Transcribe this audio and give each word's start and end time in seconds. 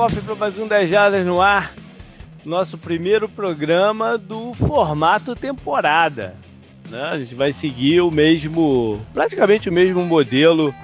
Cofre 0.00 0.22
para 0.22 0.34
mais 0.34 0.58
um 0.58 0.66
10 0.66 0.88
Jardas 0.88 1.26
no 1.26 1.42
ar. 1.42 1.74
Nosso 2.42 2.78
primeiro 2.78 3.28
programa 3.28 4.16
do 4.16 4.54
formato 4.54 5.36
temporada. 5.36 6.34
Né? 6.88 7.02
A 7.02 7.18
gente 7.18 7.34
vai 7.34 7.52
seguir 7.52 8.00
o 8.00 8.10
mesmo, 8.10 8.98
praticamente 9.12 9.68
o 9.68 9.72
mesmo 9.72 10.02
modelo 10.02 10.74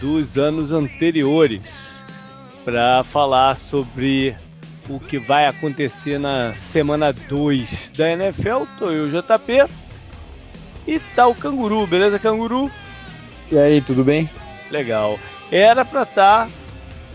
dos 0.00 0.38
anos 0.38 0.70
anteriores 0.70 1.64
para 2.64 3.02
falar 3.02 3.56
sobre 3.56 4.36
o 4.88 5.00
que 5.00 5.18
vai 5.18 5.46
acontecer 5.46 6.16
na 6.16 6.54
semana 6.70 7.12
2 7.12 7.90
da 7.96 8.12
NFL. 8.12 8.62
Tô 8.78 8.92
eu, 8.92 9.10
JP. 9.10 9.68
E 10.86 11.00
tá 11.16 11.26
o 11.26 11.34
Canguru, 11.34 11.84
beleza, 11.84 12.16
Canguru? 12.16 12.70
E 13.50 13.58
aí, 13.58 13.80
tudo 13.80 14.04
bem? 14.04 14.30
Legal. 14.70 15.18
Era 15.50 15.84
pra 15.84 16.04
estar 16.04 16.46
tá 16.46 16.50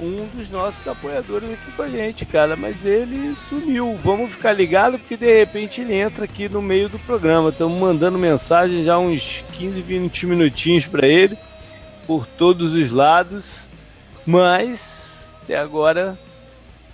um 0.02 0.28
dos 0.36 0.50
nossos 0.50 0.86
apoiadores 0.88 1.50
aqui 1.50 1.72
com 1.72 1.84
a 1.84 1.88
gente, 1.88 2.26
cara, 2.26 2.56
mas 2.56 2.84
ele 2.84 3.36
sumiu. 3.48 3.98
Vamos 4.04 4.32
ficar 4.32 4.54
ligado 4.54 4.98
porque 4.98 5.16
de 5.16 5.40
repente 5.40 5.82
ele 5.82 5.94
entra 5.94 6.26
aqui 6.26 6.50
no 6.50 6.62
meio 6.62 6.90
do 6.90 6.98
programa. 7.00 7.50
Estamos 7.50 7.80
mandando 7.80 8.18
mensagem 8.18 8.84
já 8.84 8.98
uns 8.98 9.44
15, 9.54 9.82
20 9.82 10.26
minutinhos 10.26 10.86
para 10.86 11.08
ele 11.08 11.38
por 12.08 12.26
todos 12.26 12.74
os 12.74 12.92
lados, 12.92 13.62
mas 14.26 15.34
até 15.44 15.58
agora 15.58 16.18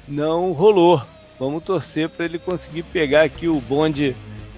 não 0.08 0.52
rolou. 0.52 1.02
Vamos 1.39 1.64
torcer 1.64 2.09
para 2.09 2.25
ele 2.25 2.39
conseguir 2.39 2.83
pegar 2.83 3.21
aqui 3.21 3.47
o 3.47 3.61
bonde 3.61 4.16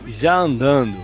já 0.07 0.35
andando. 0.37 0.97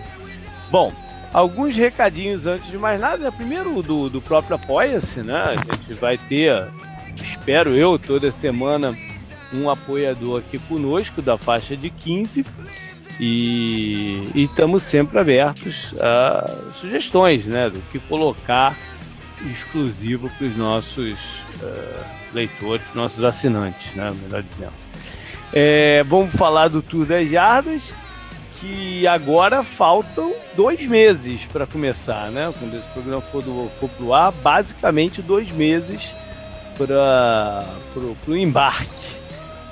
Bom, 0.71 0.91
alguns 1.33 1.75
recadinhos 1.75 2.47
antes 2.47 2.69
de 2.69 2.77
mais 2.77 2.99
nada. 2.99 3.31
Primeiro 3.31 3.81
do, 3.83 4.09
do 4.09 4.21
próprio 4.21 4.55
Apoia-se, 4.55 5.25
né? 5.25 5.43
A 5.43 5.55
gente 5.55 5.93
vai 5.99 6.17
ter, 6.17 6.65
espero 7.21 7.75
eu, 7.75 7.97
toda 7.97 8.31
semana 8.31 8.95
um 9.53 9.69
apoiador 9.69 10.39
aqui 10.39 10.57
conosco 10.57 11.21
da 11.21 11.37
faixa 11.37 11.75
de 11.77 11.89
15 11.89 12.45
e 13.19 14.29
estamos 14.35 14.83
sempre 14.83 15.19
abertos 15.19 15.93
a 16.01 16.73
sugestões, 16.79 17.45
né? 17.45 17.69
Do 17.69 17.79
que 17.91 17.99
colocar 17.99 18.75
exclusivo 19.49 20.29
para 20.29 20.47
os 20.47 20.57
nossos 20.57 21.17
uh, 21.61 22.05
leitores, 22.33 22.83
nossos 22.93 23.23
assinantes, 23.23 23.93
né? 23.95 24.13
Melhor 24.23 24.43
dizendo. 24.43 24.73
É, 25.53 26.03
vamos 26.03 26.33
falar 26.33 26.67
do 26.67 26.81
Tour 26.81 27.05
das 27.05 27.29
Jardas 27.29 27.93
que 28.59 29.05
agora 29.05 29.63
faltam 29.63 30.33
dois 30.55 30.81
meses 30.81 31.45
para 31.45 31.65
começar, 31.67 32.31
né? 32.31 32.53
Quando 32.59 32.75
esse 32.75 32.87
programa 32.89 33.21
for, 33.21 33.41
do, 33.41 33.71
for 33.79 33.89
pro 33.91 34.13
ar, 34.13 34.31
basicamente 34.31 35.21
dois 35.21 35.51
meses 35.51 36.13
para 36.77 37.65
o 38.27 38.35
embarque. 38.35 39.07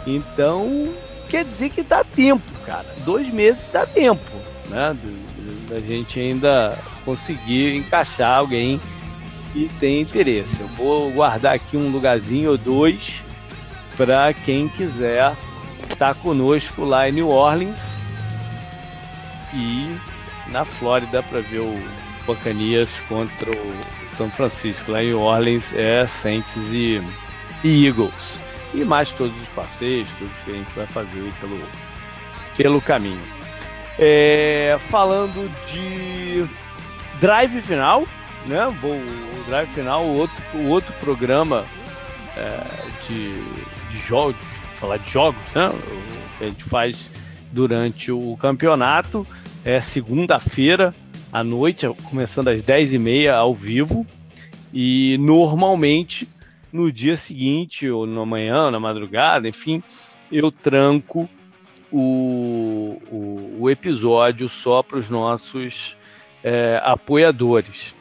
Então, 0.05 0.93
quer 1.29 1.45
dizer 1.45 1.69
que 1.69 1.83
dá 1.83 2.03
tempo, 2.03 2.43
cara. 2.65 2.85
Dois 3.05 3.31
meses 3.31 3.69
dá 3.71 3.85
tempo, 3.85 4.25
né? 4.69 4.95
Da 5.69 5.79
gente 5.79 6.19
ainda 6.19 6.77
conseguir 7.05 7.75
encaixar 7.75 8.37
alguém 8.39 8.79
que 9.51 9.69
tem 9.79 10.01
interesse. 10.01 10.59
Eu 10.59 10.67
vou 10.69 11.11
guardar 11.11 11.55
aqui 11.55 11.77
um 11.77 11.89
lugarzinho 11.89 12.51
ou 12.51 12.57
dois 12.57 13.21
para 13.95 14.33
quem 14.33 14.67
quiser 14.69 15.35
estar 15.87 16.15
conosco 16.15 16.83
lá 16.83 17.07
em 17.07 17.13
New 17.13 17.29
Orleans 17.29 17.77
e 19.53 19.95
na 20.49 20.65
Flórida 20.65 21.21
para 21.23 21.41
ver 21.41 21.59
o 21.59 21.79
Buccaneers 22.25 22.89
contra 23.07 23.51
o 23.51 24.02
São 24.17 24.29
Francisco. 24.29 24.91
Lá 24.91 25.03
em 25.03 25.13
Orleans 25.13 25.73
é 25.75 26.05
Saints 26.07 26.55
e, 26.71 27.01
e 27.63 27.87
Eagles. 27.87 28.13
E 28.73 28.83
mais 28.83 29.09
todos 29.11 29.35
os 29.41 29.47
passeios, 29.49 30.07
tudo 30.17 30.31
que 30.45 30.51
a 30.51 30.55
gente 30.55 30.71
vai 30.73 30.87
fazer 30.87 31.33
pelo, 31.39 31.59
pelo 32.57 32.81
caminho. 32.81 33.21
É, 33.99 34.77
falando 34.89 35.51
de 35.67 36.45
drive 37.19 37.61
final, 37.61 38.03
né? 38.47 38.67
O 38.67 39.45
drive 39.47 39.69
final, 39.69 40.03
o 40.03 40.17
outro, 40.17 40.35
o 40.55 40.67
outro 40.69 40.91
programa 40.99 41.65
é, 42.35 42.59
de, 43.07 43.43
de 43.89 43.97
jogos, 43.99 44.35
falar 44.79 44.97
de 44.97 45.09
jogos, 45.11 45.41
né? 45.53 45.67
O 45.67 46.37
que 46.37 46.43
a 46.43 46.49
gente 46.49 46.63
faz 46.63 47.09
durante 47.51 48.11
o 48.11 48.35
campeonato. 48.37 49.25
É 49.63 49.79
segunda-feira 49.79 50.93
à 51.33 51.43
noite, 51.43 51.87
começando 52.09 52.49
às 52.49 52.61
10h30 52.61 53.33
ao 53.33 53.55
vivo. 53.55 54.05
E 54.71 55.17
normalmente 55.19 56.27
no 56.71 56.91
dia 56.91 57.17
seguinte, 57.17 57.89
ou 57.89 58.07
na 58.07 58.25
manhã, 58.25 58.71
na 58.71 58.79
madrugada, 58.79 59.47
enfim, 59.47 59.83
eu 60.31 60.51
tranco 60.51 61.29
o, 61.91 62.99
o, 63.11 63.57
o 63.61 63.69
episódio 63.69 64.49
só 64.49 64.81
para 64.81 64.97
os 64.97 65.09
nossos 65.09 65.95
é, 66.43 66.81
apoiadores. 66.83 67.93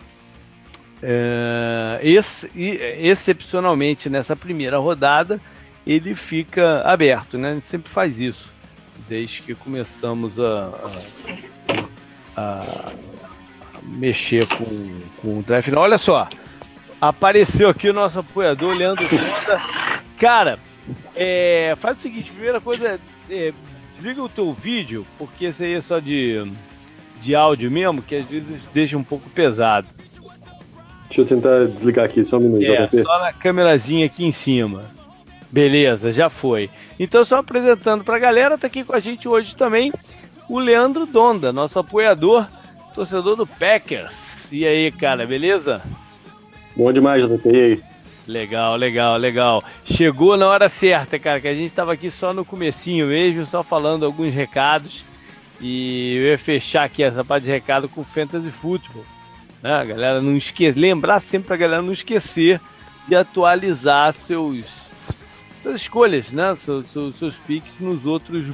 É, 1.02 2.00
esse, 2.02 2.50
excepcionalmente 2.56 4.08
nessa 4.08 4.34
primeira 4.34 4.78
rodada, 4.78 5.40
ele 5.86 6.14
fica 6.14 6.80
aberto, 6.82 7.36
né? 7.36 7.50
A 7.50 7.54
gente 7.54 7.66
sempre 7.66 7.90
faz 7.90 8.20
isso 8.20 8.52
desde 9.08 9.42
que 9.42 9.54
começamos 9.54 10.38
a, 10.40 10.72
a, 12.36 12.92
a 13.21 13.21
mexer 13.84 14.46
com, 14.46 14.94
com 15.20 15.38
o 15.38 15.42
draft. 15.42 15.72
Olha 15.74 15.98
só, 15.98 16.28
apareceu 17.00 17.68
aqui 17.68 17.88
o 17.88 17.92
nosso 17.92 18.18
apoiador, 18.18 18.74
Leandro 18.74 19.06
Fonda. 19.06 19.60
Cara, 20.18 20.58
é, 21.14 21.74
faz 21.78 21.98
o 21.98 22.00
seguinte, 22.00 22.30
primeira 22.30 22.60
coisa, 22.60 22.98
é, 23.30 23.52
liga 24.00 24.22
o 24.22 24.28
teu 24.28 24.52
vídeo, 24.52 25.06
porque 25.18 25.46
esse 25.46 25.64
aí 25.64 25.74
é 25.74 25.80
só 25.80 25.98
de, 25.98 26.52
de 27.20 27.34
áudio 27.34 27.70
mesmo, 27.70 28.02
que 28.02 28.16
às 28.16 28.24
vezes 28.24 28.60
deixa 28.72 28.96
um 28.96 29.04
pouco 29.04 29.28
pesado. 29.30 29.88
Deixa 31.08 31.20
eu 31.20 31.26
tentar 31.26 31.66
desligar 31.66 32.06
aqui, 32.06 32.24
só 32.24 32.38
um 32.38 32.40
minuto. 32.40 32.98
É, 32.98 33.02
só 33.02 33.18
na 33.18 33.32
câmerazinha 33.32 34.06
aqui 34.06 34.24
em 34.24 34.32
cima. 34.32 34.90
Beleza, 35.50 36.10
já 36.10 36.30
foi. 36.30 36.70
Então, 36.98 37.22
só 37.24 37.38
apresentando 37.38 38.02
para 38.02 38.16
a 38.16 38.20
galera, 38.20 38.56
tá 38.56 38.66
aqui 38.66 38.82
com 38.82 38.94
a 38.94 39.00
gente 39.00 39.28
hoje 39.28 39.54
também 39.54 39.92
o 40.48 40.58
Leandro 40.58 41.06
Donda, 41.06 41.52
nosso 41.52 41.78
apoiador, 41.78 42.46
torcedor 42.92 43.36
do 43.36 43.46
Packers. 43.46 44.50
E 44.52 44.66
aí, 44.66 44.90
cara, 44.92 45.26
beleza? 45.26 45.82
Bom 46.76 46.92
demais, 46.92 47.22
JP. 47.22 47.48
E 47.48 47.56
aí? 47.56 47.82
Legal, 48.26 48.76
legal, 48.76 49.16
legal. 49.16 49.64
Chegou 49.84 50.36
na 50.36 50.46
hora 50.46 50.68
certa, 50.68 51.18
cara, 51.18 51.40
que 51.40 51.48
a 51.48 51.54
gente 51.54 51.66
estava 51.66 51.92
aqui 51.92 52.10
só 52.10 52.32
no 52.32 52.44
comecinho 52.44 53.06
mesmo, 53.06 53.44
só 53.44 53.62
falando 53.62 54.04
alguns 54.04 54.32
recados. 54.32 55.04
E 55.60 56.16
eu 56.16 56.22
ia 56.28 56.38
fechar 56.38 56.84
aqui 56.84 57.02
essa 57.02 57.24
parte 57.24 57.44
de 57.44 57.50
recado 57.50 57.88
com 57.88 58.04
Fantasy 58.04 58.50
Football. 58.50 59.04
Né? 59.62 59.72
A 59.72 59.84
galera 59.84 60.20
não 60.20 60.36
esquecer, 60.36 60.78
lembrar 60.78 61.20
sempre 61.20 61.54
a 61.54 61.56
galera 61.56 61.82
não 61.82 61.92
esquecer 61.92 62.60
de 63.08 63.14
atualizar 63.14 64.12
seus 64.12 64.82
suas 65.62 65.76
escolhas, 65.76 66.32
né? 66.32 66.56
Seus, 66.56 66.86
seus, 66.86 67.16
seus 67.16 67.36
picks 67.36 67.78
nos 67.78 68.04
outros 68.04 68.48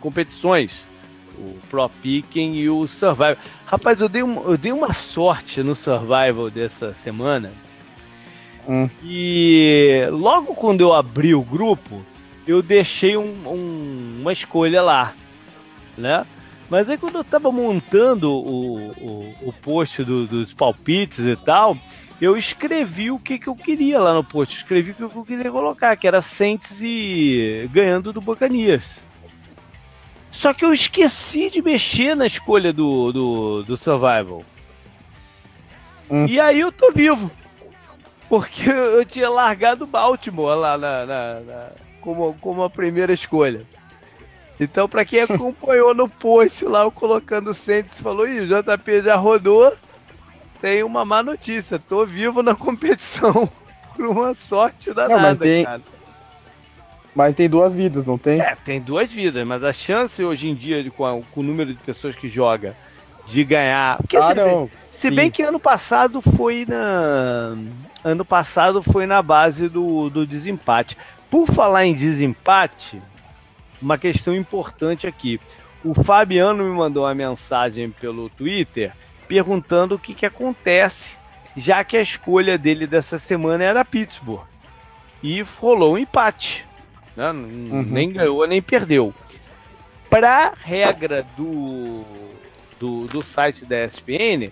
competições. 0.00 0.84
O 1.42 1.58
Pro 1.68 1.88
Picking 1.88 2.54
e 2.54 2.70
o 2.70 2.86
Survival. 2.86 3.36
Rapaz, 3.66 4.00
eu 4.00 4.08
dei, 4.08 4.22
um, 4.22 4.42
eu 4.50 4.56
dei 4.56 4.72
uma 4.72 4.92
sorte 4.92 5.62
no 5.62 5.74
Survival 5.74 6.48
dessa 6.50 6.94
semana. 6.94 7.52
Hum. 8.68 8.88
E 9.02 10.06
logo 10.10 10.54
quando 10.54 10.82
eu 10.82 10.92
abri 10.92 11.34
o 11.34 11.42
grupo, 11.42 12.02
eu 12.46 12.62
deixei 12.62 13.16
um, 13.16 13.34
um, 13.46 14.20
uma 14.20 14.32
escolha 14.32 14.82
lá, 14.82 15.14
né? 15.96 16.24
Mas 16.70 16.88
aí 16.88 16.96
quando 16.96 17.16
eu 17.16 17.24
tava 17.24 17.50
montando 17.50 18.30
o, 18.30 18.92
o, 18.92 19.34
o 19.48 19.52
post 19.52 20.02
do, 20.04 20.26
dos 20.26 20.54
palpites 20.54 21.18
e 21.18 21.36
tal, 21.36 21.76
eu 22.20 22.36
escrevi 22.36 23.10
o 23.10 23.18
que, 23.18 23.38
que 23.38 23.48
eu 23.48 23.56
queria 23.56 23.98
lá 23.98 24.14
no 24.14 24.22
post. 24.22 24.56
Escrevi 24.56 24.92
o 24.92 24.94
que 24.94 25.16
eu 25.16 25.24
queria 25.24 25.50
colocar, 25.50 25.96
que 25.96 26.06
era 26.06 26.22
Saints 26.22 26.78
e 26.80 27.68
ganhando 27.72 28.12
do 28.12 28.20
Bocanias. 28.20 29.00
Só 30.32 30.52
que 30.52 30.64
eu 30.64 30.74
esqueci 30.74 31.50
de 31.50 31.62
mexer 31.62 32.16
na 32.16 32.26
escolha 32.26 32.72
do, 32.72 33.12
do, 33.12 33.62
do 33.62 33.76
Survival. 33.76 34.42
Hum. 36.10 36.26
E 36.26 36.40
aí 36.40 36.60
eu 36.60 36.72
tô 36.72 36.90
vivo. 36.90 37.30
Porque 38.28 38.68
eu 38.68 39.04
tinha 39.04 39.28
largado 39.28 39.86
Baltimore 39.86 40.58
lá 40.58 40.76
na, 40.76 41.06
na, 41.06 41.40
na 41.40 41.68
como, 42.00 42.34
como 42.40 42.64
a 42.64 42.70
primeira 42.70 43.12
escolha. 43.12 43.64
Então, 44.58 44.88
para 44.88 45.04
quem 45.04 45.20
acompanhou 45.20 45.94
no 45.94 46.08
post 46.08 46.64
lá, 46.64 46.82
eu 46.82 46.90
colocando 46.90 47.50
o 47.50 47.54
Saints, 47.54 48.00
falou: 48.00 48.26
Ih, 48.26 48.40
o 48.40 48.46
JP 48.46 49.02
já 49.02 49.16
rodou 49.16 49.72
tem 50.62 50.84
uma 50.84 51.04
má 51.04 51.22
notícia. 51.24 51.78
Tô 51.78 52.06
vivo 52.06 52.40
na 52.40 52.54
competição 52.54 53.50
por 53.96 54.06
uma 54.06 54.32
sorte 54.32 54.94
danada, 54.94 55.14
não, 55.14 55.20
mas 55.20 55.38
tem... 55.38 55.64
cara. 55.64 55.82
Mas 57.14 57.34
tem 57.34 57.48
duas 57.48 57.74
vidas, 57.74 58.06
não 58.06 58.16
tem? 58.16 58.40
É, 58.40 58.56
tem 58.56 58.80
duas 58.80 59.10
vidas, 59.10 59.46
mas 59.46 59.62
a 59.62 59.72
chance 59.72 60.24
hoje 60.24 60.48
em 60.48 60.54
dia, 60.54 60.90
com, 60.90 61.04
a, 61.04 61.20
com 61.20 61.40
o 61.40 61.42
número 61.42 61.74
de 61.74 61.82
pessoas 61.82 62.16
que 62.16 62.28
joga, 62.28 62.74
de 63.26 63.44
ganhar. 63.44 63.98
Porque, 63.98 64.16
ah, 64.16 64.28
se, 64.28 64.34
não. 64.34 64.70
se 64.90 65.10
bem 65.10 65.30
que 65.30 65.42
ano 65.42 65.60
passado 65.60 66.22
foi 66.22 66.64
na. 66.66 67.56
ano 68.02 68.24
passado 68.24 68.82
foi 68.82 69.06
na 69.06 69.20
base 69.20 69.68
do, 69.68 70.08
do 70.08 70.26
desempate. 70.26 70.96
Por 71.30 71.46
falar 71.46 71.84
em 71.84 71.94
desempate, 71.94 72.98
uma 73.80 73.98
questão 73.98 74.34
importante 74.34 75.06
aqui. 75.06 75.40
O 75.84 75.94
Fabiano 75.94 76.64
me 76.64 76.70
mandou 76.70 77.04
uma 77.04 77.14
mensagem 77.14 77.90
pelo 77.90 78.30
Twitter 78.30 78.92
perguntando 79.26 79.94
o 79.94 79.98
que, 79.98 80.14
que 80.14 80.26
acontece, 80.26 81.16
já 81.56 81.82
que 81.82 81.96
a 81.96 82.02
escolha 82.02 82.56
dele 82.56 82.86
dessa 82.86 83.18
semana 83.18 83.64
era 83.64 83.84
Pittsburgh. 83.84 84.46
E 85.22 85.42
rolou 85.42 85.94
um 85.94 85.98
empate. 85.98 86.66
Né? 87.16 87.30
Uhum. 87.30 87.82
Nem 87.82 88.12
ganhou, 88.12 88.46
nem 88.46 88.62
perdeu. 88.62 89.14
Para 90.08 90.52
regra 90.54 91.26
do, 91.36 92.04
do, 92.78 93.06
do 93.06 93.22
site 93.22 93.64
da 93.64 93.84
ESPN, 93.84 94.50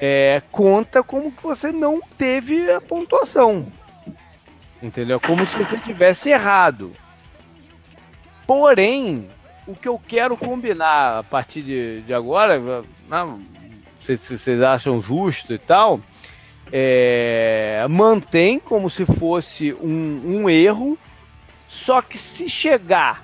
é, 0.00 0.42
conta 0.50 1.02
como 1.02 1.30
que 1.30 1.42
você 1.42 1.70
não 1.70 2.00
teve 2.18 2.70
a 2.70 2.80
pontuação. 2.80 3.66
Entendeu? 4.82 5.20
Como 5.20 5.46
se 5.46 5.56
você 5.56 5.78
tivesse 5.78 6.30
errado. 6.30 6.92
Porém, 8.46 9.28
o 9.66 9.74
que 9.74 9.88
eu 9.88 10.00
quero 10.06 10.36
combinar 10.36 11.18
a 11.18 11.22
partir 11.22 11.62
de, 11.62 12.00
de 12.02 12.12
agora, 12.12 12.60
não, 13.08 13.40
sei 14.00 14.16
se 14.16 14.36
vocês 14.36 14.60
acham 14.60 15.00
justo 15.00 15.52
e 15.52 15.58
tal, 15.58 16.00
é, 16.72 17.86
mantém 17.88 18.58
como 18.58 18.90
se 18.90 19.06
fosse 19.06 19.72
um, 19.74 20.22
um 20.24 20.50
erro, 20.50 20.98
só 21.72 22.02
que 22.02 22.18
se 22.18 22.50
chegar 22.50 23.22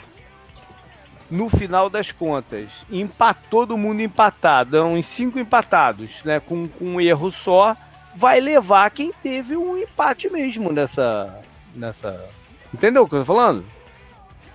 no 1.30 1.50
final 1.50 1.90
das 1.90 2.10
contas, 2.10 2.70
empatou 2.90 3.66
todo 3.66 3.76
mundo 3.76 4.00
empatado, 4.00 4.82
uns 4.82 5.04
cinco 5.04 5.38
empatados, 5.38 6.22
né, 6.24 6.40
com, 6.40 6.66
com 6.66 6.94
um 6.94 7.00
erro 7.00 7.30
só, 7.30 7.76
vai 8.16 8.40
levar 8.40 8.90
quem 8.90 9.12
teve 9.22 9.54
um 9.54 9.76
empate 9.76 10.30
mesmo 10.30 10.72
nessa, 10.72 11.42
nessa, 11.76 12.24
entendeu 12.72 13.02
o 13.02 13.08
que 13.08 13.16
eu 13.16 13.20
tô 13.20 13.26
falando? 13.26 13.66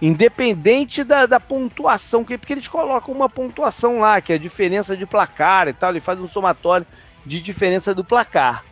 Independente 0.01 1.03
da, 1.03 1.27
da 1.27 1.39
pontuação, 1.39 2.25
porque 2.25 2.51
eles 2.51 2.67
colocam 2.67 3.13
uma 3.13 3.29
pontuação 3.29 3.99
lá, 3.99 4.19
que 4.19 4.33
é 4.33 4.35
a 4.37 4.39
diferença 4.39 4.97
de 4.97 5.05
placar 5.05 5.67
e 5.67 5.73
tal, 5.73 5.91
ele 5.91 6.01
faz 6.01 6.19
um 6.19 6.27
somatório 6.27 6.85
de 7.23 7.39
diferença 7.39 7.93
do 7.93 8.03
placar. 8.03 8.65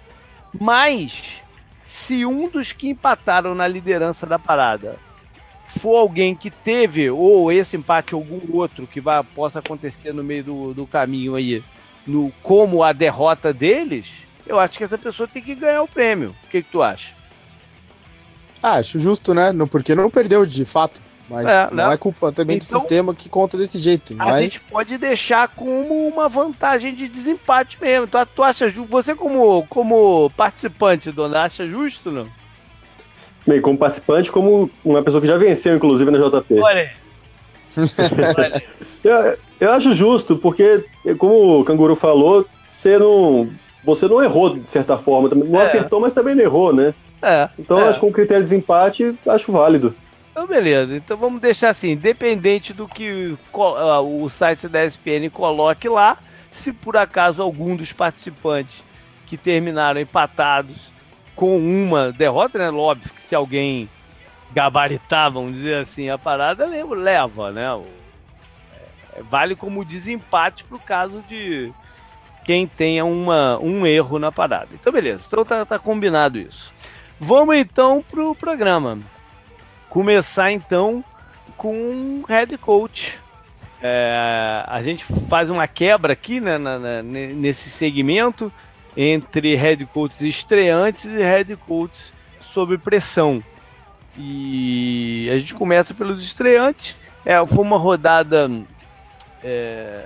Mas, 0.59 1.41
se 1.87 2.25
um 2.25 2.49
dos 2.49 2.71
que 2.71 2.89
empataram 2.89 3.53
na 3.53 3.67
liderança 3.67 4.25
da 4.25 4.39
parada 4.39 4.97
for 5.79 5.97
alguém 5.97 6.35
que 6.35 6.49
teve, 6.49 7.09
ou 7.09 7.51
esse 7.51 7.75
empate, 7.75 8.13
algum 8.13 8.39
outro 8.55 8.87
que 8.87 9.01
vai, 9.01 9.23
possa 9.23 9.59
acontecer 9.59 10.13
no 10.13 10.23
meio 10.23 10.43
do, 10.43 10.73
do 10.73 10.87
caminho 10.87 11.35
aí, 11.35 11.63
no, 12.05 12.31
como 12.43 12.83
a 12.83 12.93
derrota 12.93 13.53
deles, 13.53 14.07
eu 14.45 14.59
acho 14.59 14.77
que 14.77 14.83
essa 14.83 14.97
pessoa 14.97 15.27
tem 15.27 15.41
que 15.41 15.55
ganhar 15.55 15.81
o 15.81 15.87
prêmio. 15.87 16.35
O 16.43 16.47
que, 16.49 16.61
que 16.61 16.71
tu 16.71 16.81
acha? 16.81 17.13
Ah, 18.61 18.75
acho 18.75 18.99
justo, 18.99 19.33
né? 19.33 19.51
Porque 19.69 19.95
não 19.95 20.09
perdeu 20.09 20.45
de 20.45 20.65
fato. 20.65 21.01
Mas 21.31 21.45
é, 21.45 21.69
não 21.73 21.87
né? 21.87 21.93
é 21.93 21.97
culpa 21.97 22.31
também 22.33 22.57
então, 22.57 22.77
do 22.77 22.81
sistema 22.81 23.15
que 23.15 23.29
conta 23.29 23.57
desse 23.57 23.79
jeito. 23.79 24.13
A 24.19 24.25
mas... 24.25 24.41
gente 24.41 24.59
pode 24.59 24.97
deixar 24.97 25.47
como 25.47 26.07
uma 26.07 26.27
vantagem 26.27 26.93
de 26.93 27.07
desempate 27.07 27.77
mesmo. 27.81 28.05
Tu, 28.05 28.17
tu 28.35 28.43
acha 28.43 28.69
Você, 28.69 29.15
como, 29.15 29.65
como 29.67 30.29
participante, 30.31 31.09
dona, 31.09 31.43
acha 31.43 31.65
justo 31.65 32.11
não? 32.11 32.27
Bem, 33.45 33.61
como 33.61 33.77
participante, 33.77 34.31
como 34.31 34.69
uma 34.85 35.01
pessoa 35.01 35.21
que 35.21 35.27
já 35.27 35.37
venceu, 35.37 35.75
inclusive, 35.75 36.11
na 36.11 36.17
JP. 36.17 36.59
Olha 36.59 36.91
eu, 39.03 39.37
eu 39.59 39.71
acho 39.71 39.93
justo, 39.93 40.35
porque, 40.35 40.83
como 41.17 41.59
o 41.61 41.63
Canguru 41.63 41.95
falou, 41.95 42.45
você 42.67 42.97
não, 42.97 43.49
você 43.83 44.07
não 44.07 44.21
errou, 44.21 44.57
de 44.57 44.69
certa 44.69 44.97
forma. 44.97 45.29
Não 45.29 45.61
é. 45.61 45.63
acertou, 45.63 45.99
mas 45.99 46.13
também 46.13 46.35
não 46.35 46.43
errou, 46.43 46.73
né? 46.73 46.93
É, 47.21 47.49
então, 47.57 47.79
é. 47.79 47.87
acho 47.87 47.95
que 47.95 47.99
com 48.01 48.09
o 48.09 48.13
critério 48.13 48.43
de 48.43 48.49
desempate, 48.49 49.15
acho 49.27 49.51
válido. 49.51 49.95
Então, 50.31 50.47
beleza. 50.47 50.95
Então, 50.95 51.15
vamos 51.15 51.41
deixar 51.41 51.69
assim: 51.69 51.91
independente 51.91 52.73
do 52.73 52.87
que 52.87 53.35
o 53.53 54.29
site 54.29 54.67
da 54.67 54.85
ESPN 54.85 55.29
coloque 55.31 55.87
lá, 55.87 56.17
se 56.51 56.73
por 56.73 56.97
acaso 56.97 57.41
algum 57.41 57.75
dos 57.75 57.93
participantes 57.93 58.83
que 59.27 59.37
terminaram 59.37 60.01
empatados 60.01 60.90
com 61.35 61.57
uma 61.57 62.11
derrota, 62.11 62.57
né? 62.57 62.69
Óbvio 62.69 63.11
que 63.13 63.21
se 63.21 63.35
alguém 63.35 63.89
gabaritar, 64.53 65.31
vamos 65.31 65.53
dizer 65.53 65.75
assim, 65.75 66.09
a 66.09 66.17
parada, 66.17 66.65
leva, 66.65 67.51
né? 67.51 67.67
É, 69.15 69.23
vale 69.23 69.55
como 69.55 69.85
desempate 69.85 70.63
pro 70.63 70.79
caso 70.79 71.23
de 71.27 71.71
quem 72.43 72.67
tenha 72.67 73.05
uma, 73.05 73.57
um 73.59 73.85
erro 73.85 74.19
na 74.19 74.31
parada. 74.31 74.69
Então, 74.73 74.91
beleza. 74.91 75.23
Então, 75.27 75.45
tá, 75.45 75.65
tá 75.65 75.79
combinado 75.79 76.37
isso. 76.37 76.73
Vamos 77.19 77.55
então 77.55 78.03
pro 78.09 78.33
programa 78.33 78.99
começar 79.89 80.51
então 80.51 81.03
com 81.55 82.23
head 82.27 82.57
coach. 82.57 83.19
É, 83.83 84.63
a 84.67 84.81
gente 84.81 85.03
faz 85.27 85.49
uma 85.49 85.67
quebra 85.67 86.13
aqui 86.13 86.39
né, 86.39 86.57
na, 86.57 86.79
na, 86.79 87.03
nesse 87.03 87.69
segmento 87.69 88.51
entre 88.95 89.55
head 89.55 89.85
coaches 89.87 90.21
estreantes 90.21 91.05
e 91.05 91.21
head 91.21 91.55
coaches 91.55 92.11
sob 92.41 92.77
pressão. 92.77 93.43
E 94.17 95.29
a 95.31 95.37
gente 95.37 95.53
começa 95.53 95.93
pelos 95.93 96.21
estreantes. 96.21 96.95
É, 97.25 97.43
foi 97.45 97.63
uma 97.63 97.77
rodada 97.77 98.49
é, 99.43 100.03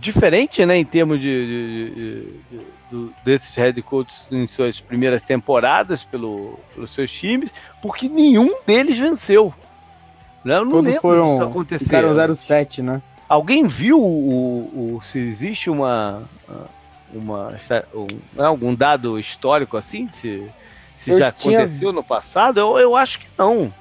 diferente, 0.00 0.64
né, 0.64 0.76
em 0.76 0.84
termos 0.84 1.20
de, 1.20 1.46
de, 1.46 1.90
de, 1.90 2.58
de, 2.90 3.10
desses 3.24 3.54
head 3.54 3.80
coaches 3.82 4.26
em 4.30 4.46
suas 4.46 4.80
primeiras 4.80 5.22
temporadas 5.22 6.02
pelo, 6.02 6.58
pelos 6.74 6.90
seus 6.90 7.12
times, 7.12 7.50
porque 7.82 8.08
nenhum 8.08 8.58
deles 8.66 8.98
venceu. 8.98 9.52
Né? 10.44 10.56
Eu 10.56 10.64
não 10.64 10.72
Todos 10.72 10.96
foram 10.96 11.34
isso 11.34 11.44
acontecer. 11.44 11.84
Ficaram 11.84 12.10
0-7, 12.10 12.82
né? 12.82 13.02
Alguém 13.28 13.66
viu 13.66 14.00
o, 14.00 14.96
o, 14.96 15.02
se 15.02 15.18
existe 15.18 15.68
uma 15.68 16.22
uma 17.12 17.56
um, 17.94 18.06
né, 18.34 18.44
algum 18.44 18.74
dado 18.74 19.18
histórico 19.18 19.76
assim 19.76 20.08
se, 20.08 20.48
se 20.96 21.18
já 21.18 21.32
tinha... 21.32 21.60
aconteceu 21.60 21.92
no 21.92 22.02
passado? 22.02 22.60
Eu, 22.60 22.78
eu 22.78 22.96
acho 22.96 23.20
que 23.20 23.26
não 23.36 23.72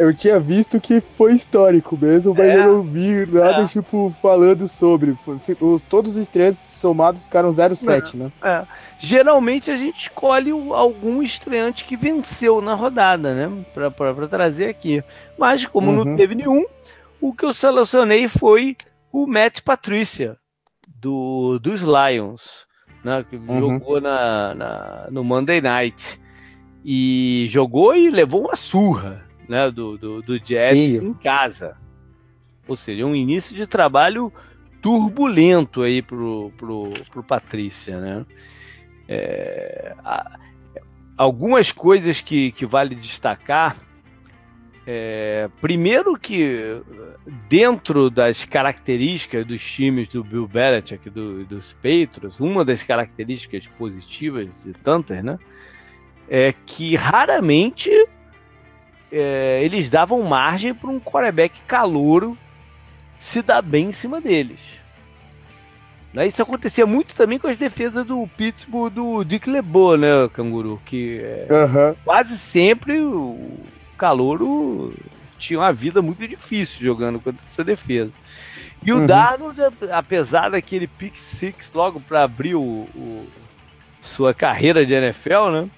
eu 0.00 0.14
tinha 0.14 0.40
visto 0.40 0.80
que 0.80 0.98
foi 0.98 1.34
histórico 1.34 1.96
mesmo, 2.00 2.34
mas 2.34 2.46
é, 2.46 2.56
eu 2.56 2.72
não 2.72 2.82
vi 2.82 3.26
nada, 3.26 3.62
é. 3.62 3.66
tipo, 3.66 4.08
falando 4.08 4.66
sobre. 4.66 5.14
Os, 5.60 5.82
todos 5.82 6.12
os 6.12 6.16
estreantes 6.16 6.58
somados 6.58 7.24
ficaram 7.24 7.50
0,7, 7.50 8.14
é, 8.14 8.16
né? 8.16 8.32
É. 8.42 8.66
Geralmente 8.98 9.70
a 9.70 9.76
gente 9.76 10.00
escolhe 10.00 10.50
algum 10.50 11.22
estreante 11.22 11.84
que 11.84 11.98
venceu 11.98 12.62
na 12.62 12.72
rodada, 12.72 13.34
né? 13.34 13.64
Pra, 13.74 13.90
pra, 13.90 14.14
pra 14.14 14.26
trazer 14.26 14.70
aqui. 14.70 15.04
Mas, 15.38 15.66
como 15.66 15.90
uhum. 15.90 16.04
não 16.04 16.16
teve 16.16 16.34
nenhum, 16.34 16.64
o 17.20 17.34
que 17.34 17.44
eu 17.44 17.52
selecionei 17.52 18.26
foi 18.26 18.78
o 19.12 19.26
Matt 19.26 19.60
Patricia, 19.60 20.38
do, 21.00 21.58
dos 21.58 21.80
Lions, 21.80 22.66
né? 23.04 23.24
Que 23.28 23.36
uhum. 23.36 23.60
jogou 23.60 24.00
na, 24.00 24.54
na, 24.54 25.08
no 25.10 25.24
Monday 25.24 25.60
Night. 25.60 26.20
E 26.84 27.46
jogou 27.50 27.94
e 27.94 28.08
levou 28.08 28.46
uma 28.46 28.56
surra 28.56 29.24
né, 29.48 29.70
do, 29.70 29.98
do, 29.98 30.22
do 30.22 30.38
Jets 30.38 30.78
Sim. 30.78 31.08
em 31.08 31.14
casa. 31.14 31.76
Ou 32.66 32.76
seja, 32.76 33.04
um 33.04 33.14
início 33.14 33.54
de 33.54 33.66
trabalho 33.66 34.32
turbulento 34.80 35.82
aí 35.82 36.00
pro, 36.00 36.52
pro, 36.56 36.90
pro 37.10 37.22
Patrícia, 37.22 38.00
né? 38.00 38.24
É, 39.06 39.94
a, 40.04 40.38
algumas 41.16 41.70
coisas 41.72 42.20
que, 42.20 42.52
que 42.52 42.64
vale 42.64 42.94
destacar. 42.94 43.76
É, 44.92 45.48
primeiro 45.60 46.18
que 46.18 46.82
dentro 47.48 48.10
das 48.10 48.44
características 48.44 49.46
dos 49.46 49.62
times 49.62 50.08
do 50.08 50.24
Bill 50.24 50.48
Belichick 50.48 51.08
do, 51.08 51.44
dos 51.44 51.72
Patriots, 51.74 52.40
uma 52.40 52.64
das 52.64 52.82
características 52.82 53.68
positivas 53.78 54.48
de 54.64 54.72
tantas, 54.72 55.22
né, 55.22 55.38
é 56.28 56.52
que 56.66 56.96
raramente 56.96 57.88
é, 59.12 59.60
eles 59.62 59.88
davam 59.88 60.24
margem 60.24 60.74
para 60.74 60.90
um 60.90 60.98
quarterback 60.98 61.60
calouro 61.68 62.36
se 63.20 63.42
dar 63.42 63.62
bem 63.62 63.90
em 63.90 63.92
cima 63.92 64.20
deles. 64.20 64.60
Né? 66.12 66.26
Isso 66.26 66.42
acontecia 66.42 66.84
muito 66.84 67.14
também 67.14 67.38
com 67.38 67.46
as 67.46 67.56
defesas 67.56 68.04
do 68.04 68.26
Pittsburgh 68.36 68.92
do 68.92 69.22
Dick 69.22 69.48
LeBeau, 69.48 69.96
né, 69.96 70.28
Canguru? 70.32 70.82
Que 70.84 71.20
é, 71.22 71.46
uhum. 71.48 71.94
quase 72.04 72.36
sempre 72.36 73.00
o 73.00 73.56
calouro 74.00 74.94
tinha 75.38 75.58
uma 75.58 75.72
vida 75.72 76.00
muito 76.00 76.26
difícil 76.26 76.80
jogando 76.80 77.20
contra 77.20 77.40
essa 77.46 77.62
defesa. 77.62 78.10
E 78.82 78.92
o 78.92 78.98
uhum. 78.98 79.06
Darnold, 79.06 79.60
apesar 79.92 80.50
daquele 80.50 80.86
pick 80.86 81.18
six 81.18 81.70
logo 81.74 82.00
para 82.00 82.22
abrir 82.22 82.54
o, 82.54 82.86
o, 82.94 83.26
sua 84.02 84.32
carreira 84.32 84.86
de 84.86 84.94
NFL, 84.94 85.50
né? 85.50 85.70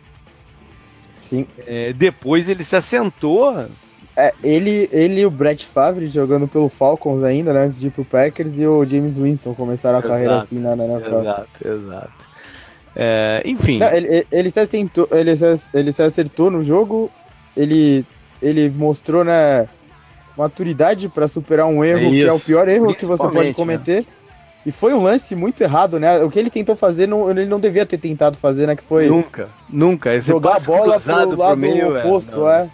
Sim. 1.20 1.46
É, 1.66 1.92
depois 1.92 2.48
ele 2.48 2.64
se 2.64 2.76
assentou. 2.76 3.66
É, 4.16 4.32
ele, 4.42 4.88
ele 4.92 5.22
e 5.22 5.26
o 5.26 5.30
Brett 5.30 5.64
Favre 5.64 6.06
jogando 6.08 6.46
pelo 6.46 6.68
Falcons 6.68 7.22
ainda, 7.22 7.52
né, 7.52 7.64
antes 7.64 7.80
de 7.80 7.88
ir 7.88 7.90
pro 7.90 8.04
Packers, 8.04 8.58
e 8.58 8.66
o 8.66 8.84
James 8.84 9.16
Winston 9.18 9.54
começaram 9.54 9.96
a 9.96 10.00
exato, 10.00 10.12
carreira 10.12 10.36
assim 10.36 10.58
na, 10.58 10.72
NFL. 10.74 11.20
Exato, 11.20 11.48
exato. 11.64 12.12
É, 12.94 13.42
enfim. 13.44 13.78
Não, 13.78 13.88
ele, 13.88 14.26
ele, 14.30 14.50
se 14.50 14.60
acertou, 14.60 15.08
ele, 15.10 15.34
se, 15.34 15.70
ele 15.72 15.92
se 15.92 16.02
acertou 16.02 16.50
no 16.50 16.62
jogo, 16.62 17.10
ele, 17.56 18.04
ele 18.40 18.70
mostrou 18.70 19.24
né, 19.24 19.68
maturidade 20.36 21.08
para 21.08 21.28
superar 21.28 21.66
um 21.66 21.84
erro 21.84 22.14
é 22.14 22.18
que 22.20 22.24
é 22.24 22.32
o 22.32 22.40
pior 22.40 22.68
erro 22.68 22.94
que 22.94 23.06
você 23.06 23.28
pode 23.28 23.52
cometer. 23.52 24.00
Né? 24.00 24.06
E 24.64 24.70
foi 24.70 24.94
um 24.94 25.02
lance 25.02 25.34
muito 25.34 25.60
errado, 25.60 25.98
né? 25.98 26.22
O 26.22 26.30
que 26.30 26.38
ele 26.38 26.48
tentou 26.48 26.76
fazer, 26.76 27.08
não, 27.08 27.28
ele 27.28 27.46
não 27.46 27.58
devia 27.58 27.84
ter 27.84 27.98
tentado 27.98 28.38
fazer, 28.38 28.68
né? 28.68 28.76
Que 28.76 28.82
foi. 28.82 29.08
Nunca, 29.08 29.48
nunca. 29.68 30.14
Esse 30.14 30.28
jogar 30.28 30.56
a 30.56 30.60
bola 30.60 31.00
pro 31.00 31.36
lado 31.36 31.36
pro 31.36 31.56
meio, 31.56 31.96
é, 31.96 32.04
oposto, 32.04 32.46
é. 32.48 32.70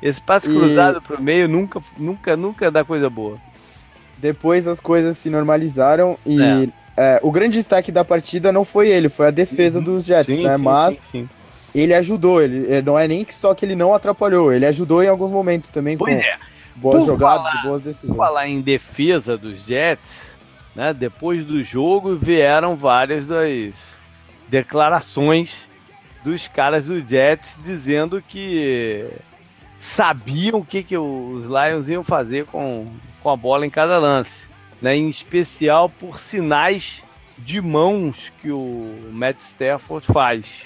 Esse 0.00 0.20
passe 0.20 0.48
e... 0.48 0.54
cruzado 0.54 1.02
pro 1.02 1.20
meio 1.20 1.48
nunca, 1.48 1.82
nunca, 1.98 2.36
nunca 2.36 2.70
dá 2.70 2.84
coisa 2.84 3.10
boa. 3.10 3.36
Depois 4.16 4.68
as 4.68 4.78
coisas 4.78 5.18
se 5.18 5.28
normalizaram 5.28 6.16
e 6.24 6.40
é. 6.40 6.68
É, 6.96 7.20
o 7.22 7.30
grande 7.32 7.58
destaque 7.58 7.90
da 7.90 8.04
partida 8.04 8.52
não 8.52 8.64
foi 8.64 8.88
ele, 8.88 9.08
foi 9.08 9.26
a 9.26 9.30
defesa 9.30 9.78
uhum. 9.78 9.84
dos 9.84 10.04
Jets, 10.04 10.34
sim, 10.34 10.44
né? 10.44 10.56
Sim, 10.56 10.62
Mas 10.62 10.96
sim, 10.96 11.28
ele 11.74 11.92
ajudou, 11.94 12.40
ele 12.40 12.72
é, 12.72 12.80
não 12.80 12.98
é 12.98 13.08
nem 13.08 13.24
que 13.24 13.34
só 13.34 13.54
que 13.54 13.64
ele 13.64 13.74
não 13.74 13.94
atrapalhou, 13.94 14.52
ele 14.52 14.66
ajudou 14.66 15.02
em 15.02 15.08
alguns 15.08 15.30
momentos 15.30 15.70
também 15.70 15.96
pois 15.96 16.16
com 16.16 16.22
é. 16.22 16.38
boas 16.76 16.98
por 16.98 17.06
jogadas 17.06 17.52
falar, 17.52 17.62
boas 17.62 17.82
decisões. 17.82 18.16
Falar 18.16 18.48
em 18.48 18.60
defesa 18.60 19.36
dos 19.36 19.64
Jets, 19.64 20.32
né? 20.74 20.94
Depois 20.94 21.44
do 21.44 21.62
jogo 21.62 22.16
vieram 22.16 22.76
várias 22.76 23.26
das 23.26 23.74
declarações 24.48 25.68
dos 26.22 26.48
caras 26.48 26.84
do 26.84 27.00
Jets 27.00 27.58
dizendo 27.64 28.22
que 28.22 29.04
sabiam 29.78 30.60
o 30.60 30.64
que, 30.64 30.82
que 30.82 30.96
os 30.96 31.44
Lions 31.44 31.88
iam 31.88 32.02
fazer 32.02 32.46
com, 32.46 32.90
com 33.22 33.30
a 33.30 33.36
bola 33.36 33.66
em 33.66 33.70
cada 33.70 33.98
lance, 33.98 34.32
né? 34.80 34.96
em 34.96 35.08
especial 35.08 35.88
por 35.88 36.18
sinais 36.18 37.02
de 37.36 37.60
mãos 37.60 38.32
que 38.40 38.50
o 38.50 39.10
Matt 39.12 39.38
Stafford 39.40 40.06
faz. 40.06 40.62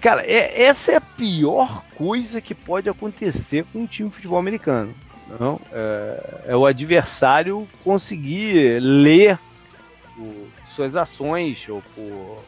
Cara, 0.00 0.24
é, 0.24 0.62
essa 0.62 0.92
é 0.92 0.96
a 0.96 1.00
pior 1.00 1.82
coisa 1.96 2.40
que 2.40 2.54
pode 2.54 2.88
acontecer 2.88 3.64
com 3.72 3.80
um 3.80 3.86
time 3.86 4.08
de 4.08 4.14
futebol 4.14 4.38
americano. 4.38 4.94
Não, 5.38 5.60
é, 5.72 6.44
é 6.48 6.56
o 6.56 6.64
adversário 6.64 7.68
conseguir 7.84 8.80
ler 8.80 9.38
por 10.16 10.48
suas 10.74 10.96
ações 10.96 11.68
ou 11.68 11.82
por, 11.94 12.42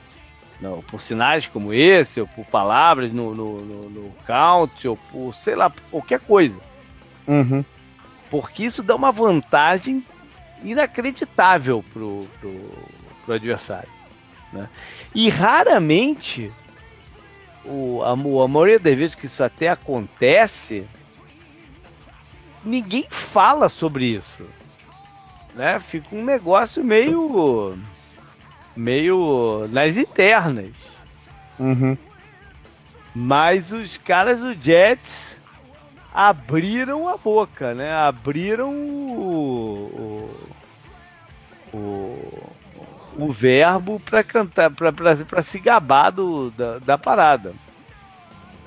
não, 0.61 0.81
por 0.83 1.01
sinais 1.01 1.47
como 1.47 1.75
esse, 1.75 2.21
ou 2.21 2.27
por 2.27 2.45
palavras 2.47 3.13
no, 3.13 3.35
no, 3.35 3.61
no, 3.61 3.91
no 3.91 4.15
count, 4.27 4.87
ou 4.87 4.97
por, 4.97 5.35
sei 5.35 5.57
lá, 5.57 5.71
qualquer 5.91 6.21
coisa. 6.21 6.59
Uhum. 7.27 7.65
Porque 8.31 8.65
isso 8.65 8.83
dá 8.83 8.95
uma 8.95 9.11
vantagem 9.11 10.05
inacreditável 10.63 11.85
pro, 11.93 12.27
pro, 12.41 12.61
pro 13.25 13.35
adversário. 13.35 13.89
Né? 14.53 14.69
E 15.15 15.29
raramente, 15.29 16.53
o, 17.71 18.03
a, 18.03 18.11
a 18.13 18.49
maioria 18.49 18.79
das 18.79 18.99
vezes 18.99 19.15
que 19.15 19.27
isso 19.27 19.43
até 19.45 19.69
acontece, 19.69 20.85
ninguém 22.65 23.07
fala 23.09 23.69
sobre 23.69 24.05
isso. 24.07 24.45
Né? 25.55 25.79
Fica 25.79 26.15
um 26.15 26.25
negócio 26.25 26.85
meio. 26.85 27.79
meio 28.77 29.69
nas 29.71 29.97
internas. 29.97 30.73
Uhum. 31.59 31.97
Mas 33.15 33.73
os 33.73 33.97
caras 33.99 34.41
do 34.41 34.55
Jets 34.55 35.37
abriram 36.13 37.09
a 37.09 37.17
boca, 37.17 37.75
né? 37.75 37.93
Abriram 37.93 38.73
o, 38.73 40.31
o, 41.73 41.77
o, 41.77 42.50
o 43.21 43.33
verbo 43.33 44.01
para 44.01 44.23
cantar, 44.23 44.71
para 44.71 45.43
se 45.43 45.59
gabar 45.59 46.11
do, 46.11 46.51
da, 46.51 46.79
da 46.79 46.99
parada. 46.99 47.53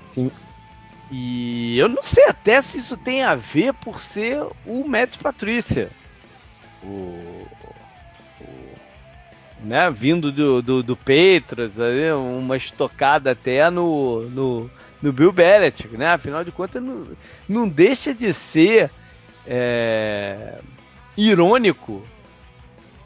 Sim. 0.06 0.32
E 1.12 1.78
eu 1.78 1.88
não 1.88 2.02
sei 2.02 2.26
até 2.26 2.62
se 2.62 2.80
isso 2.80 2.98
tem 2.98 3.24
a 3.24 3.36
ver 3.36 3.74
por 3.74 4.00
ser 4.00 4.42
o 4.66 4.88
Matt 4.88 5.18
Patrícia. 5.18 5.90
O, 6.82 7.48
o, 8.42 8.76
né, 9.62 9.92
vindo 9.92 10.32
do, 10.32 10.62
do, 10.62 10.84
do 10.84 10.96
Patriots, 10.96 11.78
uma 12.16 12.58
estocada 12.58 13.32
até 13.32 13.70
no, 13.70 14.28
no, 14.30 14.72
no 15.02 15.14
Bill 15.14 15.32
Belichick, 15.32 15.96
né? 15.96 16.08
Afinal 16.08 16.44
de 16.44 16.52
contas, 16.52 16.82
não, 16.82 17.08
não 17.48 17.70
deixa 17.70 18.14
de 18.14 18.34
ser 18.34 18.90
é, 19.46 20.60
irônico 21.16 22.04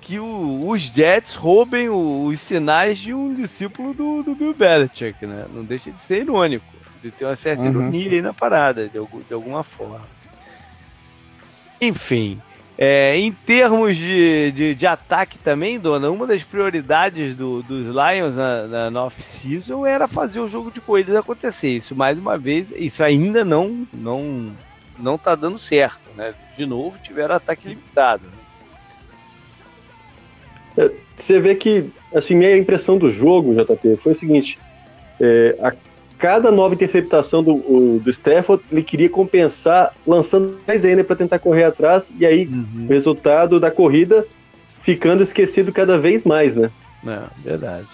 que 0.07 0.19
o, 0.19 0.69
os 0.69 0.83
Jets 0.83 1.35
roubem 1.35 1.89
o, 1.89 2.27
os 2.27 2.39
sinais 2.39 2.97
de 2.97 3.13
um 3.13 3.33
discípulo 3.33 3.93
do, 3.93 4.23
do 4.23 4.33
Bill 4.33 4.53
Belichick, 4.53 5.25
né? 5.25 5.45
Não 5.53 5.65
deixa 5.65 5.91
de 5.91 6.01
ser 6.03 6.21
irônico 6.21 6.65
de 7.01 7.11
ter 7.11 7.25
uma 7.25 7.35
certa 7.35 7.61
uhum. 7.61 7.69
ironia 7.69 8.11
aí 8.11 8.21
na 8.21 8.33
parada, 8.33 8.87
de, 8.87 8.99
de 9.27 9.33
alguma 9.33 9.63
forma. 9.63 10.01
Enfim, 11.81 12.41
é, 12.77 13.17
em 13.17 13.33
termos 13.33 13.97
de, 13.97 14.51
de, 14.53 14.75
de, 14.75 14.87
ataque 14.87 15.37
também, 15.37 15.77
Dona, 15.77 16.09
uma 16.09 16.25
das 16.25 16.41
prioridades 16.41 17.35
do, 17.35 17.61
dos 17.61 17.87
Lions 17.87 18.35
na, 18.35 18.89
na, 18.89 19.03
off-season 19.03 19.85
era 19.85 20.07
fazer 20.07 20.39
o 20.39 20.47
jogo 20.47 20.71
de 20.71 20.79
corridas 20.79 21.15
acontecer. 21.17 21.77
Isso, 21.77 21.93
mais 21.93 22.17
uma 22.17 22.37
vez, 22.37 22.71
isso 22.75 23.03
ainda 23.03 23.43
não 23.43 23.85
não 23.93 24.55
não 24.97 25.17
tá 25.17 25.35
dando 25.35 25.59
certo, 25.59 26.09
né? 26.15 26.33
De 26.55 26.65
novo, 26.65 26.97
tiveram 27.03 27.35
ataque 27.35 27.67
limitado. 27.67 28.27
É, 28.27 28.46
você 31.15 31.39
vê 31.39 31.55
que, 31.55 31.85
assim, 32.13 32.35
minha 32.35 32.55
impressão 32.55 32.97
do 32.97 33.09
jogo, 33.09 33.55
JP, 33.55 33.97
foi 33.97 34.11
o 34.11 34.15
seguinte: 34.15 34.59
é, 35.19 35.55
a 35.61 35.73
cada 36.17 36.51
nova 36.51 36.73
interceptação 36.73 37.43
do, 37.43 37.53
o, 37.53 37.99
do 38.03 38.09
Stafford, 38.09 38.63
ele 38.71 38.83
queria 38.83 39.09
compensar 39.09 39.93
lançando 40.05 40.57
mais 40.67 40.83
ainda 40.83 41.03
para 41.03 41.15
tentar 41.15 41.39
correr 41.39 41.63
atrás, 41.63 42.13
e 42.17 42.25
aí 42.25 42.47
uhum. 42.47 42.85
o 42.85 42.87
resultado 42.87 43.59
da 43.59 43.69
corrida 43.69 44.25
ficando 44.81 45.21
esquecido 45.21 45.71
cada 45.71 45.97
vez 45.97 46.23
mais, 46.23 46.55
né? 46.55 46.71
É, 47.05 47.19
verdade. 47.43 47.87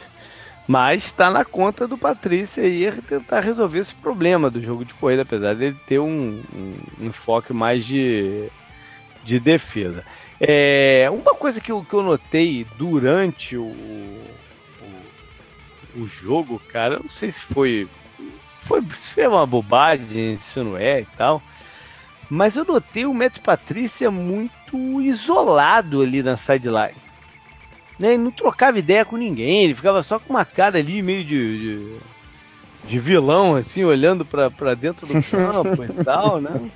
Mas 0.68 1.06
está 1.06 1.30
na 1.30 1.44
conta 1.44 1.88
do 1.88 1.98
Patrícia 1.98 2.64
aí 2.64 2.90
tentar 3.08 3.42
resolver 3.42 3.80
esse 3.80 3.94
problema 3.96 4.50
do 4.50 4.62
jogo 4.62 4.86
de 4.86 4.94
corrida, 4.94 5.24
apesar 5.24 5.56
dele 5.56 5.76
ter 5.86 6.00
um, 6.00 6.42
um, 6.56 6.76
um 7.02 7.06
enfoque 7.08 7.52
mais 7.52 7.86
de, 7.86 8.48
de 9.26 9.40
defesa. 9.40 10.06
É, 10.40 11.08
uma 11.12 11.36
coisa 11.36 11.62
que 11.62 11.72
eu, 11.72 11.84
que 11.84 11.94
eu 11.94 12.04
notei 12.04 12.66
durante 12.78 13.56
o, 13.56 13.64
o, 13.66 14.24
o 15.98 16.06
jogo, 16.06 16.62
cara, 16.68 17.00
não 17.00 17.10
sei 17.10 17.32
se 17.32 17.42
foi 17.42 17.88
foi, 18.64 18.82
foi 18.82 19.28
uma 19.28 19.46
bobagem, 19.46 20.34
isso 20.34 20.64
não 20.64 20.78
é 20.78 21.02
e 21.02 21.06
tal. 21.18 21.42
Mas 22.30 22.56
eu 22.56 22.66
notei 22.66 23.06
o 23.06 23.14
Matt 23.14 23.40
Patrícia 23.40 24.10
muito 24.10 25.02
isolado 25.02 26.02
ali 26.02 26.24
na 26.24 26.38
sideline. 26.38 26.96
Né? 28.00 28.14
Ele 28.14 28.24
não 28.24 28.32
trocava 28.32 28.80
ideia 28.80 29.06
com 29.06 29.18
ninguém, 29.18 29.66
ele 29.66 29.76
ficava 29.76 30.02
só 30.02 30.18
com 30.18 30.34
uma 30.34 30.46
cara 30.46 30.80
ali 30.80 31.02
meio 31.02 31.24
de, 31.24 31.60
de, 31.60 31.98
de 32.88 33.00
vilão, 33.00 33.56
assim, 33.56 33.84
olhando 33.84 34.26
para 34.26 34.74
dentro 34.74 35.06
do 35.06 35.14
campo 35.30 35.84
e 35.84 36.04
tal, 36.04 36.42
né? 36.42 36.72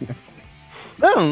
Não, 0.97 1.27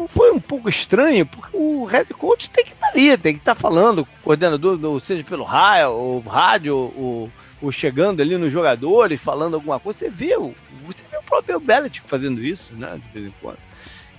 não 0.00 0.08
foi 0.08 0.32
um 0.32 0.40
pouco 0.40 0.68
estranho, 0.68 1.26
porque 1.26 1.56
o 1.56 1.84
head 1.84 2.12
coach 2.14 2.48
tem 2.48 2.64
que 2.64 2.72
estar 2.72 2.88
ali, 2.88 3.16
tem 3.18 3.34
que 3.34 3.40
estar 3.40 3.54
falando 3.54 4.04
com 4.04 4.12
o 4.12 4.22
coordenador, 4.22 4.82
ou 4.82 5.00
seja, 5.00 5.22
pelo 5.22 5.44
rádio, 5.44 5.90
ou 5.90 6.20
rádio, 6.20 6.74
ou 6.76 7.30
ou 7.62 7.70
chegando 7.70 8.20
ali 8.20 8.36
nos 8.36 8.52
jogadores, 8.52 9.20
falando 9.20 9.54
alguma 9.54 9.78
coisa, 9.78 9.98
você 9.98 10.08
vê, 10.08 10.34
você 10.36 11.04
vê 11.10 11.18
o 11.18 11.22
próprio 11.22 11.60
Belichick 11.60 12.08
fazendo 12.08 12.42
isso, 12.42 12.72
né, 12.74 12.98
de 12.98 13.20
vez 13.20 13.26
em 13.26 13.34
quando. 13.40 13.58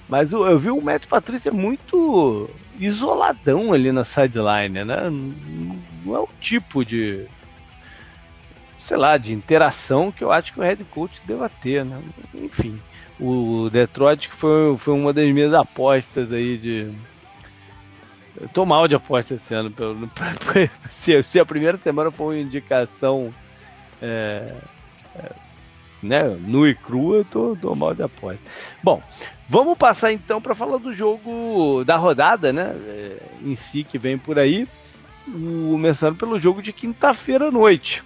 Mas 0.08 0.32
eu, 0.32 0.46
eu 0.46 0.60
vi 0.60 0.70
o 0.70 0.82
Matt 0.82 1.06
Patrícia 1.08 1.52
muito 1.52 2.50
isoladão 2.80 3.72
ali 3.74 3.92
na 3.92 4.04
sideline, 4.04 4.84
né? 4.84 5.10
Não 6.04 6.16
é 6.16 6.20
o 6.20 6.28
tipo 6.40 6.84
de, 6.84 7.26
sei 8.80 8.98
lá, 8.98 9.18
de 9.18 9.32
interação 9.32 10.12
que 10.12 10.24
eu 10.24 10.32
acho 10.32 10.52
que 10.52 10.60
o 10.60 10.64
head 10.64 10.84
coach 10.86 11.22
deva 11.26 11.48
ter, 11.48 11.86
né? 11.86 12.02
Enfim, 12.34 12.78
o 13.22 13.70
Detroit 13.70 14.28
foi, 14.30 14.76
foi 14.78 14.94
uma 14.94 15.14
das 15.14 15.32
minhas 15.32 15.54
apostas 15.54 16.32
aí 16.32 16.58
de 16.58 16.92
eu 18.40 18.50
tô 18.50 18.66
mal 18.66 18.88
de 18.88 18.96
aposta 18.96 19.36
esse 19.36 19.54
ano. 19.54 19.72
Pra, 20.16 20.34
pra, 20.34 20.70
se, 20.92 21.22
se, 21.24 21.40
a 21.40 21.46
primeira 21.46 21.78
semana 21.78 22.12
for 22.12 22.34
uma 22.34 22.40
indicação 22.40 23.34
é, 24.02 24.54
é, 25.16 25.32
né, 26.02 26.24
nua 26.24 26.70
e 26.70 26.76
crua, 26.76 27.18
eu 27.18 27.26
tô, 27.26 27.56
tô 27.56 27.76
mal 27.76 27.94
de 27.94 28.04
aposta. 28.04 28.40
Bom, 28.84 29.02
vamos 29.48 29.78
passar 29.78 30.12
então 30.12 30.42
para 30.42 30.56
falar 30.56 30.78
do 30.78 30.94
jogo 30.94 31.84
da 31.86 31.98
rodada, 31.98 32.52
né? 32.52 32.74
É, 32.76 33.18
em 33.44 33.56
si 33.56 33.84
que 33.84 33.98
vem 33.98 34.18
por 34.18 34.40
aí. 34.40 34.68
Começando 35.26 36.18
pelo 36.18 36.40
jogo 36.40 36.62
de 36.62 36.74
quinta-feira 36.74 37.50
à 37.50 37.52
noite. 37.52 38.04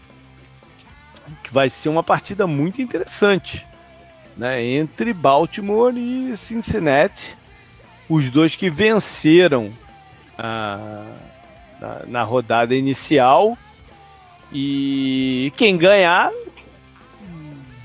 Que 1.44 1.54
vai 1.54 1.70
ser 1.70 1.90
uma 1.90 2.04
partida 2.04 2.46
muito 2.46 2.82
interessante. 2.82 3.66
Né, 4.38 4.64
entre 4.64 5.14
Baltimore 5.14 5.94
e 5.96 6.36
Cincinnati. 6.36 7.36
Os 8.10 8.30
dois 8.30 8.56
que 8.56 8.70
venceram 8.70 9.72
na, 10.38 12.02
na 12.08 12.24
rodada 12.24 12.76
inicial 12.76 13.58
E 14.52 15.52
quem 15.56 15.78
ganhar 15.78 16.32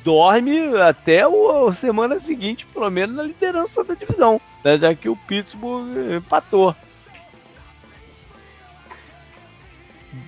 dorme 0.05 0.77
até 0.81 1.23
a 1.23 1.73
semana 1.75 2.19
seguinte, 2.19 2.67
pelo 2.73 2.91
menos 2.91 3.17
na 3.17 3.23
liderança 3.23 3.85
da 3.85 3.95
divisão, 3.95 4.41
né? 4.65 4.79
já 4.79 4.95
que 4.95 5.09
o 5.09 5.17
Pittsburgh 5.17 6.15
empatou. 6.17 6.75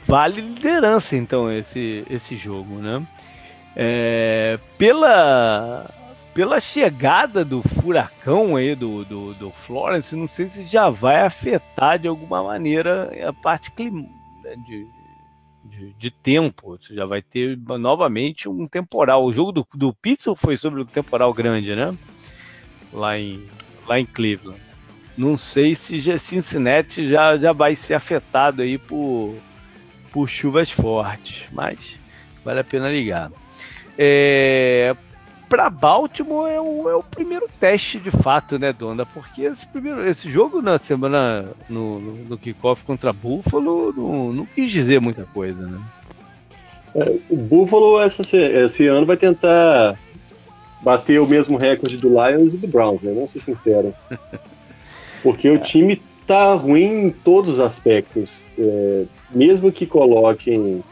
Vale 0.07 0.41
liderança 0.43 1.17
então 1.17 1.51
esse, 1.51 2.05
esse 2.11 2.37
jogo, 2.37 2.77
né? 2.77 3.03
É, 3.75 4.59
pela 4.77 5.91
pela 6.35 6.61
chegada 6.61 7.45
do 7.45 7.63
furacão 7.63 8.57
aí 8.57 8.75
do, 8.75 9.05
do, 9.05 9.35
do, 9.35 9.51
Florence, 9.51 10.17
não 10.17 10.27
sei 10.27 10.49
se 10.49 10.65
já 10.65 10.89
vai 10.89 11.23
afetar 11.23 11.99
de 11.99 12.09
alguma 12.09 12.43
maneira 12.43 13.11
a 13.29 13.33
parte 13.33 13.71
clima, 13.71 14.09
né, 14.43 14.57
de, 14.57 14.87
de, 15.65 15.93
de, 15.93 16.11
tempo. 16.11 16.79
Você 16.79 16.95
já 16.95 17.05
vai 17.05 17.21
ter 17.21 17.59
novamente 17.59 18.49
um 18.49 18.67
temporal. 18.67 19.25
O 19.25 19.33
jogo 19.33 19.53
do, 19.53 19.67
do 19.75 19.93
Pixel 19.93 20.35
foi 20.35 20.57
sobre 20.57 20.81
um 20.81 20.87
temporal 20.87 21.33
grande, 21.35 21.75
né? 21.75 21.95
Lá 22.93 23.19
em, 23.19 23.47
lá 23.87 24.01
em 24.01 24.07
Cleveland. 24.07 24.61
Não 25.17 25.37
sei 25.37 25.75
se 25.75 26.19
Cincinnati 26.19 27.07
já, 27.07 27.37
já 27.37 27.53
vai 27.53 27.77
ser 27.77 27.95
afetado 27.95 28.63
aí 28.63 28.79
por, 28.79 29.37
por 30.11 30.27
chuvas 30.29 30.71
fortes, 30.71 31.47
mas 31.53 31.99
vale 32.43 32.61
a 32.61 32.65
pena 32.65 32.91
ligar. 32.91 33.31
É, 33.99 34.97
para 35.53 35.69
Baltimore 35.69 36.49
é 36.49 36.59
o, 36.59 36.89
é 36.89 36.95
o, 36.95 37.03
primeiro 37.03 37.47
teste 37.61 37.99
de 37.99 38.11
fato, 38.11 38.59
né, 38.59 38.73
Donda? 38.73 39.05
Porque 39.05 39.43
esse, 39.43 39.67
primeiro, 39.67 40.09
esse 40.09 40.27
jogo 40.27 40.63
na 40.63 40.79
semana 40.79 41.45
no, 41.69 42.01
no, 42.01 42.13
no 42.25 42.39
kickoff 42.39 42.83
contra 42.85 43.13
Buffalo 43.13 43.93
não, 43.95 44.33
não, 44.33 44.47
quis 44.47 44.71
dizer 44.71 44.99
muita 44.99 45.25
coisa, 45.25 45.67
né? 45.67 45.79
É, 46.95 47.17
o 47.29 47.37
Buffalo 47.37 48.01
essa, 48.01 48.23
esse 48.35 48.87
ano 48.87 49.05
vai 49.05 49.19
tentar 49.19 49.99
bater 50.81 51.21
o 51.21 51.27
mesmo 51.27 51.59
recorde 51.59 51.99
do 51.99 52.09
Lions 52.09 52.55
e 52.55 52.57
do 52.57 52.67
Browns, 52.67 53.03
né? 53.03 53.13
Vamos 53.13 53.33
ser 53.33 53.41
sinceros. 53.41 53.93
Porque 55.23 55.49
é. 55.49 55.53
o 55.53 55.59
time 55.59 56.01
tá 56.27 56.55
ruim 56.55 57.09
em 57.09 57.11
todos 57.11 57.59
os 57.59 57.61
aspectos. 57.61 58.41
É, 58.59 59.05
mesmo 59.31 59.71
que 59.71 59.85
coloquem 59.85 60.83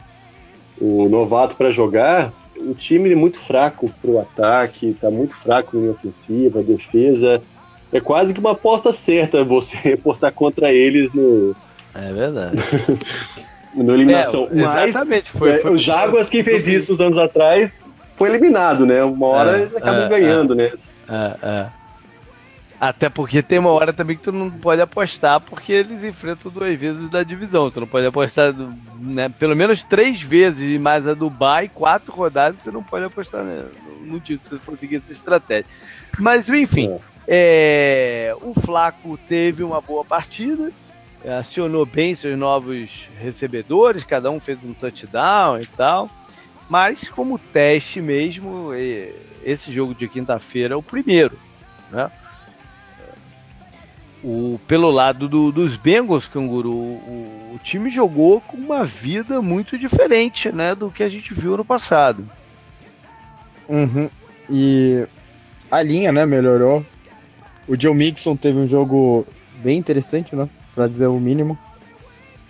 o 0.79 1.09
novato 1.09 1.55
para 1.55 1.71
jogar, 1.71 2.31
o 2.69 2.73
time 2.73 3.11
é 3.11 3.15
muito 3.15 3.37
fraco 3.37 3.89
pro 4.01 4.19
ataque, 4.19 4.95
tá 4.99 5.09
muito 5.09 5.35
fraco 5.35 5.77
em 5.77 5.89
ofensiva, 5.89 6.61
defesa. 6.63 7.41
É 7.91 7.99
quase 7.99 8.33
que 8.33 8.39
uma 8.39 8.51
aposta 8.51 8.93
certa 8.93 9.43
você 9.43 9.93
apostar 9.99 10.31
contra 10.33 10.71
eles 10.71 11.11
no. 11.13 11.55
É 11.93 12.13
verdade. 12.13 12.57
no 13.75 13.93
eliminação. 13.93 14.47
É, 14.51 14.55
Mas 14.55 14.89
exatamente, 14.89 15.31
foi, 15.31 15.57
foi, 15.57 15.71
é, 15.71 15.73
o 15.73 15.77
Jaguars 15.77 16.29
quem 16.29 16.43
fez 16.43 16.67
isso 16.67 16.93
uns 16.93 17.01
anos 17.01 17.17
atrás 17.17 17.89
foi 18.15 18.29
eliminado, 18.29 18.85
né? 18.85 19.03
Uma 19.03 19.27
hora 19.27 19.57
é, 19.57 19.61
eles 19.61 19.75
acabam 19.75 20.03
é, 20.03 20.09
ganhando, 20.09 20.55
né? 20.55 20.71
É, 21.09 21.35
é. 21.41 21.80
Até 22.81 23.09
porque 23.09 23.43
tem 23.43 23.59
uma 23.59 23.69
hora 23.69 23.93
também 23.93 24.15
que 24.15 24.23
tu 24.23 24.31
não 24.31 24.49
pode 24.49 24.81
apostar, 24.81 25.39
porque 25.39 25.71
eles 25.71 26.03
enfrentam 26.03 26.51
duas 26.51 26.75
vezes 26.75 27.11
da 27.11 27.21
divisão. 27.21 27.69
Tu 27.69 27.79
não 27.79 27.85
pode 27.85 28.07
apostar 28.07 28.55
né, 28.99 29.29
pelo 29.29 29.55
menos 29.55 29.83
três 29.83 30.19
vezes, 30.19 30.81
mais 30.81 31.07
a 31.07 31.13
Dubai, 31.13 31.69
quatro 31.69 32.11
rodadas, 32.11 32.59
você 32.59 32.71
não 32.71 32.81
pode 32.81 33.05
apostar 33.05 33.43
né, 33.43 33.65
no 34.01 34.19
título, 34.19 34.41
se 34.41 34.49
você 34.49 34.59
for 34.59 34.75
seguir 34.75 34.95
essa 34.95 35.11
estratégia. 35.11 35.67
Mas, 36.17 36.49
enfim, 36.49 36.97
é. 37.27 38.35
O 38.41 38.59
Flaco 38.59 39.15
teve 39.29 39.61
uma 39.61 39.79
boa 39.79 40.03
partida, 40.03 40.71
acionou 41.37 41.85
bem 41.85 42.15
seus 42.15 42.35
novos 42.35 43.07
recebedores, 43.19 44.03
cada 44.03 44.31
um 44.31 44.39
fez 44.39 44.57
um 44.63 44.73
touchdown 44.73 45.59
e 45.59 45.67
tal. 45.67 46.09
Mas, 46.67 47.07
como 47.09 47.37
teste 47.37 48.01
mesmo, 48.01 48.73
é, 48.73 49.13
esse 49.43 49.71
jogo 49.71 49.93
de 49.93 50.07
quinta-feira 50.07 50.73
é 50.73 50.77
o 50.77 50.81
primeiro. 50.81 51.37
Né? 51.91 52.09
O, 54.23 54.59
pelo 54.67 54.91
lado 54.91 55.27
do, 55.27 55.51
dos 55.51 55.75
Bengals, 55.75 56.27
Canguru, 56.27 56.71
o, 56.71 57.53
o, 57.55 57.59
time 57.63 57.89
jogou 57.89 58.39
com 58.39 58.55
uma 58.55 58.85
vida 58.85 59.41
muito 59.41 59.77
diferente 59.79 60.51
né, 60.51 60.75
do 60.75 60.91
que 60.91 61.01
a 61.01 61.09
gente 61.09 61.33
viu 61.33 61.57
no 61.57 61.65
passado. 61.65 62.29
Uhum. 63.67 64.09
E 64.47 65.07
a 65.71 65.81
linha 65.81 66.11
né, 66.11 66.25
melhorou. 66.25 66.85
O 67.67 67.79
Joe 67.79 67.95
Mixon 67.95 68.35
teve 68.35 68.59
um 68.59 68.67
jogo 68.67 69.25
bem 69.63 69.77
interessante, 69.77 70.35
né? 70.35 70.47
Pra 70.75 70.87
dizer 70.87 71.07
o 71.07 71.19
mínimo. 71.19 71.57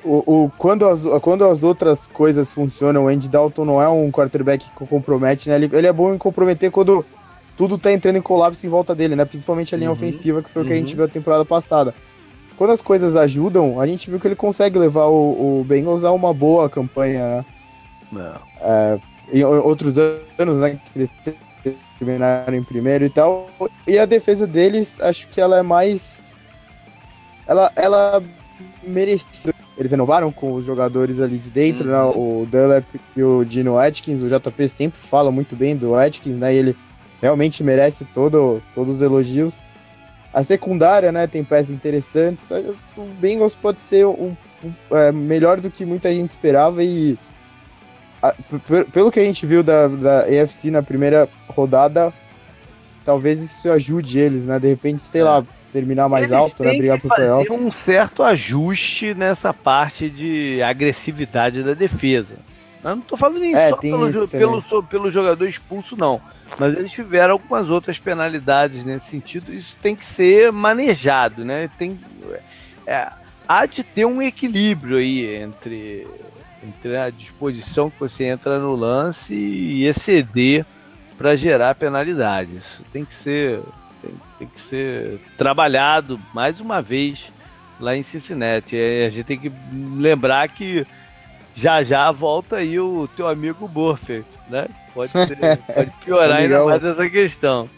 O, 0.04 0.46
o, 0.46 0.52
quando, 0.58 0.88
as, 0.88 1.04
quando 1.22 1.46
as 1.46 1.64
outras 1.64 2.08
coisas 2.08 2.52
funcionam, 2.52 3.06
o 3.06 3.08
Andy 3.08 3.30
Dalton 3.30 3.64
não 3.64 3.82
é 3.82 3.88
um 3.88 4.12
quarterback 4.12 4.66
que 4.72 4.86
compromete, 4.88 5.48
né? 5.48 5.56
Ele, 5.56 5.70
ele 5.72 5.88
é 5.88 5.94
bom 5.94 6.14
em 6.14 6.18
comprometer 6.18 6.72
quando 6.72 7.06
tudo 7.62 7.78
tá 7.78 7.92
entrando 7.92 8.16
em 8.16 8.22
colapso 8.24 8.66
em 8.66 8.70
volta 8.70 8.96
dele, 8.96 9.16
né? 9.16 9.24
Principalmente 9.24 9.76
a 9.76 9.78
linha 9.78 9.92
uhum, 9.92 9.96
ofensiva, 9.96 10.42
que 10.42 10.50
foi 10.50 10.64
o 10.64 10.66
que 10.66 10.74
a 10.74 10.76
gente 10.76 10.94
uhum. 10.94 10.96
viu 10.96 11.06
a 11.06 11.08
temporada 11.08 11.46
passada. 11.46 11.94
Quando 12.58 12.72
as 12.72 12.82
coisas 12.82 13.16
ajudam, 13.16 13.80
a 13.80 13.86
gente 13.86 14.10
viu 14.10 14.20
que 14.20 14.28
ele 14.28 14.36
consegue 14.36 14.80
levar 14.80 15.06
o, 15.06 15.60
o 15.60 15.64
Bengals 15.64 16.04
a 16.04 16.12
uma 16.12 16.34
boa 16.34 16.68
campanha, 16.72 17.46
né? 18.12 18.34
É, 18.62 19.00
em 19.32 19.44
outros 19.44 19.96
anos, 20.00 20.58
né? 20.58 20.80
Que 20.92 21.00
eles 21.00 21.12
terminaram 22.00 22.58
em 22.58 22.64
primeiro 22.64 23.06
e 23.06 23.12
tal. 23.12 23.48
E 23.88 24.00
a 24.00 24.08
defesa 24.08 24.48
deles, 24.48 25.00
acho 25.00 25.28
que 25.28 25.40
ela 25.40 25.60
é 25.60 25.62
mais. 25.62 26.20
Ela, 27.46 27.72
ela 27.76 28.24
mereceu. 28.82 29.54
Eles 29.78 29.92
renovaram 29.92 30.32
com 30.32 30.54
os 30.54 30.66
jogadores 30.66 31.20
ali 31.20 31.38
de 31.38 31.52
dentro, 31.52 31.88
né? 31.88 32.02
uhum. 32.02 32.10
né? 32.10 32.16
O 32.16 32.46
Dunlap 32.48 32.86
e 33.16 33.22
o 33.22 33.46
Dino 33.46 33.78
Atkins. 33.78 34.24
O 34.24 34.28
JP 34.28 34.68
sempre 34.68 35.00
fala 35.00 35.32
muito 35.32 35.56
bem 35.56 35.76
do 35.76 35.94
Atkins, 35.96 36.36
né? 36.36 36.56
E 36.56 36.58
ele 36.58 36.76
realmente 37.22 37.64
merece 37.64 38.04
todo, 38.06 38.62
todos 38.74 38.96
os 38.96 39.02
elogios. 39.02 39.54
A 40.34 40.44
secundária, 40.44 41.12
né, 41.12 41.28
tem 41.28 41.44
peças 41.44 41.72
interessantes. 41.72 42.50
O 42.98 43.04
Bengals 43.20 43.54
pode 43.54 43.80
ser 43.80 44.06
um, 44.06 44.36
é, 44.92 45.12
melhor 45.12 45.60
do 45.60 45.70
que 45.70 45.86
muita 45.86 46.14
gente 46.14 46.30
esperava 46.30 46.84
e 46.84 47.18
a, 48.22 48.34
pelo 48.94 49.12
que 49.12 49.20
a 49.20 49.24
gente 49.24 49.46
viu 49.46 49.64
da, 49.64 49.88
da 49.88 50.20
AFC 50.22 50.70
na 50.70 50.84
primeira 50.84 51.28
rodada, 51.48 52.14
talvez 53.04 53.42
isso 53.42 53.70
ajude 53.72 54.20
eles, 54.20 54.46
né? 54.46 54.60
De 54.60 54.68
repente, 54.68 55.04
sei 55.04 55.22
é. 55.22 55.24
lá, 55.24 55.46
terminar 55.72 56.08
mais 56.08 56.26
eles 56.26 56.36
alto, 56.36 56.64
né? 56.64 56.78
Brigar 56.78 57.00
pro 57.00 57.10
playoffs. 57.10 57.60
um 57.60 57.72
certo 57.72 58.24
ajuste 58.24 59.14
nessa 59.14 59.54
parte 59.54 60.10
de 60.10 60.62
agressividade 60.62 61.64
da 61.64 61.74
defesa. 61.74 62.36
Eu 62.84 62.96
não 62.96 63.02
tô 63.02 63.16
falando 63.16 63.40
nem 63.40 63.56
é, 63.56 63.70
só 63.70 63.78
pelo, 63.78 64.28
pelo, 64.28 64.84
pelo, 64.84 65.12
jogador 65.12 65.48
expulso, 65.48 65.96
não. 65.96 66.20
Mas 66.60 66.78
eles 66.78 66.92
tiveram 66.92 67.34
algumas 67.34 67.70
outras 67.70 68.00
penalidades 68.00 68.86
nesse 68.86 69.08
sentido. 69.08 69.54
Isso 69.54 69.76
tem 69.82 69.96
que 69.96 70.04
ser 70.04 70.52
manejado, 70.52 71.46
né? 71.46 71.70
Tem, 71.78 72.00
é, 72.88 73.12
há 73.48 73.66
de 73.66 73.84
ter 73.84 74.06
um 74.06 74.22
equilíbrio 74.22 74.98
aí 74.98 75.36
entre, 75.36 76.08
entre 76.68 76.98
a 76.98 77.10
disposição 77.10 77.90
que 77.90 78.00
você 78.00 78.26
entra 78.26 78.58
no 78.58 78.76
lance 78.76 79.34
e 79.34 79.86
exceder 79.86 80.66
para 81.18 81.36
gerar 81.36 81.76
penalidades. 81.76 82.56
Isso 82.56 82.86
tem 82.92 83.06
que 83.06 83.14
ser 83.14 83.62
tem, 84.02 84.12
tem, 84.40 84.48
que 84.48 84.62
ser 84.62 85.20
trabalhado 85.38 86.20
mais 86.34 86.60
uma 86.60 86.82
vez 86.82 87.32
lá 87.80 87.96
em 87.96 88.02
Cincinnati. 88.02 88.76
a 88.76 89.10
gente 89.12 89.26
tem 89.26 89.38
que 89.38 89.52
lembrar 89.98 90.48
que 90.50 90.86
já 91.56 91.84
já 91.84 92.12
volta 92.12 92.58
aí 92.58 92.80
o 92.80 93.08
teu 93.16 93.28
amigo 93.28 93.68
Buffett, 93.68 94.26
né? 94.50 94.68
Pode, 94.94 95.12
ser, 95.12 95.58
pode 95.74 95.92
piorar 96.04 96.40
ainda 96.40 96.66
mais 96.66 96.84
essa 96.84 97.10
questão. 97.10 97.70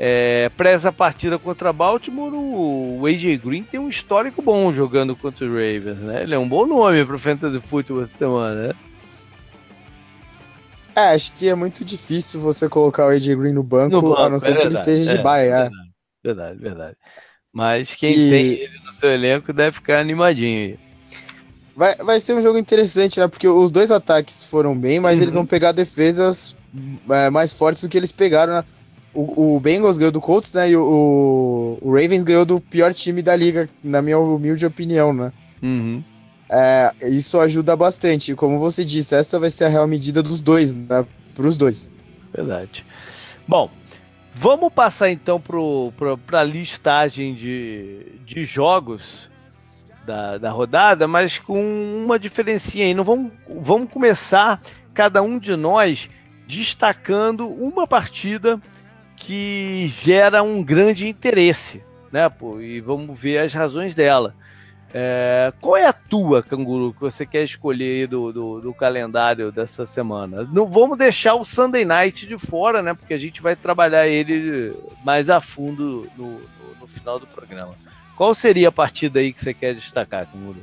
É, 0.00 0.48
para 0.56 0.70
essa 0.70 0.92
partida 0.92 1.38
contra 1.38 1.72
Baltimore, 1.72 2.32
o 2.32 3.04
AJ 3.04 3.36
Green 3.38 3.64
tem 3.64 3.80
um 3.80 3.88
histórico 3.88 4.40
bom 4.40 4.72
jogando 4.72 5.16
contra 5.16 5.44
o 5.44 5.48
Ravens, 5.48 5.98
né? 5.98 6.22
Ele 6.22 6.34
é 6.34 6.38
um 6.38 6.48
bom 6.48 6.66
nome 6.66 7.04
para 7.04 7.16
o 7.16 7.18
Fantasy 7.18 7.58
Football 7.58 8.04
essa 8.04 8.16
semana, 8.16 8.68
né? 8.68 8.74
É, 10.94 11.14
acho 11.14 11.32
que 11.32 11.48
é 11.48 11.54
muito 11.54 11.84
difícil 11.84 12.40
você 12.40 12.68
colocar 12.68 13.06
o 13.06 13.08
AJ 13.08 13.34
Green 13.34 13.52
no 13.52 13.62
banco, 13.62 13.96
no 13.96 14.02
banco 14.02 14.22
a 14.22 14.28
não 14.28 14.38
ser 14.38 14.50
é 14.50 14.56
que 14.56 14.66
ele 14.66 14.74
esteja 14.74 15.12
de 15.12 15.18
é, 15.18 15.22
baia. 15.22 15.54
É. 15.54 15.68
Verdade, 16.24 16.58
verdade, 16.58 16.58
verdade. 16.60 16.96
Mas 17.52 17.94
quem 17.94 18.10
e... 18.10 18.30
tem 18.30 18.46
ele 18.64 18.80
no 18.84 18.92
seu 18.94 19.10
elenco 19.10 19.52
deve 19.52 19.72
ficar 19.72 19.98
animadinho 19.98 20.70
aí. 20.70 20.87
Vai, 21.78 21.94
vai 21.94 22.18
ser 22.18 22.34
um 22.34 22.42
jogo 22.42 22.58
interessante, 22.58 23.20
né? 23.20 23.28
Porque 23.28 23.46
os 23.46 23.70
dois 23.70 23.92
ataques 23.92 24.44
foram 24.46 24.76
bem, 24.76 24.98
mas 24.98 25.18
uhum. 25.18 25.22
eles 25.22 25.34
vão 25.36 25.46
pegar 25.46 25.70
defesas 25.70 26.56
é, 27.08 27.30
mais 27.30 27.52
fortes 27.52 27.84
do 27.84 27.88
que 27.88 27.96
eles 27.96 28.10
pegaram, 28.10 28.52
né? 28.54 28.64
O, 29.14 29.54
o 29.54 29.60
Bengals 29.60 29.96
ganhou 29.96 30.10
do 30.10 30.20
Colts, 30.20 30.52
né? 30.52 30.70
E 30.70 30.76
o, 30.76 31.78
o, 31.80 31.92
Ravens 31.92 32.24
ganhou 32.24 32.44
do 32.44 32.60
pior 32.60 32.92
time 32.92 33.22
da 33.22 33.36
liga, 33.36 33.70
na 33.80 34.02
minha 34.02 34.18
humilde 34.18 34.66
opinião, 34.66 35.12
né? 35.12 35.32
Uhum. 35.62 36.02
É, 36.50 36.92
isso 37.02 37.38
ajuda 37.38 37.76
bastante. 37.76 38.34
Como 38.34 38.58
você 38.58 38.84
disse, 38.84 39.14
essa 39.14 39.38
vai 39.38 39.48
ser 39.48 39.66
a 39.66 39.68
real 39.68 39.86
medida 39.86 40.20
dos 40.20 40.40
dois, 40.40 40.72
né? 40.72 41.06
Pros 41.32 41.56
dois. 41.56 41.88
Verdade. 42.34 42.84
Bom, 43.46 43.70
vamos 44.34 44.72
passar 44.72 45.10
então 45.10 45.40
para 45.40 46.40
a 46.40 46.44
listagem 46.44 47.36
de, 47.36 48.04
de 48.26 48.44
jogos 48.44 49.27
da, 50.08 50.38
da 50.38 50.50
rodada, 50.50 51.06
mas 51.06 51.38
com 51.38 51.60
uma 52.02 52.18
diferencinha 52.18 52.86
aí. 52.86 52.94
Não 52.94 53.04
vamos, 53.04 53.30
vamos 53.46 53.90
começar 53.90 54.60
cada 54.94 55.20
um 55.20 55.38
de 55.38 55.54
nós 55.54 56.08
destacando 56.46 57.46
uma 57.46 57.86
partida 57.86 58.58
que 59.14 59.86
gera 59.88 60.42
um 60.42 60.62
grande 60.62 61.06
interesse, 61.06 61.82
né? 62.10 62.26
Pô, 62.30 62.58
e 62.58 62.80
vamos 62.80 63.20
ver 63.20 63.38
as 63.38 63.52
razões 63.52 63.94
dela. 63.94 64.34
É, 64.94 65.52
qual 65.60 65.76
é 65.76 65.86
a 65.86 65.92
tua, 65.92 66.42
canguru, 66.42 66.94
que 66.94 67.00
você 67.00 67.26
quer 67.26 67.44
escolher 67.44 68.08
do, 68.08 68.32
do, 68.32 68.60
do, 68.62 68.72
calendário 68.72 69.52
dessa 69.52 69.86
semana? 69.86 70.48
Não 70.50 70.66
vamos 70.66 70.96
deixar 70.96 71.34
o 71.34 71.44
Sunday 71.44 71.84
Night 71.84 72.26
de 72.26 72.38
fora, 72.38 72.80
né? 72.80 72.94
Porque 72.94 73.12
a 73.12 73.18
gente 73.18 73.42
vai 73.42 73.54
trabalhar 73.54 74.08
ele 74.08 74.74
mais 75.04 75.28
a 75.28 75.42
fundo 75.42 76.08
no, 76.16 76.24
no, 76.26 76.40
no 76.80 76.86
final 76.86 77.18
do 77.18 77.26
programa. 77.26 77.74
Qual 78.18 78.34
seria 78.34 78.68
a 78.68 78.72
partida 78.72 79.20
aí 79.20 79.32
que 79.32 79.40
você 79.40 79.54
quer 79.54 79.76
destacar, 79.76 80.26
canguru? 80.26 80.58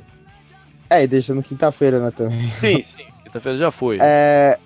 É, 0.90 1.02
e 1.02 1.06
deixa 1.06 1.34
no 1.34 1.42
quinta-feira, 1.42 1.98
né, 1.98 2.10
também. 2.10 2.38
Sim, 2.50 2.84
sim. 2.84 3.06
Quinta-feira 3.24 3.56
já 3.56 3.70
foi. 3.70 3.96
É... 3.98 4.58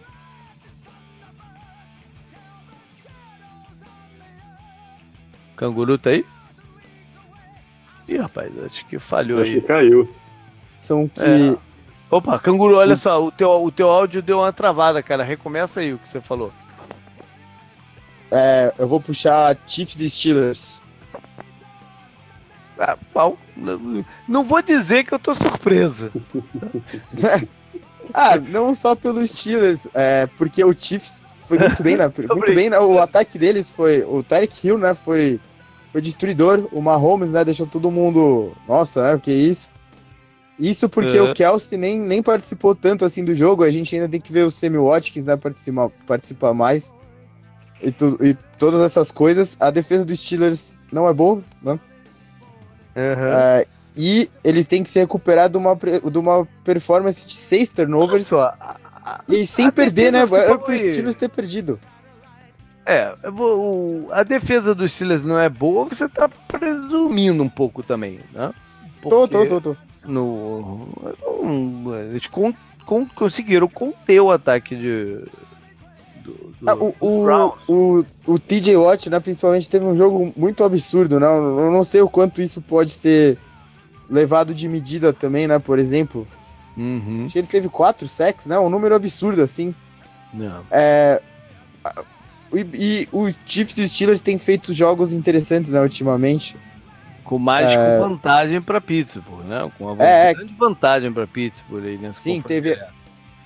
Canguru 5.55 5.97
tá 5.99 6.11
aí? 6.11 6.27
Ih, 8.09 8.17
rapaz, 8.17 8.53
acho 8.65 8.85
que 8.87 8.99
falhou 8.99 9.41
acho 9.41 9.53
aí. 9.53 9.61
Que 9.61 9.67
caiu. 9.69 10.13
São 10.81 11.07
que. 11.07 11.23
É. 11.23 11.57
Opa, 12.11 12.41
canguru, 12.41 12.75
olha 12.75 12.97
só, 12.97 13.25
o 13.25 13.31
teu, 13.31 13.49
o 13.51 13.71
teu 13.71 13.89
áudio 13.89 14.21
deu 14.21 14.39
uma 14.39 14.53
travada, 14.53 15.01
cara. 15.01 15.23
Recomeça 15.23 15.79
aí 15.79 15.95
o 15.95 15.99
que 15.99 16.09
você 16.09 16.21
falou. 16.21 16.51
É, 18.33 18.75
eu 18.77 18.89
vou 18.89 19.01
puxar 19.01 19.57
Chiefs 19.65 20.01
e 20.01 20.11
Steelers. 20.11 20.83
Ah, 22.81 22.97
pau. 23.13 23.39
Não 24.27 24.43
vou 24.43 24.63
dizer 24.63 25.05
que 25.05 25.13
eu 25.13 25.19
tô 25.19 25.35
surpreso. 25.35 26.11
ah, 28.15 28.39
não 28.39 28.75
só 28.75 28.95
pelos 28.95 29.31
Steelers, 29.31 29.87
é, 29.93 30.27
porque 30.39 30.65
o 30.65 30.73
Chiefs 30.73 31.27
foi 31.41 31.59
muito 31.59 31.83
bem, 31.83 31.97
né? 31.97 32.11
muito 32.33 32.55
bem, 32.55 32.71
né? 32.71 32.79
O 32.79 32.99
ataque 32.99 33.39
deles 33.39 33.71
foi. 33.71 34.03
O 34.03 34.23
Tarek 34.23 34.67
Hill, 34.67 34.79
né? 34.79 34.95
Foi 34.95 35.39
foi 35.91 36.01
destruidor. 36.01 36.69
O 36.73 36.81
Mahomes, 36.81 37.31
né, 37.31 37.45
deixou 37.45 37.67
todo 37.67 37.91
mundo. 37.91 38.53
Nossa, 38.67 39.03
né, 39.03 39.15
o 39.15 39.21
que 39.21 39.31
é 39.31 39.35
isso? 39.35 39.69
Isso 40.59 40.89
porque 40.89 41.19
o 41.19 41.33
Kelsey 41.33 41.79
nem, 41.79 41.99
nem 41.99 42.23
participou 42.23 42.75
tanto 42.75 43.05
assim 43.05 43.25
do 43.25 43.35
jogo. 43.35 43.65
A 43.65 43.71
gente 43.71 43.95
ainda 43.95 44.09
tem 44.09 44.21
que 44.21 44.33
ver 44.33 44.45
o 44.45 44.51
Sammy 44.51 44.79
Watkins 44.79 45.25
né, 45.25 45.37
participar, 45.37 45.91
participar 46.07 46.55
mais. 46.55 46.95
E, 47.83 47.91
tu, 47.91 48.19
e 48.21 48.35
todas 48.59 48.81
essas 48.81 49.11
coisas. 49.11 49.57
A 49.59 49.71
defesa 49.71 50.05
dos 50.05 50.21
Steelers 50.21 50.77
não 50.93 51.09
é 51.09 51.13
boa, 51.13 51.43
né? 51.63 51.79
Uhum. 52.97 53.33
É, 53.33 53.67
e 53.97 54.31
eles 54.43 54.67
têm 54.67 54.83
que 54.83 54.89
se 54.89 54.99
recuperar 54.99 55.49
de 55.49 55.57
uma, 55.57 55.77
de 55.77 56.19
uma 56.19 56.47
performance 56.65 57.27
de 57.27 57.35
seis 57.35 57.69
turnovers. 57.69 58.31
Nossa, 58.31 58.55
a, 58.61 58.77
a, 59.05 59.21
e 59.29 59.47
sem 59.47 59.71
perder, 59.71 60.13
né? 60.13 60.21
Era 60.21 60.59
pro 60.59 60.77
Steelers 60.77 61.17
ter 61.17 61.29
perdido. 61.29 61.79
É, 62.87 63.15
o, 63.29 64.09
a 64.11 64.23
defesa 64.23 64.75
dos 64.75 64.93
Steelers 64.93 65.23
não 65.23 65.39
é 65.39 65.49
boa, 65.49 65.85
você 65.85 66.09
tá 66.09 66.29
presumindo 66.29 67.43
um 67.43 67.49
pouco 67.49 67.83
também, 67.83 68.21
né? 68.33 68.53
Porque 69.01 69.09
tô, 69.09 69.29
tô, 69.29 69.47
tô, 69.47 69.61
tô. 69.61 69.77
No, 70.05 70.89
eles 72.11 72.27
con, 72.27 72.55
con, 72.87 73.07
conseguiram 73.15 73.69
conter 73.69 74.21
o 74.21 74.31
ataque 74.31 74.75
de. 74.75 75.25
Ah, 76.67 76.75
o, 76.75 76.95
o, 77.01 77.55
o, 77.69 78.05
o, 78.27 78.39
TJ 78.39 78.77
Watt, 78.77 79.09
né, 79.09 79.19
principalmente, 79.19 79.69
teve 79.69 79.85
um 79.85 79.97
jogo 79.97 80.33
muito 80.37 80.63
absurdo, 80.63 81.19
né? 81.19 81.27
Eu 81.27 81.71
não 81.71 81.83
sei 81.83 82.03
o 82.03 82.09
quanto 82.09 82.43
isso 82.43 82.61
pode 82.61 82.91
ser 82.91 83.39
levado 84.11 84.53
de 84.53 84.69
medida 84.69 85.13
também, 85.13 85.47
né? 85.47 85.59
Por 85.59 85.79
exemplo. 85.79 86.29
Uhum. 86.77 87.23
Acho 87.25 87.33
que 87.33 87.39
ele 87.39 87.47
teve 87.47 87.69
quatro 87.69 88.07
sacks, 88.07 88.47
né? 88.47 88.59
Um 88.59 88.69
número 88.69 88.95
absurdo, 88.95 89.43
assim. 89.43 89.75
Não. 90.35 90.63
É, 90.71 91.21
e, 92.53 92.67
e 92.75 93.09
os 93.13 93.39
Chiefs 93.45 93.79
e 93.79 93.83
os 93.83 93.93
Steelers 93.93 94.21
têm 94.21 94.39
feito 94.39 94.73
jogos 94.73 95.13
interessantes, 95.13 95.71
né, 95.71 95.81
ultimamente. 95.81 96.57
Com 97.25 97.39
mais 97.39 97.73
é... 97.73 97.77
com 97.77 98.09
vantagem 98.09 98.61
para 98.61 98.81
Pittsburgh, 98.81 99.45
né? 99.45 99.71
Com 99.79 99.93
uma 99.93 100.05
é, 100.05 100.31
é. 100.31 100.35
grande 100.35 100.53
vantagem 100.55 101.13
para 101.13 101.27
Pittsburgh 101.27 101.87
aí 101.87 101.97
nesse 101.97 102.23
Sim, 102.23 102.43
teve, 102.43 102.77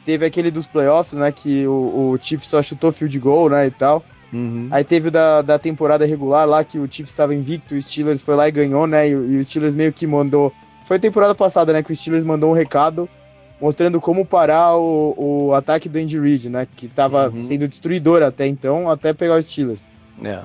teve 0.05 0.27
aquele 0.27 0.51
dos 0.51 0.67
playoffs, 0.67 1.19
né? 1.19 1.33
Que 1.33 1.67
o, 1.67 2.13
o 2.13 2.19
Chiefs 2.21 2.49
só 2.49 2.63
chutou 2.63 2.93
field 2.93 3.19
goal, 3.19 3.49
né? 3.49 3.67
E 3.67 3.71
tal. 3.71 4.05
Uhum. 4.33 4.69
Aí 4.71 4.83
teve 4.83 5.09
o 5.09 5.11
da, 5.11 5.43
da 5.43 5.59
temporada 5.59 6.05
regular 6.05 6.47
lá, 6.47 6.65
que 6.65 6.79
o 6.79 6.89
Chiefs 6.91 7.11
estava 7.11 7.35
invicto, 7.35 7.75
o 7.75 7.83
Steelers 7.83 8.23
foi 8.23 8.35
lá 8.35 8.49
e 8.49 8.53
ganhou, 8.53 8.87
né? 8.87 9.09
E, 9.09 9.13
e 9.13 9.39
o 9.39 9.45
Steelers 9.45 9.75
meio 9.75 9.93
que 9.93 10.07
mandou. 10.07 10.53
Foi 10.85 10.97
a 10.97 11.01
temporada 11.01 11.35
passada, 11.35 11.73
né? 11.73 11.83
Que 11.83 11.93
o 11.93 11.97
Steelers 11.97 12.25
mandou 12.25 12.51
um 12.51 12.55
recado 12.55 13.09
mostrando 13.61 14.01
como 14.01 14.27
parar 14.27 14.77
o, 14.77 15.15
o 15.17 15.55
ataque 15.55 15.89
do 15.89 15.99
Andy 15.99 16.19
Reid, 16.19 16.51
né? 16.51 16.67
Que 16.77 16.87
estava 16.87 17.29
uhum. 17.29 17.43
sendo 17.43 17.69
destruidor 17.69 18.23
até 18.23 18.47
então, 18.47 18.91
até 18.91 19.13
pegar 19.13 19.39
os 19.39 19.47
Steelers. 19.47 19.87
É. 20.23 20.41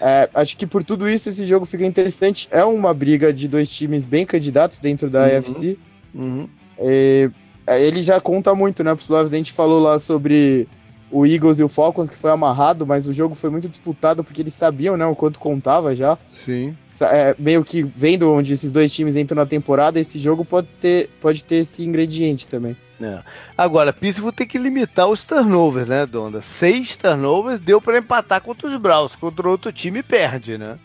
É, 0.00 0.30
acho 0.34 0.56
que 0.56 0.66
por 0.66 0.82
tudo 0.82 1.08
isso 1.08 1.28
esse 1.28 1.44
jogo 1.44 1.66
fica 1.66 1.84
interessante. 1.84 2.48
É 2.50 2.64
uma 2.64 2.94
briga 2.94 3.32
de 3.32 3.46
dois 3.46 3.68
times 3.70 4.06
bem 4.06 4.24
candidatos 4.24 4.78
dentro 4.78 5.10
da 5.10 5.26
uhum. 5.26 5.38
AFC. 5.38 5.78
Uhum. 6.14 6.48
É, 6.78 7.30
ele 7.68 8.02
já 8.02 8.20
conta 8.20 8.54
muito, 8.54 8.82
né? 8.82 8.94
Playoffs, 8.94 9.32
a 9.32 9.36
gente 9.36 9.52
falou 9.52 9.80
lá 9.80 9.98
sobre 9.98 10.68
o 11.10 11.26
Eagles 11.26 11.58
e 11.58 11.64
o 11.64 11.68
Falcons, 11.68 12.08
que 12.08 12.16
foi 12.16 12.30
amarrado, 12.30 12.86
mas 12.86 13.06
o 13.06 13.12
jogo 13.12 13.34
foi 13.34 13.50
muito 13.50 13.68
disputado 13.68 14.22
porque 14.22 14.40
eles 14.40 14.54
sabiam 14.54 14.96
né, 14.96 15.04
o 15.04 15.16
quanto 15.16 15.40
contava 15.40 15.94
já. 15.94 16.16
Sim. 16.44 16.76
É, 17.02 17.34
meio 17.38 17.64
que 17.64 17.82
vendo 17.82 18.32
onde 18.32 18.52
esses 18.54 18.70
dois 18.70 18.92
times 18.92 19.16
entram 19.16 19.36
na 19.36 19.46
temporada, 19.46 19.98
esse 19.98 20.18
jogo 20.18 20.44
pode 20.44 20.68
ter, 20.80 21.10
pode 21.20 21.42
ter 21.42 21.56
esse 21.56 21.84
ingrediente 21.84 22.46
também. 22.46 22.76
É. 23.00 23.20
Agora, 23.56 23.92
Pittsburgh 23.92 24.34
tem 24.34 24.46
que 24.46 24.58
limitar 24.58 25.08
os 25.08 25.24
turnovers, 25.24 25.88
né, 25.88 26.06
Donda? 26.06 26.42
Seis 26.42 26.96
turnovers 26.96 27.60
deu 27.60 27.80
para 27.80 27.98
empatar 27.98 28.40
contra 28.42 28.68
os 28.68 28.76
Browns, 28.76 29.16
contra 29.16 29.48
outro 29.48 29.72
time 29.72 30.02
perde, 30.02 30.56
né? 30.56 30.78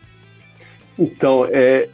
Então, 0.97 1.45
é. 1.51 1.89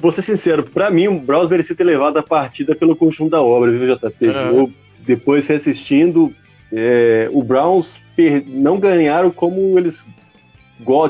Vou 0.00 0.10
ser 0.10 0.22
sincero, 0.22 0.64
para 0.64 0.90
mim 0.90 1.08
o 1.08 1.20
Browns 1.20 1.48
merecia 1.48 1.76
ter 1.76 1.84
levado 1.84 2.16
a 2.16 2.22
partida 2.22 2.74
pelo 2.74 2.96
conjunto 2.96 3.30
da 3.30 3.42
obra, 3.42 3.70
viu, 3.70 3.96
JP? 3.96 4.26
Eu, 4.26 4.72
depois 5.00 5.46
reassistindo, 5.46 6.30
é, 6.72 7.28
o 7.32 7.42
Browns 7.42 8.00
não 8.46 8.78
ganharam 8.78 9.30
como 9.30 9.78
eles 9.78 10.04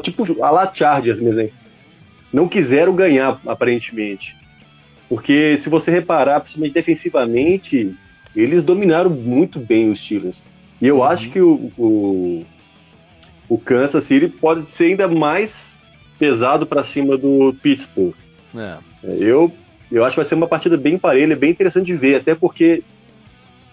tipo 0.02 0.44
a 0.44 0.50
la 0.50 0.72
Chargers 0.72 1.20
mesmo. 1.20 1.48
Não 2.32 2.48
quiseram 2.48 2.94
ganhar, 2.94 3.40
aparentemente. 3.46 4.36
Porque 5.08 5.56
se 5.58 5.68
você 5.68 5.90
reparar, 5.90 6.40
principalmente 6.40 6.74
defensivamente, 6.74 7.94
eles 8.34 8.62
dominaram 8.62 9.10
muito 9.10 9.58
bem 9.58 9.90
os 9.90 10.00
Steelers. 10.00 10.46
E 10.80 10.86
eu 10.86 10.98
uhum. 10.98 11.04
acho 11.04 11.30
que 11.30 11.40
o, 11.40 11.70
o, 11.76 12.46
o, 13.48 13.58
Kansas 13.58 14.04
City 14.04 14.28
pode 14.28 14.66
ser 14.66 14.84
ainda 14.84 15.08
mais 15.08 15.74
pesado 16.18 16.66
para 16.66 16.84
cima 16.84 17.16
do 17.16 17.54
Pittsburgh. 17.60 18.14
É. 18.56 18.78
Eu, 19.04 19.52
eu 19.90 20.04
acho 20.04 20.14
que 20.14 20.20
vai 20.20 20.24
ser 20.24 20.34
uma 20.34 20.48
partida 20.48 20.76
bem 20.76 20.98
parelha, 20.98 21.36
bem 21.36 21.50
interessante 21.50 21.86
de 21.86 21.94
ver, 21.94 22.16
até 22.16 22.34
porque 22.34 22.82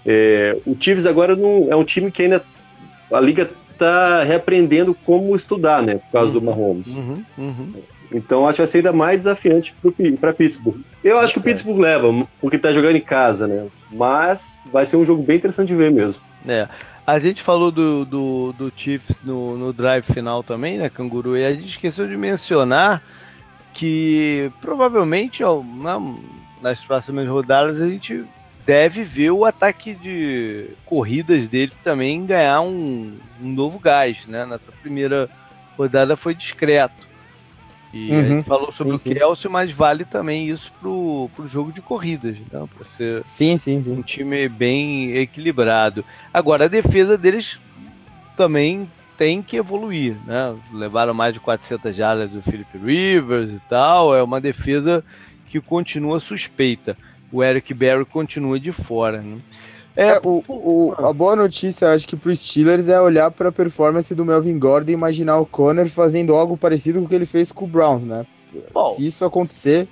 é, 0.05 0.57
o 0.65 0.75
Chiefs 0.79 1.05
agora 1.05 1.35
não 1.35 1.67
é 1.69 1.75
um 1.75 1.83
time 1.83 2.11
que 2.11 2.23
ainda 2.23 2.43
a 3.11 3.19
liga 3.19 3.49
está 3.71 4.23
reaprendendo 4.23 4.95
como 5.05 5.35
estudar, 5.35 5.83
né, 5.83 5.95
por 5.95 6.11
causa 6.11 6.27
uhum, 6.27 6.33
do 6.33 6.41
Mahomes. 6.41 6.95
Uhum, 6.95 7.23
uhum. 7.37 7.73
Então 8.11 8.47
acho 8.47 8.55
que 8.55 8.61
vai 8.61 8.67
ser 8.67 8.77
ainda 8.77 8.93
mais 8.93 9.17
desafiante 9.17 9.75
para 10.19 10.33
Pittsburgh. 10.33 10.79
Eu 11.03 11.19
acho 11.19 11.33
que 11.33 11.39
o 11.39 11.41
Pittsburgh 11.41 11.79
leva, 11.79 12.07
porque 12.39 12.55
está 12.55 12.71
jogando 12.71 12.95
em 12.95 13.01
casa, 13.01 13.47
né? 13.47 13.67
Mas 13.91 14.57
vai 14.71 14.85
ser 14.85 14.95
um 14.95 15.05
jogo 15.05 15.21
bem 15.21 15.37
interessante 15.37 15.67
de 15.67 15.75
ver 15.75 15.91
mesmo. 15.91 16.21
É. 16.47 16.67
A 17.05 17.19
gente 17.19 17.41
falou 17.41 17.71
do, 17.71 18.05
do, 18.05 18.53
do 18.53 18.73
Chiefs 18.75 19.17
no, 19.23 19.57
no 19.57 19.73
drive 19.73 20.03
final 20.03 20.43
também, 20.43 20.77
né, 20.77 20.89
Canguru? 20.89 21.37
E 21.37 21.45
a 21.45 21.53
gente 21.53 21.67
esqueceu 21.67 22.07
de 22.07 22.17
mencionar 22.17 23.01
que 23.77 24.51
provavelmente 24.59 25.43
ó, 25.43 25.61
na, 25.61 25.99
nas 26.61 26.83
próximas 26.83 27.29
rodadas 27.29 27.79
a 27.79 27.87
gente 27.87 28.25
deve 28.65 29.03
ver 29.03 29.29
o 29.29 29.45
ataque 29.45 29.93
de 29.93 30.71
corridas 30.83 31.47
dele 31.47 31.71
também 31.83 32.25
ganhar 32.25 32.61
um, 32.61 33.15
um 33.39 33.47
novo 33.47 33.79
gás, 33.79 34.25
né? 34.25 34.45
Nessa 34.47 34.71
primeira 34.81 35.29
rodada 35.77 36.17
foi 36.17 36.33
discreto. 36.33 37.07
E 37.93 38.11
uhum, 38.11 38.19
a 38.19 38.23
gente 38.23 38.45
falou 38.47 38.71
sobre 38.71 38.97
sim, 38.97 39.11
o 39.11 39.15
Kelsey, 39.15 39.49
mas 39.49 39.71
vale 39.71 40.03
também 40.03 40.49
isso 40.49 40.71
pro, 40.81 41.29
pro 41.35 41.47
jogo 41.47 41.71
de 41.71 41.81
corridas, 41.81 42.37
né? 42.39 42.67
Para 42.75 42.85
ser 42.85 43.23
sim, 43.23 43.57
sim, 43.57 43.81
sim. 43.81 43.99
um 43.99 44.01
time 44.01 44.49
bem 44.49 45.15
equilibrado. 45.15 46.03
Agora, 46.33 46.65
a 46.65 46.67
defesa 46.67 47.15
deles 47.15 47.59
também 48.35 48.89
tem 49.17 49.41
que 49.41 49.57
evoluir, 49.57 50.15
né? 50.25 50.55
Levaram 50.71 51.13
mais 51.13 51.33
de 51.33 51.39
400 51.39 51.95
jardas 51.95 52.29
do 52.29 52.41
Philip 52.41 52.77
Rivers 52.77 53.51
e 53.51 53.61
tal, 53.69 54.15
é 54.15 54.21
uma 54.21 54.39
defesa 54.39 55.03
que 55.47 55.59
continua 55.59 56.19
suspeita 56.19 56.97
o 57.31 57.43
Eric 57.43 57.73
Berry 57.73 58.05
continua 58.05 58.59
de 58.59 58.71
fora. 58.71 59.21
Né? 59.21 59.37
É, 59.95 60.09
é 60.09 60.19
o, 60.23 60.43
o, 60.47 60.93
a 60.97 61.11
boa 61.11 61.35
notícia, 61.35 61.93
acho 61.93 62.07
que 62.07 62.15
para 62.15 62.31
os 62.31 62.39
Steelers 62.39 62.87
é 62.87 62.99
olhar 62.99 63.31
para 63.31 63.49
a 63.49 63.51
performance 63.51 64.13
do 64.13 64.25
Melvin 64.25 64.59
Gordon 64.59 64.91
e 64.91 64.93
imaginar 64.93 65.39
o 65.39 65.45
Conner 65.45 65.87
fazendo 65.87 66.35
algo 66.35 66.55
parecido 66.55 66.99
com 66.99 67.05
o 67.05 67.09
que 67.09 67.15
ele 67.15 67.25
fez 67.25 67.51
com 67.51 67.65
o 67.65 67.67
Browns, 67.67 68.03
né? 68.03 68.25
Bom, 68.73 68.95
Se 68.95 69.05
isso 69.05 69.25
acontecer. 69.25 69.87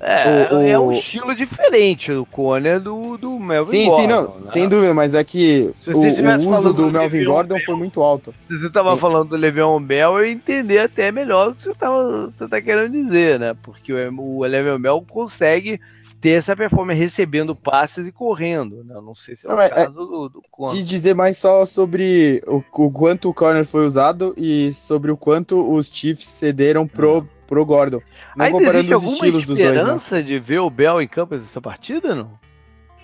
É, 0.00 0.48
o, 0.52 0.56
o... 0.56 0.60
é 0.60 0.78
um 0.78 0.92
estilo 0.92 1.34
diferente 1.34 2.12
do 2.12 2.24
Conner 2.24 2.80
do, 2.80 3.16
do 3.16 3.38
Melvin 3.38 3.70
sim, 3.70 3.86
Gordon. 3.86 4.00
Sim, 4.00 4.06
não, 4.06 4.22
né? 4.22 4.52
sem 4.52 4.68
dúvida, 4.68 4.94
mas 4.94 5.14
é 5.14 5.24
que 5.24 5.74
o, 5.86 5.90
o 5.90 6.56
uso 6.56 6.72
do, 6.72 6.84
do 6.84 6.90
Melvin 6.90 7.24
Gordon 7.24 7.54
Bell, 7.56 7.64
foi 7.64 7.76
muito 7.76 8.00
alto. 8.00 8.34
Se 8.48 8.58
você 8.58 8.66
estava 8.66 8.96
falando 8.96 9.30
do 9.30 9.36
Le'Veon 9.36 9.82
Bell, 9.82 10.18
eu 10.18 10.30
entendi 10.30 10.78
até 10.78 11.10
melhor 11.10 11.48
o 11.48 11.54
que 11.54 11.64
você, 11.64 11.74
tava, 11.74 12.32
você 12.36 12.48
tá 12.48 12.62
querendo 12.62 12.92
dizer, 12.92 13.40
né? 13.40 13.56
Porque 13.62 13.92
o, 13.92 14.20
o 14.20 14.44
Le'Veon 14.44 14.80
Bell 14.80 15.04
consegue 15.08 15.80
ter 16.20 16.30
essa 16.30 16.56
performance 16.56 16.98
recebendo 16.98 17.54
passes 17.54 18.06
e 18.06 18.12
correndo. 18.12 18.84
Né? 18.84 18.94
Não 18.94 19.14
sei 19.14 19.36
se 19.36 19.46
é 19.46 19.50
o 19.50 19.52
não, 19.52 19.62
é, 19.62 19.68
caso 19.68 19.82
é, 19.82 19.90
do, 19.90 20.28
do 20.28 20.42
Conner. 20.50 20.74
Quis 20.74 20.88
dizer 20.88 21.14
mais 21.14 21.38
só 21.38 21.64
sobre 21.64 22.42
o, 22.46 22.62
o, 22.72 22.90
quanto 22.90 23.30
o 23.30 23.34
Conner 23.34 23.64
foi 23.64 23.86
usado 23.86 24.34
e 24.36 24.72
sobre 24.72 25.10
o 25.10 25.16
quanto 25.16 25.68
os 25.70 25.88
Chiefs 25.88 26.26
cederam 26.26 26.86
pro, 26.86 27.18
uhum. 27.18 27.26
pro 27.46 27.64
Gordon. 27.64 28.00
Não 28.38 28.44
Ainda 28.44 28.96
os 28.96 29.04
estilos 29.04 29.44
dos 29.44 29.58
dois. 29.58 29.70
Né? 29.70 29.76
esperança 29.76 30.22
de 30.22 30.38
ver 30.38 30.60
o 30.60 30.70
Bell 30.70 31.02
em 31.02 31.08
campo 31.08 31.34
nessa 31.34 31.60
partida, 31.60 32.14
não? 32.14 32.30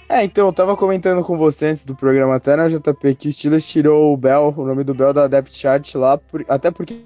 É, 0.09 0.23
então, 0.23 0.47
eu 0.47 0.53
tava 0.53 0.77
comentando 0.77 1.25
com 1.25 1.37
você 1.37 1.67
antes 1.67 1.85
do 1.85 1.97
programa 1.97 2.37
até 2.37 2.55
na 2.55 2.69
JP 2.69 3.15
que 3.17 3.29
o 3.29 3.33
Steelers 3.33 3.69
tirou 3.69 4.13
o 4.13 4.17
Bell, 4.17 4.55
o 4.57 4.65
nome 4.65 4.85
do 4.85 4.95
Bell 4.95 5.13
da 5.13 5.27
depth 5.27 5.53
chart 5.53 5.95
lá, 5.97 6.17
por, 6.17 6.45
até 6.49 6.71
porque 6.71 7.05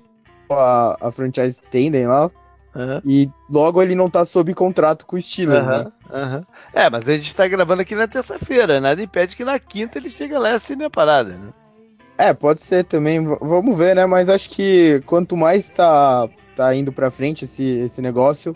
a, 0.50 0.96
a 1.00 1.10
franchise 1.10 1.62
tendem 1.70 2.06
lá, 2.06 2.30
Uhum. 2.74 3.00
E 3.04 3.30
logo 3.50 3.82
ele 3.82 3.94
não 3.94 4.08
tá 4.08 4.24
sob 4.24 4.52
contrato 4.54 5.04
com 5.06 5.16
o 5.16 5.20
Steelers, 5.20 5.64
uhum. 5.64 5.70
né? 5.70 5.92
Uhum. 6.12 6.44
É, 6.72 6.88
mas 6.88 7.08
a 7.08 7.12
gente 7.14 7.34
tá 7.34 7.48
gravando 7.48 7.82
aqui 7.82 7.94
na 7.94 8.06
terça-feira, 8.06 8.80
nada 8.80 9.02
impede 9.02 9.34
que 9.34 9.44
na 9.44 9.58
quinta 9.58 9.98
ele 9.98 10.10
chegue 10.10 10.36
lá 10.36 10.50
e 10.50 10.54
assine 10.54 10.84
a 10.84 10.90
parada, 10.90 11.30
né? 11.30 11.48
É, 12.16 12.34
pode 12.34 12.62
ser 12.62 12.84
também, 12.84 13.24
vamos 13.24 13.76
ver, 13.76 13.96
né? 13.96 14.04
Mas 14.04 14.28
acho 14.28 14.50
que 14.50 15.00
quanto 15.06 15.36
mais 15.36 15.70
tá, 15.70 16.28
tá 16.59 16.75
indo 16.75 16.92
pra 16.92 17.11
frente 17.11 17.44
esse, 17.44 17.62
esse 17.62 18.03
negócio, 18.03 18.55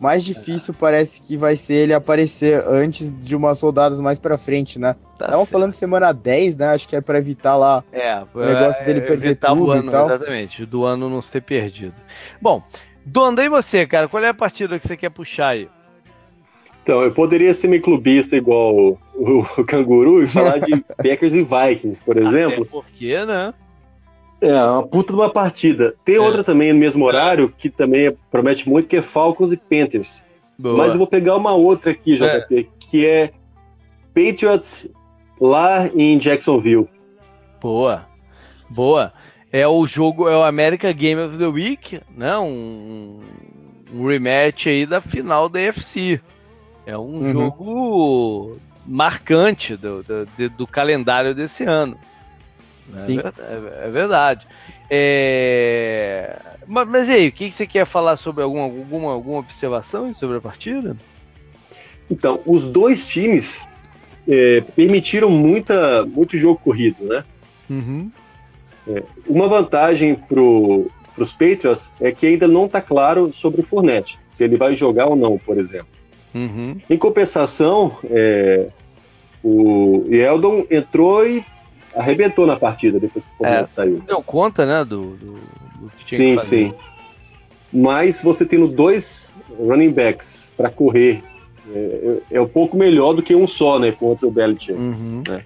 mais 0.00 0.24
difícil 0.24 0.72
parece 0.72 1.20
que 1.20 1.36
vai 1.36 1.56
ser 1.56 1.74
ele 1.74 1.92
aparecer 1.92 2.62
antes 2.66 3.12
de 3.18 3.36
umas 3.36 3.60
rodadas 3.60 4.00
mais 4.00 4.18
pra 4.18 4.38
frente, 4.38 4.78
né? 4.78 4.96
Estavam 5.12 5.44
tá 5.44 5.50
falando 5.50 5.72
semana 5.72 6.12
10, 6.12 6.56
né? 6.56 6.68
Acho 6.68 6.88
que 6.88 6.96
é 6.96 7.00
pra 7.00 7.18
evitar 7.18 7.56
lá 7.56 7.84
é, 7.92 8.22
o 8.32 8.40
negócio 8.40 8.82
é, 8.82 8.84
dele 8.84 9.00
perder 9.02 9.36
tudo 9.36 9.72
ano, 9.72 9.88
e 9.88 9.90
tal. 9.90 10.06
Exatamente, 10.06 10.64
do 10.64 10.84
ano 10.84 11.10
não 11.10 11.20
ser 11.20 11.42
perdido. 11.42 11.94
Bom, 12.40 12.62
Donda, 13.04 13.44
e 13.44 13.48
você, 13.48 13.86
cara? 13.86 14.08
Qual 14.08 14.22
é 14.22 14.28
a 14.28 14.34
partida 14.34 14.78
que 14.78 14.86
você 14.86 14.96
quer 14.96 15.10
puxar 15.10 15.48
aí? 15.48 15.68
Então, 16.82 17.02
eu 17.02 17.12
poderia 17.12 17.52
ser 17.52 17.68
meio 17.68 17.82
clubista 17.82 18.34
igual 18.36 18.74
o, 18.74 18.98
o, 19.14 19.40
o 19.58 19.64
Canguru 19.64 20.22
e 20.22 20.26
falar 20.26 20.58
de 20.58 20.82
Packers 20.96 21.34
e 21.34 21.42
Vikings, 21.42 22.02
por 22.02 22.16
exemplo. 22.16 22.62
Até 22.62 22.70
porque, 22.70 23.24
né? 23.26 23.52
É, 24.40 24.54
uma 24.54 24.86
puta 24.86 25.12
de 25.12 25.18
uma 25.18 25.30
partida. 25.30 25.94
Tem 26.04 26.16
é. 26.16 26.20
outra 26.20 26.44
também 26.44 26.72
no 26.72 26.78
mesmo 26.78 27.04
horário, 27.04 27.52
que 27.56 27.68
também 27.68 28.16
promete 28.30 28.68
muito, 28.68 28.88
que 28.88 28.96
é 28.96 29.02
Falcons 29.02 29.52
e 29.52 29.56
Panthers. 29.56 30.24
Boa. 30.58 30.76
Mas 30.76 30.92
eu 30.92 30.98
vou 30.98 31.06
pegar 31.06 31.36
uma 31.36 31.54
outra 31.54 31.92
aqui, 31.92 32.16
JP, 32.16 32.58
é. 32.58 32.66
que 32.78 33.06
é 33.06 33.30
Patriots 34.14 34.88
lá 35.40 35.88
em 35.88 36.18
Jacksonville. 36.18 36.88
Boa. 37.60 38.06
Boa 38.70 39.12
é 39.52 39.66
o 39.66 39.86
jogo, 39.86 40.28
é 40.28 40.36
o 40.36 40.42
America 40.42 40.92
Game 40.92 41.20
of 41.20 41.36
the 41.38 41.46
Week, 41.46 42.00
né? 42.14 42.36
Um, 42.38 43.20
um 43.92 44.06
rematch 44.06 44.66
aí 44.66 44.84
da 44.84 45.00
final 45.00 45.48
da 45.48 45.58
UFC. 45.58 46.20
É 46.86 46.96
um 46.96 47.22
uhum. 47.22 47.32
jogo 47.32 48.58
marcante 48.86 49.76
do, 49.76 50.02
do, 50.02 50.50
do, 50.50 50.66
calendário 50.66 51.34
desse 51.34 51.64
ano. 51.64 51.96
É 52.94 52.98
Sim. 52.98 53.18
É, 53.18 53.86
é 53.86 53.90
verdade. 53.90 54.46
É... 54.90 56.38
Mas, 56.66 56.88
mas 56.88 57.08
e 57.08 57.12
aí, 57.12 57.28
o 57.28 57.32
que 57.32 57.50
você 57.50 57.66
quer 57.66 57.86
falar 57.86 58.16
sobre 58.16 58.42
alguma, 58.42 58.64
alguma, 58.64 59.12
alguma 59.12 59.38
observação 59.38 60.12
sobre 60.14 60.38
a 60.38 60.40
partida? 60.40 60.96
Então, 62.10 62.40
os 62.46 62.68
dois 62.68 63.06
times 63.08 63.68
é, 64.26 64.62
permitiram 64.74 65.30
muita, 65.30 66.04
muito 66.04 66.36
jogo 66.36 66.60
corrido, 66.62 67.04
né? 67.04 67.24
Uhum. 67.68 68.10
É, 68.86 69.02
uma 69.26 69.48
vantagem 69.48 70.14
para 70.14 70.40
os 70.40 71.32
Patriots 71.32 71.92
é 72.00 72.12
que 72.12 72.26
ainda 72.26 72.48
não 72.48 72.66
está 72.66 72.80
claro 72.80 73.32
sobre 73.32 73.60
o 73.60 73.64
Fournette, 73.64 74.18
se 74.26 74.44
ele 74.44 74.56
vai 74.56 74.74
jogar 74.74 75.06
ou 75.06 75.16
não, 75.16 75.38
por 75.38 75.58
exemplo. 75.58 75.88
Uhum. 76.34 76.76
Em 76.88 76.96
compensação, 76.96 77.98
é, 78.04 78.66
o 79.42 80.04
Eldon 80.10 80.66
entrou 80.70 81.26
e 81.26 81.44
arrebentou 81.98 82.46
na 82.46 82.56
partida 82.56 83.00
depois 83.00 83.24
que 83.24 83.30
o 83.34 83.36
Fournette 83.38 83.64
é, 83.64 83.68
saiu. 83.68 84.02
Deu 84.06 84.22
conta, 84.22 84.64
né, 84.64 84.84
do, 84.84 85.16
do, 85.16 85.32
do 85.34 85.90
que 85.98 86.06
tinha 86.06 86.18
sim, 86.18 86.30
que 86.32 86.38
fazer. 86.38 86.68
Sim, 86.70 86.74
Mas 87.72 88.22
você 88.22 88.46
tendo 88.46 88.68
dois 88.68 89.34
running 89.58 89.90
backs 89.90 90.38
para 90.56 90.70
correr 90.70 91.22
é, 91.74 92.18
é, 92.30 92.40
um 92.40 92.46
pouco 92.46 92.76
melhor 92.76 93.12
do 93.14 93.22
que 93.22 93.34
um 93.34 93.46
só, 93.46 93.78
né, 93.78 93.92
contra 93.92 94.26
o 94.26 94.30
Belichick. 94.30 94.78
Uhum. 94.78 95.22
Né? 95.26 95.42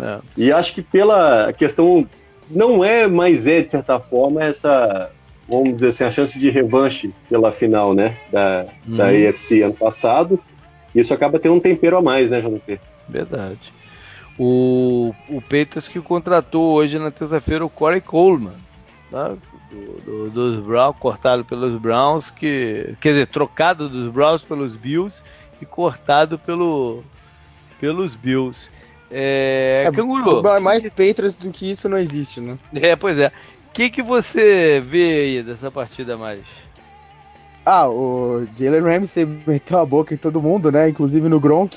É. 0.00 0.18
E 0.36 0.52
acho 0.52 0.72
que 0.72 0.82
pela 0.82 1.52
questão 1.52 2.06
não 2.48 2.84
é, 2.84 3.06
mas 3.06 3.46
é, 3.46 3.60
de 3.60 3.70
certa 3.70 3.98
forma, 3.98 4.42
essa, 4.42 5.10
vamos 5.48 5.74
dizer 5.74 5.88
assim, 5.88 6.04
a 6.04 6.10
chance 6.10 6.38
de 6.38 6.48
revanche 6.48 7.12
pela 7.28 7.50
final, 7.50 7.92
né, 7.92 8.16
da, 8.32 8.66
uhum. 8.86 8.96
da 8.96 9.08
AFC 9.08 9.62
ano 9.62 9.74
passado. 9.74 10.38
Isso 10.94 11.12
acaba 11.12 11.38
tendo 11.38 11.56
um 11.56 11.60
tempero 11.60 11.98
a 11.98 12.02
mais, 12.02 12.30
né, 12.30 12.40
JP? 12.40 12.80
Verdade. 13.08 13.72
O, 14.38 15.12
o 15.28 15.42
Peters 15.42 15.88
que 15.88 16.00
contratou 16.00 16.74
hoje 16.74 16.98
na 16.98 17.10
terça-feira 17.10 17.64
o 17.64 17.70
Corey 17.70 18.00
Coleman, 18.00 18.54
tá? 19.10 19.34
do, 19.70 20.00
do, 20.00 20.30
dos 20.30 20.64
Browns, 20.64 20.96
cortado 20.98 21.44
pelos 21.44 21.78
Browns, 21.80 22.30
que 22.30 22.94
quer 23.00 23.10
dizer, 23.10 23.26
trocado 23.28 23.88
dos 23.88 24.10
Browns 24.12 24.42
pelos 24.42 24.74
Bills 24.74 25.22
e 25.60 25.66
cortado 25.66 26.38
pelo, 26.38 27.02
pelos 27.80 28.14
Bills. 28.14 28.68
É, 29.10 29.82
é 29.84 29.92
canguru. 29.92 30.42
Mais 30.60 30.84
que... 30.84 30.90
Patriots 30.90 31.36
do 31.36 31.50
que 31.50 31.70
isso 31.70 31.88
não 31.88 31.98
existe, 31.98 32.40
né? 32.40 32.58
É, 32.74 32.96
pois 32.96 33.18
é. 33.18 33.32
O 33.68 33.72
que, 33.72 33.90
que 33.90 34.02
você 34.02 34.82
vê 34.84 35.20
aí 35.20 35.42
dessa 35.42 35.70
partida 35.70 36.16
mais? 36.16 36.40
Ah, 37.64 37.88
o 37.88 38.46
Jalen 38.58 38.80
Ramsey 38.80 39.26
meteu 39.46 39.78
a 39.78 39.86
boca 39.86 40.14
em 40.14 40.16
todo 40.16 40.42
mundo, 40.42 40.72
né? 40.72 40.88
Inclusive 40.88 41.28
no 41.28 41.38
Gronk. 41.38 41.76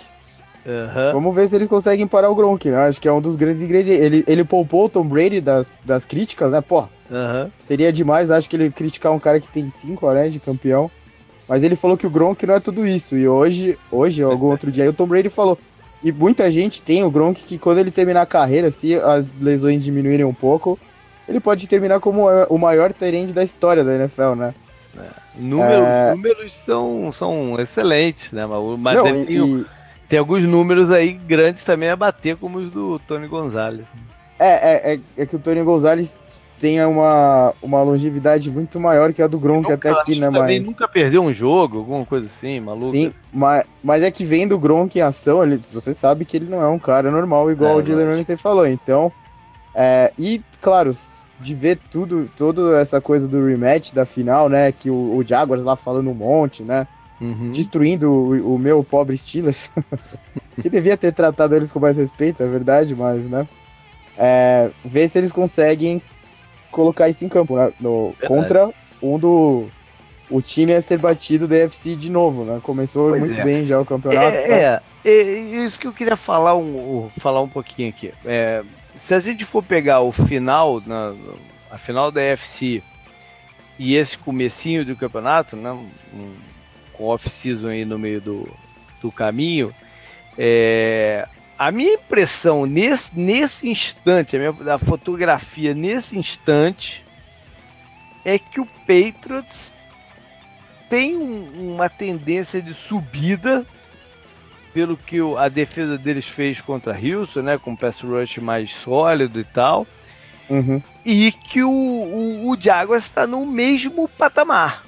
Uhum. 0.66 1.14
Vamos 1.14 1.36
ver 1.36 1.48
se 1.48 1.56
eles 1.56 1.68
conseguem 1.68 2.06
parar 2.06 2.30
o 2.30 2.36
Gronk, 2.36 2.70
né? 2.70 2.88
Acho 2.88 3.02
que 3.02 3.08
é 3.08 3.12
um 3.12 3.22
dos 3.22 3.36
grandes 3.36 3.62
ingredientes. 3.62 4.04
Ele, 4.04 4.24
ele 4.28 4.44
poupou 4.44 4.86
o 4.86 4.90
Tom 4.90 5.04
Brady 5.04 5.42
das, 5.42 5.80
das 5.84 6.06
críticas, 6.06 6.52
né? 6.52 6.62
Pô, 6.62 6.82
uhum. 6.82 7.50
seria 7.58 7.92
demais, 7.92 8.30
acho 8.30 8.50
que 8.50 8.56
ele 8.56 8.70
criticar 8.70 9.12
um 9.12 9.20
cara 9.20 9.40
que 9.40 9.48
tem 9.48 9.70
cinco 9.70 10.08
anéis 10.08 10.34
de 10.34 10.40
campeão. 10.40 10.90
Mas 11.48 11.64
ele 11.64 11.76
falou 11.76 11.98
que 11.98 12.08
o 12.08 12.10
Gronk 12.10 12.46
não 12.46 12.56
é 12.56 12.60
tudo 12.60 12.86
isso. 12.88 13.18
E 13.18 13.28
hoje, 13.28 13.78
hoje, 13.92 14.24
algum 14.24 14.48
outro 14.48 14.72
dia, 14.72 14.90
o 14.90 14.94
Tom 14.94 15.08
Brady 15.08 15.30
falou: 15.30 15.58
e 16.04 16.12
muita 16.12 16.50
gente 16.50 16.82
tem 16.82 17.04
o 17.04 17.12
Gronk 17.12 17.44
que 17.44 17.58
quando 17.58 17.80
ele 17.80 17.92
terminar 17.92 18.22
a 18.22 18.26
carreira, 18.26 18.72
se 18.72 18.96
as 18.96 19.28
lesões 19.40 19.84
diminuírem 19.84 20.26
um 20.26 20.34
pouco, 20.34 20.80
ele 21.28 21.40
pode 21.40 21.68
terminar 21.68 22.00
como 22.00 22.28
o 22.50 22.58
maior 22.58 22.94
terende 22.94 23.34
da 23.34 23.44
história 23.44 23.84
da 23.84 23.96
NFL, 23.96 24.36
né? 24.36 24.54
É. 24.98 25.10
Números, 25.36 25.88
é... 25.88 26.12
números 26.12 26.54
são, 26.58 27.12
são 27.12 27.60
excelentes, 27.60 28.32
né? 28.32 28.46
Mas 28.78 28.98
Não, 28.98 29.04
tem, 29.04 29.22
e... 29.22 29.26
tem 29.26 29.66
alguns 30.20 30.44
números 30.46 30.92
aí 30.92 31.14
grandes 31.14 31.64
também 31.64 31.90
a 31.90 31.96
bater, 31.96 32.36
como 32.36 32.60
os 32.60 32.70
do 32.70 33.00
Tony 33.00 33.28
Gonzalez. 33.28 33.86
É, 34.38 34.48
é, 34.48 34.94
é, 34.94 35.00
é 35.18 35.26
que 35.26 35.36
o 35.36 35.40
Tony 35.40 35.62
Gonzalez 35.62 36.20
tenha 36.62 36.88
uma, 36.88 37.54
uma 37.62 37.82
longevidade 37.82 38.52
muito 38.52 38.80
maior 38.80 39.12
que 39.12 39.22
a 39.22 39.28
do 39.28 39.40
Gronk 39.40 39.64
nunca, 39.64 39.74
até 39.74 39.90
aqui, 39.90 40.20
né? 40.20 40.30
Mas 40.30 40.66
nunca 40.66 40.88
perdeu 40.88 41.24
um 41.24 41.34
jogo, 41.34 41.80
alguma 41.80 42.06
coisa 42.06 42.28
assim, 42.28 42.60
maluco. 42.60 42.92
Sim, 42.92 43.12
mas, 43.34 43.66
mas 43.84 44.04
é 44.04 44.12
que 44.12 44.24
vendo 44.24 44.56
o 44.56 44.60
Gronk 44.60 44.98
em 44.98 45.02
ação, 45.02 45.44
ele, 45.44 45.58
você 45.58 45.94
sabe 45.94 46.24
que 46.24 46.38
ele 46.38 46.46
não 46.46 46.62
é 46.62 46.68
um 46.68 46.78
cara 46.78 47.10
normal 47.10 47.52
igual 47.52 47.80
é, 47.80 47.82
o 47.82 47.86
Jalen 47.86 48.16
Ramsey 48.16 48.38
falou. 48.38 48.68
Então, 48.68 49.12
é, 49.74 50.14
e 50.20 50.40
claro, 50.60 50.92
de 51.40 51.56
ver 51.56 51.80
tudo, 51.90 52.30
toda 52.38 52.80
essa 52.80 53.02
coisa 53.02 53.28
do 53.28 53.44
rematch 53.44 53.92
da 53.92 54.06
final, 54.06 54.48
né? 54.48 54.72
Que 54.72 54.90
o, 54.90 55.18
o 55.18 55.24
Jaguars 55.26 55.64
lá 55.64 55.76
falando 55.76 56.12
um 56.12 56.16
monte, 56.16 56.62
né? 56.62 56.88
Uhum. 57.22 57.52
Destruindo 57.52 58.12
o, 58.12 58.56
o, 58.56 58.60
meu 58.60 58.84
pobre 58.84 59.16
Steelers. 59.16 59.72
que 60.60 60.70
devia 60.70 60.98
ter 60.98 61.12
tratado 61.12 61.56
eles 61.56 61.72
com 61.72 61.80
mais 61.80 61.98
respeito, 61.98 62.42
é 62.42 62.48
verdade, 62.48 62.96
mas, 62.96 63.24
né? 63.26 63.48
É, 64.18 64.72
ver 64.84 65.08
se 65.08 65.20
eles 65.20 65.32
conseguem 65.32 66.02
colocar 66.72 67.10
isso 67.10 67.24
em 67.24 67.30
campo, 67.30 67.56
né? 67.56 67.72
No, 67.80 68.16
contra 68.26 68.70
um 69.02 69.20
do. 69.20 69.68
O 70.30 70.42
time 70.42 70.74
a 70.74 70.82
ser 70.82 70.98
batido 70.98 71.46
da 71.46 71.56
UFC 71.56 71.96
de 71.96 72.10
novo, 72.10 72.46
né? 72.46 72.60
Começou 72.64 73.10
pois 73.10 73.22
muito 73.22 73.40
é. 73.40 73.44
bem 73.44 73.66
já 73.66 73.80
o 73.80 73.86
campeonato. 73.86 74.28
É, 74.28 74.78
tá? 74.78 74.84
é, 75.04 75.12
é, 75.12 75.40
isso 75.66 75.78
que 75.78 75.88
eu 75.88 75.94
queria 75.94 76.16
falar 76.16 76.56
um, 76.56 77.10
falar 77.20 77.42
um 77.42 77.50
pouquinho 77.50 77.90
aqui. 77.90 78.14
É, 78.26 78.64
se 78.96 79.14
a 79.14 79.20
gente 79.20 79.44
for 79.44 79.62
pegar 79.62 80.02
o 80.02 80.12
final, 80.12 80.82
na, 80.86 81.14
a 81.70 81.78
final 81.78 82.12
da 82.12 82.22
UFC 82.22 82.82
e 83.78 83.96
esse 83.96 84.18
comecinho 84.18 84.86
do 84.86 84.96
campeonato, 84.96 85.58
né? 85.58 85.72
Um, 85.72 86.36
com 86.94 87.06
off-season 87.06 87.68
aí 87.68 87.86
no 87.86 87.98
meio 87.98 88.22
do, 88.22 88.50
do 89.02 89.12
caminho, 89.12 89.74
é, 90.38 91.28
a 91.58 91.72
minha 91.72 91.94
impressão 91.94 92.66
nesse, 92.66 93.12
nesse 93.18 93.70
instante, 93.70 94.36
a 94.36 94.40
minha 94.40 94.74
a 94.74 94.80
fotografia 94.80 95.74
nesse 95.74 96.18
instante, 96.18 97.04
é 98.26 98.40
que 98.40 98.60
o 98.60 98.66
Patriots 98.66 99.76
tem 100.90 101.16
um, 101.16 101.74
uma 101.74 101.90
tendência 101.90 102.62
de 102.62 102.74
subida 102.74 103.66
pelo 104.74 104.98
que 104.98 105.20
a 105.38 105.50
defesa 105.50 105.98
deles 105.98 106.26
fez 106.26 106.60
contra 106.62 106.98
Houston, 106.98 107.42
né, 107.42 107.58
com 107.58 107.74
o 107.74 107.78
pass 107.78 108.02
rush 108.02 108.38
mais 108.38 108.72
sólido 108.72 109.40
e 109.40 109.44
tal, 109.44 109.86
uhum. 110.50 110.82
e 111.06 111.32
que 111.32 111.62
o, 111.64 111.70
o, 111.70 112.50
o 112.50 112.58
Jaguars 112.60 113.06
está 113.06 113.28
no 113.28 113.46
mesmo 113.46 114.08
patamar. 114.08 114.84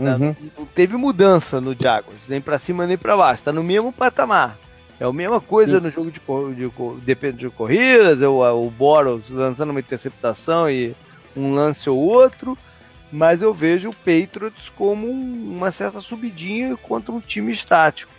Uhum. 0.00 0.34
Não, 0.58 0.66
teve 0.66 0.96
mudança 0.96 1.60
no 1.60 1.76
Jaguars, 1.78 2.22
nem 2.28 2.40
para 2.40 2.58
cima 2.58 2.86
nem 2.86 2.96
para 2.96 3.16
baixo, 3.16 3.40
está 3.40 3.52
no 3.52 3.62
mesmo 3.62 3.92
patamar. 3.92 4.56
É 4.98 5.04
a 5.04 5.12
mesma 5.12 5.40
coisa 5.40 5.76
Sim. 5.76 5.84
no 5.84 5.90
jogo 5.90 6.10
de, 6.10 6.20
de, 6.54 6.68
de, 6.68 7.00
depende 7.00 7.38
de 7.38 7.50
corridas, 7.50 8.20
o, 8.20 8.66
o 8.66 8.70
Boros 8.70 9.30
lançando 9.30 9.70
uma 9.70 9.80
interceptação 9.80 10.68
e 10.70 10.94
um 11.36 11.54
lance 11.54 11.88
ou 11.88 11.98
outro, 11.98 12.56
mas 13.12 13.42
eu 13.42 13.52
vejo 13.52 13.90
o 13.90 13.94
Patriots 13.94 14.68
como 14.76 15.08
uma 15.08 15.70
certa 15.70 16.00
subidinha 16.00 16.76
contra 16.76 17.12
um 17.12 17.20
time 17.20 17.52
estático. 17.52 18.12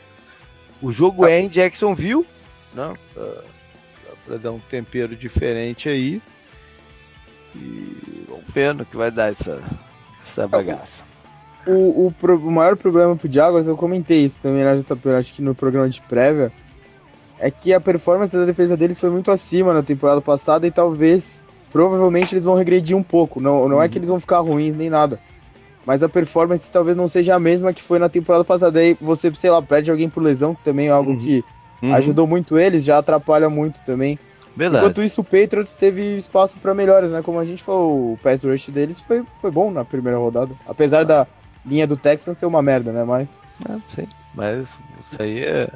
O 0.81 0.91
jogo 0.91 1.25
é 1.25 1.39
em 1.39 1.47
Jacksonville, 1.47 2.25
né? 2.73 2.93
Para 4.25 4.37
dar 4.37 4.51
um 4.51 4.59
tempero 4.59 5.15
diferente 5.15 5.87
aí. 5.87 6.21
E 7.55 8.25
vamos 8.27 8.45
ver 8.53 8.73
no 8.73 8.85
que 8.85 8.97
vai 8.97 9.11
dar 9.11 9.31
essa, 9.31 9.61
essa 10.23 10.47
bagaça. 10.47 11.10
O, 11.65 12.07
o, 12.07 12.13
o 12.25 12.51
maior 12.51 12.75
problema 12.75 13.15
pro 13.15 13.31
Jaguars, 13.31 13.67
eu 13.67 13.77
comentei 13.77 14.25
isso 14.25 14.41
também 14.41 14.63
na 14.63 14.75
JP, 14.75 15.09
acho 15.09 15.33
que 15.33 15.41
no 15.41 15.53
programa 15.53 15.87
de 15.87 16.01
prévia, 16.01 16.51
é 17.39 17.49
que 17.51 17.73
a 17.73 17.79
performance 17.79 18.35
da 18.35 18.45
defesa 18.45 18.77
deles 18.77 18.99
foi 18.99 19.09
muito 19.09 19.31
acima 19.31 19.73
na 19.73 19.83
temporada 19.83 20.21
passada 20.21 20.65
e 20.65 20.71
talvez, 20.71 21.45
provavelmente, 21.71 22.33
eles 22.33 22.45
vão 22.45 22.55
regredir 22.55 22.95
um 22.95 23.03
pouco. 23.03 23.39
Não, 23.39 23.67
não 23.67 23.77
uhum. 23.77 23.83
é 23.83 23.89
que 23.89 23.97
eles 23.97 24.09
vão 24.09 24.19
ficar 24.19 24.39
ruins 24.39 24.75
nem 24.75 24.89
nada. 24.89 25.19
Mas 25.85 26.03
a 26.03 26.09
performance 26.09 26.69
talvez 26.69 26.95
não 26.95 27.07
seja 27.07 27.35
a 27.35 27.39
mesma 27.39 27.73
que 27.73 27.81
foi 27.81 27.97
na 27.97 28.07
temporada 28.07 28.43
passada. 28.43 28.79
Aí 28.79 28.95
você, 29.01 29.33
sei 29.33 29.49
lá, 29.49 29.61
perde 29.61 29.89
alguém 29.89 30.09
por 30.09 30.21
lesão, 30.21 30.53
que 30.53 30.63
também 30.63 30.87
é 30.87 30.91
algo 30.91 31.11
uhum. 31.11 31.17
que 31.17 31.43
uhum. 31.81 31.93
ajudou 31.95 32.27
muito 32.27 32.57
eles, 32.57 32.83
já 32.83 32.99
atrapalha 32.99 33.49
muito 33.49 33.83
também. 33.83 34.19
Verdade. 34.55 34.83
Enquanto 34.83 35.01
isso, 35.01 35.21
o 35.21 35.23
Patriots 35.23 35.75
teve 35.75 36.15
espaço 36.15 36.59
para 36.59 36.73
melhores, 36.73 37.09
né? 37.09 37.21
Como 37.23 37.39
a 37.39 37.45
gente 37.45 37.63
falou, 37.63 38.13
o 38.13 38.19
pass 38.21 38.43
rush 38.43 38.69
deles 38.69 39.01
foi, 39.01 39.23
foi 39.35 39.49
bom 39.49 39.71
na 39.71 39.83
primeira 39.83 40.17
rodada. 40.17 40.51
Apesar 40.67 41.01
ah. 41.01 41.05
da 41.05 41.27
linha 41.65 41.87
do 41.87 41.97
Texans 41.97 42.37
ser 42.37 42.45
uma 42.45 42.61
merda, 42.61 42.91
né? 42.91 43.03
Mas. 43.03 43.41
É, 43.69 43.95
sim. 43.95 44.07
Mas 44.33 44.69
isso 45.09 45.21
aí 45.21 45.43
é 45.43 45.69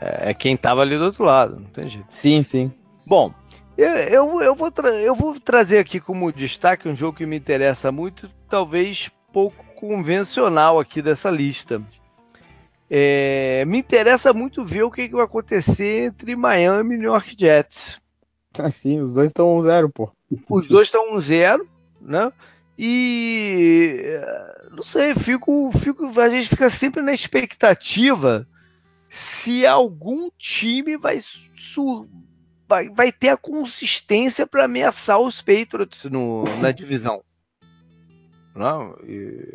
é, 0.00 0.30
é 0.30 0.34
quem 0.34 0.54
estava 0.54 0.80
ali 0.80 0.96
do 0.96 1.04
outro 1.04 1.24
lado, 1.24 1.60
não 1.60 1.70
tem 1.70 1.88
jeito. 1.88 2.06
Sim, 2.10 2.42
sim. 2.42 2.72
Bom, 3.06 3.32
eu, 3.76 3.88
eu, 3.88 4.42
eu, 4.42 4.54
vou 4.54 4.72
eu 5.02 5.14
vou 5.14 5.38
trazer 5.40 5.78
aqui 5.78 6.00
como 6.00 6.32
destaque 6.32 6.88
um 6.88 6.96
jogo 6.96 7.18
que 7.18 7.26
me 7.26 7.36
interessa 7.36 7.90
muito, 7.90 8.30
talvez 8.48 9.10
pouco 9.32 9.64
convencional 9.74 10.78
aqui 10.78 11.02
dessa 11.02 11.30
lista. 11.30 11.82
É, 12.90 13.64
me 13.66 13.78
interessa 13.78 14.32
muito 14.32 14.64
ver 14.64 14.82
o 14.82 14.90
que, 14.90 15.08
que, 15.08 15.14
vai 15.14 15.24
acontecer 15.24 16.06
entre 16.06 16.34
Miami 16.34 16.94
e 16.94 16.98
New 16.98 17.10
York 17.10 17.36
Jets. 17.38 18.00
Assim, 18.58 19.00
os 19.00 19.14
dois 19.14 19.28
estão 19.28 19.58
1-0, 19.58 19.90
pô. 19.92 20.10
Os 20.48 20.66
dois 20.66 20.88
estão 20.88 21.14
1-0, 21.14 21.60
né? 22.00 22.32
E 22.78 24.04
não 24.70 24.84
sei, 24.84 25.12
fico, 25.12 25.70
fico, 25.72 26.20
a 26.20 26.28
gente 26.28 26.48
fica 26.48 26.70
sempre 26.70 27.02
na 27.02 27.12
expectativa 27.12 28.46
se 29.08 29.66
algum 29.66 30.30
time 30.38 30.96
vai, 30.96 31.18
sur, 31.56 32.08
vai, 32.68 32.88
vai 32.90 33.10
ter 33.10 33.30
a 33.30 33.36
consistência 33.36 34.46
para 34.46 34.66
ameaçar 34.66 35.18
os 35.18 35.42
Patriots 35.42 36.04
no, 36.04 36.44
na 36.60 36.70
divisão. 36.70 37.24
Não, 38.54 38.96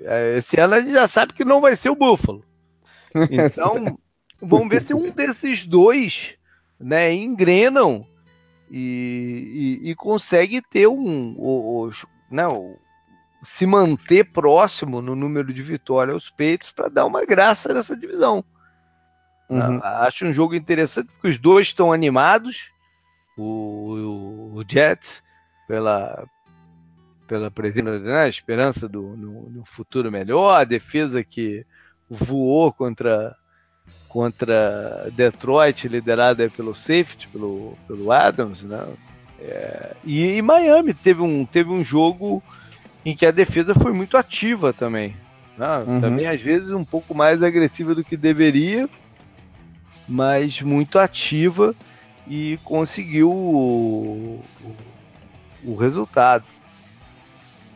é, 0.03 0.38
esse 0.38 0.59
ano 0.59 0.75
a 0.75 0.79
gente 0.81 0.93
já 0.93 1.07
sabe 1.07 1.33
que 1.33 1.43
não 1.43 1.59
vai 1.59 1.75
ser 1.75 1.89
o 1.89 1.95
Buffalo. 1.95 2.43
Então, 3.29 3.99
vamos 4.41 4.69
ver 4.69 4.81
se 4.81 4.93
um 4.93 5.12
desses 5.12 5.65
dois 5.65 6.36
né, 6.79 7.13
engrenam 7.13 8.07
e, 8.71 9.79
e, 9.83 9.91
e 9.91 9.95
consegue 9.95 10.62
ter 10.62 10.88
um. 10.88 11.36
O, 11.38 11.86
o, 11.86 11.91
né, 12.31 12.47
o, 12.47 12.79
se 13.43 13.65
manter 13.65 14.23
próximo 14.25 15.01
no 15.01 15.15
número 15.15 15.53
de 15.53 15.62
vitórias 15.62 16.13
aos 16.13 16.29
peitos 16.29 16.71
para 16.71 16.89
dar 16.89 17.06
uma 17.06 17.25
graça 17.25 17.73
nessa 17.73 17.95
divisão. 17.95 18.43
Uhum. 19.49 19.79
Acho 19.84 20.25
um 20.25 20.34
jogo 20.34 20.56
interessante 20.56 21.08
porque 21.08 21.27
os 21.27 21.38
dois 21.38 21.67
estão 21.67 21.91
animados. 21.91 22.71
O, 23.38 23.43
o, 23.43 24.60
o 24.60 24.63
Jets 24.67 25.21
pela 25.67 26.25
pela 27.27 27.49
presença, 27.49 27.97
né, 27.99 28.29
esperança 28.29 28.88
do 28.88 29.01
no, 29.01 29.49
no, 29.49 29.65
futuro 29.65 30.12
melhor, 30.12 30.60
a 30.60 30.63
defesa 30.63 31.23
que 31.23 31.65
voou 32.10 32.71
contra 32.71 33.36
contra 34.08 35.10
Detroit, 35.12 35.88
liderada 35.88 36.49
pelo 36.49 36.73
safety, 36.73 37.27
pelo, 37.29 37.77
pelo 37.88 38.12
Adams, 38.12 38.62
né? 38.62 38.88
É, 39.39 39.95
e, 40.06 40.38
e 40.38 40.41
Miami 40.41 40.93
teve 40.93 41.21
um, 41.21 41.45
teve 41.45 41.69
um 41.69 41.84
jogo 41.84 42.41
em 43.05 43.15
que 43.15 43.25
a 43.25 43.31
defesa 43.31 43.73
foi 43.73 43.91
muito 43.93 44.17
ativa 44.17 44.71
também. 44.71 45.15
Né? 45.57 45.83
Uhum. 45.85 46.01
Também, 46.01 46.27
às 46.27 46.41
vezes, 46.41 46.71
um 46.71 46.83
pouco 46.83 47.13
mais 47.13 47.43
agressiva 47.43 47.93
do 47.93 48.03
que 48.03 48.17
deveria, 48.17 48.89
mas 50.07 50.61
muito 50.61 50.97
ativa 50.97 51.75
e 52.27 52.57
conseguiu 52.63 53.29
o, 53.29 54.41
o, 54.63 55.71
o 55.71 55.75
resultado. 55.75 56.45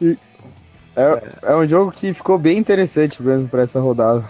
E 0.02 0.18
é, 0.96 1.04
é. 1.04 1.52
é, 1.52 1.56
um 1.56 1.66
jogo 1.66 1.92
que 1.92 2.14
ficou 2.14 2.40
bem 2.40 2.58
interessante 2.58 3.22
mesmo 3.22 3.48
para 3.48 3.64
essa 3.64 3.80
rodada. 3.80 4.26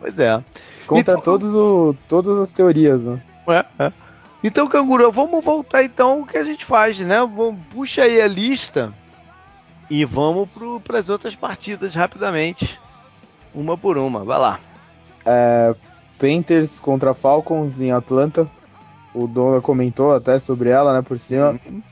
Pois 0.00 0.18
é. 0.18 0.42
Contra 0.86 1.14
então, 1.14 1.22
todos 1.22 1.54
o, 1.54 1.96
todas 2.06 2.38
as 2.38 2.52
teorias, 2.52 3.02
né? 3.02 3.20
É, 3.48 3.84
é. 3.86 3.92
Então, 4.44 4.68
Canguru, 4.68 5.10
vamos 5.10 5.44
voltar 5.44 5.82
então 5.82 6.20
o 6.20 6.26
que 6.26 6.38
a 6.38 6.44
gente 6.44 6.64
faz, 6.64 6.98
né? 7.00 7.18
Vamos, 7.18 7.56
puxa 7.70 8.02
aí 8.02 8.20
a 8.20 8.28
lista 8.28 8.94
e 9.90 10.04
vamos 10.04 10.48
para 10.84 10.98
as 10.98 11.08
outras 11.08 11.34
partidas 11.34 11.94
rapidamente, 11.94 12.78
uma 13.54 13.76
por 13.76 13.96
uma. 13.98 14.24
Vai 14.24 14.38
lá. 14.38 14.60
É, 15.24 15.74
Panthers 16.18 16.80
contra 16.80 17.14
Falcons 17.14 17.80
em 17.80 17.92
Atlanta. 17.92 18.48
O 19.14 19.26
Dona 19.26 19.60
comentou 19.60 20.12
até 20.12 20.38
sobre 20.38 20.68
ela, 20.68 20.92
né, 20.92 21.02
por 21.02 21.18
cima. 21.18 21.58
Uhum. 21.66 21.82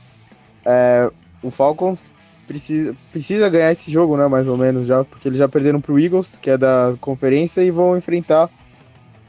É, 0.63 1.11
o 1.41 1.49
Falcons 1.49 2.11
precisa, 2.47 2.95
precisa 3.11 3.49
ganhar 3.49 3.71
esse 3.71 3.89
jogo, 3.89 4.15
né, 4.15 4.27
mais 4.27 4.47
ou 4.47 4.57
menos 4.57 4.87
já, 4.87 5.03
porque 5.03 5.27
eles 5.27 5.39
já 5.39 5.47
perderam 5.47 5.81
pro 5.81 5.99
Eagles, 5.99 6.37
que 6.39 6.49
é 6.49 6.57
da 6.57 6.93
conferência, 7.01 7.61
e 7.61 7.71
vão 7.71 7.97
enfrentar 7.97 8.49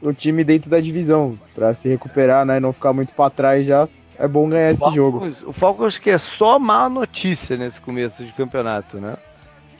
o 0.01 0.13
time 0.13 0.43
dentro 0.43 0.69
da 0.69 0.79
divisão 0.79 1.37
para 1.55 1.73
se 1.73 1.87
recuperar, 1.87 2.45
né, 2.45 2.57
e 2.57 2.59
não 2.59 2.71
ficar 2.71 2.93
muito 2.93 3.13
para 3.13 3.29
trás 3.29 3.65
já. 3.65 3.87
É 4.19 4.27
bom 4.27 4.49
ganhar 4.49 4.71
esse 4.71 4.89
jogo. 4.91 5.27
O 5.45 5.53
Falcons 5.53 5.97
que 5.97 6.09
é 6.09 6.17
só 6.17 6.57
má 6.57 6.89
notícia 6.89 7.55
nesse 7.55 7.79
começo 7.79 8.25
de 8.25 8.33
campeonato, 8.33 8.97
né? 8.97 9.15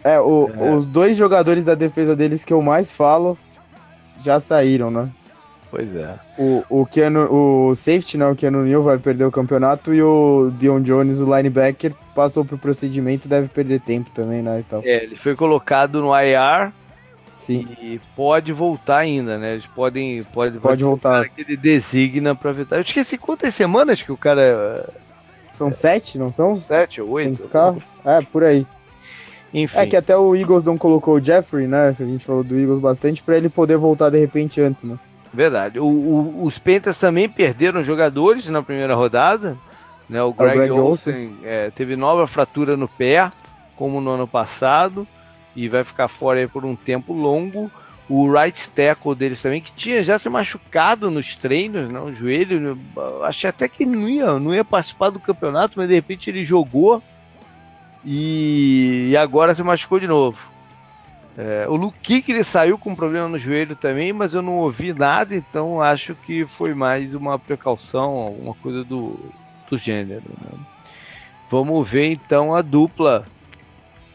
É, 0.03 0.19
o, 0.19 0.49
é. 0.53 0.75
os 0.75 0.85
dois 0.85 1.17
jogadores 1.17 1.65
da 1.65 1.75
defesa 1.75 2.15
deles 2.15 2.45
que 2.45 2.53
eu 2.53 2.61
mais 2.61 2.93
falo 2.93 3.37
já 4.17 4.39
saíram, 4.39 4.91
né? 4.91 5.09
Pois 5.69 5.93
é. 5.95 6.15
O, 6.37 6.63
o, 6.69 6.85
Keanu, 6.85 7.27
o 7.69 7.75
safety, 7.75 8.17
né, 8.17 8.25
o 8.27 8.35
Keanu 8.35 8.63
Neal 8.63 8.81
vai 8.81 8.97
perder 8.97 9.25
o 9.25 9.31
campeonato 9.31 9.93
e 9.93 10.01
o 10.01 10.49
Dion 10.57 10.81
Jones, 10.81 11.19
o 11.19 11.35
linebacker, 11.35 11.93
passou 12.15 12.45
pro 12.45 12.57
procedimento 12.57 13.27
deve 13.27 13.49
perder 13.49 13.81
tempo 13.81 14.09
também, 14.11 14.41
né, 14.41 14.61
e 14.61 14.63
tal. 14.63 14.81
É, 14.83 15.03
ele 15.03 15.17
foi 15.17 15.35
colocado 15.35 16.01
no 16.01 16.17
IR 16.17 16.71
Sim. 17.37 17.67
e 17.79 18.01
pode 18.15 18.51
voltar 18.51 18.97
ainda, 18.97 19.37
né, 19.37 19.53
eles 19.53 19.67
podem... 19.67 20.23
Pode, 20.23 20.59
pode 20.59 20.83
voltar. 20.83 21.29
Que 21.29 21.41
ele 21.41 21.55
designa 21.55 22.35
pra 22.35 22.51
voltar. 22.51 22.77
Eu 22.77 22.81
esqueci 22.81 23.17
quantas 23.17 23.53
semanas 23.53 24.01
que 24.01 24.11
o 24.11 24.17
cara... 24.17 24.89
São 25.51 25.71
sete, 25.71 26.17
não 26.17 26.31
são? 26.31 26.57
Sete 26.57 27.01
ou 27.01 27.09
oito. 27.11 27.25
Tem 27.27 27.35
que 27.35 27.41
ficar? 27.41 27.75
É, 28.05 28.21
por 28.21 28.43
aí. 28.43 28.65
Enfim. 29.53 29.77
É 29.77 29.87
que 29.87 29.95
até 29.95 30.15
o 30.15 30.35
Eagles 30.35 30.63
não 30.63 30.77
colocou 30.77 31.15
o 31.15 31.23
Jeffrey, 31.23 31.67
né? 31.67 31.87
A 31.87 31.91
gente 31.91 32.23
falou 32.23 32.43
do 32.43 32.59
Eagles 32.59 32.79
bastante, 32.79 33.23
para 33.23 33.37
ele 33.37 33.49
poder 33.49 33.77
voltar 33.77 34.09
de 34.09 34.19
repente 34.19 34.61
antes, 34.61 34.83
né? 34.83 34.99
Verdade. 35.33 35.79
O, 35.79 35.85
o, 35.85 36.43
os 36.43 36.57
Panthers 36.59 36.97
também 36.97 37.29
perderam 37.29 37.83
jogadores 37.83 38.47
na 38.49 38.61
primeira 38.61 38.93
rodada. 38.93 39.57
Né? 40.09 40.21
O 40.21 40.33
Greg, 40.33 40.51
o 40.51 40.55
Greg 40.57 40.71
Olsen 40.71 41.37
é, 41.43 41.69
teve 41.69 41.95
nova 41.95 42.27
fratura 42.27 42.77
no 42.77 42.87
pé, 42.87 43.29
como 43.75 43.99
no 43.99 44.11
ano 44.11 44.27
passado, 44.27 45.07
e 45.57 45.67
vai 45.67 45.83
ficar 45.83 46.07
fora 46.07 46.47
por 46.47 46.63
um 46.63 46.75
tempo 46.75 47.11
longo. 47.13 47.71
O 48.07 48.31
right 48.31 48.69
tackle 48.69 49.15
deles 49.15 49.41
também, 49.41 49.59
que 49.59 49.73
tinha 49.73 50.01
já 50.01 50.17
se 50.17 50.29
machucado 50.29 51.11
nos 51.11 51.35
treinos, 51.35 51.89
né? 51.89 51.99
o 51.99 52.13
joelho. 52.13 52.79
Achei 53.23 53.49
até 53.49 53.67
que 53.67 53.85
não 53.85 54.07
ia, 54.07 54.39
não 54.39 54.53
ia 54.53 54.63
participar 54.63 55.09
do 55.09 55.19
campeonato, 55.19 55.73
mas 55.75 55.89
de 55.89 55.95
repente 55.95 56.29
ele 56.29 56.43
jogou 56.43 57.03
e, 58.05 59.09
e 59.09 59.17
agora 59.17 59.53
se 59.53 59.63
machucou 59.63 59.99
de 59.99 60.07
novo. 60.07 60.39
É, 61.37 61.65
o 61.67 61.75
Luke 61.75 62.23
ele 62.27 62.43
saiu 62.43 62.77
com 62.77 62.95
problema 62.95 63.27
no 63.27 63.37
joelho 63.37 63.75
também, 63.75 64.13
mas 64.13 64.33
eu 64.33 64.41
não 64.41 64.57
ouvi 64.59 64.93
nada, 64.93 65.35
então 65.35 65.81
acho 65.81 66.15
que 66.15 66.45
foi 66.45 66.73
mais 66.73 67.13
uma 67.13 67.37
precaução, 67.37 68.11
alguma 68.11 68.53
coisa 68.55 68.83
do, 68.83 69.19
do 69.69 69.77
gênero. 69.77 70.23
Né? 70.41 70.51
Vamos 71.49 71.89
ver 71.89 72.11
então 72.11 72.55
a 72.55 72.61
dupla 72.61 73.25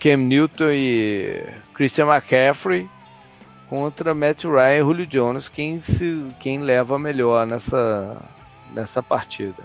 Cam 0.03 0.17
Newton 0.17 0.73
e 0.73 1.45
Christian 1.75 2.07
McCaffrey 2.07 2.91
contra 3.69 4.13
Matt 4.13 4.43
Ryan 4.43 4.79
e 4.79 4.81
Julio 4.81 5.07
Jones, 5.07 5.49
quem, 5.49 5.81
se, 5.81 6.27
quem 6.41 6.59
leva 6.59 6.99
melhor 6.99 7.47
nessa, 7.47 8.21
nessa 8.75 9.01
partida. 9.01 9.63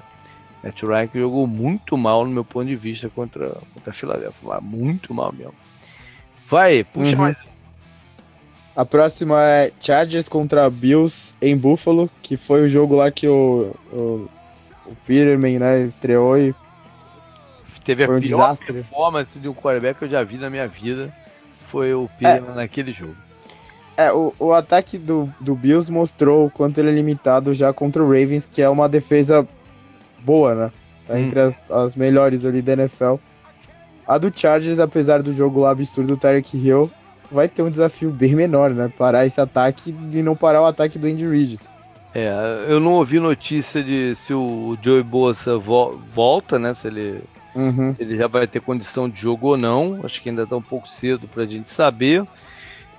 Matt 0.63 0.83
Ryan 0.83 1.07
que 1.07 1.19
jogou 1.19 1.47
muito 1.47 1.97
mal 1.97 2.23
no 2.23 2.31
meu 2.31 2.45
ponto 2.45 2.67
de 2.67 2.75
vista 2.75 3.09
contra, 3.09 3.49
contra 3.73 3.89
a 3.89 3.93
Philadelphia, 3.93 4.61
muito 4.61 5.11
mal 5.11 5.33
mesmo. 5.33 5.55
Vai, 6.47 6.83
puxa 6.83 7.15
uhum. 7.15 7.21
mais. 7.21 7.38
A 8.75 8.85
próxima 8.85 9.41
é 9.41 9.71
Chargers 9.79 10.29
contra 10.29 10.69
Bills 10.69 11.35
em 11.41 11.57
Buffalo, 11.57 12.11
que 12.21 12.38
foi 12.38 12.61
o 12.61 12.69
jogo 12.69 12.95
lá 12.95 13.09
que 13.09 13.27
o, 13.27 13.75
o, 13.91 14.29
o 14.85 14.95
Peterman 15.03 15.57
né, 15.57 15.81
estreou 15.81 16.38
e 16.38 16.53
teve 17.88 18.05
foi 18.05 18.15
a 18.15 18.17
um 18.17 18.21
pior 18.21 18.38
desastre. 18.38 18.73
performance 18.73 19.39
de 19.39 19.47
um 19.47 19.53
quarterback 19.53 19.97
que 19.99 20.05
eu 20.05 20.09
já 20.09 20.23
vi 20.23 20.38
na 20.38 20.49
minha 20.49 20.67
vida. 20.67 21.13
Foi 21.67 21.93
o 21.93 22.09
Peterman 22.19 22.51
é, 22.51 22.55
naquele 22.55 22.91
jogo. 22.91 23.15
É, 23.95 24.11
o, 24.11 24.33
o 24.38 24.53
ataque 24.53 24.97
do, 24.97 25.29
do 25.39 25.55
Bills 25.55 25.91
mostrou 25.91 26.45
o 26.45 26.51
quanto 26.51 26.79
ele 26.79 26.89
é 26.89 26.93
limitado 26.93 27.53
já 27.53 27.71
contra 27.73 28.03
o 28.03 28.07
Ravens, 28.07 28.45
que 28.45 28.61
é 28.61 28.69
uma 28.69 28.89
defesa 28.89 29.47
boa, 30.19 30.53
né? 30.53 30.71
Tá 31.05 31.13
hum. 31.13 31.17
entre 31.17 31.39
as, 31.39 31.69
as 31.71 31.95
melhores 31.95 32.45
ali 32.45 32.61
da 32.61 32.73
NFL. 32.73 33.15
A 34.05 34.17
do 34.17 34.31
Chargers, 34.33 34.79
apesar 34.79 35.21
do 35.21 35.33
jogo 35.33 35.61
lá 35.61 35.71
absurdo 35.71 36.15
do 36.15 36.17
Tyreek 36.17 36.57
Hill, 36.57 36.91
vai 37.31 37.47
ter 37.47 37.61
um 37.61 37.69
desafio 37.69 38.09
bem 38.09 38.35
menor, 38.35 38.71
né? 38.71 38.91
Parar 38.97 39.25
esse 39.25 39.39
ataque 39.39 39.95
e 40.11 40.21
não 40.21 40.35
parar 40.35 40.61
o 40.61 40.65
ataque 40.65 40.99
do 40.99 41.07
Andy 41.07 41.27
Reid. 41.27 41.59
É, 42.15 42.31
eu 42.67 42.79
não 42.79 42.93
ouvi 42.93 43.19
notícia 43.19 43.83
de 43.83 44.15
se 44.15 44.33
o 44.33 44.77
Joey 44.81 45.03
Bosa 45.03 45.57
vo 45.57 45.99
volta, 46.13 46.57
né? 46.57 46.73
Se 46.73 46.88
ele, 46.88 47.21
uhum. 47.57 47.93
se 47.93 48.03
ele 48.03 48.15
já 48.15 48.27
vai 48.27 48.47
ter 48.47 48.61
condição 48.61 49.09
de 49.09 49.19
jogo 49.19 49.47
ou 49.47 49.57
não. 49.57 49.99
Acho 50.03 50.21
que 50.21 50.29
ainda 50.29 50.43
está 50.43 50.55
um 50.55 50.61
pouco 50.61 50.87
cedo 50.87 51.27
para 51.27 51.43
a 51.43 51.47
gente 51.47 51.69
saber. 51.69 52.25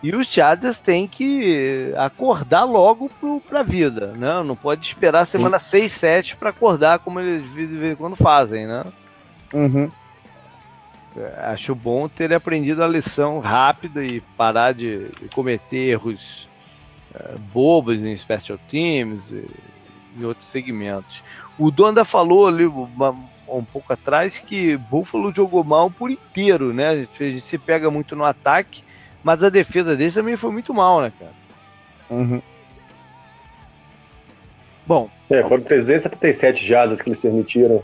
E 0.02 0.14
os 0.14 0.26
Chargers 0.28 0.78
têm 0.78 1.08
que 1.08 1.92
acordar 1.96 2.64
logo 2.64 3.10
para 3.48 3.60
a 3.60 3.64
vida, 3.64 4.08
né? 4.08 4.42
Não 4.44 4.54
pode 4.54 4.86
esperar 4.86 5.26
semana 5.26 5.58
6, 5.58 5.90
7 5.90 6.36
para 6.36 6.50
acordar 6.50 7.00
como 7.00 7.18
eles 7.18 7.52
de 7.52 7.66
vez 7.66 7.92
em 7.92 7.96
quando 7.96 8.14
fazem, 8.14 8.66
né? 8.66 8.84
Uhum. 9.52 9.90
Acho 11.38 11.74
bom 11.74 12.08
ter 12.08 12.32
aprendido 12.32 12.82
a 12.82 12.86
lição 12.86 13.40
rápida 13.40 14.04
e 14.04 14.20
parar 14.36 14.72
de, 14.72 15.08
de 15.20 15.28
cometer 15.34 15.88
erros 15.88 16.46
uh, 17.12 17.38
bobos 17.52 17.98
em 17.98 18.16
special 18.16 18.58
teams 18.68 19.32
e 19.32 19.44
em 20.16 20.24
outros 20.24 20.46
segmentos. 20.46 21.22
O 21.58 21.72
Donda 21.72 22.04
falou 22.04 22.46
ali 22.46 22.66
uma, 22.66 23.16
um 23.50 23.64
pouco 23.64 23.92
atrás 23.92 24.38
que 24.38 24.76
Buffalo 24.76 25.32
jogou 25.34 25.64
mal 25.64 25.90
por 25.90 26.10
inteiro, 26.10 26.72
né? 26.72 26.88
A 26.88 26.96
gente, 26.96 27.22
a 27.22 27.26
gente 27.26 27.40
se 27.40 27.58
pega 27.58 27.90
muito 27.90 28.14
no 28.14 28.24
ataque, 28.24 28.84
mas 29.22 29.42
a 29.42 29.48
defesa 29.48 29.96
deles 29.96 30.14
também 30.14 30.36
foi 30.36 30.50
muito 30.50 30.74
mal, 30.74 31.00
né, 31.00 31.12
cara? 31.18 31.32
Uhum. 32.10 32.42
Bom. 34.86 35.10
É, 35.28 35.42
foram 35.42 35.62
377 35.62 36.66
jadas 36.66 37.02
que 37.02 37.08
eles 37.08 37.20
permitiram. 37.20 37.82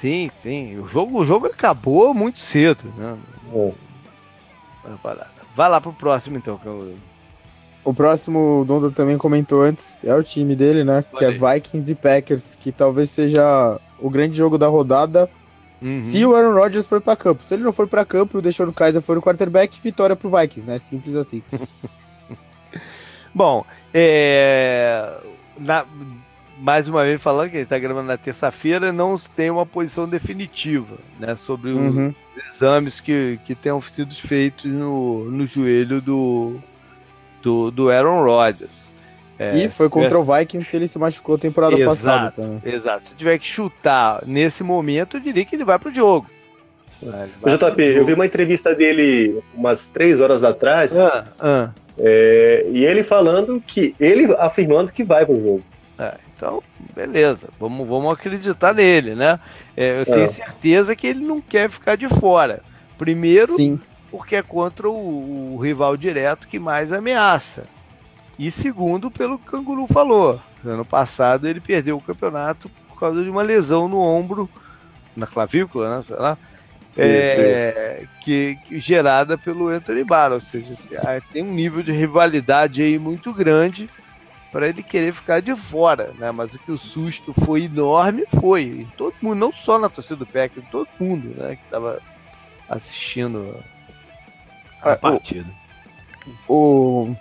Sim, 0.00 0.30
sim. 0.42 0.78
O 0.78 0.88
jogo, 0.88 1.18
o 1.18 1.26
jogo 1.26 1.46
acabou 1.46 2.14
muito 2.14 2.40
cedo, 2.40 2.84
né? 2.96 3.18
É. 3.54 3.72
Vai 5.54 5.68
lá 5.68 5.80
pro 5.80 5.92
próximo 5.92 6.38
então, 6.38 6.56
que 6.56 6.66
eu... 6.66 6.96
O 7.82 7.94
próximo, 7.94 8.60
o 8.60 8.64
Dondo 8.64 8.90
também 8.90 9.16
comentou 9.16 9.62
antes, 9.62 9.96
é 10.04 10.14
o 10.14 10.22
time 10.22 10.54
dele, 10.54 10.84
né? 10.84 11.02
Que 11.16 11.24
é 11.24 11.30
Vikings 11.30 11.90
e 11.90 11.94
Packers, 11.94 12.54
que 12.54 12.70
talvez 12.70 13.10
seja 13.10 13.80
o 14.00 14.10
grande 14.10 14.36
jogo 14.36 14.58
da 14.58 14.66
rodada. 14.66 15.28
Uhum. 15.80 16.00
Se 16.02 16.24
o 16.26 16.34
Aaron 16.34 16.54
Rodgers 16.54 16.86
for 16.86 17.00
para 17.00 17.16
campo. 17.16 17.42
Se 17.42 17.54
ele 17.54 17.62
não 17.62 17.72
for 17.72 17.86
para 17.86 18.04
campo 18.04 18.36
e 18.36 18.38
o 18.38 18.42
Deshaun 18.42 18.72
Kaiser 18.72 19.00
for 19.00 19.16
o 19.16 19.22
quarterback, 19.22 19.80
vitória 19.82 20.14
pro 20.14 20.30
Vikings, 20.30 20.68
né? 20.68 20.78
Simples 20.78 21.16
assim. 21.16 21.42
Bom, 23.34 23.64
é... 23.94 25.10
Na 25.58 25.86
mais 26.60 26.88
uma 26.88 27.04
vez 27.04 27.20
falando 27.20 27.50
que 27.50 27.56
a 27.56 27.60
gente 27.60 27.66
está 27.66 27.78
gravando 27.78 28.06
na 28.06 28.18
terça-feira, 28.18 28.92
não 28.92 29.16
tem 29.34 29.50
uma 29.50 29.64
posição 29.64 30.06
definitiva 30.06 30.98
né, 31.18 31.34
sobre 31.34 31.70
uhum. 31.70 32.08
os 32.08 32.54
exames 32.54 33.00
que, 33.00 33.40
que 33.46 33.54
tenham 33.54 33.80
sido 33.80 34.14
feitos 34.14 34.70
no, 34.70 35.24
no 35.30 35.46
joelho 35.46 36.02
do, 36.02 36.60
do, 37.42 37.70
do 37.70 37.90
Aaron 37.90 38.22
Rodgers. 38.22 38.89
É, 39.40 39.56
e 39.56 39.68
foi 39.68 39.88
contra 39.88 40.18
é... 40.18 40.20
o 40.20 40.22
Vikings 40.22 40.70
que 40.70 40.76
ele 40.76 40.86
se 40.86 40.98
machucou 40.98 41.36
a 41.36 41.38
temporada 41.38 41.74
exato, 41.74 41.88
passada 41.88 42.30
também. 42.30 42.60
Exato. 42.74 43.08
Se 43.08 43.14
tiver 43.14 43.38
que 43.38 43.46
chutar 43.46 44.22
nesse 44.26 44.62
momento, 44.62 45.16
eu 45.16 45.20
diria 45.20 45.46
que 45.46 45.56
ele 45.56 45.64
vai 45.64 45.78
para 45.78 45.88
o 45.88 45.94
jogo. 45.94 46.26
É, 47.02 47.56
JP, 47.56 47.82
eu 47.82 48.04
vi 48.04 48.12
uma 48.12 48.26
entrevista 48.26 48.74
dele 48.74 49.42
umas 49.54 49.86
três 49.86 50.20
horas 50.20 50.44
atrás. 50.44 50.94
Ah, 50.94 51.24
ah. 51.40 51.70
É, 51.98 52.66
e 52.70 52.84
ele 52.84 53.02
falando 53.02 53.62
que. 53.66 53.94
Ele 53.98 54.30
afirmando 54.38 54.92
que 54.92 55.02
vai 55.02 55.24
pro 55.24 55.34
jogo. 55.34 55.62
É, 55.98 56.14
então, 56.36 56.62
beleza, 56.94 57.48
vamos, 57.58 57.88
vamos 57.88 58.12
acreditar 58.12 58.74
nele, 58.74 59.14
né? 59.14 59.40
É, 59.74 59.98
eu 59.98 60.02
é. 60.02 60.04
tenho 60.04 60.32
certeza 60.32 60.94
que 60.94 61.06
ele 61.06 61.24
não 61.24 61.40
quer 61.40 61.70
ficar 61.70 61.96
de 61.96 62.08
fora. 62.08 62.60
Primeiro, 62.98 63.56
Sim. 63.56 63.80
porque 64.10 64.36
é 64.36 64.42
contra 64.42 64.86
o, 64.86 65.54
o, 65.54 65.58
rival 65.58 65.96
direto 65.96 66.46
que 66.46 66.58
mais 66.58 66.92
ameaça. 66.92 67.62
E 68.40 68.50
segundo, 68.50 69.10
pelo 69.10 69.38
que 69.38 69.48
o 69.48 69.50
Canguru 69.50 69.86
falou. 69.86 70.40
Ano 70.64 70.82
passado 70.82 71.46
ele 71.46 71.60
perdeu 71.60 71.98
o 71.98 72.00
campeonato 72.00 72.70
por 72.88 72.98
causa 72.98 73.22
de 73.22 73.28
uma 73.28 73.42
lesão 73.42 73.86
no 73.86 73.98
ombro, 73.98 74.48
na 75.14 75.26
clavícula, 75.26 75.98
né? 75.98 76.02
Sei 76.02 76.16
lá. 76.16 76.38
É, 76.96 78.06
que, 78.22 78.58
que, 78.64 78.80
gerada 78.80 79.36
pelo 79.36 79.68
Anthony 79.68 80.02
Barr, 80.04 80.32
ou 80.32 80.40
seja, 80.40 80.74
tem 81.30 81.44
um 81.44 81.52
nível 81.52 81.82
de 81.82 81.92
rivalidade 81.92 82.80
aí 82.80 82.98
muito 82.98 83.30
grande 83.34 83.90
para 84.50 84.68
ele 84.68 84.82
querer 84.82 85.12
ficar 85.12 85.40
de 85.42 85.54
fora, 85.54 86.14
né? 86.18 86.30
Mas 86.30 86.54
o 86.54 86.58
que 86.58 86.72
o 86.72 86.78
susto 86.78 87.34
foi 87.44 87.64
enorme 87.64 88.24
foi. 88.40 88.62
E 88.62 88.84
todo 88.96 89.14
mundo, 89.20 89.36
não 89.36 89.52
só 89.52 89.78
na 89.78 89.90
torcida 89.90 90.16
do 90.16 90.26
Packers, 90.26 90.66
todo 90.70 90.88
mundo, 90.98 91.28
né, 91.36 91.56
que 91.56 91.64
estava 91.64 92.00
assistindo 92.70 93.54
a, 94.80 94.88
a 94.88 94.92
ah, 94.94 94.98
partida. 94.98 95.50
O, 96.48 96.54
o, 97.04 97.16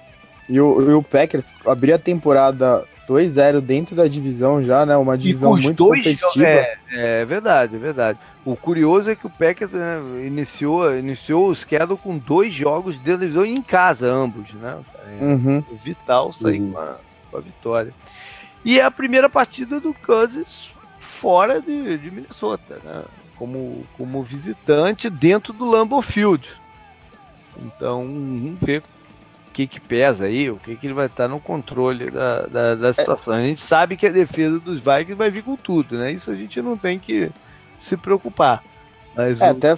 e 0.50 0.60
o, 0.60 0.91
e 0.91 0.93
o 0.93 1.04
Packers 1.04 1.54
abriu 1.66 1.95
a 1.95 2.00
temporada 2.00 2.86
2-0 3.08 3.62
dentro 3.62 3.95
da 3.95 4.08
divisão 4.08 4.62
já, 4.62 4.86
né? 4.86 4.97
Uma 4.97 5.18
divisão 5.18 5.56
muito 5.56 5.86
competitiva. 5.86 6.45
É, 6.45 6.78
é, 6.91 7.26
verdade, 7.26 7.76
é 7.76 7.80
verdade. 7.80 8.20
O 8.43 8.56
curioso 8.56 9.12
é 9.12 9.16
que 9.16 9.28
o 9.28 9.30
Packers 9.30 9.72
né, 9.72 10.00
iniciou, 10.26 10.97
iniciou 10.97 11.50
o 11.50 11.56
schedule 11.56 12.00
com 12.02 12.18
dois 12.18 12.54
jogos 12.54 12.95
de 13.02 13.18
divisão 13.18 13.45
em 13.45 13.62
casa, 13.62 14.08
ambos, 14.08 14.52
né? 14.54 14.78
É 15.20 15.24
uhum. 15.24 15.64
vital 15.84 16.34
sair 16.34 16.60
uhum. 16.60 16.72
com 16.72 16.80
a 16.80 16.95
com 17.30 17.38
a 17.38 17.41
vitória. 17.41 17.93
E 18.64 18.80
é 18.80 18.84
a 18.84 18.91
primeira 18.91 19.30
partida 19.30 19.80
do 19.80 19.93
Kansas 19.93 20.70
fora 21.00 21.62
de, 21.62 21.97
de 21.97 22.12
Minnesota, 22.12 22.80
né? 22.84 23.02
como, 23.38 23.86
como 23.97 24.24
visitante 24.24 25.10
dentro 25.10 25.54
do 25.54 25.66
Lambeau 25.66 26.02
Field. 26.02 26.47
Então, 27.58 28.04
vamos 28.04 28.60
ver 28.60 28.84
que, 29.54 29.68
que 29.68 29.80
pesa 29.80 30.26
aí, 30.26 30.50
o 30.50 30.58
que, 30.58 30.76
que 30.76 30.88
ele 30.88 30.93
vai 30.93 31.08
estar 31.08 31.28
no 31.28 31.39
controle 31.39 32.10
da, 32.10 32.41
da, 32.47 32.76
da 32.76 32.93
situação. 32.93 33.34
A 33.34 33.41
gente 33.41 33.62
sabe 33.62 33.97
que 33.97 34.08
a 34.08 34.12
defesa 34.12 34.60
dos 34.60 34.80
Vikings 34.80 35.16
vai 35.16 35.30
vir 35.30 35.43
com 35.43 35.56
tudo, 35.56 35.97
né? 35.97 36.12
Isso 36.12 36.32
a 36.32 36.36
gente 36.36 36.62
não 36.62 36.78
tem 36.78 37.00
que 37.00 37.30
se 37.80 37.97
preocupar. 37.97 38.64
Mas 39.16 39.41
é, 39.41 39.47
o... 39.47 39.52
Até 39.52 39.76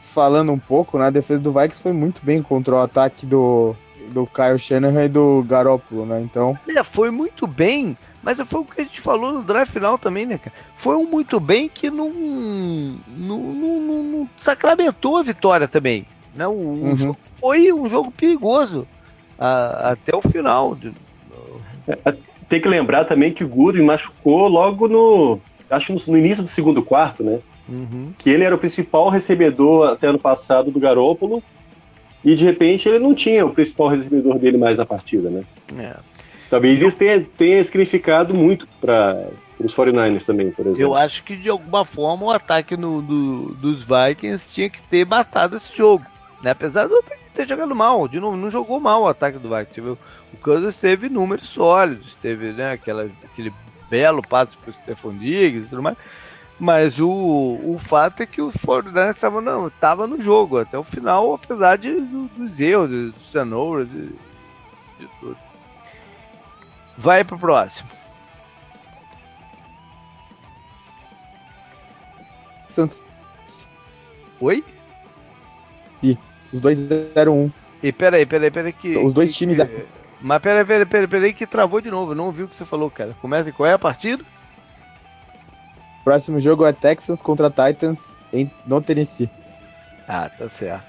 falando 0.00 0.52
um 0.52 0.58
pouco, 0.58 0.98
né, 0.98 1.06
a 1.06 1.10
defesa 1.10 1.42
do 1.42 1.52
Vikings 1.52 1.82
foi 1.82 1.92
muito 1.92 2.24
bem 2.24 2.40
contra 2.40 2.74
o 2.74 2.78
ataque 2.78 3.26
do, 3.26 3.74
do 4.12 4.26
Kyle 4.26 4.58
Shanahan 4.58 5.04
e 5.04 5.08
do 5.08 5.44
Garoppolo, 5.46 6.06
né? 6.06 6.20
Então. 6.20 6.58
É, 6.68 6.82
foi 6.82 7.10
muito 7.10 7.46
bem, 7.46 7.96
mas 8.22 8.40
foi 8.40 8.60
o 8.60 8.64
que 8.64 8.80
a 8.80 8.84
gente 8.84 9.00
falou 9.00 9.32
no 9.32 9.42
draft 9.42 9.72
final 9.72 9.98
também, 9.98 10.24
né, 10.24 10.38
cara? 10.38 10.54
Foi 10.76 10.96
um 10.96 11.04
muito 11.04 11.38
bem 11.38 11.68
que 11.68 11.90
não, 11.90 12.10
não, 12.10 13.38
não, 13.38 14.02
não 14.02 14.30
sacramentou 14.38 15.18
a 15.18 15.22
vitória 15.22 15.68
também. 15.68 16.06
Né? 16.34 16.46
Um, 16.46 16.52
uhum. 16.52 16.96
jogo, 16.96 17.18
foi 17.40 17.72
um 17.72 17.88
jogo 17.88 18.10
perigoso 18.10 18.86
a, 19.38 19.90
até 19.92 20.14
o 20.14 20.22
final. 20.22 20.76
É, 21.86 22.14
tem 22.48 22.60
que 22.60 22.68
lembrar 22.68 23.04
também 23.04 23.32
que 23.32 23.44
o 23.44 23.48
Goodwin 23.48 23.84
machucou 23.84 24.48
logo 24.48 24.88
no. 24.88 25.40
Acho 25.68 25.86
que 25.86 26.10
no, 26.10 26.16
início 26.16 26.44
do 26.44 26.48
segundo 26.48 26.82
quarto, 26.82 27.22
né? 27.22 27.40
Uhum. 27.68 28.12
Que 28.18 28.30
ele 28.30 28.44
era 28.44 28.54
o 28.54 28.58
principal 28.58 29.08
recebedor 29.08 29.90
até 29.90 30.06
ano 30.06 30.18
passado 30.18 30.70
do 30.70 30.78
Garópolo 30.78 31.42
e 32.24 32.34
de 32.34 32.44
repente 32.44 32.88
ele 32.88 33.00
não 33.00 33.14
tinha 33.14 33.44
o 33.44 33.50
principal 33.50 33.88
recebedor 33.88 34.38
dele 34.38 34.56
mais 34.56 34.78
na 34.78 34.86
partida, 34.86 35.28
né? 35.28 35.42
É. 35.76 35.96
Talvez 36.48 36.80
isso 36.80 36.96
tenha, 36.96 37.20
tenha 37.36 37.62
significado 37.64 38.32
muito 38.32 38.68
para 38.80 39.28
os 39.58 39.74
49ers 39.74 40.24
também, 40.24 40.50
por 40.52 40.66
exemplo. 40.66 40.82
Eu 40.82 40.94
acho 40.94 41.24
que 41.24 41.36
de 41.36 41.48
alguma 41.48 41.84
forma 41.84 42.26
o 42.26 42.30
ataque 42.30 42.76
no, 42.76 43.02
do, 43.02 43.54
dos 43.54 43.84
Vikings 43.84 44.48
tinha 44.52 44.70
que 44.70 44.80
ter 44.82 45.04
matado 45.04 45.56
esse 45.56 45.76
jogo. 45.76 46.04
Né? 46.42 46.50
Apesar 46.50 46.86
do 46.86 47.02
ter 47.34 47.48
jogado 47.48 47.74
mal, 47.74 48.08
de 48.08 48.18
novo, 48.18 48.36
não 48.36 48.50
jogou 48.50 48.80
mal 48.80 49.02
o 49.02 49.08
ataque 49.08 49.38
do 49.38 49.54
Vikings. 49.54 50.00
O 50.32 50.36
Kansas 50.38 50.80
teve 50.80 51.08
números 51.08 51.48
sólidos, 51.48 52.16
teve 52.22 52.52
né, 52.52 52.72
aquela, 52.72 53.08
aquele 53.24 53.52
belo 53.90 54.22
passe 54.22 54.56
para 54.56 54.70
o 54.70 54.74
Stephon 54.74 55.16
Diggs 55.16 55.66
e 55.66 55.68
tudo 55.68 55.82
mais. 55.82 55.96
Mas 56.58 56.98
o, 56.98 57.08
o 57.08 57.78
fato 57.78 58.22
é 58.22 58.26
que 58.26 58.40
os 58.40 58.54
49ers 58.54 59.10
estavam 59.10 59.42
não, 59.42 59.68
tava 59.68 60.06
no 60.06 60.18
jogo 60.18 60.58
até 60.58 60.78
o 60.78 60.82
final, 60.82 61.34
apesar 61.34 61.76
de, 61.76 61.94
do, 62.00 62.28
dos 62.28 62.58
erros, 62.58 62.88
dos 62.88 63.30
turnovers 63.30 63.92
e 63.92 64.18
de 64.98 65.08
tudo. 65.20 65.36
Vai 66.96 67.22
pro 67.22 67.38
próximo. 67.38 67.90
Oi? 74.40 74.64
E 76.02 76.16
os 76.52 76.60
dois 76.60 76.78
0-1. 76.78 77.50
E 77.82 77.92
peraí, 77.92 78.26
peraí, 78.26 78.50
peraí 78.50 78.72
que. 78.72 78.96
Os 78.96 79.12
dois 79.12 79.30
que, 79.30 79.36
times. 79.36 79.58
Que, 79.58 79.84
mas 80.20 80.40
peraí, 80.40 80.64
peraí, 80.64 80.86
peraí, 80.86 81.08
peraí 81.08 81.32
que 81.32 81.46
travou 81.46 81.80
de 81.80 81.90
novo. 81.90 82.14
não 82.14 82.26
ouvi 82.26 82.42
o 82.42 82.48
que 82.48 82.56
você 82.56 82.64
falou, 82.64 82.90
cara. 82.90 83.14
Começa 83.20 83.52
qual 83.52 83.68
é 83.68 83.72
a 83.72 83.78
partida? 83.78 84.24
Próximo 86.04 86.40
jogo 86.40 86.64
é 86.64 86.72
Texans 86.72 87.20
contra 87.20 87.50
Titans 87.50 88.14
em, 88.32 88.50
no 88.66 88.80
Tennessee. 88.80 89.28
Ah, 90.06 90.28
tá 90.28 90.48
certo. 90.48 90.84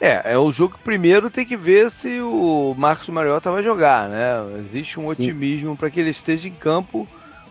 É, 0.00 0.32
é 0.32 0.38
o 0.38 0.50
jogo 0.50 0.76
que 0.76 0.82
primeiro 0.82 1.30
tem 1.30 1.46
que 1.46 1.56
ver 1.56 1.88
se 1.90 2.20
o 2.20 2.74
Marcos 2.76 3.08
Mariota 3.08 3.52
vai 3.52 3.62
jogar, 3.62 4.08
né? 4.08 4.32
Existe 4.58 4.98
um 4.98 5.06
Sim. 5.06 5.12
otimismo 5.12 5.76
para 5.76 5.90
que 5.90 6.00
ele 6.00 6.10
esteja 6.10 6.48
em 6.48 6.52
campo. 6.52 7.06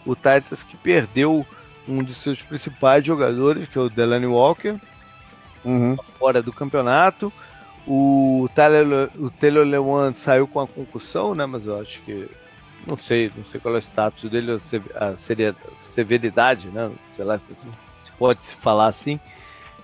O 0.05 0.15
Titans 0.15 0.63
que 0.63 0.75
perdeu 0.75 1.45
um 1.87 2.03
de 2.03 2.13
seus 2.13 2.41
principais 2.41 3.05
jogadores, 3.05 3.69
que 3.69 3.77
é 3.77 3.81
o 3.81 3.89
Delaney 3.89 4.27
Walker, 4.27 4.75
uhum. 5.63 5.95
fora 6.17 6.41
do 6.41 6.51
campeonato. 6.51 7.31
O 7.87 8.47
Taylor, 8.53 9.09
o 9.19 9.29
Taylor 9.29 9.65
Lewan 9.65 10.13
saiu 10.13 10.47
com 10.47 10.59
a 10.59 10.67
concussão, 10.67 11.33
né? 11.33 11.45
Mas 11.45 11.65
eu 11.65 11.79
acho 11.79 12.01
que 12.01 12.27
não 12.85 12.97
sei, 12.97 13.31
não 13.35 13.45
sei 13.45 13.59
qual 13.59 13.75
é 13.75 13.77
o 13.77 13.81
status 13.81 14.29
dele, 14.29 14.59
a 14.95 15.13
severidade, 15.93 16.67
né? 16.67 16.89
Sei 17.15 17.25
lá 17.25 17.39
se 18.03 18.11
pode 18.13 18.43
se 18.43 18.55
falar 18.55 18.87
assim. 18.87 19.19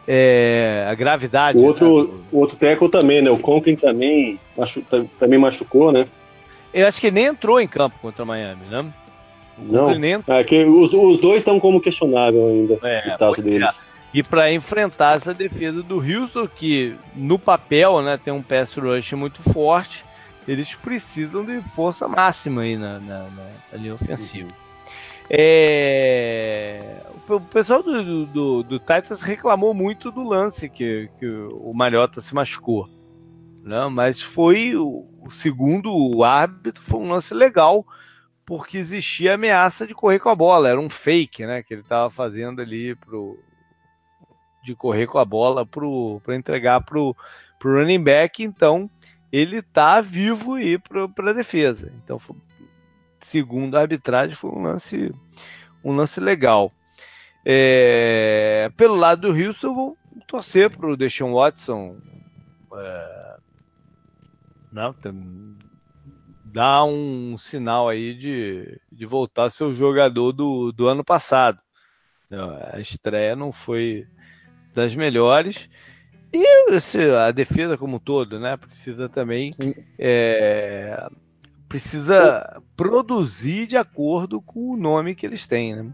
É, 0.07 0.88
a 0.89 0.95
gravidade. 0.95 1.57
O 1.57 1.65
outro, 1.65 2.07
né? 2.07 2.19
o 2.32 2.39
outro 2.39 2.55
tackle 2.55 2.89
também, 2.89 3.21
né? 3.21 3.30
O 3.30 3.38
Conklin 3.38 3.75
também, 3.75 4.39
machu, 4.57 4.82
também 5.19 5.38
machucou, 5.38 5.91
né? 5.91 6.07
Eu 6.73 6.88
acho 6.88 7.01
que 7.01 7.11
nem 7.11 7.25
entrou 7.25 7.59
em 7.59 7.67
campo 7.67 7.97
contra 8.01 8.23
o 8.23 8.28
Miami, 8.28 8.65
né? 8.69 8.86
O 9.57 9.73
não, 9.73 9.97
nem... 9.97 10.23
é 10.28 10.43
que 10.43 10.63
os, 10.63 10.93
os 10.93 11.19
dois 11.19 11.39
estão 11.39 11.59
como 11.59 11.82
questionável 11.82 12.47
ainda, 12.47 12.80
é, 12.84 13.07
o 13.07 13.09
status 13.09 13.43
deles. 13.43 13.69
É. 13.69 13.96
E 14.14 14.24
para 14.24 14.51
enfrentar 14.51 15.18
essa 15.18 15.34
defesa 15.34 15.84
do 15.84 15.99
Houston, 15.99 16.47
que 16.47 16.95
no 17.16 17.38
papel 17.38 18.01
né, 18.01 18.18
tem 18.18 18.34
um 18.34 18.41
pass 18.41 18.74
rush 18.76 19.14
muito 19.14 19.41
forte, 19.51 20.05
eles 20.47 20.74
precisam 20.76 21.43
de 21.43 21.62
força 21.62 22.08
máxima 22.08 22.62
aí 22.62 22.78
na, 22.78 22.99
na, 22.99 23.28
na 23.72 23.78
linha 23.78 23.93
ofensiva. 23.93 24.49
É... 25.30 27.01
O 27.28 27.41
pessoal 27.41 27.84
do, 27.84 28.26
do, 28.26 28.64
do, 28.64 28.80
Titans 28.80 29.22
reclamou 29.22 29.74
muito 29.74 30.10
do 30.10 30.24
lance 30.24 30.70
que, 30.70 31.10
que 31.20 31.28
o 31.28 31.74
Mariota 31.74 32.22
se 32.22 32.34
machucou. 32.34 32.88
Né? 33.62 33.88
Mas 33.89 34.22
foi 34.22 34.74
o, 34.78 35.05
o 35.22 35.30
segundo 35.30 35.93
o 35.93 36.24
árbitro, 36.24 36.82
foi 36.82 37.01
um 37.01 37.12
lance 37.12 37.34
legal, 37.34 37.86
porque 38.45 38.78
existia 38.78 39.34
ameaça 39.34 39.86
de 39.86 39.93
correr 39.93 40.20
com 40.20 40.30
a 40.30 40.36
bola. 40.36 40.70
Era 40.70 40.80
um 40.80 40.89
fake 40.89 41.45
né, 41.45 41.62
que 41.62 41.74
ele 41.74 41.82
estava 41.82 42.10
fazendo 42.10 42.62
ali 42.62 42.95
pro, 42.95 43.38
de 44.68 44.76
correr 44.76 45.07
com 45.07 45.18
a 45.18 45.24
bola 45.24 45.65
para 45.65 46.36
entregar 46.36 46.82
para 46.82 46.99
o 46.99 47.15
running 47.63 48.03
back. 48.03 48.43
Então 48.43 48.89
ele 49.32 49.59
está 49.59 50.01
vivo 50.01 50.55
aí 50.55 50.78
para 50.78 51.30
a 51.30 51.34
defesa. 51.34 51.91
Então, 52.03 52.20
segundo 53.22 53.78
a 53.78 53.82
arbitragem, 53.82 54.36
foi 54.36 54.51
um 54.51 54.61
lance, 54.61 55.13
um 55.84 55.95
lance 55.95 56.20
legal. 56.20 56.72
É, 57.45 58.70
pelo 58.76 58.95
lado 58.95 59.22
do 59.22 59.41
Houston, 59.41 59.74
vou 59.74 59.97
torcer 60.28 60.70
para 60.70 60.89
o 60.89 60.97
Deshaun 60.97 61.34
Watson 61.34 61.97
é, 62.74 63.38
não, 64.70 64.93
dar 66.43 66.84
um 66.84 67.38
sinal 67.38 67.88
aí 67.88 68.13
de, 68.13 68.82
de 68.91 69.05
voltar 69.05 69.45
a 69.45 69.49
ser 69.49 69.63
o 69.63 69.74
jogador 69.74 70.34
do, 70.34 70.74
do 70.74 70.89
ano 70.89 71.05
passado. 71.05 71.59
A 72.74 72.80
estreia 72.82 73.34
não 73.38 73.53
foi 73.53 74.05
das 74.78 74.95
melhores. 74.95 75.67
E 76.32 76.45
a 77.17 77.32
defesa 77.32 77.78
como 77.78 77.95
um 77.95 77.99
todo, 77.99 78.39
né? 78.39 78.55
Precisa 78.57 79.09
também 79.09 79.49
é, 79.97 81.09
precisa 81.67 82.61
produzir 82.75 83.65
de 83.65 83.75
acordo 83.75 84.39
com 84.39 84.73
o 84.73 84.78
nome 84.78 85.15
que 85.15 85.25
eles 85.25 85.47
têm, 85.47 85.75
né? 85.75 85.91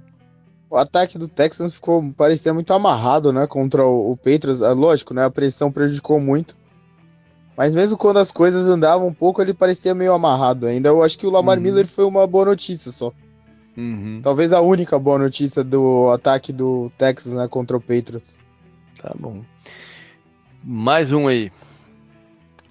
O 0.70 0.76
ataque 0.76 1.18
do 1.18 1.30
Texans 1.30 1.76
ficou 1.76 2.12
parecia 2.12 2.54
muito 2.54 2.74
amarrado, 2.74 3.32
né? 3.32 3.48
Contra 3.48 3.86
o, 3.86 4.12
o 4.12 4.18
Patriots. 4.18 4.62
É, 4.62 4.70
lógico, 4.70 5.14
né? 5.14 5.24
A 5.24 5.32
pressão 5.32 5.72
prejudicou 5.72 6.20
muito. 6.20 6.58
Mas 7.56 7.74
mesmo 7.74 7.98
quando 7.98 8.18
as 8.18 8.32
coisas 8.32 8.68
andavam 8.68 9.08
um 9.08 9.14
pouco, 9.14 9.42
ele 9.42 9.54
parecia 9.54 9.94
meio 9.94 10.14
amarrado 10.14 10.66
ainda. 10.66 10.90
Eu 10.90 11.04
acho 11.04 11.18
que 11.18 11.28
o 11.28 11.30
Lamar 11.30 11.58
uhum. 11.58 11.64
Miller 11.64 11.88
foi 11.88 12.04
uma 12.04 12.28
boa 12.28 12.46
notícia 12.46 12.92
só. 12.92 13.14
Uhum. 13.78 14.20
Talvez 14.22 14.52
a 14.52 14.62
única 14.62 15.00
boa 15.00 15.18
notícia 15.18 15.64
do 15.64 16.10
ataque 16.10 16.52
do 16.52 16.92
Texas 16.98 17.34
né, 17.34 17.48
contra 17.48 17.78
o 17.78 17.82
Patriots. 17.82 18.40
Tá 19.04 19.12
bom. 19.20 19.44
Mais 20.64 21.12
um 21.12 21.28
aí. 21.28 21.52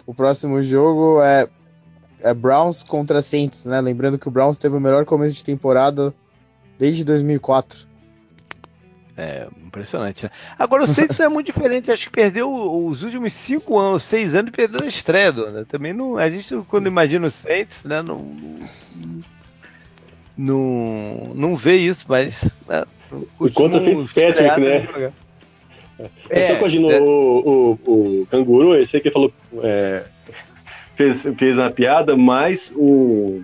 O 0.06 0.14
próximo 0.14 0.62
jogo 0.62 1.22
é, 1.22 1.46
é 2.22 2.32
Browns 2.32 2.82
contra 2.82 3.20
Saints, 3.20 3.66
né? 3.66 3.82
Lembrando 3.82 4.18
que 4.18 4.26
o 4.26 4.30
Browns 4.30 4.56
teve 4.56 4.74
o 4.74 4.80
melhor 4.80 5.04
começo 5.04 5.36
de 5.36 5.44
temporada 5.44 6.14
desde 6.78 7.04
2004. 7.04 7.86
É, 9.14 9.46
impressionante, 9.62 10.24
né? 10.24 10.30
Agora 10.58 10.84
o 10.84 10.86
Saints 10.86 11.20
é 11.20 11.28
muito 11.28 11.46
diferente, 11.46 11.92
acho 11.92 12.06
que 12.06 12.12
perdeu 12.12 12.50
os 12.50 13.02
últimos 13.02 13.34
cinco 13.34 13.78
anos, 13.78 14.02
seis 14.02 14.34
anos 14.34 14.48
e 14.48 14.56
perdeu 14.56 14.80
a 14.82 14.88
estreia, 14.88 15.32
né? 15.32 15.66
Também 15.68 15.92
não. 15.92 16.16
A 16.16 16.30
gente, 16.30 16.56
quando 16.66 16.86
imagina 16.86 17.26
o 17.26 17.30
Saints, 17.30 17.84
né, 17.84 18.00
não, 18.00 18.34
não, 20.34 21.32
não 21.34 21.56
vê 21.56 21.76
isso, 21.76 22.06
mas. 22.08 22.42
Né, 22.66 22.86
e 23.38 23.50
contra 23.50 23.78
Fitzpatrick, 23.80 24.60
né? 24.60 25.12
É, 26.30 26.40
é 26.40 26.48
só 26.48 26.56
corrigindo 26.56 26.90
é... 26.90 27.00
o, 27.00 27.78
o, 27.84 27.90
o 27.90 28.26
canguru, 28.30 28.74
esse 28.76 29.00
que 29.00 29.10
falou. 29.10 29.32
É, 29.62 30.04
fez, 30.94 31.26
fez 31.36 31.58
uma 31.58 31.70
piada, 31.70 32.16
mas 32.16 32.72
o 32.74 33.42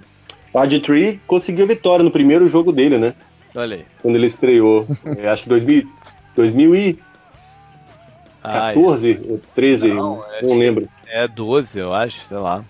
RG3 0.55 1.19
conseguiu 1.27 1.65
a 1.65 1.69
vitória 1.69 2.05
no 2.05 2.11
primeiro 2.11 2.49
jogo 2.49 2.73
dele, 2.73 2.97
né? 2.99 3.15
Olha 3.55 3.77
aí. 3.77 3.85
Quando 4.03 4.17
ele 4.17 4.27
estreou. 4.27 4.85
é, 5.19 5.29
acho 5.29 5.45
que 5.45 5.49
2000, 5.49 5.89
2014 6.37 9.21
ou 9.31 9.41
13, 9.55 9.89
não, 9.89 10.23
é, 10.33 10.43
não 10.43 10.59
lembro. 10.59 10.87
É 11.07 11.27
12, 11.27 11.79
eu 11.79 11.95
acho, 11.95 12.21
sei 12.21 12.37
lá. 12.39 12.63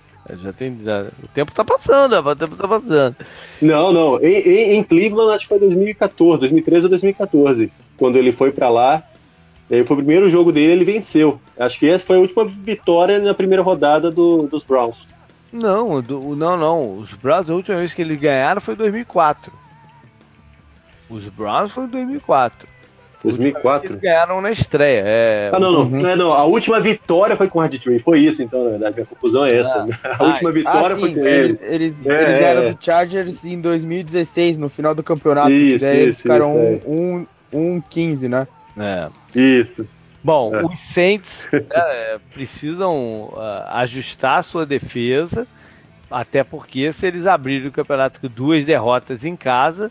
Já 0.42 0.52
tem, 0.52 0.76
já, 0.84 1.06
o 1.22 1.28
tempo 1.28 1.52
tá 1.52 1.64
passando, 1.64 2.14
o 2.14 2.36
tempo 2.36 2.54
tá 2.54 2.68
passando. 2.68 3.16
Não, 3.62 3.90
não. 3.92 4.20
Em, 4.20 4.34
em, 4.34 4.76
em 4.76 4.82
Cleveland, 4.82 5.34
acho 5.34 5.44
que 5.44 5.48
foi 5.48 5.58
2014, 5.58 6.40
2013 6.40 6.84
ou 6.84 6.90
2014. 6.90 7.72
Quando 7.96 8.18
ele 8.18 8.32
foi 8.32 8.52
para 8.52 8.68
lá, 8.68 9.02
foi 9.68 9.94
o 9.94 9.96
primeiro 9.96 10.30
jogo 10.30 10.50
dele, 10.50 10.72
ele 10.72 10.84
venceu. 10.84 11.40
Acho 11.58 11.78
que 11.78 11.88
essa 11.88 12.04
foi 12.04 12.16
a 12.16 12.20
última 12.20 12.44
vitória 12.46 13.18
na 13.18 13.34
primeira 13.34 13.62
rodada 13.62 14.10
do, 14.10 14.38
dos 14.38 14.64
Browns. 14.64 15.06
Não, 15.52 16.00
do, 16.00 16.34
não, 16.34 16.56
não. 16.56 16.98
Os 16.98 17.12
Browns, 17.14 17.48
a 17.48 17.54
última 17.54 17.76
vez 17.78 17.92
que 17.92 18.02
eles 18.02 18.18
ganharam 18.18 18.60
foi 18.60 18.74
em 18.74 18.78
2004. 18.78 19.52
Os 21.10 21.24
Browns 21.24 21.72
foi 21.72 21.84
em 21.84 21.88
2004. 21.88 22.68
2004? 23.22 23.92
Eles 23.92 24.00
ganharam 24.00 24.40
na 24.40 24.52
estreia. 24.52 25.02
É... 25.04 25.50
Ah, 25.52 25.58
não, 25.58 25.72
não, 25.72 25.80
uhum. 25.80 25.98
não, 25.98 26.16
não. 26.16 26.32
A 26.32 26.44
última 26.44 26.78
vitória 26.80 27.36
foi 27.36 27.48
com 27.48 27.58
o 27.58 27.62
Hard 27.62 27.76
Tree. 27.78 27.98
Foi 27.98 28.20
isso, 28.20 28.42
então, 28.42 28.64
na 28.64 28.70
verdade. 28.70 29.00
A 29.00 29.04
confusão 29.04 29.44
é 29.44 29.58
essa. 29.58 29.86
Ah, 30.04 30.16
a 30.22 30.24
última 30.24 30.52
vitória 30.52 30.94
ah, 30.94 30.98
foi 30.98 31.14
com 31.14 31.26
eles. 31.26 31.60
Eles, 31.62 31.62
é, 31.62 31.74
eles 31.74 32.02
ganharam 32.02 32.62
é. 32.62 32.72
do 32.72 32.84
Chargers 32.84 33.44
em 33.44 33.60
2016, 33.60 34.58
no 34.58 34.68
final 34.68 34.94
do 34.94 35.02
campeonato. 35.02 35.50
Isso, 35.50 35.84
daí 35.84 35.96
isso, 35.96 36.02
eles 36.02 36.22
ficaram 36.22 36.54
1-15, 36.54 36.82
um, 36.86 37.26
um, 37.52 37.76
um 37.76 37.80
15, 37.80 38.28
né? 38.28 38.46
É. 38.78 39.10
Isso. 39.38 39.86
Bom, 40.22 40.54
é. 40.54 40.64
os 40.64 40.80
Saints 40.80 41.48
né, 41.52 42.20
precisam 42.32 43.30
uh, 43.32 43.64
ajustar 43.70 44.38
a 44.38 44.42
sua 44.42 44.66
defesa, 44.66 45.46
até 46.10 46.42
porque 46.42 46.92
se 46.92 47.06
eles 47.06 47.26
abrirem 47.26 47.68
o 47.68 47.72
campeonato 47.72 48.20
com 48.20 48.28
duas 48.28 48.64
derrotas 48.64 49.24
em 49.24 49.36
casa, 49.36 49.90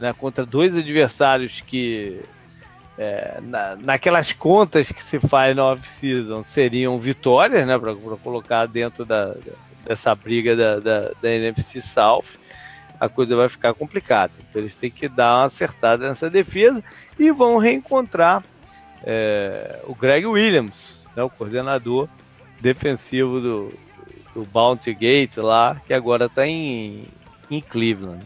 né, 0.00 0.12
contra 0.12 0.46
dois 0.46 0.76
adversários 0.76 1.60
que 1.60 2.20
é, 2.98 3.38
na, 3.42 3.76
naquelas 3.76 4.32
contas 4.32 4.90
que 4.90 5.02
se 5.02 5.18
faz 5.18 5.54
na 5.56 5.64
off-season 5.66 6.44
seriam 6.44 6.98
vitórias, 6.98 7.66
né, 7.66 7.78
para 7.78 7.94
colocar 8.16 8.66
dentro 8.66 9.04
da, 9.04 9.34
dessa 9.86 10.14
briga 10.14 10.56
da, 10.56 10.78
da, 10.78 11.10
da 11.20 11.30
NFC 11.30 11.80
South, 11.80 12.24
a 13.02 13.08
coisa 13.08 13.34
vai 13.34 13.48
ficar 13.48 13.74
complicada. 13.74 14.32
Então 14.48 14.62
eles 14.62 14.76
têm 14.76 14.88
que 14.88 15.08
dar 15.08 15.38
uma 15.38 15.44
acertada 15.46 16.08
nessa 16.08 16.30
defesa 16.30 16.84
e 17.18 17.32
vão 17.32 17.58
reencontrar 17.58 18.44
é, 19.02 19.80
o 19.88 19.94
Greg 19.94 20.24
Williams, 20.24 21.00
né, 21.16 21.22
o 21.24 21.28
coordenador 21.28 22.08
defensivo 22.60 23.40
do, 23.40 23.72
do 24.32 24.44
Bounty 24.44 24.94
Gate 24.94 25.36
lá, 25.38 25.82
que 25.84 25.92
agora 25.92 26.26
está 26.26 26.46
em, 26.46 27.08
em 27.50 27.60
Cleveland. 27.60 28.24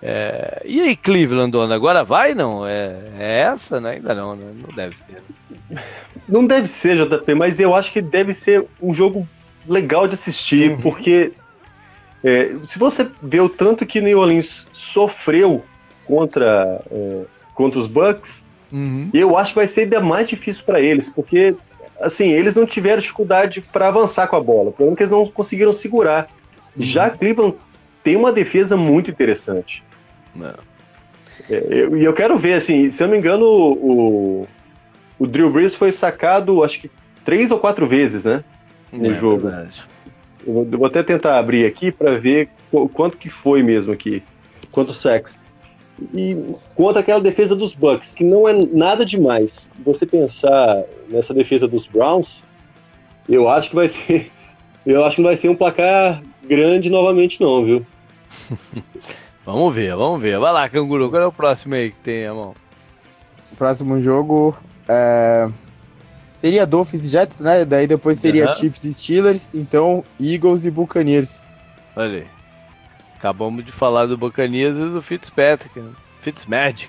É, 0.00 0.62
e 0.64 0.80
aí, 0.80 0.94
Cleveland, 0.94 1.50
dona, 1.50 1.74
agora 1.74 2.04
vai 2.04 2.34
não? 2.34 2.64
É, 2.64 2.94
é 3.18 3.40
essa, 3.52 3.80
né? 3.80 3.94
Ainda 3.94 4.14
não, 4.14 4.36
né? 4.36 4.54
Não 4.64 4.72
deve 4.72 4.96
ser. 4.96 5.22
Não 6.28 6.46
deve 6.46 6.68
ser, 6.68 7.04
JP, 7.04 7.34
mas 7.34 7.58
eu 7.58 7.74
acho 7.74 7.90
que 7.90 8.00
deve 8.00 8.32
ser 8.32 8.64
um 8.80 8.94
jogo 8.94 9.26
legal 9.66 10.06
de 10.06 10.14
assistir, 10.14 10.70
uhum. 10.70 10.80
porque 10.80 11.32
é, 12.22 12.54
se 12.64 12.78
você 12.78 13.08
vê 13.22 13.40
o 13.40 13.48
tanto 13.48 13.86
que 13.86 14.00
New 14.00 14.18
Orleans 14.18 14.66
sofreu 14.72 15.62
contra, 16.04 16.82
é, 16.90 17.22
contra 17.54 17.78
os 17.78 17.86
Bucks, 17.86 18.44
uhum. 18.72 19.10
eu 19.14 19.36
acho 19.36 19.52
que 19.52 19.58
vai 19.58 19.68
ser 19.68 19.82
ainda 19.82 20.00
mais 20.00 20.28
difícil 20.28 20.64
para 20.64 20.80
eles, 20.80 21.08
porque 21.08 21.54
assim 22.00 22.28
eles 22.28 22.54
não 22.54 22.66
tiveram 22.66 23.00
dificuldade 23.00 23.60
para 23.60 23.88
avançar 23.88 24.26
com 24.26 24.36
a 24.36 24.40
bola, 24.40 24.72
pelo 24.72 24.96
que 24.96 25.02
eles 25.02 25.12
não 25.12 25.26
conseguiram 25.26 25.72
segurar. 25.72 26.28
Uhum. 26.76 26.82
Já 26.82 27.10
Cleveland 27.10 27.56
tem 28.02 28.16
uma 28.16 28.32
defesa 28.32 28.76
muito 28.76 29.10
interessante. 29.10 29.84
E 31.48 31.54
é, 31.54 31.64
eu, 31.68 31.96
eu, 31.96 32.12
quero 32.12 32.36
ver, 32.36 32.54
assim, 32.54 32.90
se 32.90 33.02
eu 33.02 33.06
não 33.06 33.12
me 33.12 33.18
engano, 33.18 33.46
o, 33.46 34.46
o 35.18 35.26
Drew 35.26 35.50
Brees 35.50 35.74
foi 35.74 35.92
sacado, 35.92 36.64
acho 36.64 36.80
que 36.80 36.90
três 37.24 37.50
ou 37.50 37.58
quatro 37.58 37.86
vezes, 37.86 38.24
né? 38.24 38.44
No 38.92 39.10
é, 39.10 39.14
jogo. 39.14 39.48
Verdade. 39.48 39.86
Eu 40.48 40.54
vou, 40.54 40.68
eu 40.72 40.78
vou 40.78 40.86
até 40.86 41.02
tentar 41.02 41.38
abrir 41.38 41.66
aqui 41.66 41.92
para 41.92 42.16
ver 42.16 42.48
quanto 42.94 43.18
que 43.18 43.28
foi 43.28 43.62
mesmo 43.62 43.92
aqui, 43.92 44.22
quanto 44.70 44.94
sacks. 44.94 45.38
E 46.14 46.54
contra 46.74 47.00
aquela 47.00 47.20
defesa 47.20 47.54
dos 47.54 47.74
Bucks, 47.74 48.12
que 48.12 48.24
não 48.24 48.48
é 48.48 48.54
nada 48.54 49.04
demais. 49.04 49.68
Você 49.84 50.06
pensar 50.06 50.82
nessa 51.08 51.34
defesa 51.34 51.68
dos 51.68 51.86
Browns, 51.86 52.42
eu 53.28 53.46
acho 53.46 53.68
que 53.68 53.76
vai 53.76 53.88
ser, 53.90 54.30
eu 54.86 55.04
acho 55.04 55.16
que 55.16 55.22
não 55.22 55.28
vai 55.28 55.36
ser 55.36 55.50
um 55.50 55.54
placar 55.54 56.22
grande 56.48 56.88
novamente 56.88 57.38
não, 57.42 57.62
viu? 57.62 57.86
vamos 59.44 59.74
ver, 59.74 59.94
vamos 59.96 60.22
ver. 60.22 60.38
Vai 60.38 60.52
lá, 60.52 60.68
Canguru, 60.68 61.10
qual 61.10 61.22
é 61.22 61.26
o 61.26 61.32
próximo 61.32 61.74
aí 61.74 61.90
que 61.90 61.98
tem 61.98 62.26
a 62.26 62.32
mão? 62.32 62.54
O 63.52 63.56
próximo 63.56 64.00
jogo 64.00 64.56
é 64.88 65.48
Seria 66.38 66.64
Dolphins 66.64 67.04
e 67.04 67.08
Jets, 67.08 67.40
né? 67.40 67.64
Daí 67.64 67.86
depois 67.86 68.18
seria 68.18 68.48
uhum. 68.48 68.54
Chiefs 68.54 68.84
e 68.84 68.94
Steelers, 68.94 69.54
então 69.54 70.04
Eagles 70.20 70.64
e 70.64 70.70
Buccaneers. 70.70 71.42
Olha 71.96 72.18
aí. 72.18 72.26
Acabamos 73.16 73.64
de 73.64 73.72
falar 73.72 74.06
do 74.06 74.16
Buccaneers 74.16 74.76
e 74.76 74.84
do 74.84 75.02
Fitzpatrick, 75.02 75.80
né? 75.80 75.90
Fitzmagic. 76.20 76.88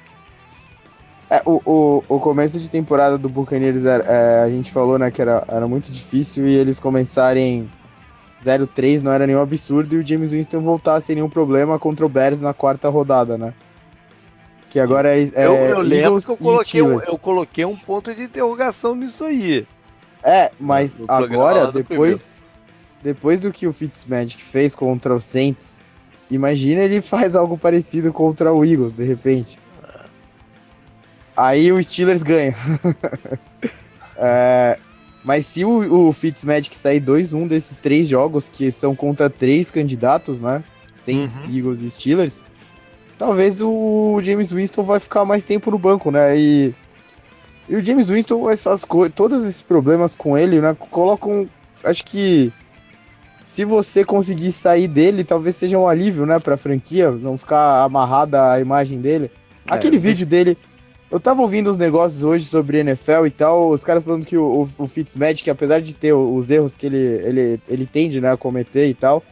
É, 1.30 1.41
o, 1.45 1.62
o, 1.66 2.04
o 2.08 2.20
começo 2.20 2.60
de 2.60 2.70
temporada 2.70 3.18
do 3.18 3.28
Buccaneers, 3.28 3.84
é, 3.86 4.43
a 4.43 4.50
gente 4.50 4.72
falou, 4.72 4.97
né, 4.97 5.12
que 5.12 5.22
era, 5.22 5.43
era 5.47 5.68
muito 5.68 5.91
difícil 5.91 6.47
e 6.47 6.56
eles 6.56 6.80
começarem 6.80 7.70
0-3 8.43 9.02
não 9.02 9.12
era 9.12 9.28
nenhum 9.28 9.41
absurdo 9.41 9.95
e 9.95 10.00
o 10.00 10.06
James 10.06 10.32
Winston 10.32 10.62
voltar 10.62 11.00
sem 11.02 11.16
nenhum 11.16 11.30
problema 11.30 11.78
contra 11.78 12.06
o 12.06 12.10
Bears 12.10 12.41
na 12.41 12.54
quarta 12.54 12.89
rodada, 12.89 13.38
né? 13.38 13.54
Que 14.70 14.80
agora 14.80 15.18
é, 15.18 15.24
é 15.24 15.48
eu, 15.48 15.54
eu 15.56 15.80
lembro 15.80 16.22
que 16.22 16.30
eu 16.30 16.38
coloquei, 16.38 16.82
um, 16.82 17.02
eu 17.02 17.18
coloquei 17.18 17.66
um 17.66 17.76
ponto 17.76 18.14
de 18.14 18.24
interrogação 18.24 18.96
nisso 18.96 19.26
aí. 19.26 19.66
É, 20.24 20.52
mas 20.60 21.02
agora, 21.08 21.72
depois, 21.72 22.44
depois 23.02 23.40
do 23.40 23.52
que 23.52 23.66
o 23.66 23.74
Fitzmagic 23.74 24.42
fez 24.44 24.76
contra 24.76 25.16
o 25.16 25.20
Saints, 25.20 25.82
imagina 26.30 26.84
ele 26.84 27.02
faz 27.02 27.36
algo 27.36 27.58
parecido 27.58 28.14
contra 28.14 28.54
o 28.54 28.64
Eagles, 28.64 28.92
de 28.92 29.04
repente. 29.04 29.58
Aí 31.36 31.72
o 31.72 31.82
Steelers 31.82 32.22
ganha. 32.22 32.54
é, 34.18 34.78
mas 35.24 35.46
se 35.48 35.66
o, 35.66 36.10
o 36.10 36.14
Fitzmagic 36.14 36.76
sair 36.76 37.02
2-1 37.02 37.48
desses 37.48 37.80
três 37.80 38.08
jogos, 38.08 38.50
que 38.50 38.72
são 38.72 38.94
contra 38.94 39.30
três 39.30 39.72
candidatos, 39.72 40.40
né? 40.40 40.64
Saints, 40.94 41.38
uhum. 41.38 41.56
Eagles 41.56 41.82
e 41.82 41.90
Steelers, 41.90 42.44
talvez 43.20 43.62
o 43.62 44.18
James 44.22 44.52
Winston 44.52 44.82
vai 44.82 45.00
ficar 45.00 45.26
mais 45.26 45.44
tempo 45.44 45.70
no 45.70 45.78
banco, 45.78 46.10
né? 46.10 46.36
E, 46.40 46.74
e 47.68 47.76
o 47.76 47.84
James 47.84 48.10
Winston, 48.10 48.50
essas 48.50 48.86
coisas, 48.86 49.14
todos 49.14 49.44
esses 49.44 49.62
problemas 49.62 50.16
com 50.16 50.36
ele, 50.36 50.60
né? 50.62 50.76
Colocam. 50.90 51.48
Acho 51.84 52.04
que 52.06 52.52
se 53.44 53.66
você 53.66 54.06
conseguir 54.06 54.52
sair 54.54 54.88
dele, 54.88 55.24
talvez 55.24 55.58
seja 55.58 55.78
um 55.78 55.88
alívio, 55.88 56.26
né, 56.26 56.40
pra 56.40 56.56
franquia, 56.56 57.12
não 57.12 57.38
ficar 57.38 57.84
amarrada 57.84 58.52
a 58.52 58.60
imagem 58.60 59.02
dele. 59.02 59.30
É, 59.70 59.74
Aquele 59.74 59.98
vídeo 59.98 60.26
dele. 60.26 60.58
Eu 61.12 61.20
tava 61.20 61.42
ouvindo 61.42 61.70
uns 61.70 61.78
negócios 61.78 62.24
hoje 62.24 62.46
sobre 62.46 62.80
NFL 62.80 63.26
e 63.26 63.32
tal, 63.32 63.70
os 63.70 63.84
caras 63.84 64.04
falando 64.04 64.26
que 64.26 64.38
o, 64.38 64.62
o, 64.62 64.84
o 64.84 64.88
Fitzmagic, 64.88 65.50
apesar 65.50 65.82
de 65.82 65.96
ter 65.96 66.14
os 66.14 66.50
erros 66.50 66.76
que 66.76 66.86
ele, 66.86 66.98
ele, 66.98 67.62
ele 67.68 67.86
tende 67.86 68.22
né, 68.22 68.32
a 68.32 68.38
cometer 68.38 68.88
e 68.88 68.94
tal, 68.94 69.24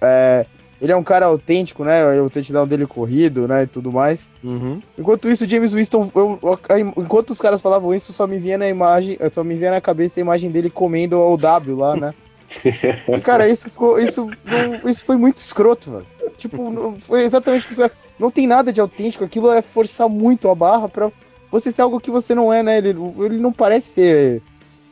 é, 0.00 0.44
ele 0.80 0.92
é 0.92 0.96
um 0.96 1.02
cara 1.02 1.26
autêntico, 1.26 1.84
né? 1.84 2.20
O 2.20 2.30
touchdown 2.30 2.66
dele 2.66 2.86
corrido, 2.86 3.48
né? 3.48 3.64
E 3.64 3.66
tudo 3.66 3.90
mais. 3.90 4.32
Uhum. 4.42 4.80
Enquanto 4.96 5.28
isso, 5.28 5.44
o 5.44 5.48
James 5.48 5.72
Winston, 5.72 6.10
eu, 6.14 6.38
eu, 6.42 6.58
enquanto 6.96 7.30
os 7.30 7.40
caras 7.40 7.60
falavam 7.60 7.94
isso, 7.94 8.12
só 8.12 8.26
me 8.26 8.38
vinha 8.38 8.58
na 8.58 8.68
imagem, 8.68 9.18
só 9.32 9.42
me 9.42 9.54
vinha 9.54 9.72
na 9.72 9.80
cabeça 9.80 10.20
a 10.20 10.22
imagem 10.22 10.50
dele 10.50 10.70
comendo 10.70 11.18
o 11.18 11.36
W 11.36 11.76
lá, 11.76 11.96
né? 11.96 12.14
e, 12.64 13.20
cara, 13.20 13.48
isso 13.48 13.68
ficou. 13.68 13.98
Isso, 13.98 14.30
não, 14.44 14.88
isso 14.88 15.04
foi 15.04 15.16
muito 15.16 15.38
escroto, 15.38 15.90
velho. 15.90 16.06
Tipo, 16.36 16.94
foi 17.00 17.24
exatamente 17.24 17.72
isso. 17.72 17.82
Não 18.18 18.30
tem 18.30 18.46
nada 18.46 18.72
de 18.72 18.80
autêntico, 18.80 19.24
aquilo 19.24 19.50
é 19.50 19.60
forçar 19.60 20.08
muito 20.08 20.48
a 20.48 20.54
barra 20.54 20.88
pra 20.88 21.10
você 21.50 21.72
ser 21.72 21.82
algo 21.82 22.00
que 22.00 22.10
você 22.10 22.34
não 22.34 22.52
é, 22.52 22.62
né? 22.62 22.78
Ele, 22.78 22.96
ele 23.18 23.38
não 23.38 23.52
parece 23.52 23.88
ser 23.88 24.42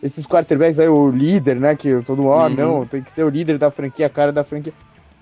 esses 0.02 0.26
quarterbacks 0.26 0.78
aí, 0.78 0.88
o 0.88 1.10
líder, 1.10 1.56
né? 1.56 1.74
Que 1.74 2.02
todo 2.02 2.22
mundo, 2.22 2.32
ah, 2.32 2.46
uhum. 2.46 2.54
não, 2.54 2.86
tem 2.86 3.02
que 3.02 3.10
ser 3.10 3.24
o 3.24 3.28
líder 3.28 3.58
da 3.58 3.70
franquia, 3.70 4.06
a 4.06 4.10
cara 4.10 4.32
da 4.32 4.44
franquia. 4.44 4.72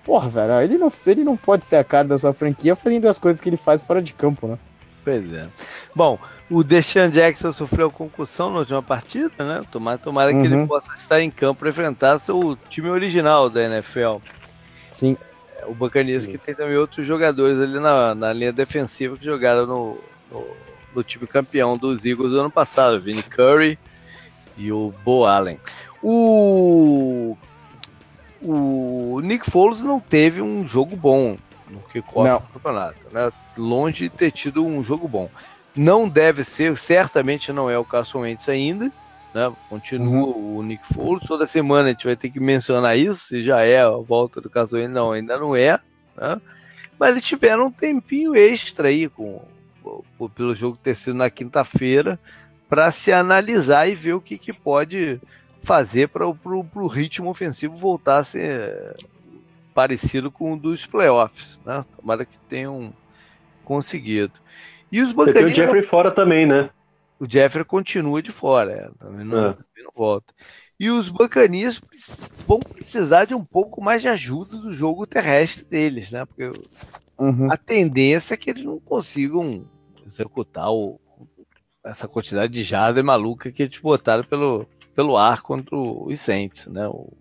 Porra, 0.04 0.28
velho, 0.28 0.60
ele 0.60 0.78
não, 0.78 0.92
ele 1.06 1.24
não 1.24 1.36
pode 1.36 1.64
ser 1.64 1.76
a 1.76 1.84
cara 1.84 2.06
da 2.06 2.18
sua 2.18 2.32
franquia 2.32 2.76
fazendo 2.76 3.08
as 3.08 3.18
coisas 3.18 3.40
que 3.40 3.48
ele 3.48 3.56
faz 3.56 3.82
fora 3.82 4.02
de 4.02 4.12
campo, 4.12 4.46
né? 4.46 4.58
Pois 5.02 5.32
é. 5.32 5.46
Bom, 5.94 6.18
o 6.50 6.62
Deshaun 6.62 7.10
Jackson 7.10 7.52
sofreu 7.52 7.90
concussão 7.90 8.50
na 8.52 8.58
última 8.60 8.82
partida, 8.82 9.32
né? 9.38 9.62
Tomara, 9.70 9.98
tomara 9.98 10.32
uhum. 10.32 10.40
que 10.40 10.46
ele 10.46 10.56
uhum. 10.56 10.66
possa 10.66 10.94
estar 10.94 11.20
em 11.20 11.30
campo 11.30 11.60
para 11.60 11.70
enfrentar 11.70 12.18
seu 12.18 12.58
time 12.68 12.90
original 12.90 13.48
da 13.48 13.62
NFL. 13.64 14.18
Sim. 14.90 15.16
É, 15.56 15.66
o 15.66 15.74
Buccaneers 15.74 16.26
que 16.26 16.36
tem 16.36 16.54
também 16.54 16.76
outros 16.76 17.06
jogadores 17.06 17.58
ali 17.58 17.80
na, 17.80 18.14
na 18.14 18.32
linha 18.32 18.52
defensiva 18.52 19.16
que 19.16 19.24
jogaram 19.24 19.66
no, 19.66 19.98
no, 20.30 20.46
no 20.94 21.02
time 21.02 21.26
campeão 21.26 21.78
dos 21.78 22.04
Eagles 22.04 22.30
do 22.30 22.40
ano 22.40 22.50
passado, 22.50 23.00
Vinny 23.00 23.22
Curry 23.22 23.78
e 24.56 24.70
o 24.70 24.92
Bo 25.02 25.24
Allen. 25.24 25.58
O 26.02 27.36
o 28.44 29.20
Nick 29.22 29.50
Foles 29.50 29.80
não 29.80 29.98
teve 29.98 30.42
um 30.42 30.66
jogo 30.66 30.94
bom 30.94 31.36
no 31.68 31.80
kickoff 31.80 32.42
do 32.42 32.52
campeonato, 32.52 32.98
né? 33.10 33.32
Longe 33.56 34.08
de 34.08 34.10
ter 34.10 34.30
tido 34.30 34.64
um 34.64 34.84
jogo 34.84 35.08
bom. 35.08 35.30
Não 35.74 36.08
deve 36.08 36.44
ser, 36.44 36.76
certamente 36.76 37.52
não 37.52 37.70
é 37.70 37.78
o 37.78 37.84
Carson 37.84 38.20
Wentz 38.20 38.48
ainda, 38.48 38.92
né? 39.34 39.52
Continua 39.68 40.28
uhum. 40.28 40.58
o 40.58 40.62
Nick 40.62 40.86
Foles. 40.92 41.26
Toda 41.26 41.46
semana 41.46 41.88
a 41.88 41.92
gente 41.92 42.06
vai 42.06 42.16
ter 42.16 42.30
que 42.30 42.38
mencionar 42.38 42.96
isso, 42.98 43.26
se 43.28 43.42
já 43.42 43.62
é 43.62 43.80
a 43.80 43.90
volta 43.90 44.40
do 44.40 44.50
Carson 44.50 44.76
Wentz, 44.76 44.92
não, 44.92 45.12
ainda 45.12 45.38
não 45.38 45.56
é, 45.56 45.80
né? 46.16 46.40
Mas 46.98 47.10
eles 47.10 47.24
tiveram 47.24 47.66
um 47.66 47.72
tempinho 47.72 48.36
extra 48.36 48.88
aí 48.88 49.08
com 49.08 49.42
pelo 50.34 50.54
jogo 50.54 50.78
ter 50.82 50.94
sido 50.94 51.14
na 51.14 51.28
quinta-feira 51.28 52.18
para 52.68 52.90
se 52.90 53.12
analisar 53.12 53.88
e 53.88 53.94
ver 53.94 54.14
o 54.14 54.20
que, 54.20 54.38
que 54.38 54.52
pode 54.52 55.20
fazer 55.64 56.08
para 56.08 56.26
o 56.26 56.86
ritmo 56.86 57.30
ofensivo 57.30 57.76
voltar 57.76 58.18
a 58.18 58.24
ser 58.24 58.96
parecido 59.74 60.30
com 60.30 60.52
o 60.52 60.58
dos 60.58 60.86
playoffs, 60.86 61.58
né? 61.64 61.84
Tomara 61.96 62.24
que 62.24 62.38
tenham 62.38 62.92
conseguido. 63.64 64.32
E 64.92 65.00
os 65.00 65.12
Buccaneers... 65.12 65.52
Tem 65.54 65.64
o 65.64 65.66
Jeffrey 65.66 65.82
fora 65.82 66.10
também, 66.10 66.46
né? 66.46 66.70
O 67.18 67.28
Jeffrey 67.28 67.64
continua 67.64 68.22
de 68.22 68.30
fora, 68.30 68.72
é, 68.72 68.90
também, 69.04 69.24
não, 69.24 69.38
é. 69.38 69.52
também 69.52 69.84
não 69.84 69.92
volta. 69.94 70.32
E 70.78 70.90
os 70.90 71.08
Buccaneers 71.08 71.80
vão 72.46 72.60
precisar 72.60 73.24
de 73.24 73.34
um 73.34 73.44
pouco 73.44 73.82
mais 73.82 74.02
de 74.02 74.08
ajuda 74.08 74.56
do 74.56 74.72
jogo 74.72 75.06
terrestre 75.06 75.64
deles, 75.64 76.10
né? 76.10 76.24
Porque 76.24 76.52
uhum. 77.18 77.50
a 77.50 77.56
tendência 77.56 78.34
é 78.34 78.36
que 78.36 78.50
eles 78.50 78.64
não 78.64 78.78
consigam 78.78 79.64
executar 80.06 80.70
o, 80.70 81.00
essa 81.84 82.06
quantidade 82.06 82.52
de 82.52 82.64
jarda 82.64 83.02
maluca 83.02 83.50
que 83.50 83.62
eles 83.62 83.78
botaram 83.78 84.24
pelo, 84.24 84.66
pelo 84.94 85.16
ar 85.16 85.42
contra 85.42 85.76
os 85.76 86.20
Saints, 86.20 86.66
né? 86.66 86.86
O, 86.88 87.12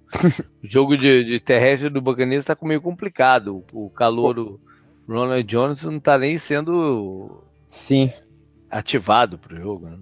jogo 0.61 0.95
de, 0.95 1.23
de, 1.23 1.39
terrestre 1.39 1.89
do 1.89 2.01
Buccaneers 2.01 2.43
está 2.43 2.55
meio 2.61 2.81
complicado. 2.81 3.63
O, 3.73 3.85
o 3.85 3.89
calor 3.89 4.35
do 4.35 4.59
Ronald 5.07 5.43
Jones 5.43 5.83
não 5.83 5.97
está 5.97 6.17
nem 6.17 6.37
sendo 6.37 7.43
Sim. 7.67 8.11
ativado 8.69 9.37
para 9.37 9.55
o 9.55 9.61
jogo. 9.61 9.87
Né? 9.87 9.97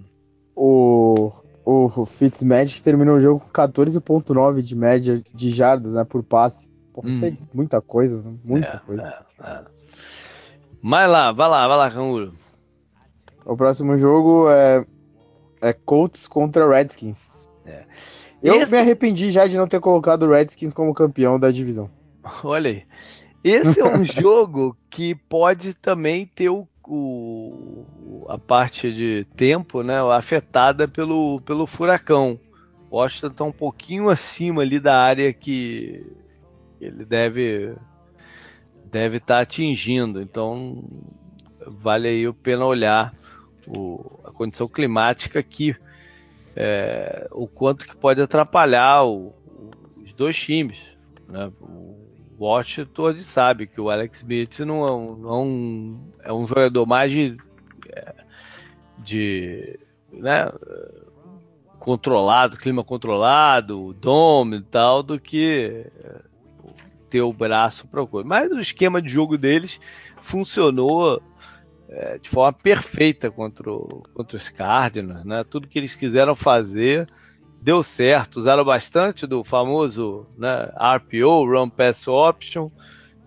O, 0.56 1.32
o 1.66 2.06
Fitzmagic 2.06 2.82
terminou 2.82 3.16
o 3.16 3.20
jogo 3.20 3.40
com 3.40 3.50
14.9 3.50 4.62
de 4.62 4.76
média 4.76 5.22
de 5.34 5.50
jardas 5.50 5.94
né, 5.94 6.04
por 6.04 6.24
passe. 6.24 6.70
Pô, 6.94 7.02
hum. 7.04 7.10
Isso 7.10 7.26
é 7.26 7.30
hum. 7.30 7.38
muita 7.54 7.82
coisa, 7.82 8.24
muita 8.44 8.76
é, 8.76 8.80
coisa. 8.80 9.24
É, 9.42 9.50
é. 9.50 9.64
Vai 10.84 11.08
lá, 11.08 11.32
vai 11.32 11.48
lá, 11.48 11.68
vai 11.68 11.78
lá, 11.78 11.92
Canguru. 11.92 12.34
O 13.46 13.56
próximo 13.56 13.98
jogo 13.98 14.50
é, 14.50 14.86
é 15.62 15.74
Colts 15.74 16.28
contra 16.28 16.68
Redskins. 16.68 17.41
É. 17.66 17.84
Eu 18.42 18.56
Esse... 18.56 18.72
me 18.72 18.78
arrependi 18.78 19.30
já 19.30 19.46
de 19.46 19.58
não 19.58 19.68
ter 19.68 19.80
colocado 19.80 20.24
o 20.24 20.32
Redskins 20.32 20.74
como 20.74 20.94
campeão 20.94 21.40
da 21.40 21.52
divisão. 21.52 21.90
Olha 22.44 22.72
aí. 22.72 22.84
esse 23.44 23.80
é 23.80 23.86
um 23.86 24.04
jogo 24.06 24.76
que 24.90 25.14
pode 25.16 25.74
também 25.74 26.26
ter 26.26 26.50
o, 26.50 26.68
o, 26.88 28.26
a 28.28 28.38
parte 28.38 28.92
de 28.92 29.26
tempo, 29.36 29.84
né, 29.84 30.00
afetada 30.14 30.88
pelo, 30.88 31.40
pelo 31.42 31.68
furacão. 31.68 32.40
Washington 32.92 33.28
está 33.28 33.44
um 33.46 33.52
pouquinho 33.52 34.10
acima 34.10 34.62
ali 34.64 34.80
da 34.80 35.00
área 35.00 35.32
que 35.32 36.06
ele 36.80 37.06
deve 37.06 37.74
deve 38.92 39.18
estar 39.18 39.36
tá 39.36 39.42
atingindo. 39.42 40.22
Então 40.22 40.84
vale 41.66 42.08
aí 42.08 42.26
a 42.26 42.34
pena 42.34 42.66
olhar 42.66 43.14
o, 43.68 44.20
a 44.26 44.32
condição 44.32 44.68
climática 44.68 45.40
aqui, 45.40 45.76
é, 46.56 47.28
o 47.32 47.48
quanto 47.48 47.88
que 47.88 47.96
pode 47.96 48.22
atrapalhar 48.22 49.06
o, 49.06 49.34
os 49.98 50.12
dois 50.14 50.38
times. 50.38 50.80
Né? 51.32 51.52
O 51.62 51.96
Washington 52.40 53.20
sabe 53.20 53.68
que 53.68 53.80
o 53.80 53.90
Alex 53.90 54.20
Smith 54.20 54.60
não 54.60 54.88
é 54.88 54.92
um, 54.92 55.16
não 55.16 55.30
é 56.24 56.34
um, 56.34 56.44
é 56.44 56.48
jogador 56.48 56.86
mais 56.86 57.12
de, 57.12 57.38
é, 57.90 58.14
de 59.00 59.80
né, 60.12 60.52
controlado, 61.80 62.58
clima 62.58 62.84
controlado, 62.84 63.94
dome 63.94 64.58
e 64.58 64.64
tal, 64.64 65.02
do 65.04 65.20
que 65.20 65.86
ter 67.10 67.22
o 67.22 67.34
braço 67.34 67.88
para 67.88 68.06
coisa. 68.06 68.28
Mas 68.28 68.52
o 68.52 68.60
esquema 68.60 69.02
de 69.02 69.10
jogo 69.10 69.38
deles 69.38 69.80
funcionou 70.22 71.22
é, 71.92 72.18
de 72.18 72.30
forma 72.30 72.54
perfeita 72.54 73.30
contra, 73.30 73.72
o, 73.72 74.02
contra 74.14 74.38
os 74.38 74.50
Cardinals, 74.50 75.26
né? 75.26 75.44
Tudo 75.44 75.68
que 75.68 75.78
eles 75.78 75.96
quiseram 75.96 76.36
fazer 76.36 77.06
deu 77.62 77.84
certo. 77.84 78.38
Usaram 78.38 78.64
bastante 78.64 79.28
do 79.28 79.44
famoso 79.44 80.26
né, 80.38 80.72
RPO, 80.96 81.46
Run 81.46 81.68
Pass 81.68 82.08
Option, 82.08 82.70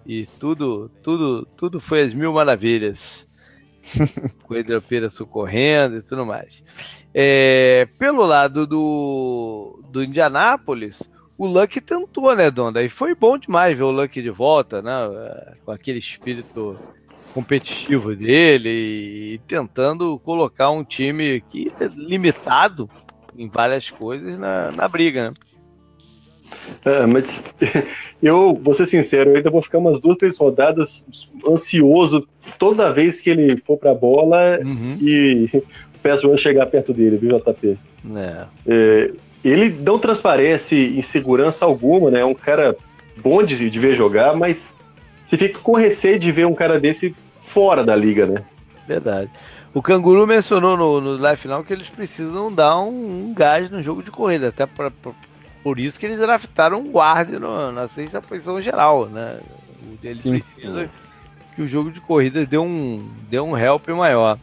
e 0.07 0.27
tudo, 0.27 0.91
tudo, 1.03 1.47
tudo 1.57 1.81
foi 1.81 2.03
as 2.03 2.15
mil 2.15 2.33
maravilhas. 2.33 3.27
com 4.45 4.55
o 4.55 4.83
Pera 4.83 5.11
socorrendo 5.11 5.99
e 5.99 6.03
tudo 6.03 6.25
mais. 6.25 6.63
É, 7.13 7.87
pelo 7.99 8.25
lado 8.25 8.67
do, 8.67 9.81
do 9.91 10.03
Indianápolis, 10.03 11.03
o 11.37 11.47
Luck 11.47 11.81
tentou, 11.81 12.35
né, 12.35 12.51
Donda? 12.51 12.83
E 12.83 12.89
foi 12.89 13.15
bom 13.15 13.37
demais 13.37 13.77
ver 13.77 13.83
o 13.83 13.93
Luck 13.93 14.21
de 14.21 14.31
volta, 14.31 14.81
né? 14.81 14.93
Com 15.65 15.71
aquele 15.71 15.99
espírito 15.99 16.79
competitivo 17.35 18.15
dele 18.15 18.69
e 18.71 19.41
tentando 19.49 20.21
colocar 20.21 20.71
um 20.71 20.85
time 20.85 21.43
que 21.51 21.71
é 21.81 21.87
limitado 21.97 22.89
em 23.37 23.49
várias 23.49 23.91
coisas 23.91 24.39
na, 24.39 24.71
na 24.71 24.87
briga, 24.87 25.31
né? 25.31 25.35
É, 26.85 27.05
mas 27.07 27.43
eu 28.23 28.55
vou 28.63 28.73
ser 28.73 28.87
sincero, 28.87 29.31
eu 29.31 29.37
ainda 29.37 29.51
vou 29.51 29.61
ficar 29.61 29.79
umas 29.79 30.01
duas, 30.01 30.17
três 30.17 30.39
rodadas 30.39 31.05
ansioso 31.45 32.29
toda 32.57 32.93
vez 32.93 33.21
que 33.21 33.31
ele 33.31 33.61
for 33.67 33.77
pra 33.77 33.93
bola 33.93 34.61
uhum. 34.63 34.97
e 35.01 35.51
o 35.59 35.99
PSV 36.01 36.37
chegar 36.37 36.67
perto 36.67 36.93
dele, 36.93 37.17
viu, 37.17 37.37
JP? 37.37 37.77
É. 38.17 38.47
É, 38.65 39.11
ele 39.45 39.71
não 39.71 39.99
transparece 39.99 40.95
insegurança 40.97 41.65
alguma, 41.65 42.13
né? 42.13 42.21
É 42.21 42.25
um 42.25 42.35
cara 42.35 42.77
bom 43.21 43.43
de, 43.43 43.69
de 43.69 43.79
ver 43.81 43.95
jogar, 43.95 44.37
mas 44.37 44.73
você 45.25 45.37
fica 45.37 45.59
com 45.59 45.77
receio 45.77 46.19
de 46.19 46.31
ver 46.31 46.47
um 46.47 46.55
cara 46.55 46.79
desse 46.79 47.15
fora 47.41 47.85
da 47.85 47.97
liga, 47.97 48.27
né? 48.27 48.45
Verdade. 48.87 49.31
O 49.73 49.83
Canguru 49.83 50.27
mencionou 50.27 50.77
no, 50.77 51.01
no 51.01 51.17
live 51.17 51.41
final 51.41 51.65
que 51.65 51.73
eles 51.73 51.89
precisam 51.89 52.53
dar 52.53 52.79
um, 52.81 53.29
um 53.29 53.35
gás 53.35 53.69
no 53.71 53.83
jogo 53.83 54.03
de 54.03 54.11
corrida, 54.11 54.49
até 54.49 54.67
pra, 54.67 54.91
pra, 54.91 55.13
por 55.63 55.81
isso 55.81 55.99
que 55.99 56.07
eles 56.07 56.19
draftaram 56.19 56.79
um 56.79 56.91
guarda 56.91 57.39
na 57.73 57.89
sexta 57.89 58.21
posição 58.21 58.61
geral, 58.61 59.07
né? 59.07 59.41
Ele 60.03 60.15
Sim. 60.15 60.39
precisa 60.39 60.89
que 61.55 61.63
o 61.63 61.67
jogo 61.67 61.91
de 61.91 62.01
corrida 62.01 62.45
dê 62.45 62.59
um, 62.59 63.09
dê 63.29 63.41
um 63.41 63.57
help 63.57 63.89
maior. 63.89 64.39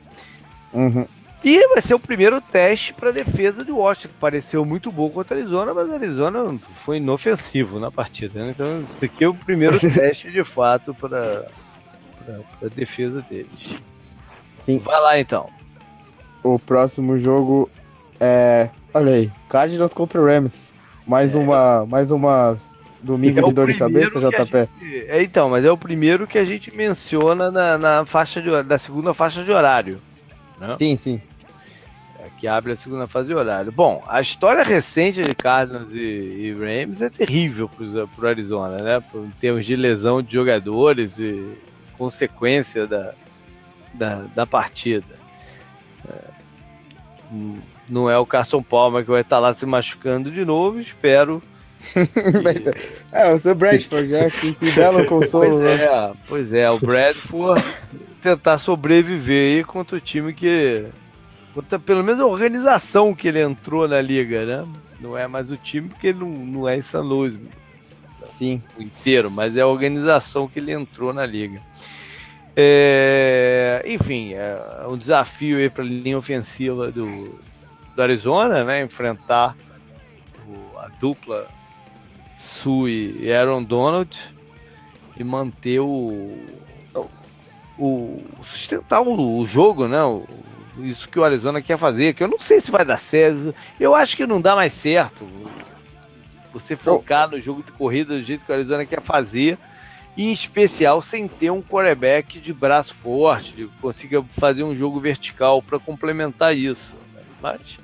Uhum. 0.73 1.05
E 1.43 1.67
vai 1.69 1.81
ser 1.81 1.95
o 1.95 1.99
primeiro 1.99 2.39
teste 2.39 2.93
para 2.93 3.09
a 3.09 3.11
defesa 3.11 3.65
de 3.65 3.71
Washington, 3.71 4.09
que 4.09 4.19
pareceu 4.19 4.63
muito 4.63 4.91
bom 4.91 5.09
contra 5.09 5.35
a 5.35 5.39
Arizona, 5.39 5.73
mas 5.73 5.89
a 5.89 5.95
Arizona 5.95 6.59
foi 6.85 6.97
inofensivo 6.97 7.79
na 7.79 7.89
partida. 7.89 8.43
Né? 8.43 8.51
Então, 8.51 8.79
esse 8.95 9.05
aqui 9.05 9.23
é 9.23 9.27
o 9.27 9.33
primeiro 9.33 9.79
teste 9.81 10.31
de 10.31 10.43
fato 10.43 10.93
para 10.93 11.47
a 12.63 12.67
defesa 12.75 13.25
deles. 13.27 13.73
Sim. 14.59 14.77
Vai 14.77 15.01
lá 15.01 15.19
então. 15.19 15.49
O 16.43 16.59
próximo 16.59 17.17
jogo 17.17 17.67
é. 18.19 18.69
Olha 18.93 19.13
aí, 19.13 19.31
Cardinals 19.49 19.93
contra 19.95 20.21
Rams. 20.21 20.75
Mais 21.07 21.35
é, 21.35 21.39
uma. 21.39 21.85
Mais 21.87 22.11
uma 22.11 22.55
domingo 23.01 23.39
é 23.39 23.41
de 23.41 23.53
dor 23.53 23.65
de 23.65 23.79
cabeça, 23.79 24.19
JP. 24.19 24.69
Gente, 24.79 25.05
é, 25.07 25.23
então, 25.23 25.49
mas 25.49 25.65
é 25.65 25.71
o 25.71 25.77
primeiro 25.77 26.27
que 26.27 26.37
a 26.37 26.45
gente 26.45 26.75
menciona 26.75 27.49
na, 27.49 27.77
na 27.79 28.05
faixa 28.05 28.39
de, 28.39 28.51
na 28.61 28.77
segunda 28.77 29.11
faixa 29.11 29.43
de 29.43 29.51
horário. 29.51 29.99
Né? 30.59 30.67
Sim, 30.67 30.95
sim 30.95 31.21
que 32.38 32.47
abre 32.47 32.74
a 32.74 32.78
segunda 32.78 33.07
fase 33.07 33.28
de 33.28 33.34
horário. 33.34 33.72
Bom, 33.72 34.03
a 34.07 34.22
história 34.22 34.63
recente 34.63 35.22
de 35.22 35.36
Cardinals 35.36 35.91
e, 35.93 35.97
e 35.97 36.53
Rams 36.53 37.01
é 37.01 37.09
terrível 37.09 37.69
para 37.69 38.26
o 38.26 38.28
Arizona, 38.28 38.78
né? 38.78 39.03
Em 39.13 39.32
termos 39.39 39.65
de 39.65 39.76
lesão 39.76 40.22
de 40.22 40.32
jogadores 40.32 41.17
e 41.17 41.57
consequência 41.97 42.88
da, 42.88 43.13
da, 43.93 44.24
da 44.36 44.45
partida. 44.45 45.15
É, 46.09 46.41
não 47.88 48.09
é 48.09 48.17
o 48.17 48.26
Carson 48.26 48.61
Palmer 48.61 49.03
que 49.03 49.11
vai 49.11 49.22
estar 49.22 49.39
lá 49.39 49.53
se 49.53 49.65
machucando 49.65 50.32
de 50.32 50.45
novo, 50.45 50.80
espero. 50.80 51.41
é, 53.11 53.34
o 53.34 53.38
seu 53.38 53.55
Bradford, 53.55 54.07
já 54.07 54.30
que, 54.30 54.53
que 54.53 54.72
belo 54.72 55.05
consolo. 55.07 55.49
Pois 55.49 55.59
né? 55.61 55.84
é, 55.84 56.13
pois 56.28 56.53
é, 56.53 56.69
o 56.69 56.80
Bradford 56.80 57.63
tentar 58.22 58.59
sobreviver 58.59 59.57
aí 59.57 59.63
contra 59.63 59.97
o 59.97 59.99
time 59.99 60.34
que 60.34 60.86
pelo 61.86 62.04
menos 62.04 62.20
a 62.22 62.26
organização 62.26 63.14
que 63.14 63.28
ele 63.28 63.41
entrou 63.41 63.88
na 63.88 64.02
liga, 64.02 64.45
né? 64.45 64.68
Não 64.99 65.18
é 65.18 65.28
mais 65.28 65.52
o 65.52 65.58
time, 65.58 65.89
porque 65.89 66.08
ele 66.08 66.20
não, 66.20 66.30
não 66.30 66.70
é 66.70 66.78
em 66.78 66.82
São 66.82 67.02
Luís. 67.02 67.38
Sim. 68.24 68.62
Inteiro, 68.80 69.32
mas 69.32 69.58
é 69.58 69.62
a 69.62 69.68
organização 69.68 70.47
que 70.47 70.60
ele 70.60 70.72
entrou 70.72 71.12
na 71.12 71.26
liga. 71.26 71.62
É, 72.56 73.82
enfim, 73.86 74.34
é 74.34 74.86
um 74.88 74.95
desafio 74.95 75.58
aí 75.58 75.70
para 75.70 75.84
a 75.84 75.88
linha 75.88 76.18
ofensiva 76.18 76.91
do, 76.91 77.39
do 77.95 78.02
Arizona, 78.02 78.64
né? 78.64 78.84
Enfrentar 78.84 79.56
o, 80.47 80.78
a 80.78 80.88
dupla 80.99 81.47
Sue 82.38 83.18
e 83.20 83.32
Aaron 83.32 83.64
Donald 83.64 84.20
e 85.18 85.24
manter 85.24 85.80
o, 85.80 86.38
o 87.78 88.22
sustentar 88.43 89.02
o, 89.02 89.39
o 89.39 89.47
jogo, 89.47 89.88
né? 89.88 90.04
O, 90.04 90.26
isso 90.80 91.07
que 91.07 91.19
o 91.19 91.24
Arizona 91.24 91.61
quer 91.61 91.78
fazer, 91.78 92.13
que 92.13 92.24
eu 92.24 92.28
não 92.28 92.39
sei 92.39 92.59
se 92.59 92.72
vai 92.72 92.86
dar 92.86 92.97
certo. 92.97 93.53
Eu 93.80 93.93
acho 93.93 94.15
que 94.15 94.26
não 94.26 94.39
dá 94.39 94.55
mais 94.55 94.74
certo. 94.74 95.28
Você 96.53 96.76
focar 96.76 97.30
no 97.30 97.39
jogo 97.39 97.63
de 97.63 97.72
corrida 97.72 98.13
do 98.13 98.22
jeito 98.22 98.45
que 98.45 98.51
o 98.51 98.55
Arizona 98.55 98.86
quer 98.86 99.01
fazer, 99.01 99.57
em 100.17 100.32
especial 100.32 101.01
sem 101.01 101.28
ter 101.28 101.49
um 101.49 101.61
quarterback 101.61 102.39
de 102.39 102.53
braço 102.53 102.93
forte, 102.95 103.53
que 103.53 103.67
consiga 103.82 104.24
fazer 104.34 104.63
um 104.63 104.76
jogo 104.76 104.99
vertical 104.99 105.61
para 105.61 105.80
complementar 105.80 106.55
isso. 106.55 106.93
Mas 107.41 107.80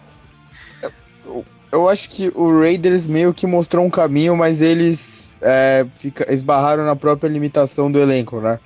eu, 1.25 1.45
eu 1.71 1.89
acho 1.89 2.09
que 2.09 2.31
o 2.35 2.59
Raiders 2.59 3.07
meio 3.07 3.33
que 3.33 3.47
mostrou 3.47 3.85
um 3.85 3.89
caminho, 3.89 4.35
mas 4.35 4.61
eles 4.61 5.29
é, 5.41 5.85
fica, 5.91 6.31
esbarraram 6.31 6.85
na 6.85 6.95
própria 6.95 7.29
limitação 7.29 7.91
do 7.91 7.99
elenco, 7.99 8.39
né? 8.39 8.59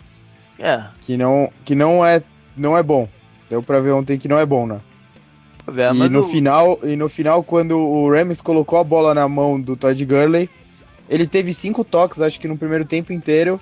É. 0.59 0.84
Que 0.99 1.17
não, 1.17 1.51
que 1.65 1.74
não 1.74 2.05
é 2.05 2.22
não 2.55 2.78
é 2.78 2.84
bom. 2.84 3.07
Deu 3.52 3.62
pra 3.62 3.82
ver 3.82 3.91
ontem 3.91 4.18
que 4.18 4.30
não 4.30 4.39
é 4.39 4.45
bom, 4.45 4.66
né? 4.66 4.80
E, 6.06 6.10
no 6.10 6.24
final, 6.24 6.80
e 6.84 6.95
no 6.95 7.10
final, 7.10 7.43
quando 7.43 7.78
o 7.78 8.10
Rams 8.10 8.41
colocou 8.41 8.80
a 8.80 8.84
bola 8.84 9.14
na 9.14 9.28
mão 9.28 9.60
do 9.60 9.76
Todd 9.76 10.06
Gurley, 10.06 10.49
ele 11.10 11.28
teve 11.28 11.54
cinco 11.54 11.84
toques, 11.84 12.22
acho 12.22 12.39
que 12.39 12.47
no 12.47 12.58
primeiro 12.58 12.86
tempo 12.86 13.12
inteiro. 13.12 13.60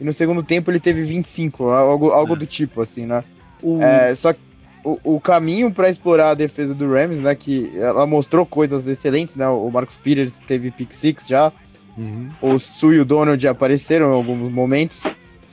E 0.00 0.04
no 0.04 0.12
segundo 0.12 0.42
tempo 0.42 0.72
ele 0.72 0.80
teve 0.80 1.02
25, 1.02 1.68
algo, 1.68 2.10
algo 2.10 2.34
é. 2.34 2.36
do 2.36 2.46
tipo, 2.46 2.80
assim, 2.82 3.06
né? 3.06 3.22
O... 3.62 3.80
É, 3.80 4.12
só 4.12 4.32
que 4.32 4.40
o, 4.84 4.98
o 5.04 5.20
caminho 5.20 5.70
para 5.70 5.88
explorar 5.88 6.30
a 6.30 6.34
defesa 6.34 6.74
do 6.74 6.92
Rams, 6.92 7.20
né? 7.20 7.32
Que 7.36 7.70
ela 7.76 8.08
mostrou 8.08 8.44
coisas 8.44 8.88
excelentes, 8.88 9.36
né? 9.36 9.46
O 9.46 9.70
Marcos 9.70 9.96
Peters 9.96 10.36
teve 10.48 10.72
pick 10.72 10.90
six 10.90 11.28
já. 11.28 11.52
Uhum. 11.96 12.30
O 12.42 12.58
Su 12.58 12.92
e 12.92 12.98
o 12.98 13.04
Donald 13.04 13.40
já 13.40 13.52
apareceram 13.52 14.10
em 14.10 14.14
alguns 14.14 14.50
momentos. 14.50 15.04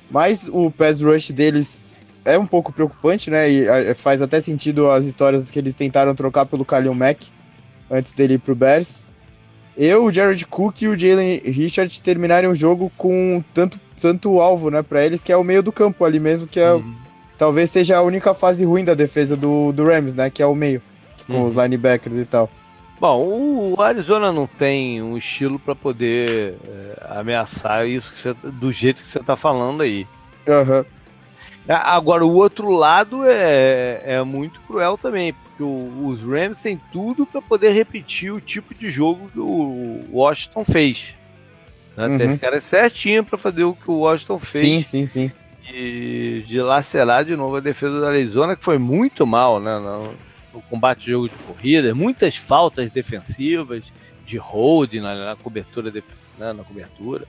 Mas 0.10 0.50
o 0.52 0.72
pass 0.72 1.00
rush 1.02 1.30
deles 1.30 1.85
é 2.26 2.38
um 2.38 2.46
pouco 2.46 2.74
preocupante, 2.74 3.30
né? 3.30 3.48
E 3.48 3.94
faz 3.94 4.22
até 4.22 4.42
sentido 4.42 4.90
as 4.90 5.06
histórias 5.06 5.50
que 5.50 5.60
eles 5.60 5.76
tentaram 5.76 6.16
trocar 6.16 6.46
pelo 6.46 6.66
Kalil 6.66 6.94
Mack 6.94 7.28
antes 7.90 8.12
dele 8.12 8.34
ir 8.34 8.40
pro 8.40 8.56
Bears. 8.56 9.06
Eu, 9.78 10.06
o 10.06 10.12
Jared 10.12 10.46
Cook 10.48 10.82
e 10.82 10.88
o 10.88 10.98
Jalen 10.98 11.42
Richard 11.46 12.02
terminarem 12.02 12.50
o 12.50 12.56
jogo 12.56 12.92
com 12.98 13.44
tanto, 13.54 13.80
tanto 14.00 14.40
alvo, 14.40 14.72
né, 14.72 14.82
para 14.82 15.06
eles, 15.06 15.24
que 15.24 15.32
é 15.32 15.38
o 15.38 15.44
meio 15.44 15.62
do 15.62 15.72
campo 15.72 16.06
ali 16.06 16.20
mesmo, 16.20 16.48
que 16.48 16.60
é 16.62 16.72
uhum. 16.72 16.96
talvez 17.38 17.70
seja 17.70 17.98
a 17.98 18.02
única 18.02 18.34
fase 18.34 18.64
ruim 18.64 18.86
da 18.86 18.94
defesa 18.94 19.36
do, 19.36 19.74
do 19.74 19.86
Rams, 19.86 20.16
né, 20.16 20.30
que 20.30 20.42
é 20.42 20.46
o 20.46 20.56
meio, 20.56 20.82
com 21.28 21.34
uhum. 21.34 21.46
os 21.46 21.56
linebackers 21.56 22.16
e 22.16 22.26
tal. 22.26 22.50
Bom, 23.02 23.74
o 23.78 23.82
Arizona 23.82 24.32
não 24.32 24.48
tem 24.48 25.04
um 25.04 25.18
estilo 25.18 25.60
para 25.60 25.76
poder 25.76 26.56
é, 26.66 27.20
ameaçar 27.20 27.86
isso 27.86 28.34
do 28.42 28.72
jeito 28.72 29.04
que 29.04 29.10
você 29.10 29.20
está 29.20 29.36
falando 29.36 29.84
aí. 29.84 30.08
Uhum. 30.48 30.86
Agora, 31.68 32.24
o 32.26 32.34
outro 32.34 32.72
lado 32.72 33.24
é, 33.26 34.02
é 34.04 34.24
muito 34.24 34.60
cruel 34.62 34.98
também, 34.98 35.34
porque 35.34 35.64
o, 35.64 36.08
os 36.08 36.22
Rams 36.22 36.60
têm 36.60 36.80
tudo 36.92 37.26
para 37.26 37.42
poder 37.42 37.72
repetir 37.72 38.32
o 38.32 38.40
tipo 38.40 38.74
de 38.76 38.90
jogo 38.90 39.30
que 39.32 39.40
o 39.40 40.04
Washington 40.12 40.64
fez. 40.64 41.16
Né? 41.98 42.08
Uhum. 42.08 42.18
Tem 42.18 42.30
os 42.34 42.40
caras 42.40 42.64
certinho 42.66 43.24
para 43.24 43.38
fazer 43.38 43.64
o 43.64 43.74
que 43.74 43.90
o 43.90 44.00
Washington 44.00 44.40
fez. 44.40 44.64
Sim, 44.64 44.84
sim, 44.84 45.08
sim. 45.08 45.32
E 45.68 46.44
de 46.46 46.62
lacerar 46.62 47.26
de 47.26 47.36
novo 47.36 47.56
a 47.56 47.62
defesa 47.62 48.00
da 48.00 48.10
Arizona, 48.10 48.56
que 48.56 48.64
foi 48.64 48.78
muito 48.78 49.26
mal 49.26 49.60
né, 49.60 49.80
no, 49.80 50.14
no 50.54 50.62
combate 50.70 51.06
de 51.06 51.12
jogo 51.12 51.28
de 51.28 51.36
corrida, 51.36 51.96
muitas 51.96 52.38
faltas 52.38 52.92
defensivas, 52.92 53.84
de 54.26 54.38
hold 54.38 54.94
na, 54.96 55.26
na 55.26 55.36
cobertura, 55.36 55.92
de, 55.92 56.04
né, 56.38 56.54
na 56.54 56.64
cobertura. 56.64 57.26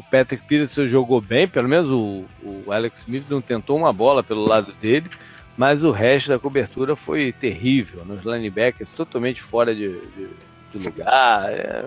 O 0.00 0.02
Patrick 0.10 0.42
Peterson 0.46 0.86
jogou 0.86 1.20
bem, 1.20 1.46
pelo 1.46 1.68
menos 1.68 1.90
o, 1.90 2.24
o 2.42 2.72
Alex 2.72 3.00
Smith 3.02 3.24
não 3.28 3.42
tentou 3.42 3.76
uma 3.76 3.92
bola 3.92 4.22
pelo 4.22 4.48
lado 4.48 4.72
dele, 4.80 5.10
mas 5.58 5.84
o 5.84 5.90
resto 5.90 6.30
da 6.30 6.38
cobertura 6.38 6.96
foi 6.96 7.32
terrível. 7.38 8.02
Nos 8.06 8.24
linebackers 8.24 8.88
totalmente 8.96 9.42
fora 9.42 9.74
de, 9.74 10.00
de, 10.00 10.28
de 10.72 10.88
lugar. 10.88 11.50
É, 11.50 11.84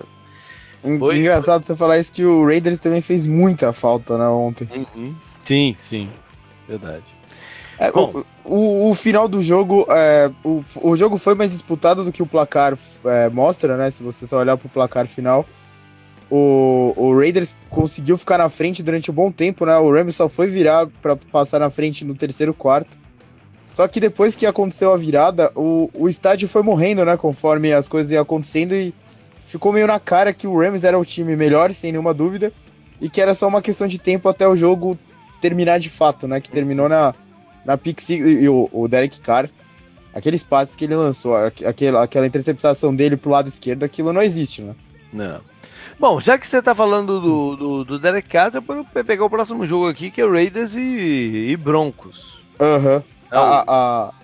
foi, 0.96 1.18
Engraçado 1.18 1.64
foi... 1.64 1.74
você 1.74 1.76
falar 1.76 1.98
isso 1.98 2.12
que 2.12 2.24
o 2.24 2.46
Raiders 2.46 2.78
também 2.78 3.02
fez 3.02 3.26
muita 3.26 3.72
falta 3.72 4.16
né, 4.16 4.28
ontem. 4.28 4.68
Uhum. 4.94 5.16
Sim, 5.42 5.76
sim, 5.82 6.08
verdade. 6.68 7.02
É, 7.80 7.90
o, 7.90 8.24
o, 8.44 8.90
o, 8.90 8.94
final 8.94 9.26
do 9.26 9.42
jogo, 9.42 9.88
é, 9.90 10.30
o, 10.44 10.62
o 10.82 10.96
jogo 10.96 11.18
foi 11.18 11.34
mais 11.34 11.50
disputado 11.50 12.04
do 12.04 12.12
que 12.12 12.22
o 12.22 12.26
placar 12.26 12.78
é, 13.06 13.28
mostra, 13.28 13.76
né? 13.76 13.90
Se 13.90 14.04
você 14.04 14.24
só 14.24 14.38
olhar 14.38 14.56
pro 14.56 14.68
placar 14.68 15.04
final 15.08 15.44
o, 16.30 16.94
o 16.96 17.18
Raiders 17.18 17.56
conseguiu 17.68 18.16
ficar 18.16 18.38
na 18.38 18.48
frente 18.48 18.82
durante 18.82 19.10
um 19.10 19.14
bom 19.14 19.30
tempo, 19.30 19.66
né? 19.66 19.76
O 19.76 19.92
Rams 19.92 20.16
só 20.16 20.28
foi 20.28 20.46
virar 20.46 20.86
para 21.02 21.16
passar 21.16 21.58
na 21.58 21.70
frente 21.70 22.04
no 22.04 22.14
terceiro 22.14 22.54
quarto. 22.54 22.98
Só 23.72 23.88
que 23.88 23.98
depois 23.98 24.36
que 24.36 24.46
aconteceu 24.46 24.92
a 24.92 24.96
virada, 24.96 25.50
o, 25.54 25.90
o 25.92 26.08
estádio 26.08 26.48
foi 26.48 26.62
morrendo, 26.62 27.04
né? 27.04 27.16
Conforme 27.16 27.72
as 27.72 27.88
coisas 27.88 28.12
iam 28.12 28.22
acontecendo 28.22 28.74
e 28.74 28.94
ficou 29.44 29.72
meio 29.72 29.86
na 29.86 29.98
cara 29.98 30.32
que 30.32 30.46
o 30.46 30.58
Rams 30.58 30.84
era 30.84 30.98
o 30.98 31.04
time 31.04 31.36
melhor, 31.36 31.72
sem 31.72 31.92
nenhuma 31.92 32.14
dúvida, 32.14 32.52
e 33.00 33.08
que 33.08 33.20
era 33.20 33.34
só 33.34 33.48
uma 33.48 33.60
questão 33.60 33.86
de 33.86 33.98
tempo 33.98 34.28
até 34.28 34.46
o 34.46 34.56
jogo 34.56 34.98
terminar 35.40 35.78
de 35.78 35.90
fato, 35.90 36.26
né? 36.26 36.40
Que 36.40 36.48
terminou 36.48 36.88
na, 36.88 37.14
na 37.64 37.76
pick 37.76 38.08
e 38.08 38.48
o, 38.48 38.68
o 38.72 38.88
Derek 38.88 39.20
Carr, 39.20 39.48
aqueles 40.14 40.42
passes 40.42 40.76
que 40.76 40.84
ele 40.84 40.94
lançou, 40.94 41.34
aquela, 41.36 42.04
aquela 42.04 42.26
interceptação 42.26 42.94
dele 42.94 43.16
pro 43.16 43.30
lado 43.30 43.48
esquerdo, 43.48 43.82
aquilo 43.82 44.12
não 44.12 44.22
existe, 44.22 44.62
né? 44.62 44.74
Não. 45.12 45.53
Bom, 45.98 46.20
já 46.20 46.38
que 46.38 46.46
você 46.46 46.60
tá 46.60 46.74
falando 46.74 47.20
do, 47.20 47.56
do, 47.56 47.84
do 47.84 47.98
Derek 47.98 48.28
Carr, 48.28 48.50
eu 48.54 48.62
vou 48.62 48.84
pegar 48.84 49.24
o 49.24 49.30
próximo 49.30 49.66
jogo 49.66 49.88
aqui, 49.88 50.10
que 50.10 50.20
é 50.20 50.28
Raiders 50.28 50.74
e, 50.74 51.48
e 51.50 51.56
Broncos. 51.56 52.38
Aham. 52.60 52.96
Uhum. 52.96 53.02
A, 53.30 53.64
a, 53.66 54.14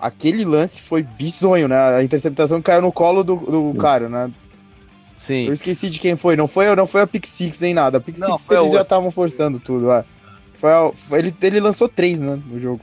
aquele 0.00 0.44
lance 0.44 0.82
foi 0.82 1.02
bizonho, 1.02 1.68
né? 1.68 1.96
A 1.96 2.02
interceptação 2.02 2.60
caiu 2.60 2.82
no 2.82 2.92
colo 2.92 3.22
do, 3.22 3.36
do 3.36 3.74
cara, 3.74 4.08
né? 4.08 4.30
Sim. 5.20 5.46
Eu 5.46 5.52
esqueci 5.52 5.88
de 5.88 6.00
quem 6.00 6.16
foi. 6.16 6.34
Não 6.34 6.48
foi, 6.48 6.74
não 6.74 6.86
foi 6.86 7.02
a 7.02 7.06
Pick 7.06 7.26
Six 7.26 7.60
nem 7.60 7.72
nada. 7.72 7.98
A 7.98 8.00
Pick 8.00 8.18
não, 8.18 8.36
Six 8.36 8.50
eles 8.50 8.72
já 8.72 8.82
estavam 8.82 9.10
forçando 9.10 9.60
tudo. 9.60 9.92
É. 9.92 10.04
Foi, 10.54 10.72
a, 10.72 10.90
foi, 10.92 11.20
ele, 11.20 11.36
ele 11.42 11.60
lançou 11.60 11.88
três, 11.88 12.20
né, 12.20 12.40
no 12.46 12.58
jogo. 12.58 12.80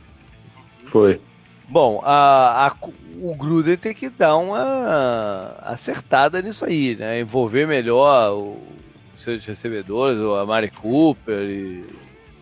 Foi. 0.85 1.19
Bom, 1.69 2.01
a, 2.03 2.67
a, 2.67 2.75
o 3.21 3.35
Gruden 3.35 3.77
tem 3.77 3.93
que 3.93 4.09
dar 4.09 4.35
uma 4.37 5.55
acertada 5.61 6.41
nisso 6.41 6.65
aí, 6.65 6.95
né? 6.95 7.19
Envolver 7.19 7.67
melhor 7.67 8.33
os 9.13 9.21
seus 9.21 9.45
recebedores, 9.45 10.17
a 10.19 10.45
Mari 10.47 10.71
Cooper 10.71 11.41
e, 11.41 11.85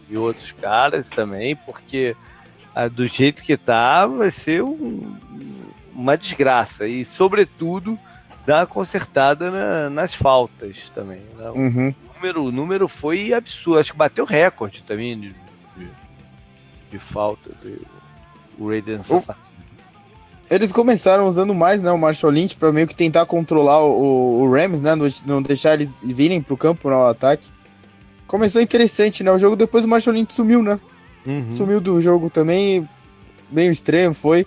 e 0.09 0.17
outros 0.17 0.53
caras 0.53 1.09
também, 1.09 1.57
porque 1.57 2.15
a, 2.73 2.87
do 2.87 3.05
jeito 3.05 3.43
que 3.43 3.57
tá, 3.57 4.07
vai 4.07 4.31
ser 4.31 4.63
um, 4.63 5.17
uma 5.93 6.17
desgraça. 6.17 6.87
E, 6.87 7.03
sobretudo, 7.03 7.99
dar 8.45 8.59
uma 8.59 8.67
consertada 8.67 9.51
na, 9.51 9.89
nas 9.89 10.13
faltas 10.13 10.89
também. 10.95 11.21
Né? 11.35 11.49
Uhum. 11.49 11.89
O, 11.89 12.13
número, 12.13 12.43
o 12.45 12.51
número 12.51 12.87
foi 12.87 13.33
absurdo. 13.33 13.79
Acho 13.79 13.91
que 13.91 13.97
bateu 13.97 14.23
recorde 14.23 14.83
também 14.83 15.19
de, 15.19 15.35
de, 15.75 15.87
de 16.91 16.97
faltas 16.97 17.53
o 18.57 18.67
Raiders. 18.67 19.09
O... 19.09 19.23
Eles 20.49 20.71
começaram 20.71 21.27
usando 21.27 21.53
mais 21.53 21.81
né, 21.81 21.91
o 21.91 21.97
Marshall 21.97 22.31
Lynch 22.31 22.55
para 22.55 22.71
meio 22.71 22.87
que 22.87 22.95
tentar 22.95 23.25
controlar 23.25 23.83
o, 23.83 24.41
o 24.41 24.51
Rams, 24.51 24.81
né? 24.81 24.93
Não 25.25 25.41
deixar 25.41 25.73
eles 25.73 25.89
virem 26.01 26.41
pro 26.41 26.55
campo 26.55 26.89
no 26.89 27.05
ataque. 27.05 27.49
Começou 28.25 28.61
interessante, 28.61 29.23
né? 29.23 29.31
O 29.31 29.37
jogo 29.37 29.55
depois 29.55 29.83
o 29.83 29.87
Marshall 29.87 30.15
Lynch 30.15 30.33
sumiu, 30.33 30.63
né? 30.63 30.79
Uhum. 31.25 31.55
Sumiu 31.55 31.81
do 31.81 32.01
jogo 32.01 32.29
também. 32.29 32.87
Meio 33.51 33.71
estranho 33.71 34.13
foi. 34.13 34.45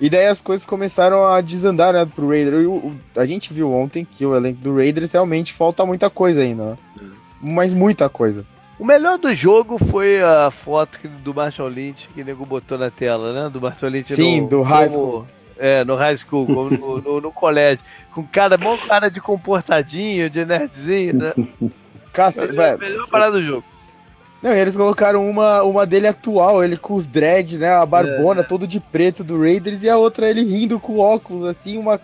E 0.00 0.10
daí 0.10 0.26
as 0.26 0.40
coisas 0.40 0.66
começaram 0.66 1.24
a 1.24 1.40
desandar 1.40 1.92
né, 1.92 2.04
pro 2.04 2.28
Raiders. 2.28 2.68
A 3.16 3.24
gente 3.24 3.52
viu 3.52 3.72
ontem 3.72 4.06
que 4.08 4.24
o 4.24 4.36
elenco 4.36 4.60
do 4.60 4.76
Raiders 4.76 5.12
realmente 5.12 5.52
falta 5.52 5.86
muita 5.86 6.08
coisa 6.08 6.40
ainda. 6.40 6.64
Né? 6.64 6.78
Uhum. 7.00 7.12
Mas 7.54 7.74
muita 7.74 8.08
coisa. 8.08 8.44
O 8.78 8.84
melhor 8.84 9.18
do 9.18 9.34
jogo 9.34 9.78
foi 9.78 10.22
a 10.22 10.50
foto 10.50 10.98
do 11.08 11.32
Marshall 11.32 11.68
Lynch 11.68 12.08
que 12.14 12.20
o 12.20 12.24
nego 12.24 12.44
botou 12.44 12.76
na 12.76 12.90
tela, 12.90 13.32
né? 13.32 13.50
Do 13.50 13.60
Marshall 13.60 13.90
Lynch 13.90 14.14
Sim, 14.14 14.42
no, 14.42 14.48
do 14.48 14.62
high 14.62 14.88
school. 14.88 15.26
é, 15.58 15.82
no 15.82 15.96
high 15.96 16.16
school, 16.16 16.46
no, 16.46 17.00
no, 17.00 17.20
no, 17.22 17.32
colégio. 17.32 17.82
Com 18.12 18.22
cara, 18.22 18.58
bom 18.58 18.76
cara 18.76 19.08
de 19.08 19.18
comportadinho, 19.18 20.28
de 20.28 20.44
nerdzinho, 20.44 21.14
né? 21.14 21.32
Cacete, 22.12 22.54
velho. 22.54 22.78
Melhor 22.78 23.08
parada 23.08 23.32
do 23.32 23.42
jogo. 23.42 23.64
Não, 24.42 24.54
e 24.54 24.58
eles 24.58 24.76
colocaram 24.76 25.28
uma, 25.28 25.62
uma 25.62 25.86
dele 25.86 26.06
atual, 26.06 26.62
ele 26.62 26.76
com 26.76 26.94
os 26.94 27.06
dread, 27.06 27.56
né? 27.56 27.70
A 27.70 27.86
barbona, 27.86 28.42
é. 28.42 28.44
todo 28.44 28.66
de 28.66 28.78
preto 28.78 29.24
do 29.24 29.40
Raiders, 29.40 29.82
e 29.82 29.88
a 29.88 29.96
outra 29.96 30.28
ele 30.28 30.44
rindo 30.44 30.78
com 30.78 30.98
óculos, 30.98 31.46
assim, 31.46 31.78
uma, 31.78 31.98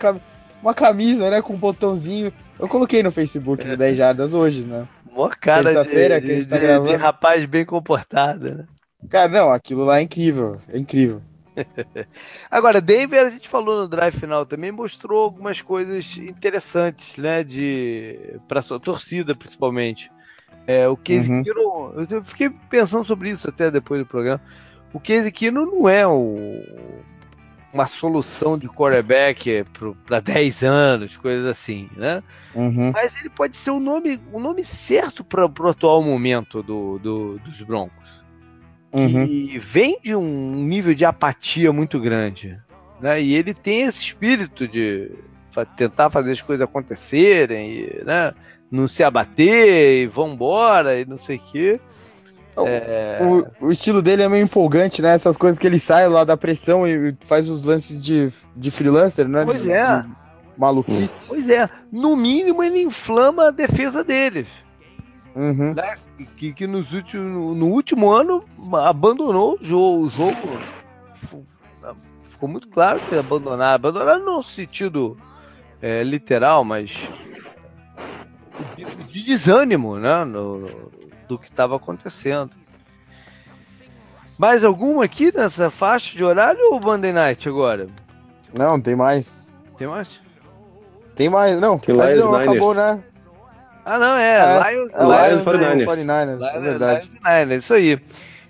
uma 0.62 0.72
camisa, 0.72 1.28
né? 1.28 1.42
Com 1.42 1.52
um 1.52 1.58
botãozinho. 1.58 2.32
Eu 2.58 2.66
coloquei 2.66 3.02
no 3.02 3.10
Facebook 3.10 3.66
do 3.66 3.76
10 3.76 3.96
Jardas 3.96 4.32
hoje, 4.32 4.62
né? 4.62 4.86
Mó 5.12 5.28
cara 5.28 5.82
de, 5.82 6.48
tá 6.48 6.56
de, 6.58 6.88
de 6.88 6.96
rapaz 6.96 7.44
bem 7.44 7.64
comportado, 7.64 8.54
né? 8.54 8.66
Cara, 9.08 9.28
não, 9.28 9.50
aquilo 9.50 9.84
lá 9.84 9.98
é 9.98 10.02
incrível, 10.02 10.56
é 10.72 10.78
incrível. 10.78 11.20
Agora, 12.50 12.80
Denver, 12.80 13.26
a 13.26 13.30
gente 13.30 13.48
falou 13.48 13.82
no 13.82 13.88
drive 13.88 14.18
final 14.18 14.46
também, 14.46 14.72
mostrou 14.72 15.24
algumas 15.24 15.60
coisas 15.60 16.16
interessantes, 16.16 17.18
né? 17.18 17.44
De 17.44 18.38
para 18.48 18.62
sua 18.62 18.80
torcida, 18.80 19.34
principalmente. 19.34 20.10
É, 20.66 20.88
o 20.88 20.96
Case 20.96 21.30
uhum. 21.30 21.42
Kino, 21.42 22.06
eu 22.10 22.24
fiquei 22.24 22.50
pensando 22.70 23.04
sobre 23.04 23.30
isso 23.30 23.48
até 23.48 23.70
depois 23.70 24.00
do 24.00 24.06
programa. 24.06 24.40
O 24.92 25.00
Case 25.00 25.30
Kino 25.32 25.66
não 25.66 25.88
é 25.88 26.06
o, 26.06 26.62
uma 27.72 27.86
solução 27.86 28.58
de 28.58 28.68
quarterback 28.68 29.64
para 30.06 30.20
10 30.20 30.62
anos, 30.62 31.16
coisas 31.16 31.46
assim, 31.46 31.88
né? 31.96 32.22
Uhum. 32.54 32.92
Mas 32.92 33.16
ele 33.18 33.30
pode 33.30 33.56
ser 33.56 33.70
o 33.70 33.80
nome, 33.80 34.20
o 34.30 34.38
nome 34.38 34.62
certo 34.62 35.24
para 35.24 35.46
o 35.46 35.68
atual 35.68 36.02
momento 36.02 36.62
do, 36.62 36.98
do, 36.98 37.38
dos 37.38 37.62
Broncos. 37.62 38.22
Uhum. 38.92 39.24
E 39.24 39.58
vem 39.58 39.98
de 40.02 40.14
um 40.14 40.62
nível 40.64 40.94
de 40.94 41.04
apatia 41.04 41.72
muito 41.72 41.98
grande. 41.98 42.58
Né? 43.00 43.22
E 43.22 43.34
ele 43.34 43.54
tem 43.54 43.82
esse 43.82 44.00
espírito 44.00 44.68
de 44.68 45.10
tentar 45.76 46.10
fazer 46.10 46.32
as 46.32 46.42
coisas 46.42 46.62
acontecerem, 46.62 47.72
e, 47.72 48.04
né? 48.04 48.32
não 48.70 48.86
se 48.86 49.02
abater, 49.02 50.02
e 50.02 50.06
vambora, 50.06 51.00
e 51.00 51.06
não 51.06 51.18
sei 51.18 51.36
o 51.36 51.40
quê. 51.40 51.80
É... 52.56 53.18
O, 53.22 53.66
o, 53.66 53.70
estilo 53.70 54.02
dele 54.02 54.22
é 54.22 54.28
meio 54.28 54.44
empolgante, 54.44 55.00
né? 55.00 55.14
Essas 55.14 55.36
coisas 55.36 55.58
que 55.58 55.66
ele 55.66 55.78
sai 55.78 56.06
lá 56.08 56.22
da 56.22 56.36
pressão 56.36 56.86
e 56.86 57.16
faz 57.20 57.48
os 57.48 57.64
lances 57.64 58.02
de, 58.02 58.28
de 58.54 58.70
freelancer, 58.70 59.26
né? 59.26 59.44
Pois 59.44 59.62
de, 59.62 59.72
é. 59.72 60.02
De 60.02 60.08
maluquice. 60.56 61.14
Pois 61.28 61.48
é. 61.48 61.68
No 61.90 62.14
mínimo, 62.14 62.62
ele 62.62 62.82
inflama 62.82 63.48
a 63.48 63.50
defesa 63.50 64.04
deles. 64.04 64.48
Uhum. 65.34 65.72
Né? 65.74 65.96
Que, 66.36 66.52
que 66.52 66.66
nos 66.66 66.92
últimos, 66.92 67.56
no 67.56 67.66
último 67.68 68.10
ano 68.10 68.44
abandonou 68.84 69.54
o 69.54 69.64
jogo. 69.64 70.04
O 70.04 70.10
jogo 70.10 70.36
ficou 72.20 72.48
muito 72.48 72.68
claro 72.68 73.00
que 73.08 73.16
abandonar. 73.16 73.74
Abandonar 73.74 74.18
no 74.18 74.42
sentido 74.42 75.16
é, 75.80 76.04
literal, 76.04 76.64
mas 76.64 77.08
de, 78.76 78.84
de 78.84 79.22
desânimo, 79.22 79.98
né? 79.98 80.22
No, 80.24 80.64
do 81.32 81.38
que 81.38 81.48
estava 81.48 81.76
acontecendo. 81.76 82.50
Mais 84.38 84.64
alguma 84.64 85.04
aqui 85.04 85.32
nessa 85.34 85.70
faixa 85.70 86.16
de 86.16 86.22
horário 86.22 86.60
ou 86.72 86.80
Monday 86.80 87.12
Night 87.12 87.48
agora? 87.48 87.86
Não, 88.56 88.80
tem 88.80 88.94
mais. 88.94 89.54
Tem 89.78 89.86
mais? 89.86 90.20
Tem 91.14 91.28
mais, 91.28 91.60
não. 91.60 91.78
Tem 91.78 91.94
mas 91.94 92.16
não, 92.16 92.34
acabou, 92.34 92.74
né? 92.74 93.02
Ah, 93.84 93.98
não, 93.98 94.16
é. 94.16 94.34
é 94.34 94.72
Lions, 94.72 94.90
é 94.92 95.02
Lions, 95.02 95.44
Lions 95.44 95.44
49ers. 95.44 95.86
49ers, 95.86 96.38
Lions, 96.38 96.42
é 96.42 96.60
verdade. 96.60 97.10
Lions, 97.10 97.22
49ers, 97.22 97.58
isso 97.58 97.74
aí. 97.74 98.00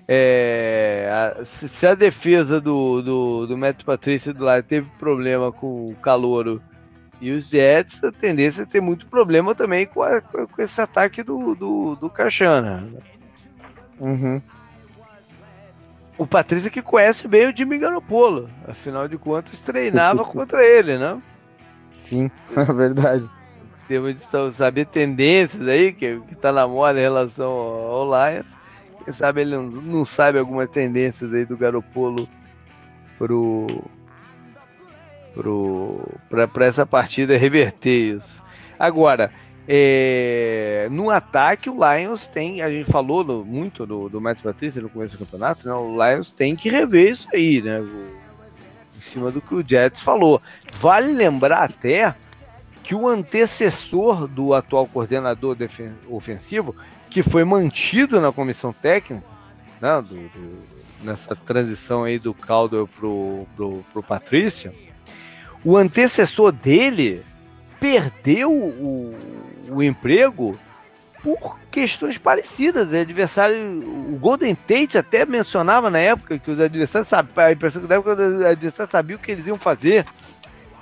É, 0.09 1.09
a, 1.11 1.45
se 1.45 1.87
a 1.87 1.95
defesa 1.95 2.61
do, 2.61 3.01
do, 3.01 3.47
do 3.47 3.57
Matt 3.57 3.85
Patrício 3.85 4.35
do 4.35 4.45
lado 4.45 4.63
teve 4.65 4.89
problema 4.99 5.53
com 5.53 5.87
o 5.87 5.95
calouro 5.97 6.61
E 7.23 7.31
os 7.31 7.51
Jets, 7.51 8.03
a 8.03 8.11
tendência 8.11 8.63
é 8.63 8.67
ter 8.67 8.81
muito 8.81 9.07
problema 9.07 9.55
também 9.55 9.87
com, 9.87 10.03
a, 10.03 10.21
com 10.21 10.61
esse 10.61 10.81
ataque 10.81 11.23
do, 11.23 11.55
do, 11.55 11.95
do 11.95 12.11
Cachana. 12.11 12.85
Uhum. 14.01 14.43
O 16.19 16.27
Patrícia 16.27 16.69
que 16.69 16.83
conhece 16.83 17.29
bem 17.29 17.47
o 17.47 17.57
Jimmy 17.57 17.79
Garoppolo, 17.79 18.51
afinal 18.67 19.07
de 19.07 19.17
contas 19.17 19.57
treinava 19.61 20.25
contra 20.27 20.65
ele, 20.65 20.99
né? 20.99 21.23
Sim, 21.97 22.29
é 22.59 22.73
verdade. 22.73 23.31
Temos 23.87 24.17
de 24.17 24.25
saber 24.57 24.87
tendências 24.87 25.69
aí, 25.69 25.93
que, 25.93 26.21
que 26.23 26.35
tá 26.35 26.51
na 26.51 26.67
moda 26.67 26.99
em 26.99 27.03
relação 27.03 27.53
ao 27.53 28.05
Lions. 28.05 28.47
Quem 29.05 29.15
sabe 29.15 29.43
ele 29.43 29.55
não, 29.55 29.63
não 29.63 30.05
sabe 30.05 30.41
algumas 30.41 30.69
tendências 30.71 31.33
aí 31.33 31.45
do 31.45 31.57
Garoppolo 31.57 32.29
pro 33.17 33.85
para 36.29 36.67
essa 36.67 36.87
partida 36.87 37.37
reverter 37.37 38.17
isso. 38.17 38.43
Agora, 38.79 39.33
é, 39.67 40.89
no 40.91 41.09
ataque, 41.11 41.71
o 41.71 41.75
Lions 41.75 42.27
tem, 42.27 42.63
a 42.63 42.71
gente 42.71 42.91
falou 42.91 43.45
muito 43.45 43.87
do, 43.87 44.09
do 44.09 44.21
Matt 44.21 44.43
Patrícia 44.43 44.83
no 44.83 44.91
começo 44.91 45.17
do 45.17 45.25
campeonato, 45.25 45.69
né? 45.69 45.75
o 45.75 45.95
Lions 45.95 46.33
tem 46.33 46.57
que 46.57 46.69
rever 46.69 47.13
isso 47.13 47.29
aí, 47.33 47.63
né? 47.63 47.81
O, 47.81 48.23
em 48.97 49.01
cima 49.01 49.31
do 49.31 49.41
que 49.41 49.55
o 49.55 49.67
Jets 49.67 50.01
falou. 50.01 50.41
Vale 50.81 51.13
lembrar 51.13 51.65
até 51.65 52.15
que 52.83 52.95
o 52.95 53.07
antecessor 53.07 54.27
do 54.27 54.53
atual 54.53 54.87
coordenador 54.87 55.57
ofensivo, 56.11 56.75
que 57.09 57.23
foi 57.23 57.45
mantido 57.45 58.21
na 58.21 58.33
comissão 58.33 58.73
técnica, 58.73 59.25
né, 59.81 60.03
do, 60.03 60.17
do, 60.17 60.59
nessa 61.05 61.37
transição 61.37 62.05
aí 62.05 62.19
do 62.19 62.35
Caldwell 62.35 62.89
pro, 62.89 63.47
pro, 63.57 63.85
pro 63.93 64.03
Patrícia, 64.03 64.75
o 65.65 65.77
antecessor 65.77 66.53
dele 66.53 67.23
perdeu 67.79 68.53
o, 68.53 69.15
o 69.69 69.83
emprego 69.83 70.59
por 71.23 71.59
questões 71.71 72.19
parecidas. 72.19 72.91
O 72.91 72.97
adversário, 72.97 73.81
o 73.81 74.19
Golden 74.21 74.55
Tate 74.55 74.99
até 74.99 75.25
mencionava 75.25 75.91
na 75.91 75.99
época 75.99 76.39
que 76.39 76.51
os 76.51 76.61
adversários 76.61 77.09
sabiam, 77.09 77.47
a 77.47 77.53
impressão 77.53 77.81
que 77.81 77.89
dava 77.89 78.03
que 78.03 78.23
os 78.23 78.43
adversários 78.43 78.93
sabiam 78.93 79.19
o 79.19 79.23
que 79.23 79.33
eles 79.33 79.47
iam 79.47 79.59
fazer. 79.59 80.05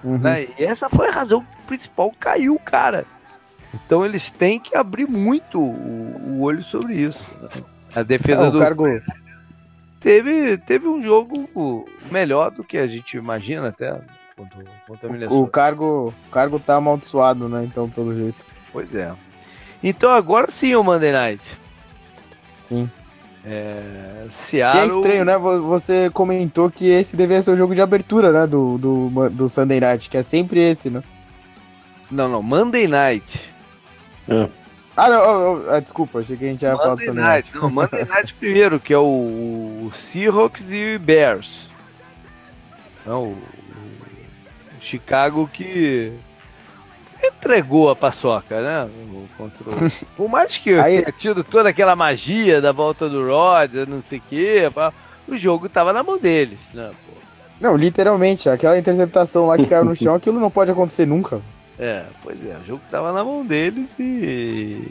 Uhum. 0.03 0.19
Né? 0.19 0.49
E 0.59 0.65
essa 0.65 0.89
foi 0.89 1.09
a 1.09 1.13
razão 1.13 1.47
principal 1.67 2.13
caiu, 2.19 2.59
cara. 2.59 3.05
Então 3.75 4.05
eles 4.05 4.31
têm 4.31 4.59
que 4.59 4.77
abrir 4.77 5.07
muito 5.07 5.61
o, 5.61 6.39
o 6.39 6.43
olho 6.43 6.63
sobre 6.63 6.95
isso. 6.95 7.25
Né? 7.43 7.63
A 7.95 8.03
defesa 8.03 8.47
é, 8.47 8.51
do 8.51 8.59
cargo 8.59 8.85
teve 10.01 10.57
teve 10.59 10.89
um 10.89 11.03
jogo 11.03 11.87
melhor 12.11 12.51
do 12.51 12.65
que 12.65 12.79
a 12.79 12.87
gente 12.87 13.17
imagina 13.17 13.69
até 13.69 14.01
contra, 14.41 14.65
contra 14.87 15.09
a 15.09 15.13
Minnesota. 15.13 15.43
O 15.43 15.47
cargo, 15.47 16.15
o 16.27 16.31
cargo 16.31 16.59
tá 16.59 16.77
amaldiçoado, 16.77 17.49
né? 17.49 17.65
Então, 17.65 17.89
pelo 17.91 18.15
jeito. 18.15 18.47
Pois 18.73 18.95
é. 18.95 19.13
Então 19.83 20.11
agora 20.11 20.51
sim 20.51 20.75
o 20.75 20.83
Monday 20.83 21.13
Night. 21.13 21.59
Sim. 22.63 22.91
É, 23.45 24.27
Seattle... 24.29 24.81
Que 24.81 24.85
é 24.85 24.87
estranho, 24.87 25.25
né? 25.25 25.39
Você 25.39 26.11
comentou 26.11 26.71
que 26.71 26.87
esse 26.87 27.17
deveria 27.17 27.43
ser 27.43 27.53
o 27.53 27.57
jogo 27.57 27.75
de 27.75 27.81
abertura, 27.81 28.31
né? 28.31 28.47
Do, 28.47 28.79
do, 28.79 29.31
do 29.31 29.49
Sunday 29.49 29.81
Night, 29.81 30.09
que 30.09 30.17
é 30.17 30.23
sempre 30.23 30.61
esse, 30.61 30.91
né? 30.91 31.03
Não, 32.11 32.29
não, 32.29 32.43
Monday 32.43 32.87
Night. 32.87 33.53
É. 34.29 34.49
Ah, 34.97 35.09
não, 35.09 35.21
oh, 35.21 35.75
oh, 35.75 35.81
desculpa, 35.81 36.19
achei 36.19 36.37
que 36.37 36.45
a 36.45 36.49
gente 36.49 36.63
ia 36.63 36.77
falar 36.77 36.97
do 36.97 37.05
Sunday 37.05 37.25
Night. 37.25 37.53
Night. 37.53 37.57
Não, 37.57 37.71
Monday 37.71 38.05
Night 38.05 38.35
primeiro, 38.39 38.79
que 38.79 38.93
é 38.93 38.99
o, 38.99 39.03
o 39.87 39.93
Seahawks 39.95 40.71
e 40.71 40.99
Bears. 40.99 41.71
Não, 43.07 43.33
o 43.33 43.60
Chicago 44.81 45.49
que 45.53 46.13
entregou 47.23 47.91
a 47.91 47.97
paçoca, 47.97 48.61
né? 48.63 48.85
O 49.13 49.29
controle. 49.37 49.91
Por 50.17 50.29
mais 50.29 50.57
que 50.59 50.75
Aí... 50.75 51.03
tenha 51.03 51.13
tido 51.13 51.45
toda 51.45 51.69
aquela 51.69 51.95
magia 51.95 52.61
da 52.61 52.73
volta 52.73 53.09
do 53.09 53.27
Rod, 53.27 53.75
não 53.89 54.03
sei 54.03 54.19
o 54.19 54.23
quê, 54.29 54.63
o 55.29 55.37
jogo 55.37 55.69
tava 55.69 55.93
na 55.93 56.03
mão 56.03 56.19
deles, 56.19 56.59
né? 56.73 56.91
Pô. 57.07 57.21
Não, 57.61 57.77
literalmente, 57.77 58.49
aquela 58.49 58.79
interceptação 58.79 59.47
lá 59.47 59.57
que 59.57 59.67
caiu 59.67 59.85
no 59.85 59.95
chão, 59.95 60.15
aquilo 60.15 60.41
não 60.41 60.51
pode 60.51 60.71
acontecer 60.71 61.07
nunca. 61.07 61.43
É, 61.79 62.05
pois 62.23 62.39
é, 62.45 62.57
o 62.57 62.67
jogo 62.67 62.83
tava 62.91 63.13
na 63.13 63.23
mão 63.23 63.45
deles 63.45 63.87
e. 63.99 64.83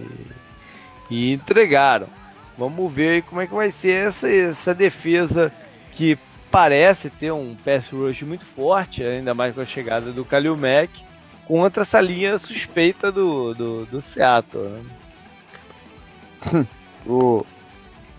e 1.09 1.33
entregaram. 1.33 2.07
Vamos 2.57 2.91
ver 2.91 3.09
aí 3.09 3.21
como 3.21 3.41
é 3.41 3.47
que 3.47 3.53
vai 3.53 3.71
ser 3.71 4.07
essa, 4.07 4.29
essa 4.29 4.73
defesa 4.73 5.51
que 5.91 6.17
parece 6.51 7.09
ter 7.09 7.31
um 7.31 7.55
pass 7.55 7.89
rush 7.89 8.23
muito 8.23 8.45
forte, 8.45 9.03
ainda 9.03 9.33
mais 9.33 9.53
com 9.53 9.61
a 9.61 9.65
chegada 9.65 10.11
do 10.11 10.25
Kalil 10.25 10.57
Mack, 10.57 11.03
contra 11.45 11.83
essa 11.83 12.01
linha 12.01 12.37
suspeita 12.37 13.11
do, 13.11 13.53
do, 13.53 13.85
do 13.85 14.01
Seattle. 14.01 14.69
Né? 14.69 16.67
o... 17.05 17.43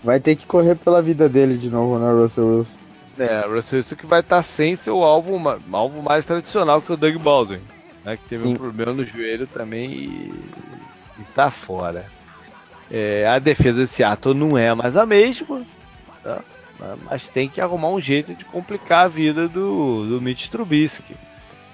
Vai 0.03 0.19
ter 0.19 0.35
que 0.35 0.47
correr 0.47 0.75
pela 0.75 1.01
vida 1.01 1.29
dele 1.29 1.57
de 1.57 1.69
novo, 1.69 1.99
né, 1.99 2.11
Russell 2.11 2.57
Wilson? 2.57 2.79
É, 3.19 3.45
Russell 3.45 3.79
Wilson 3.79 3.95
que 3.95 4.05
vai 4.07 4.21
estar 4.21 4.37
tá 4.37 4.41
sem 4.41 4.75
seu 4.75 5.03
alvo, 5.03 5.39
alvo 5.71 6.01
mais 6.01 6.25
tradicional 6.25 6.81
que 6.81 6.91
o 6.91 6.97
Doug 6.97 7.17
Baldwin, 7.17 7.61
né, 8.03 8.17
que 8.17 8.27
teve 8.27 8.43
Sim. 8.43 8.55
um 8.55 8.57
problema 8.57 8.93
no 8.93 9.05
joelho 9.05 9.45
também 9.45 9.91
e, 9.91 10.33
está 11.21 11.51
fora. 11.51 12.05
É, 12.89 13.27
a 13.27 13.39
defesa 13.39 13.79
do 13.79 13.87
Seattle 13.87 14.33
não 14.33 14.57
é 14.57 14.73
mais 14.73 14.97
a 14.97 15.05
mesma, 15.05 15.63
tá? 16.23 16.41
Né? 16.81 16.97
Mas 17.09 17.27
tem 17.27 17.47
que 17.47 17.61
arrumar 17.61 17.89
um 17.89 18.01
jeito 18.01 18.33
de 18.33 18.43
complicar 18.43 19.05
a 19.05 19.07
vida 19.07 19.47
do, 19.47 20.07
do 20.07 20.21
Mitch 20.21 20.47
Trubisky. 20.47 21.15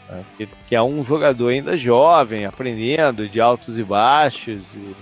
Né? 0.09 0.23
Que, 0.67 0.75
é 0.75 0.83
um 0.83 1.03
jogador 1.03 1.47
ainda 1.49 1.77
jovem, 1.77 2.45
aprendendo 2.45 3.27
de 3.27 3.39
altos 3.39 3.77
e 3.77 3.83
baixos. 3.83 4.61
E 4.75 4.95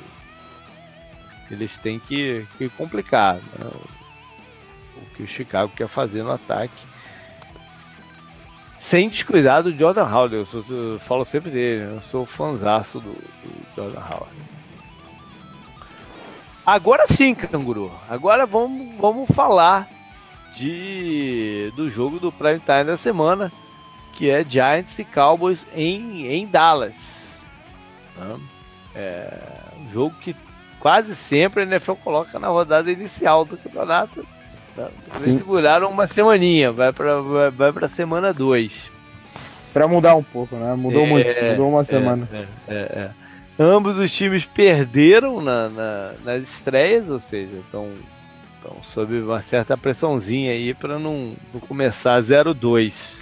eles 1.50 1.78
têm 1.78 2.00
que, 2.00 2.46
que 2.58 2.70
complicar 2.70 3.36
né? 3.36 3.72
o 4.98 5.16
que 5.16 5.24
o 5.24 5.28
Chicago 5.28 5.72
quer 5.76 5.88
fazer 5.88 6.24
no 6.24 6.32
ataque. 6.32 6.86
Sem 8.80 9.10
descuidar 9.10 9.64
do 9.64 9.74
Jordan 9.74 10.06
Howard, 10.06 10.36
eu, 10.36 10.46
sou, 10.46 10.64
eu 10.70 11.00
falo 11.00 11.26
sempre 11.26 11.50
dele, 11.50 11.96
eu 11.96 12.02
sou 12.02 12.24
fãzaço 12.24 13.00
do, 13.00 13.14
do 13.14 13.66
Jordan 13.76 14.00
Howard. 14.00 14.36
Agora 16.64 17.08
sim, 17.08 17.34
Canguru. 17.34 17.92
Agora 18.08 18.46
vamos, 18.46 18.96
vamos 19.00 19.30
falar 19.30 19.88
de 20.56 21.72
do 21.76 21.90
jogo 21.90 22.20
do 22.20 22.32
prime 22.32 22.60
time 22.60 22.86
da 22.86 22.98
semana, 22.98 23.52
que 24.14 24.30
é 24.30 24.44
Giants 24.44 24.98
e 24.98 25.04
Cowboys 25.04 25.68
em, 25.76 26.28
em 26.28 26.48
Dallas. 26.48 26.96
Né? 28.18 28.40
É 28.96 29.40
um 29.80 29.92
jogo 29.92 30.16
que 30.22 30.36
quase 30.80 31.16
sempre 31.16 31.64
a 31.64 31.66
NFL 31.66 31.94
coloca 31.96 32.40
na 32.40 32.48
rodada 32.48 32.92
inicial 32.92 33.44
do 33.44 33.58
campeonato. 33.58 34.26
Né? 34.78 34.88
Eles 35.08 35.38
seguraram 35.38 35.90
uma 35.90 36.08
semaninha, 36.08 36.72
vai 36.72 36.94
para 36.94 37.22
vai, 37.22 37.52
vai 37.52 37.74
para 37.74 37.90
semana 37.90 38.34
2. 38.34 38.92
Para 39.74 39.88
mudar 39.90 40.16
um 40.16 40.24
pouco, 40.24 40.56
né? 40.56 40.74
Mudou 40.76 41.04
é, 41.04 41.08
muito, 41.08 41.44
mudou 41.44 41.70
uma 41.70 41.82
é, 41.82 41.84
semana. 41.84 42.30
É, 42.32 42.46
é, 42.68 42.76
é, 42.76 43.12
Ambos 43.60 43.98
os 43.98 44.12
times 44.14 44.46
perderam 44.46 45.42
na, 45.42 45.70
na, 45.70 46.14
nas 46.24 46.44
estreias, 46.44 47.10
ou 47.10 47.20
seja, 47.20 47.58
estão 47.58 47.90
então, 48.66 48.82
sob 48.82 49.22
uma 49.22 49.42
certa 49.44 49.78
pressãozinha 49.78 50.52
aí 50.52 50.74
para 50.74 50.98
não, 50.98 51.36
não, 51.54 51.60
começar 51.62 52.20
0-2. 52.22 53.14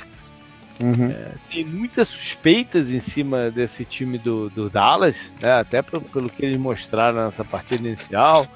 Uhum. 0.82 1.12
É, 1.12 1.32
tem 1.52 1.66
muitas 1.66 2.08
suspeitas 2.08 2.90
em 2.90 3.02
cima 3.02 3.52
desse 3.52 3.84
time 3.84 4.18
do, 4.18 4.50
do 4.50 4.70
Dallas, 4.70 5.34
né? 5.42 5.52
até 5.52 5.82
pelo, 5.82 6.02
pelo 6.02 6.30
que 6.30 6.46
eles 6.46 6.58
mostraram 6.58 7.26
nessa 7.26 7.44
partida 7.44 7.88
inicial. 7.88 8.48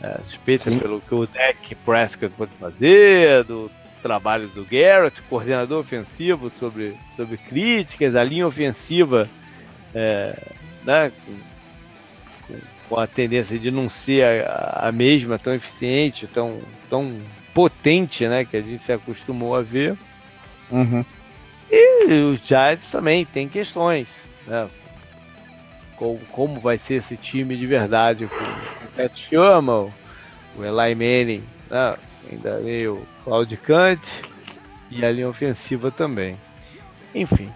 É, 0.00 0.18
suspeita 0.22 0.70
Sim. 0.70 0.78
pelo 0.78 1.00
que 1.00 1.14
o 1.14 1.26
Deck 1.26 1.74
Prescott 1.76 2.32
pode 2.36 2.52
fazer, 2.52 3.44
do 3.44 3.70
trabalho 4.02 4.48
do 4.48 4.64
Garrett, 4.64 5.20
coordenador 5.22 5.80
ofensivo, 5.80 6.50
sobre, 6.56 6.96
sobre 7.16 7.36
críticas, 7.36 8.16
a 8.16 8.22
linha 8.24 8.46
ofensiva 8.46 9.28
é, 9.94 10.38
né, 10.84 11.12
com 12.88 12.98
a 12.98 13.06
tendência 13.06 13.58
de 13.58 13.70
não 13.70 13.88
ser 13.88 14.24
a, 14.24 14.88
a, 14.88 14.92
mesma, 14.92 15.38
tão 15.38 15.52
eficiente, 15.52 16.26
tão, 16.26 16.60
tão 16.88 17.20
potente, 17.52 18.26
né, 18.26 18.44
que 18.44 18.56
a 18.56 18.62
gente 18.62 18.82
se 18.82 18.92
acostumou 18.92 19.54
a 19.54 19.62
ver. 19.62 19.96
Uhum. 20.70 21.04
E 21.70 22.12
os 22.32 22.40
Giants 22.40 22.90
também 22.90 23.26
tem 23.26 23.48
questões, 23.48 24.08
né? 24.46 24.68
Como, 25.96 26.18
como 26.30 26.60
vai 26.60 26.78
ser 26.78 26.94
esse 26.94 27.16
time 27.16 27.56
de 27.56 27.66
verdade 27.66 28.26
com 28.26 28.36
o 28.36 28.92
Pat 28.96 29.18
Sherman, 29.18 29.92
o 30.56 30.64
Eli 30.64 30.94
Manning, 30.94 31.44
né? 31.68 31.96
ainda 32.30 32.58
meio 32.60 33.02
claudicante 33.24 34.22
e 34.90 35.04
a 35.04 35.10
linha 35.10 35.28
ofensiva 35.28 35.90
também. 35.90 36.34
Enfim, 37.14 37.50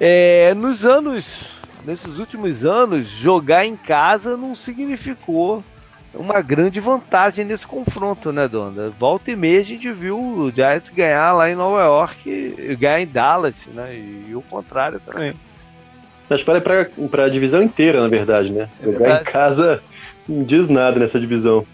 é, 0.00 0.54
nos 0.54 0.86
anos 0.86 1.57
nesses 1.88 2.18
últimos 2.18 2.66
anos, 2.66 3.06
jogar 3.06 3.64
em 3.64 3.74
casa 3.74 4.36
não 4.36 4.54
significou 4.54 5.64
uma 6.12 6.42
grande 6.42 6.80
vantagem 6.80 7.46
nesse 7.46 7.66
confronto, 7.66 8.30
né, 8.30 8.46
Donda? 8.46 8.90
Volta 8.90 9.30
e 9.30 9.36
meia 9.36 9.60
a 9.60 9.64
gente 9.64 9.90
viu 9.90 10.18
o 10.18 10.52
Giants 10.54 10.90
ganhar 10.90 11.32
lá 11.32 11.50
em 11.50 11.54
Nova 11.54 11.80
York, 11.80 12.76
ganhar 12.78 13.00
em 13.00 13.06
Dallas, 13.06 13.54
né? 13.72 13.94
E, 13.94 14.26
e 14.28 14.36
o 14.36 14.42
contrário 14.42 15.00
também. 15.00 15.32
Acho 16.28 16.44
que 16.44 16.50
vale 16.50 16.60
pra, 16.60 16.86
pra 17.10 17.28
divisão 17.30 17.62
inteira, 17.62 18.02
na 18.02 18.08
verdade, 18.08 18.52
né? 18.52 18.68
É 18.82 18.84
Jogar 18.84 18.98
verdade. 18.98 19.22
em 19.22 19.32
casa 19.32 19.82
não 20.28 20.44
diz 20.44 20.68
nada 20.68 20.98
nessa 20.98 21.18
divisão. 21.18 21.66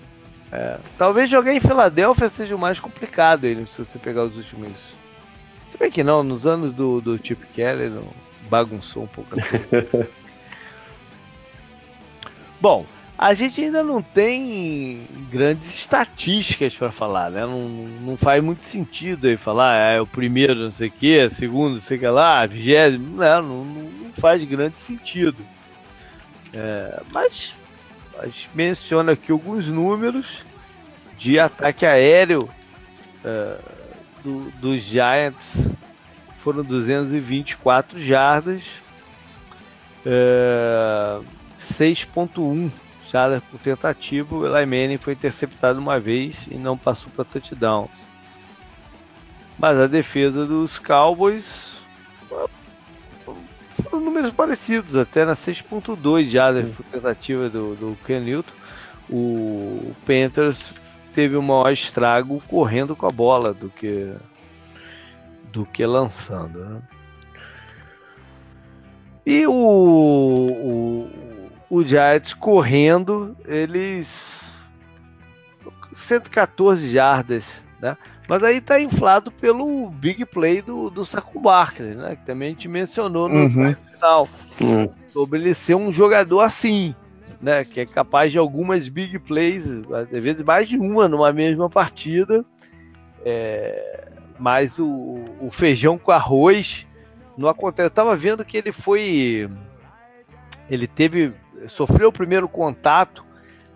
É, 0.53 0.75
talvez 0.97 1.29
jogar 1.29 1.53
em 1.53 1.59
Filadélfia 1.59 2.29
seja 2.29 2.55
o 2.55 2.59
mais 2.59 2.79
complicado 2.79 3.47
ele, 3.47 3.67
se 3.67 3.85
você 3.85 3.99
pegar 3.99 4.23
os 4.23 4.37
últimos. 4.37 4.95
Se 5.73 5.79
bem 5.79 5.91
que 5.91 6.05
não, 6.05 6.23
nos 6.23 6.47
anos 6.47 6.73
do, 6.73 7.01
do 7.01 7.19
Chip 7.21 7.45
Kelly 7.53 7.89
não 7.89 8.05
bagunçou 8.49 9.05
um 9.05 9.07
pouco 9.07 9.35
a 9.39 9.43
coisa. 9.43 10.09
Bom, 12.61 12.87
a 13.17 13.33
gente 13.35 13.63
ainda 13.63 13.83
não 13.83 14.03
tem 14.03 15.07
grandes 15.31 15.69
estatísticas 15.69 16.75
para 16.77 16.91
falar, 16.91 17.31
né? 17.31 17.43
Não, 17.43 17.69
não 17.69 18.17
faz 18.17 18.43
muito 18.43 18.65
sentido 18.65 19.27
aí 19.27 19.37
falar, 19.37 19.73
ah, 19.73 19.91
é 19.93 20.01
o 20.01 20.07
primeiro, 20.07 20.55
não 20.55 20.73
sei 20.73 20.89
o 20.89 20.93
que, 20.93 21.31
segundo, 21.31 21.75
não 21.75 21.81
sei 21.81 21.97
o 21.97 22.01
que 22.01 22.07
lá, 22.07 22.45
vigésimo, 22.47 23.17
não, 23.17 23.43
não, 23.43 23.65
não 23.65 24.13
faz 24.15 24.43
grande 24.45 24.81
sentido. 24.81 25.37
É, 26.53 27.03
mas 27.13 27.55
a 28.19 28.27
gente 28.27 28.51
menciona 28.55 29.13
aqui 29.13 29.33
alguns 29.33 29.69
números 29.69 30.45
de 31.19 31.39
ataque 31.39 31.87
aéreo 31.87 32.49
uh, 33.25 33.63
do, 34.23 34.51
dos 34.61 34.83
Giants. 34.83 35.69
Foram 36.45 36.63
224 36.63 37.99
jardas, 37.99 38.83
uh, 40.05 41.19
6.1 41.59 42.71
jardas 43.11 43.41
por 43.49 43.59
tentativa. 43.59 44.37
O 44.37 44.47
Eli 44.47 44.67
Manning 44.67 44.99
foi 44.99 45.15
interceptado 45.15 45.81
uma 45.81 45.99
vez 45.99 46.47
e 46.53 46.59
não 46.59 46.77
passou 46.77 47.11
para 47.17 47.25
touchdowns. 47.25 47.89
Mas 49.59 49.79
a 49.79 49.87
defesa 49.87 50.45
dos 50.45 50.79
Cowboys 50.79 51.81
foram 53.83 54.05
números 54.05 54.31
parecidos, 54.31 54.97
até 54.97 55.25
na 55.25 55.33
6.2 55.33 56.29
jardas 56.29 56.75
por 56.75 56.85
tentativa 56.85 57.49
do, 57.49 57.75
do 57.75 57.99
Ken 58.05 58.21
Newton. 58.21 58.53
O 59.09 59.95
Panthers 60.05 60.75
teve 61.15 61.37
o 61.37 61.43
maior 61.43 61.73
estrago 61.73 62.43
correndo 62.47 62.95
com 62.95 63.07
a 63.07 63.11
bola 63.11 63.55
do 63.55 63.71
que 63.71 64.13
do 65.55 65.65
que 65.65 65.87
lançando. 65.87 66.59
Né? 66.59 66.83
E 69.25 69.47
o, 69.47 69.53
o, 69.53 71.09
o 71.71 71.87
Giants 71.87 72.35
correndo, 72.35 73.37
eles 73.47 74.43
114 75.95 76.89
jardas, 76.89 77.65
né? 77.81 77.97
Mas 78.29 78.43
aí 78.43 78.61
tá 78.61 78.81
inflado 78.81 79.31
pelo 79.31 79.91
big 79.91 80.25
play 80.25 80.61
do, 80.61 80.91
do 80.91 81.05
Saco 81.05 81.39
Barkley, 81.41 81.95
né? 81.95 82.17
Que 82.17 82.25
também 82.25 82.49
a 82.49 82.51
gente 82.53 82.69
mencionou 82.69 83.29
no 83.29 83.35
uhum. 83.35 83.75
final. 83.75 84.29
Uhum. 84.61 84.89
Sobre 85.07 85.39
ele 85.39 85.55
ser 85.55 85.75
um 85.75 85.93
jogador 85.93 86.41
assim 86.41 86.95
né, 87.41 87.63
que 87.63 87.81
é 87.81 87.87
capaz 87.87 88.33
de 88.33 88.39
algumas 88.39 88.89
big 88.89 89.19
plays, 89.19 89.67
às 89.93 90.09
vezes 90.09 90.43
mais 90.43 90.67
de 90.67 90.79
uma 90.79 91.07
numa 91.07 91.31
mesma 91.31 91.69
partida. 91.69 92.43
É, 93.23 94.14
mas 94.39 94.79
o, 94.79 95.23
o, 95.41 95.51
feijão 95.51 95.97
com 95.99 96.11
arroz 96.11 96.87
não 97.37 97.49
acontece. 97.49 97.87
Eu 97.87 97.89
estava 97.89 98.17
vendo 98.17 98.45
que 98.45 98.57
ele 98.57 98.73
foi. 98.73 99.49
Ele 100.69 100.87
teve. 100.87 101.33
sofreu 101.69 102.09
o 102.09 102.13
primeiro 102.13 102.49
contato 102.49 103.25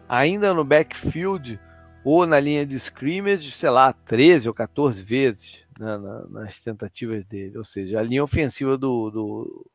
ainda 0.09 0.55
no 0.55 0.65
backfield 0.65 1.61
ou 2.05 2.27
na 2.27 2.41
linha 2.41 2.65
de 2.65 2.77
scrimmage, 2.77 3.51
sei 3.51 3.71
lá, 3.71 3.93
13 3.93 4.49
ou 4.49 4.55
14 4.55 5.03
vezes 5.03 5.63
né, 5.79 5.99
nas 6.31 6.59
tentativas 6.61 7.25
dele. 7.27 7.59
Ou 7.59 7.65
seja, 7.65 8.01
a 8.01 8.03
linha 8.03 8.25
ofensiva 8.25 8.79
do, 8.79 9.11
do, 9.11 9.67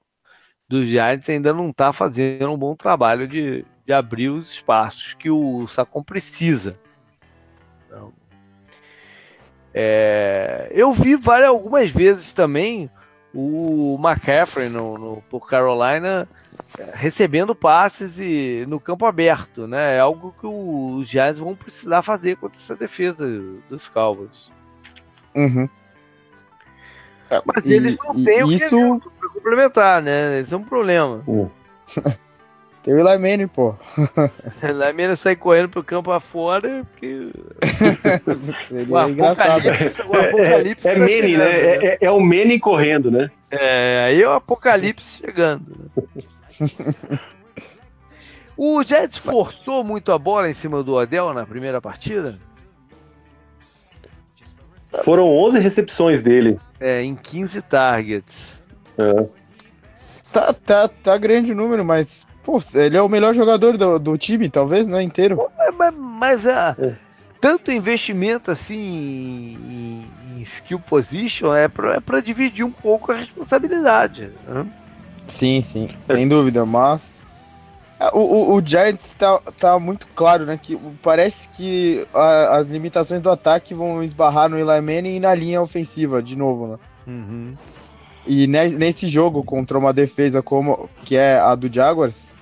dos 0.68 0.88
Giants 0.88 1.30
ainda 1.30 1.54
não 1.54 1.70
está 1.70 1.94
fazendo 1.94 2.52
um 2.52 2.58
bom 2.58 2.76
trabalho 2.76 3.28
de, 3.28 3.66
de 3.86 3.94
abrir 3.94 4.30
os 4.30 4.52
espaços 4.52 5.14
que 5.14 5.30
o 5.30 5.68
Sacon 5.68 6.04
precisa. 6.04 6.78
É, 9.74 10.69
eu 10.71 10.93
vi 10.93 11.15
várias, 11.15 11.49
algumas 11.49 11.91
vezes 11.91 12.32
também 12.34 12.89
o 13.34 13.97
McCaffrey 13.99 14.69
no, 14.69 14.97
no, 14.97 15.24
por 15.24 15.49
Carolina 15.49 16.28
é, 16.78 16.97
recebendo 16.97 17.55
passes 17.55 18.13
e 18.19 18.63
no 18.67 18.80
campo 18.80 19.05
aberto, 19.05 19.67
né? 19.67 19.95
É 19.95 19.99
algo 19.99 20.36
que 20.39 20.45
os 20.45 21.07
Giants 21.07 21.39
vão 21.39 21.55
precisar 21.55 22.03
fazer 22.03 22.38
contra 22.38 22.59
essa 22.59 22.76
defesa 22.76 23.26
dos 23.69 23.89
Cowboys. 23.89 24.51
Uhum. 25.34 25.67
Mas 27.45 27.65
e, 27.65 27.74
eles 27.74 27.97
não 27.97 28.24
têm 28.24 28.43
o 28.43 28.51
isso... 28.51 28.99
que 28.99 29.28
complementar, 29.30 30.01
né? 30.03 30.39
Esse 30.39 30.53
é 30.53 30.57
um 30.57 30.63
problema. 30.63 31.24
Uh. 31.28 31.49
Tem 32.84 32.94
o 32.94 33.00
Eli 33.00 33.18
Manning, 33.18 33.48
pô. 33.48 33.74
Eli 34.62 34.94
Manning 34.94 35.16
sai 35.16 35.38
correndo 35.38 35.70
pro 35.70 35.84
campo 35.84 36.12
afora 36.12 36.86
porque. 36.92 37.32
o, 38.90 38.98
é 38.98 39.04
apocalipse, 39.04 40.02
o 40.02 40.14
apocalipse. 40.14 40.88
É, 40.88 40.92
é, 40.92 40.94
é 40.94 41.00
Manning, 41.00 41.38
né? 41.38 41.46
né? 41.46 41.86
É, 41.86 41.98
é, 42.02 42.12
o 42.12 42.20
Manning 42.20 42.60
correndo, 42.60 43.10
né? 43.10 43.32
É, 43.50 44.04
aí 44.08 44.22
é 44.22 44.28
o 44.28 44.34
apocalipse 44.34 45.20
chegando. 45.20 45.66
o 48.58 48.84
Jets 48.84 49.18
forçou 49.18 49.82
muito 49.82 50.12
a 50.12 50.20
bola 50.20 50.50
em 50.50 50.54
cima 50.54 50.84
do 50.84 50.96
Odell 50.96 51.34
na 51.34 51.46
primeira 51.46 51.80
partida? 51.80 52.38
Foram 55.06 55.26
11 55.26 55.60
recepções 55.60 56.22
dele. 56.22 56.60
É, 56.82 57.02
em 57.02 57.16
15 57.16 57.62
targets. 57.62 58.62
É. 58.98 59.26
Tá, 60.34 60.52
tá, 60.52 60.88
tá 60.88 61.18
grande 61.18 61.54
o 61.54 61.56
número, 61.56 61.86
mas 61.86 62.28
Pô, 62.44 62.60
ele 62.74 62.98
é 62.98 63.02
o 63.02 63.10
melhor 63.10 63.34
jogador 63.34 63.78
do, 63.78 63.98
do 63.98 64.18
time, 64.18 64.50
talvez, 64.50 64.86
né? 64.86 65.02
Inteiro. 65.02 65.38
Pô, 65.38 65.50
mas, 65.78 65.94
mas 65.96 66.48
a, 66.48 66.76
é. 66.78 66.94
tanto 67.39 67.72
investimento 67.72 68.52
assim 68.52 68.76
em, 68.76 70.38
em, 70.38 70.41
skill 70.41 70.80
position 70.80 71.54
é 71.54 71.70
pra, 71.70 71.96
é 71.96 72.00
pra 72.02 72.20
dividir 72.20 72.66
um 72.66 72.72
pouco 72.72 73.12
a 73.12 73.16
responsabilidade. 73.16 74.30
Né? 74.46 74.66
Sim, 75.26 75.62
sim, 75.62 75.89
sem 76.06 76.28
dúvida, 76.28 76.66
mas. 76.66 77.24
É, 77.98 78.10
o, 78.14 78.20
o, 78.20 78.56
o, 78.56 78.66
Giants 78.66 79.14
tá, 79.14 79.39
tá 79.58 79.80
muito 79.80 80.06
claro, 80.14 80.46
né? 80.46 80.60
Que 80.62 80.78
parece 81.02 81.48
que 81.48 82.06
a, 82.14 82.58
as 82.58 82.67
limitações 82.67 83.22
do 83.22 83.32
ataque 83.32 83.74
vão 83.74 84.04
esbarrar 84.04 84.50
no 84.50 84.58
Eli 84.58 84.82
Manning 84.82 85.16
e 85.16 85.20
na 85.22 85.34
linha 85.34 85.62
ofensiva, 85.62 86.22
de 86.22 86.38
novo, 86.38 86.67
né? 86.67 86.80
Uhum. 87.08 87.54
E 88.26 88.47
nesse 88.47 89.08
jogo 89.08 89.43
contra 89.43 89.78
uma 89.78 89.92
defesa 89.93 90.42
como 90.42 90.89
que 91.04 91.16
é 91.16 91.39
a 91.39 91.55
do 91.55 91.72
Jaguars, 91.72 92.33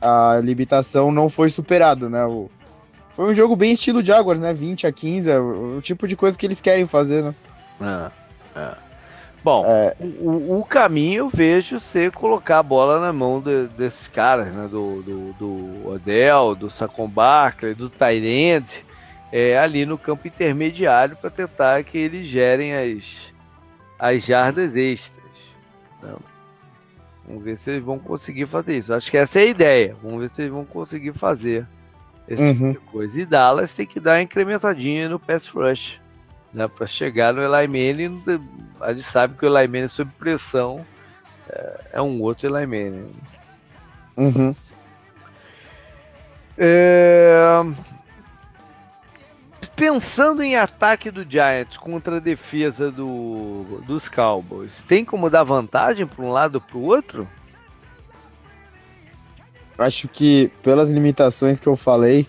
a 0.00 0.40
limitação 0.42 1.10
não 1.10 1.28
foi 1.28 1.50
superada, 1.50 2.08
né? 2.08 2.24
O, 2.24 2.50
foi 3.12 3.30
um 3.30 3.34
jogo 3.34 3.56
bem 3.56 3.72
estilo 3.72 4.04
Jaguars, 4.04 4.38
né? 4.38 4.52
20 4.52 4.86
a 4.86 4.92
15, 4.92 5.30
é 5.30 5.38
o, 5.38 5.76
o 5.78 5.80
tipo 5.80 6.06
de 6.06 6.16
coisa 6.16 6.36
que 6.36 6.44
eles 6.44 6.60
querem 6.60 6.86
fazer, 6.86 7.22
né? 7.22 7.34
É. 8.54 8.72
Bom, 9.42 9.64
é. 9.64 9.94
o, 10.00 10.58
o, 10.58 10.64
caminho 10.64 11.20
eu 11.20 11.28
vejo 11.28 11.78
ser 11.78 12.10
colocar 12.10 12.58
a 12.58 12.62
bola 12.62 13.00
na 13.00 13.12
mão 13.12 13.40
de, 13.40 13.68
desses 13.68 14.08
caras, 14.08 14.48
né? 14.48 14.68
Do, 14.68 15.02
do, 15.02 15.32
do 15.34 15.88
Odell, 15.88 16.54
do 16.54 16.68
Sacon 16.68 17.08
Barkley, 17.08 17.74
do 17.74 17.88
Tyrande, 17.88 18.84
é, 19.32 19.58
ali 19.58 19.86
no 19.86 19.96
campo 19.96 20.26
intermediário 20.26 21.16
para 21.16 21.30
tentar 21.30 21.84
que 21.84 21.96
eles 21.96 22.26
gerem 22.26 22.74
as, 22.74 23.32
as 23.98 24.24
jardas 24.24 24.74
extras. 24.74 25.24
Né? 26.02 26.12
Vamos 27.26 27.42
ver 27.42 27.56
se 27.56 27.70
eles 27.70 27.82
vão 27.82 27.98
conseguir 27.98 28.46
fazer 28.46 28.78
isso. 28.78 28.94
Acho 28.94 29.10
que 29.10 29.16
essa 29.16 29.40
é 29.40 29.42
a 29.42 29.46
ideia. 29.46 29.96
Vamos 30.02 30.20
ver 30.20 30.28
se 30.30 30.42
eles 30.42 30.52
vão 30.52 30.64
conseguir 30.64 31.12
fazer 31.12 31.66
esse 32.28 32.42
uhum. 32.42 32.54
tipo 32.54 32.70
de 32.72 32.78
coisa. 32.90 33.20
E 33.20 33.26
Dallas 33.26 33.72
tem 33.72 33.86
que 33.86 33.98
dar 33.98 34.12
uma 34.12 34.22
incrementadinha 34.22 35.08
no 35.08 35.18
pass 35.18 35.48
rush. 35.48 36.00
Né, 36.54 36.66
para 36.68 36.86
chegar 36.86 37.34
no 37.34 37.42
Eli 37.42 37.66
Manning, 37.66 38.22
a 38.80 38.92
gente 38.92 39.04
sabe 39.04 39.36
que 39.36 39.44
o 39.44 39.58
Eli 39.58 39.68
Manning 39.68 39.88
sob 39.88 40.10
pressão 40.18 40.86
é, 41.50 41.80
é 41.94 42.02
um 42.02 42.22
outro 42.22 42.46
Eli 42.46 42.66
Manning. 42.66 43.12
Uhum. 44.16 44.54
É... 46.56 47.36
Pensando 49.76 50.42
em 50.42 50.56
ataque 50.56 51.10
do 51.10 51.22
Giants 51.28 51.76
contra 51.76 52.16
a 52.16 52.20
defesa 52.20 52.90
do, 52.90 53.82
dos 53.86 54.08
Cowboys, 54.08 54.82
tem 54.88 55.04
como 55.04 55.28
dar 55.28 55.44
vantagem 55.44 56.06
para 56.06 56.24
um 56.24 56.32
lado 56.32 56.54
ou 56.54 56.60
para 56.62 56.78
o 56.78 56.82
outro? 56.82 57.28
Acho 59.78 60.08
que 60.08 60.50
pelas 60.62 60.90
limitações 60.90 61.60
que 61.60 61.66
eu 61.66 61.76
falei 61.76 62.26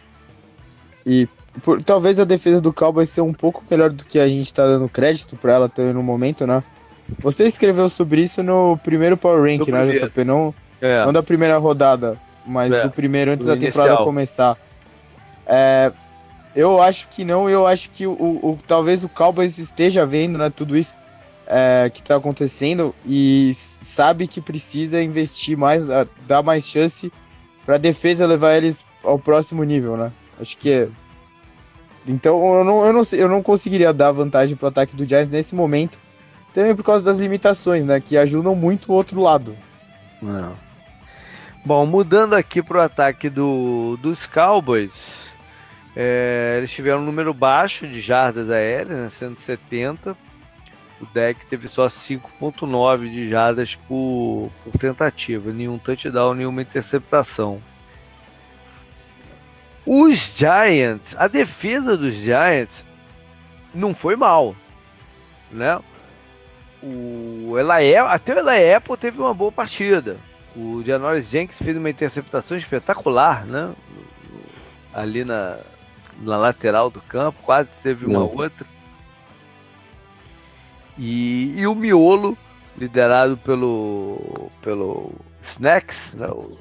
e 1.06 1.26
por, 1.64 1.82
talvez 1.82 2.19
a 2.19 2.26
defesa 2.26 2.60
do 2.60 2.74
Cowboys 2.74 3.07
seja 3.07 3.24
um 3.24 3.34
pouco 3.34 3.64
melhor 3.72 3.90
do 3.90 4.06
que 4.06 4.19
a 4.19 4.28
gente 4.28 4.44
está 4.44 4.65
dando 4.65 4.90
crédito 4.90 5.38
para 5.38 5.53
ela 5.53 5.69
ter 5.69 5.94
no 5.94 6.03
momento, 6.03 6.45
né? 6.45 6.61
Você 7.19 7.45
escreveu 7.45 7.88
sobre 7.88 8.24
isso 8.24 8.44
no 8.44 8.78
primeiro 8.84 9.15
Power 9.15 9.41
Rank, 9.41 9.69
né, 9.69 9.86
JP? 9.86 10.26
Não, 10.26 10.53
é. 10.82 11.06
não 11.06 11.14
da 11.14 11.24
primeira 11.24 11.57
rodada, 11.57 12.18
mas 12.45 12.74
é. 12.74 12.84
do 12.84 12.91
primeiro 12.91 13.32
antes 13.32 13.45
do 13.45 13.49
da 13.49 13.56
inicial. 13.56 13.72
temporada 13.72 14.03
começar. 14.03 14.57
É, 15.45 15.94
eu 16.57 16.81
acho 16.81 17.07
que 17.09 17.23
não, 17.23 17.47
eu 17.47 17.67
acho 17.67 17.91
que 17.91 18.07
o, 18.07 18.11
o, 18.11 18.57
talvez 18.65 19.03
o 19.03 19.09
Cowboys 19.09 19.59
esteja 19.59 20.07
vendo 20.07 20.39
né, 20.39 20.49
tudo 20.49 20.75
isso 20.75 20.91
é, 21.45 21.88
que 21.93 21.99
está 21.99 22.15
acontecendo 22.15 22.95
e 23.05 23.53
sabe 23.55 24.27
que 24.27 24.41
precisa 24.41 25.01
investir 25.01 25.55
mais, 25.55 25.84
dar 26.25 26.41
mais 26.41 26.65
chance 26.67 27.13
para 27.63 27.75
a 27.75 27.77
defesa 27.77 28.25
levar 28.25 28.55
eles 28.55 28.84
ao 29.03 29.19
próximo 29.19 29.63
nível, 29.63 29.95
né? 29.95 30.11
Acho 30.41 30.57
que 30.57 30.71
é. 30.71 30.89
Então 32.07 32.55
eu 32.55 32.63
não, 32.63 32.85
eu 32.85 32.93
não, 32.93 33.01
eu 33.11 33.29
não 33.29 33.43
conseguiria 33.43 33.93
dar 33.93 34.11
vantagem 34.11 34.57
para 34.57 34.65
o 34.65 34.69
ataque 34.69 34.95
do 34.95 35.05
Giants 35.05 35.31
nesse 35.31 35.53
momento, 35.53 35.99
também 36.55 36.75
por 36.75 36.84
causa 36.84 37.05
das 37.05 37.19
limitações, 37.19 37.85
né? 37.85 37.99
Que 37.99 38.17
ajudam 38.17 38.55
muito 38.55 38.91
o 38.91 38.95
outro 38.95 39.21
lado. 39.21 39.55
Não. 40.19 40.55
Bom, 41.63 41.85
mudando 41.85 42.34
aqui 42.34 42.63
para 42.63 42.77
o 42.77 42.81
ataque 42.81 43.29
do, 43.29 43.97
dos 44.01 44.25
Cowboys, 44.25 45.26
é, 45.99 46.57
eles 46.60 46.69
tiveram 46.69 46.99
um 46.99 47.06
número 47.06 47.34
baixo 47.34 47.88
de 47.88 47.99
jardas 47.99 48.52
aéreas, 48.52 48.88
né, 48.88 49.10
170. 49.10 50.15
O 51.02 51.06
deck 51.07 51.44
teve 51.48 51.68
só 51.68 51.88
5.9 51.88 53.11
de 53.11 53.28
jardas 53.28 53.74
por, 53.74 54.52
por 54.64 54.78
tentativa, 54.80 55.52
nenhum 55.52 55.80
touchdown, 55.80 56.36
nenhuma 56.36 56.61
interceptação. 56.61 57.60
Os 59.88 60.34
Giants, 60.36 61.15
a 61.18 61.28
defesa 61.28 61.98
dos 61.98 62.14
Giants 62.14 62.84
não 63.74 63.95
foi 63.95 64.15
mal, 64.15 64.56
né? 65.52 65.80
O 66.84 67.56
Eli, 67.57 67.95
até 67.95 68.36
o 68.36 68.48
Eli 68.48 68.72
Apple 68.76 68.98
teve 68.98 69.19
uma 69.19 69.34
boa 69.34 69.52
partida. 69.52 70.18
O 70.56 70.84
Janoris 70.86 71.28
Jenkins 71.28 71.57
fez 71.57 71.76
uma 71.76 71.90
interceptação 71.90 72.56
espetacular, 72.56 73.48
né? 73.48 73.74
Ali 74.94 75.24
na, 75.24 75.57
na 76.22 76.38
lateral 76.38 76.89
do 76.89 77.02
campo, 77.02 77.41
quase 77.44 77.69
teve 77.81 78.06
uma 78.06 78.19
não. 78.19 78.35
outra. 78.35 78.65
E, 80.98 81.53
e, 81.60 81.68
o 81.68 81.76
miolo, 81.76 82.38
liderado 82.77 83.38
pelo 83.38 84.49
pelo 84.61 85.14
Snacks, 85.44 86.14
né? 86.14 86.27
o, 86.27 86.57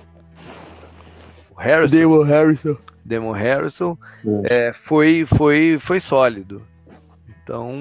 o 1.51 1.55
Harrison. 1.59 1.97
Damon 1.97 2.23
Harrison. 2.23 2.77
Demon 3.05 3.33
Harrison, 3.33 3.97
é, 4.45 4.73
foi, 4.73 5.25
foi, 5.25 5.79
foi 5.79 6.01
sólido. 6.01 6.61
Então 7.43 7.79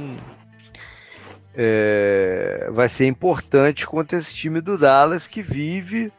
é, 1.55 2.69
vai 2.71 2.89
ser 2.89 3.07
importante 3.07 3.87
contra 3.87 4.17
esse 4.17 4.33
time 4.33 4.61
do 4.61 4.77
Dallas 4.77 5.25
que 5.25 5.41
vive 5.41 6.11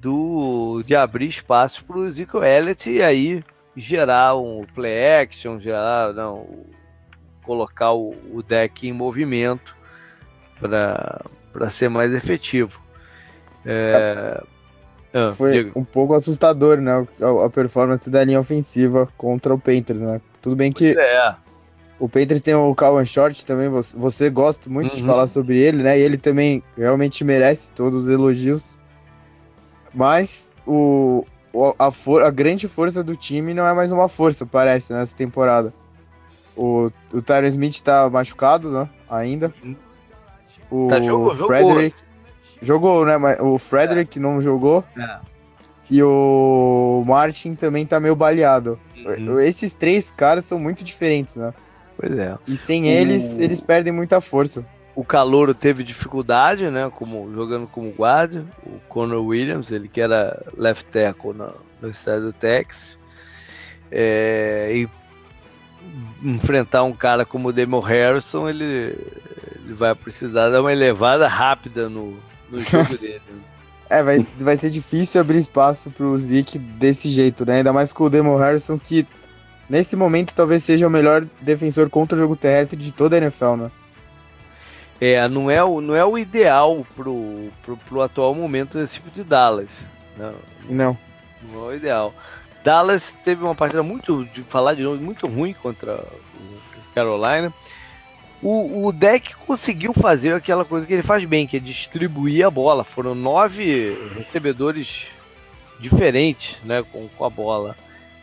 do 0.00 0.82
de 0.86 0.94
abrir 0.94 1.28
espaço 1.28 1.84
para 1.84 1.98
o 1.98 2.06
Ezekiel 2.06 2.44
Elliott 2.44 2.90
e 2.90 3.02
aí 3.02 3.44
gerar 3.76 4.36
um 4.36 4.62
play 4.74 5.22
action, 5.22 5.58
gerar 5.58 6.12
não, 6.12 6.46
colocar 7.42 7.92
o, 7.92 8.14
o 8.32 8.42
deck 8.42 8.86
em 8.86 8.92
movimento 8.92 9.76
para 10.60 11.70
ser 11.70 11.88
mais 11.88 12.12
efetivo. 12.12 12.80
É, 13.64 14.42
ah, 15.12 15.30
foi 15.32 15.64
diga. 15.64 15.78
um 15.78 15.84
pouco 15.84 16.14
assustador, 16.14 16.78
né? 16.78 17.06
A, 17.20 17.46
a, 17.46 17.50
performance 17.50 18.08
da 18.08 18.24
linha 18.24 18.40
ofensiva 18.40 19.08
contra 19.16 19.54
o 19.54 19.58
Panthers, 19.58 20.00
né? 20.00 20.20
Tudo 20.40 20.56
bem 20.56 20.72
que 20.72 20.98
é. 20.98 21.34
o 21.98 22.08
Panthers 22.08 22.40
tem 22.40 22.54
o 22.54 22.74
Calvin 22.74 23.04
Short 23.04 23.44
também, 23.44 23.68
você, 23.68 23.96
você 23.96 24.30
gosta 24.30 24.68
muito 24.70 24.92
uhum. 24.92 24.96
de 24.96 25.04
falar 25.04 25.26
sobre 25.26 25.58
ele, 25.58 25.82
né? 25.82 25.98
E 25.98 26.02
ele 26.02 26.16
também 26.16 26.62
realmente 26.76 27.22
merece 27.24 27.70
todos 27.72 28.04
os 28.04 28.08
elogios. 28.08 28.78
Mas 29.94 30.50
o, 30.66 31.26
a, 31.78 31.90
for, 31.90 32.22
a 32.22 32.30
grande 32.30 32.66
força 32.68 33.02
do 33.02 33.14
time 33.14 33.52
não 33.52 33.66
é 33.66 33.74
mais 33.74 33.92
uma 33.92 34.08
força, 34.08 34.46
parece, 34.46 34.92
nessa 34.92 35.14
temporada. 35.14 35.72
O, 36.56 36.90
o 37.12 37.22
Tyron 37.22 37.46
Smith 37.46 37.80
tá 37.80 38.08
machucado, 38.08 38.70
né? 38.70 38.88
Ainda. 39.08 39.52
O 40.70 40.88
tá, 40.88 41.00
jogou, 41.00 41.34
Frederick. 41.46 41.96
Jogou. 42.60 42.90
Jogou, 42.90 43.06
né? 43.06 43.16
Mas 43.18 43.40
o 43.40 43.58
Frederick 43.58 44.18
é. 44.18 44.22
não 44.22 44.40
jogou. 44.40 44.84
É. 44.96 45.18
E 45.90 46.02
o 46.02 47.04
Martin 47.06 47.54
também 47.54 47.84
tá 47.84 48.00
meio 48.00 48.16
baleado. 48.16 48.78
Uhum. 48.96 49.38
Esses 49.40 49.74
três 49.74 50.10
caras 50.10 50.44
são 50.44 50.58
muito 50.58 50.82
diferentes, 50.82 51.34
né? 51.34 51.52
Pois 51.98 52.18
é. 52.18 52.38
E 52.46 52.56
sem 52.56 52.84
o... 52.84 52.86
eles, 52.86 53.38
eles 53.38 53.60
perdem 53.60 53.92
muita 53.92 54.20
força. 54.20 54.64
O 54.94 55.04
Calouro 55.04 55.54
teve 55.54 55.82
dificuldade, 55.82 56.68
né? 56.68 56.90
Como, 56.94 57.32
jogando 57.32 57.66
como 57.66 57.90
guarda. 57.90 58.44
O 58.64 58.78
Conor 58.88 59.24
Williams, 59.24 59.70
ele 59.70 59.88
que 59.88 60.00
era 60.00 60.42
left 60.56 60.84
tackle 60.90 61.32
no, 61.32 61.54
no 61.80 61.88
estádio 61.88 62.26
do 62.26 62.32
Texas. 62.32 62.98
É, 63.90 64.70
e 64.74 64.88
enfrentar 66.22 66.82
um 66.84 66.92
cara 66.92 67.24
como 67.24 67.48
o 67.48 67.52
Demo 67.52 67.80
Harrison, 67.80 68.48
ele, 68.48 68.64
ele 68.64 69.74
vai 69.74 69.94
precisar 69.94 70.50
dar 70.50 70.60
uma 70.60 70.72
elevada 70.72 71.26
rápida 71.26 71.88
no, 71.88 72.16
no 72.50 72.60
jogo 72.60 72.96
dele. 72.98 73.20
É, 73.88 74.02
vai, 74.02 74.26
vai 74.38 74.56
ser 74.56 74.70
difícil 74.70 75.20
abrir 75.20 75.38
espaço 75.38 75.90
pro 75.90 76.16
Zeke 76.16 76.58
desse 76.58 77.08
jeito, 77.08 77.44
né? 77.44 77.58
Ainda 77.58 77.72
mais 77.72 77.92
com 77.92 78.04
o 78.04 78.10
Demo 78.10 78.36
Harrison, 78.36 78.78
que 78.78 79.06
nesse 79.68 79.96
momento 79.96 80.34
talvez 80.34 80.62
seja 80.62 80.86
o 80.86 80.90
melhor 80.90 81.26
defensor 81.40 81.90
contra 81.90 82.16
o 82.16 82.18
jogo 82.18 82.36
terrestre 82.36 82.76
de 82.76 82.92
toda 82.92 83.16
a 83.16 83.18
NFL, 83.18 83.56
né? 83.56 83.70
É, 85.04 85.28
não 85.28 85.50
é 85.50 85.62
o, 85.64 85.80
não 85.80 85.96
é 85.96 86.04
o 86.04 86.16
ideal 86.16 86.86
pro, 86.94 87.50
pro, 87.62 87.76
pro 87.76 88.02
atual 88.02 88.34
momento 88.34 88.78
desse 88.78 88.94
tipo 88.94 89.10
de 89.10 89.24
Dallas. 89.24 89.70
Não. 90.16 90.34
Não. 90.68 90.98
Não 91.42 91.64
é 91.64 91.68
o 91.68 91.74
ideal. 91.74 92.14
Dallas 92.62 93.12
teve 93.24 93.42
uma 93.42 93.54
partida 93.54 93.82
muito, 93.82 94.24
de 94.26 94.42
falar 94.42 94.74
de 94.74 94.82
novo, 94.82 95.02
muito 95.02 95.26
ruim 95.26 95.54
contra 95.54 95.94
o 95.94 96.94
Carolina 96.94 97.52
o, 98.42 98.86
o 98.86 98.92
deck 98.92 99.36
conseguiu 99.36 99.94
fazer 99.94 100.34
aquela 100.34 100.64
coisa 100.64 100.84
que 100.84 100.92
ele 100.92 101.02
faz 101.02 101.24
bem, 101.24 101.46
que 101.46 101.56
é 101.56 101.60
distribuir 101.60 102.44
a 102.44 102.50
bola. 102.50 102.82
Foram 102.82 103.14
nove 103.14 103.96
recebedores 104.16 105.06
diferentes 105.78 106.56
né, 106.64 106.82
com, 106.90 107.08
com 107.08 107.24
a 107.24 107.30
bola, 107.30 107.76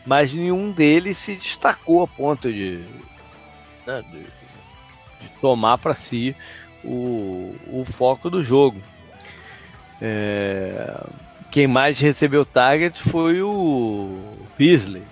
mas 0.04 0.34
nenhum 0.34 0.72
deles 0.72 1.16
se 1.16 1.34
destacou 1.34 2.02
a 2.02 2.06
ponto 2.06 2.52
de, 2.52 2.84
né, 3.86 4.04
de, 4.10 4.18
de 4.18 5.28
tomar 5.40 5.78
para 5.78 5.94
si 5.94 6.36
o, 6.84 7.54
o 7.66 7.84
foco 7.84 8.30
do 8.30 8.42
jogo. 8.42 8.80
É, 10.00 10.98
quem 11.50 11.66
mais 11.66 11.98
recebeu 11.98 12.44
target 12.44 13.02
foi 13.02 13.42
o 13.42 14.16
Beasley, 14.56 15.02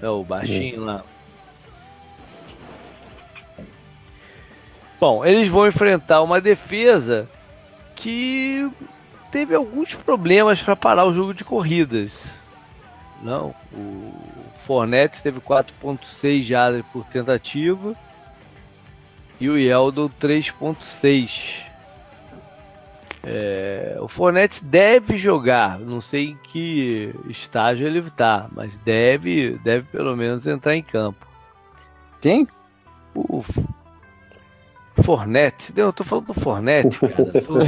né, 0.00 0.08
o 0.08 0.24
baixinho 0.24 0.84
lá. 0.84 1.02
Bom, 4.98 5.24
eles 5.24 5.48
vão 5.48 5.66
enfrentar 5.66 6.22
uma 6.22 6.40
defesa 6.40 7.28
que 7.96 8.70
teve 9.30 9.54
alguns 9.54 9.94
problemas 9.94 10.60
para 10.60 10.76
parar 10.76 11.06
o 11.06 11.14
jogo 11.14 11.32
de 11.32 11.44
corridas. 11.44 12.22
Não, 13.22 13.54
o 13.72 14.12
Fornette 14.58 15.22
teve 15.22 15.40
4.6 15.40 16.42
jardas 16.42 16.82
por 16.92 17.04
tentativa 17.06 17.94
e 19.40 19.48
o 19.48 19.56
Yeldon 19.56 20.10
3.6. 20.20 21.64
É, 23.22 23.98
o 24.00 24.08
Fornette 24.08 24.64
deve 24.64 25.18
jogar, 25.18 25.78
não 25.78 26.00
sei 26.00 26.30
em 26.30 26.38
que 26.42 27.14
estágio 27.28 27.86
ele 27.86 27.98
está, 27.98 28.48
mas 28.52 28.76
deve, 28.78 29.58
deve 29.62 29.86
pelo 29.88 30.16
menos 30.16 30.46
entrar 30.46 30.74
em 30.74 30.82
campo. 30.82 31.26
Quem? 32.20 32.46
O 33.14 33.42
Fornette. 35.02 35.72
Eu 35.76 35.92
tô 35.92 36.04
falando 36.04 36.26
do 36.26 36.34
Fornette, 36.34 36.98
cara. 37.08 37.32
Tô, 37.42 37.58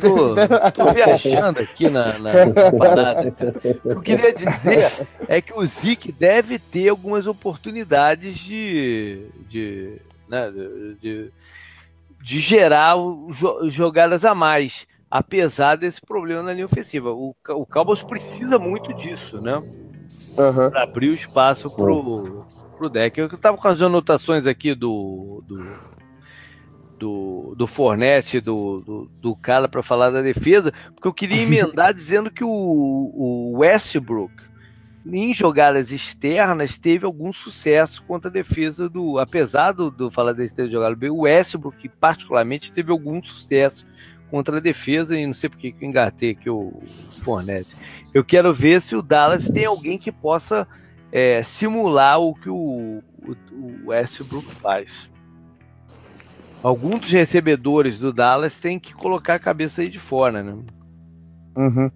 tô, 0.00 0.84
tô, 0.84 0.92
viajando 0.92 1.60
aqui 1.60 1.88
na, 1.88 2.18
na, 2.18 2.32
na, 2.46 2.72
parada, 2.72 3.30
cara. 3.30 3.54
O 3.84 4.00
que 4.00 4.12
eu 4.12 4.18
queria 4.18 4.32
dizer 4.32 5.08
é 5.28 5.40
que 5.40 5.52
o 5.54 5.66
Zik 5.66 6.12
deve 6.12 6.58
ter 6.58 6.88
algumas 6.88 7.26
oportunidades 7.26 8.38
de. 8.38 9.26
de, 9.48 10.00
né, 10.32 10.50
de, 10.98 11.30
de 12.22 12.40
gerar 12.40 12.96
jogadas 13.68 14.24
a 14.24 14.34
mais, 14.34 14.86
apesar 15.10 15.76
desse 15.76 16.00
problema 16.00 16.42
na 16.42 16.54
linha 16.54 16.64
ofensiva. 16.64 17.12
O, 17.12 17.36
o 17.50 17.66
Cowboys 17.66 18.02
precisa 18.02 18.58
muito 18.58 18.94
disso, 18.94 19.42
né? 19.42 19.56
Uhum. 19.56 20.70
Para 20.70 20.84
abrir 20.84 21.10
o 21.10 21.14
espaço 21.14 21.70
pro, 21.70 22.46
pro 22.78 22.88
deck. 22.88 23.20
Eu 23.20 23.28
tava 23.36 23.58
com 23.58 23.68
as 23.68 23.82
anotações 23.82 24.46
aqui 24.46 24.74
do, 24.74 25.44
do 25.46 25.92
do, 26.98 27.54
do 27.56 27.66
Fornette, 27.66 28.40
do, 28.40 28.78
do, 28.78 29.10
do 29.20 29.36
cara 29.36 29.68
para 29.68 29.82
falar 29.82 30.10
da 30.10 30.22
defesa, 30.22 30.72
porque 30.94 31.08
eu 31.08 31.12
queria 31.12 31.42
emendar 31.42 31.92
dizendo 31.92 32.30
que 32.30 32.44
o, 32.44 32.48
o 32.48 33.58
Westbrook, 33.58 34.32
em 35.04 35.34
jogadas 35.34 35.90
externas, 35.90 36.78
teve 36.78 37.04
algum 37.04 37.32
sucesso 37.32 38.02
contra 38.04 38.28
a 38.30 38.32
defesa 38.32 38.88
do. 38.88 39.18
Apesar 39.18 39.72
do, 39.72 39.90
do 39.90 40.10
Faladense 40.10 40.54
ter 40.54 40.70
jogado 40.70 40.94
bem, 40.94 41.10
o 41.10 41.22
Westbrook, 41.22 41.88
particularmente, 41.88 42.72
teve 42.72 42.92
algum 42.92 43.22
sucesso 43.22 43.84
contra 44.30 44.56
a 44.56 44.60
defesa, 44.60 45.18
e 45.18 45.26
não 45.26 45.34
sei 45.34 45.50
porque 45.50 45.72
que 45.72 45.84
eu 45.84 45.88
engatei 45.88 46.30
aqui 46.30 46.48
o 46.48 46.72
Fornette. 47.22 47.76
Eu 48.14 48.24
quero 48.24 48.52
ver 48.52 48.80
se 48.80 48.96
o 48.96 49.02
Dallas 49.02 49.48
tem 49.48 49.66
alguém 49.66 49.98
que 49.98 50.10
possa 50.10 50.66
é, 51.10 51.42
simular 51.42 52.20
o 52.20 52.34
que 52.34 52.48
o, 52.48 53.02
o, 53.26 53.36
o 53.52 53.88
Westbrook 53.88 54.46
faz. 54.54 55.10
algum 56.62 56.98
dos 56.98 57.10
recebedores 57.10 57.98
do 57.98 58.12
Dallas 58.12 58.58
tem 58.58 58.78
que 58.78 58.94
colocar 58.94 59.34
a 59.34 59.38
cabeça 59.38 59.82
aí 59.82 59.90
de 59.90 59.98
fora, 59.98 60.42
né? 60.42 60.56
Uhum. 61.56 61.90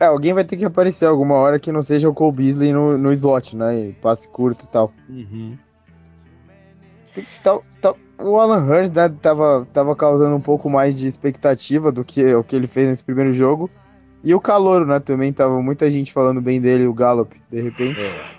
É, 0.00 0.06
alguém 0.06 0.32
vai 0.32 0.44
ter 0.44 0.56
que 0.56 0.64
aparecer 0.64 1.06
alguma 1.06 1.34
hora 1.34 1.58
que 1.58 1.72
não 1.72 1.82
seja 1.82 2.08
o 2.08 2.14
Cole 2.14 2.36
Beasley 2.36 2.72
no, 2.72 2.96
no 2.96 3.12
slot, 3.12 3.56
né? 3.56 3.92
Passe 4.00 4.28
curto 4.28 4.64
e 4.64 4.68
tal. 4.68 4.92
Uhum. 5.08 5.58
Tal, 7.42 7.64
tal, 7.80 7.96
o 8.18 8.38
Alan 8.38 8.64
Hurst 8.64 8.94
né, 8.94 9.08
tava, 9.20 9.66
tava 9.72 9.96
causando 9.96 10.36
um 10.36 10.40
pouco 10.40 10.70
mais 10.70 10.96
de 10.96 11.08
expectativa 11.08 11.90
do 11.90 12.04
que 12.04 12.32
o 12.32 12.44
que 12.44 12.54
ele 12.54 12.68
fez 12.68 12.88
nesse 12.88 13.02
primeiro 13.02 13.32
jogo. 13.32 13.68
E 14.22 14.34
o 14.34 14.40
Calouro, 14.40 14.86
né? 14.86 15.00
Também 15.00 15.32
tava 15.32 15.60
muita 15.60 15.90
gente 15.90 16.12
falando 16.12 16.40
bem 16.40 16.60
dele, 16.60 16.86
o 16.86 16.94
Gallup, 16.94 17.40
de 17.50 17.60
repente. 17.60 18.00
É. 18.00 18.38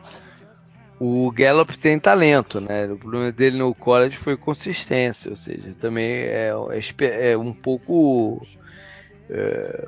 O 1.00 1.32
Gallup 1.32 1.78
tem 1.80 1.98
talento, 1.98 2.60
né? 2.60 2.86
O 2.88 2.98
problema 2.98 3.32
dele 3.32 3.58
no 3.58 3.74
college 3.74 4.18
foi 4.18 4.36
consistência, 4.36 5.30
ou 5.32 5.38
seja, 5.38 5.74
também 5.80 6.06
é, 6.06 6.52
é, 7.00 7.32
é 7.32 7.38
um 7.38 7.54
pouco 7.54 8.46
é, 9.30 9.88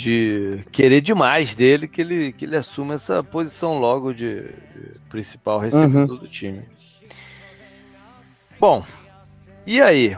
de 0.00 0.64
querer 0.72 1.02
demais 1.02 1.54
dele 1.54 1.86
que 1.86 2.00
ele, 2.00 2.32
que 2.32 2.46
ele 2.46 2.56
assuma 2.56 2.94
essa 2.94 3.22
posição 3.22 3.78
logo 3.78 4.14
de, 4.14 4.44
de 4.44 4.98
principal 5.10 5.58
recebedor 5.58 6.16
uhum. 6.16 6.16
do 6.16 6.26
time. 6.26 6.62
Bom, 8.58 8.82
e 9.66 9.80
aí? 9.82 10.16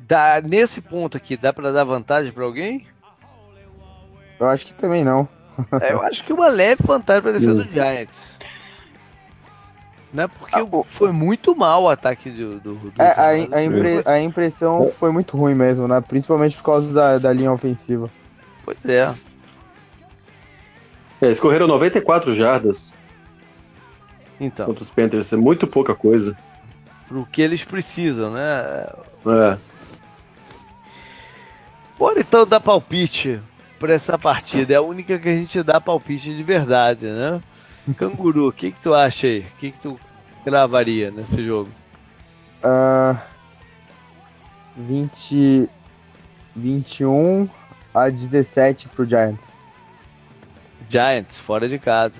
Dá, 0.00 0.42
nesse 0.44 0.80
ponto 0.80 1.16
aqui, 1.16 1.36
dá 1.36 1.52
para 1.52 1.70
dar 1.70 1.84
vantagem 1.84 2.32
para 2.32 2.44
alguém? 2.44 2.84
Eu 4.38 4.48
acho 4.48 4.66
que 4.66 4.74
também 4.74 5.04
não. 5.04 5.28
é, 5.80 5.92
eu 5.92 6.02
acho 6.02 6.24
que 6.24 6.32
uma 6.32 6.48
leve 6.48 6.82
vantagem 6.84 7.22
para 7.22 7.32
defesa 7.32 7.54
do 7.54 7.70
Giants. 7.70 8.32
Né? 10.12 10.26
Porque 10.26 10.56
ah, 10.56 10.84
foi 10.86 11.12
muito 11.12 11.56
mal 11.56 11.84
o 11.84 11.88
ataque 11.88 12.30
do. 12.30 12.58
do, 12.58 12.74
do 12.74 12.92
é, 12.98 13.12
a, 13.12 13.28
a, 13.28 13.64
impre, 13.64 14.02
a, 14.04 14.20
impressão 14.20 14.84
foi 14.86 15.10
muito 15.10 15.36
ruim 15.36 15.54
mesmo, 15.54 15.88
né? 15.88 16.00
Principalmente 16.00 16.56
por 16.56 16.64
causa 16.64 16.92
da, 16.92 17.18
da 17.18 17.32
linha 17.32 17.50
ofensiva. 17.50 18.10
Pois 18.80 18.94
é. 18.94 19.14
é 21.20 21.26
eles 21.26 21.40
correram 21.40 21.66
94 21.66 22.34
jardas. 22.34 22.94
Então. 24.40 24.66
Contra 24.66 24.82
os 24.82 24.90
Panthers. 24.90 25.32
É 25.32 25.36
muito 25.36 25.66
pouca 25.66 25.94
coisa. 25.94 26.36
Pro 27.08 27.26
que 27.26 27.42
eles 27.42 27.64
precisam, 27.64 28.32
né? 28.32 28.86
É. 29.26 29.58
Bora 31.98 32.20
então 32.20 32.46
dar 32.46 32.60
palpite 32.60 33.40
pra 33.78 33.92
essa 33.92 34.18
partida. 34.18 34.74
É 34.74 34.76
a 34.76 34.82
única 34.82 35.18
que 35.18 35.28
a 35.28 35.34
gente 35.34 35.62
dá 35.62 35.80
palpite 35.80 36.34
de 36.34 36.42
verdade, 36.42 37.06
né? 37.06 37.40
Canguru, 37.96 38.48
o 38.48 38.52
que, 38.52 38.72
que 38.72 38.80
tu 38.80 38.94
acha 38.94 39.26
aí? 39.26 39.40
O 39.40 39.58
que, 39.58 39.70
que 39.72 39.78
tu 39.78 39.98
gravaria 40.44 41.10
nesse 41.10 41.44
jogo? 41.44 41.70
Uh, 42.64 43.16
20, 44.76 45.68
21 46.54 47.48
a 47.94 48.08
17 48.08 48.88
pro 48.88 49.04
Giants. 49.04 49.58
Giants, 50.88 51.38
fora 51.38 51.68
de 51.68 51.78
casa. 51.78 52.16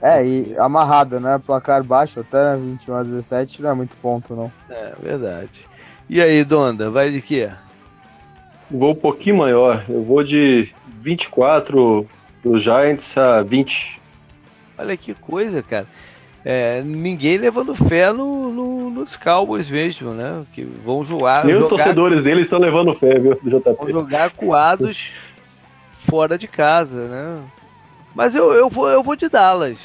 É, 0.00 0.24
e 0.24 0.58
amarrado, 0.58 1.18
né? 1.18 1.40
Placar 1.44 1.82
baixo, 1.82 2.20
até 2.20 2.56
21 2.56 2.94
a 2.94 3.02
17 3.02 3.62
não 3.62 3.70
é 3.70 3.74
muito 3.74 3.96
ponto, 3.96 4.34
não. 4.34 4.52
É, 4.68 4.92
verdade. 5.02 5.66
E 6.08 6.20
aí, 6.20 6.44
Donda, 6.44 6.90
vai 6.90 7.10
de 7.10 7.22
quê? 7.22 7.50
Vou 8.70 8.92
um 8.92 8.96
pouquinho 8.96 9.38
maior. 9.38 9.84
Eu 9.88 10.02
vou 10.02 10.22
de 10.22 10.72
24 10.98 12.06
pro 12.42 12.58
Giants 12.58 13.16
a 13.16 13.42
20 13.42 14.04
Olha 14.76 14.96
que 14.96 15.14
coisa, 15.14 15.62
cara. 15.62 15.86
É, 16.44 16.82
ninguém 16.82 17.38
levando 17.38 17.74
fé 17.74 18.12
no, 18.12 18.52
no, 18.52 18.90
nos 18.90 19.16
Cowboys 19.16 19.70
mesmo, 19.70 20.12
né? 20.12 20.44
Que 20.52 20.62
vão 20.62 21.02
jogar. 21.02 21.42
Nem 21.42 21.54
os 21.54 21.68
torcedores 21.68 22.22
deles 22.22 22.44
estão 22.44 22.58
levando 22.58 22.94
fé, 22.94 23.18
viu, 23.18 23.34
JP? 23.42 23.76
Vão 23.78 23.90
jogar 23.90 24.30
coados 24.30 25.12
fora 26.06 26.36
de 26.36 26.46
casa, 26.46 27.08
né? 27.08 27.42
Mas 28.14 28.34
eu, 28.34 28.52
eu, 28.52 28.68
vou, 28.68 28.90
eu 28.90 29.02
vou 29.02 29.16
de 29.16 29.28
Dallas. 29.28 29.80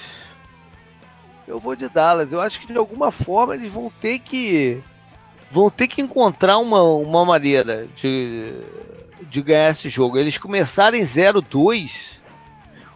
Eu 1.47 1.59
vou 1.59 1.77
de 1.77 1.87
Dallas. 1.87 2.33
Eu 2.33 2.41
acho 2.41 2.59
que 2.59 2.67
de 2.67 2.77
alguma 2.77 3.09
forma 3.09 3.55
eles 3.55 3.71
vão 3.71 3.89
ter 4.01 4.19
que. 4.19 4.81
Vão 5.49 5.69
ter 5.69 5.87
que 5.87 6.01
encontrar 6.01 6.57
uma, 6.57 6.83
uma 6.83 7.23
maneira 7.23 7.87
de, 7.95 8.53
de 9.29 9.41
ganhar 9.41 9.71
esse 9.71 9.87
jogo. 9.87 10.17
Eles 10.17 10.37
começarem 10.37 11.01
0-2 11.03 12.18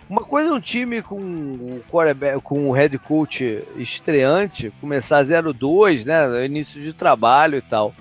uma 0.10 0.22
coisa 0.22 0.50
é 0.50 0.54
um 0.54 0.60
time 0.60 1.02
com 1.02 1.18
o 1.20 1.84
quarterback, 1.90 2.42
com 2.42 2.70
o 2.70 2.72
head 2.72 2.98
coach 3.00 3.64
estreante 3.78 4.72
começar 4.82 5.24
0-2, 5.24 6.06
né, 6.06 6.46
início 6.46 6.82
de 6.82 6.94
trabalho 6.94 7.58
e 7.58 7.62
tal. 7.62 7.94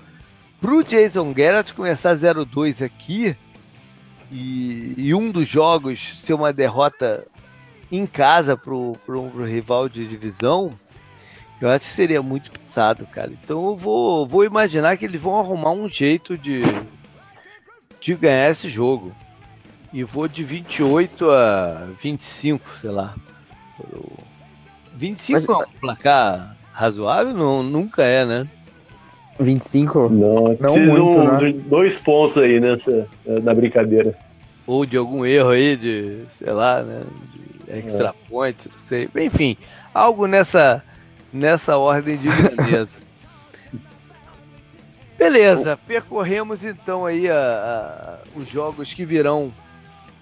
Pro 0.59 0.83
Jason 0.83 1.33
Garrett 1.33 1.73
começar 1.73 2.15
0-2 2.15 2.85
aqui 2.85 3.35
e, 4.31 4.93
e, 4.97 5.13
um 5.13 5.29
dos 5.29 5.47
jogos 5.47 6.19
ser 6.19 6.33
uma 6.33 6.51
derrota 6.51 7.25
em 7.91 8.05
casa 8.07 8.57
pro, 8.57 8.97
pro, 9.05 9.29
pro 9.29 9.45
rival 9.45 9.87
de 9.87 10.07
divisão, 10.07 10.73
eu 11.61 11.69
acho 11.69 11.81
que 11.81 11.93
seria 11.93 12.21
muito 12.21 12.51
pesado, 12.51 13.05
cara. 13.05 13.31
Então 13.31 13.67
eu 13.67 13.75
vou, 13.75 14.25
vou 14.25 14.43
imaginar 14.43 14.97
que 14.97 15.05
eles 15.05 15.21
vão 15.21 15.39
arrumar 15.39 15.71
um 15.71 15.87
jeito 15.87 16.37
de, 16.37 16.61
de 18.01 18.15
ganhar 18.15 18.49
esse 18.49 18.67
jogo. 18.67 19.15
E 19.93 20.03
vou 20.03 20.27
de 20.27 20.43
28 20.43 21.29
a 21.29 21.87
25, 22.01 22.67
sei 22.81 22.89
lá. 22.89 23.13
25 24.95 25.39
Mas, 25.39 25.47
é 25.47 25.53
um 25.53 25.79
placar 25.79 26.57
razoável? 26.73 27.31
Não, 27.31 27.61
nunca 27.61 28.03
é, 28.03 28.25
né? 28.25 28.47
25? 29.39 30.09
Não, 30.09 30.57
não 30.59 30.77
muito, 30.79 31.19
um, 31.19 31.37
né? 31.39 31.53
Dois 31.67 31.99
pontos 31.99 32.39
aí 32.39 32.59
nessa, 32.59 33.07
na 33.25 33.53
brincadeira. 33.53 34.17
Ou 34.65 34.83
de 34.83 34.97
algum 34.97 35.23
erro 35.23 35.49
aí 35.49 35.77
de, 35.77 36.23
sei 36.39 36.51
lá, 36.51 36.81
né? 36.81 37.03
De 37.35 37.77
extra 37.77 38.09
é. 38.09 38.29
point, 38.29 38.57
não 38.71 38.79
sei. 38.87 39.07
Enfim, 39.15 39.55
algo 39.93 40.25
nessa, 40.25 40.83
nessa 41.31 41.77
ordem 41.77 42.17
de 42.17 42.27
grandeza. 42.27 42.89
Beleza, 45.17 45.77
percorremos 45.85 46.65
então 46.65 47.05
aí 47.05 47.29
a, 47.29 47.35
a, 47.35 48.39
os 48.39 48.49
jogos 48.49 48.91
que 48.93 49.05
virão 49.05 49.53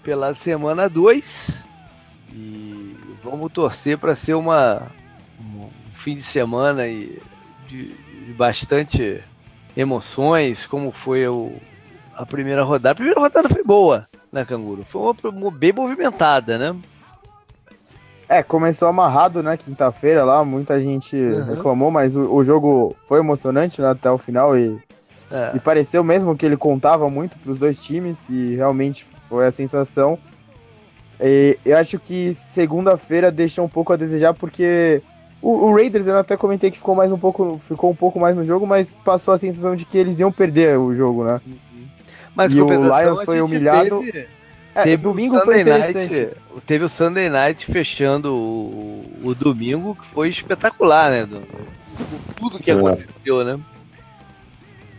pela 0.03 0.33
semana 0.33 0.89
2. 0.89 1.63
E 2.33 2.95
vamos 3.23 3.51
torcer 3.51 3.97
para 3.97 4.15
ser 4.15 4.33
uma, 4.33 4.83
um 5.39 5.67
fim 5.93 6.15
de 6.15 6.23
semana 6.23 6.87
e 6.87 7.21
de, 7.67 7.93
de 7.93 8.33
bastante 8.33 9.21
emoções, 9.75 10.65
como 10.65 10.91
foi 10.91 11.27
o, 11.27 11.53
a 12.15 12.25
primeira 12.25 12.63
rodada. 12.63 12.91
A 12.91 12.95
primeira 12.95 13.19
rodada 13.19 13.49
foi 13.49 13.63
boa, 13.63 14.07
né, 14.31 14.45
Canguru? 14.45 14.83
Foi 14.85 15.13
uma, 15.23 15.51
bem 15.51 15.71
movimentada, 15.71 16.57
né? 16.57 16.75
É, 18.27 18.41
começou 18.41 18.87
amarrado, 18.87 19.43
né, 19.43 19.57
quinta-feira 19.57 20.23
lá, 20.23 20.45
muita 20.45 20.79
gente 20.79 21.17
uhum. 21.17 21.43
reclamou, 21.43 21.91
mas 21.91 22.15
o, 22.15 22.33
o, 22.33 22.41
jogo 22.45 22.95
foi 23.05 23.19
emocionante 23.19 23.81
né, 23.81 23.89
até 23.89 24.09
o 24.09 24.17
final 24.17 24.57
e, 24.57 24.81
é. 25.29 25.51
e 25.53 25.59
pareceu 25.59 26.01
mesmo 26.01 26.33
que 26.37 26.45
ele 26.45 26.55
contava 26.55 27.09
muito 27.09 27.37
para 27.37 27.51
os 27.51 27.59
dois 27.59 27.83
times 27.83 28.17
e 28.29 28.55
realmente 28.55 29.05
foi 29.31 29.47
a 29.47 29.51
sensação. 29.51 30.19
E 31.19 31.57
eu 31.63 31.77
acho 31.77 31.97
que 31.97 32.33
segunda-feira 32.33 33.31
deixou 33.31 33.63
um 33.63 33.69
pouco 33.69 33.93
a 33.93 33.95
desejar, 33.95 34.33
porque 34.33 35.01
o, 35.41 35.67
o, 35.67 35.73
Raiders, 35.73 36.05
eu 36.05 36.17
até 36.17 36.35
comentei 36.35 36.69
que 36.69 36.77
ficou 36.77 36.93
mais 36.93 37.11
um 37.11 37.17
pouco, 37.17 37.57
ficou 37.59 37.89
um 37.89 37.95
pouco 37.95 38.19
mais 38.19 38.35
no 38.35 38.43
jogo, 38.43 38.67
mas 38.67 38.93
passou 39.05 39.33
a 39.33 39.37
sensação 39.37 39.73
de 39.73 39.85
que 39.85 39.97
eles 39.97 40.19
iam 40.19 40.31
perder 40.31 40.77
o 40.77 40.93
jogo, 40.93 41.23
né? 41.23 41.39
Mas 42.35 42.51
e 42.51 42.61
o 42.61 42.67
Lions 42.67 43.23
foi 43.23 43.41
humilhado. 43.41 44.01
Teve, 44.01 44.27
é, 44.75 44.83
teve 44.83 44.97
domingo 44.97 45.37
o 45.37 45.41
foi 45.41 45.63
Night, 45.63 46.29
teve 46.65 46.85
o 46.85 46.89
Sunday 46.89 47.29
Night 47.29 47.65
fechando 47.71 48.33
o, 48.33 49.05
o, 49.23 49.35
domingo, 49.35 49.95
que 49.95 50.05
foi 50.07 50.29
espetacular, 50.29 51.11
né? 51.11 51.25
Do, 51.25 51.41
tudo 52.37 52.59
que 52.59 52.71
é. 52.71 52.73
aconteceu, 52.73 53.45
né? 53.45 53.59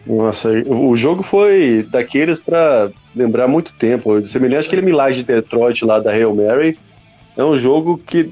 Nossa, 0.06 0.50
o 0.50 0.96
jogo 0.96 1.22
foi 1.22 1.86
daqueles 1.90 2.38
para 2.38 2.90
lembrar 3.14 3.46
muito 3.46 3.72
tempo. 3.72 4.24
Semelhante 4.26 4.66
àquele 4.66 4.82
milagre 4.82 5.16
de 5.16 5.22
Detroit 5.22 5.84
lá 5.84 6.00
da 6.00 6.10
Hail 6.10 6.34
Mary. 6.34 6.78
É 7.36 7.44
um 7.44 7.56
jogo 7.56 7.98
que, 7.98 8.30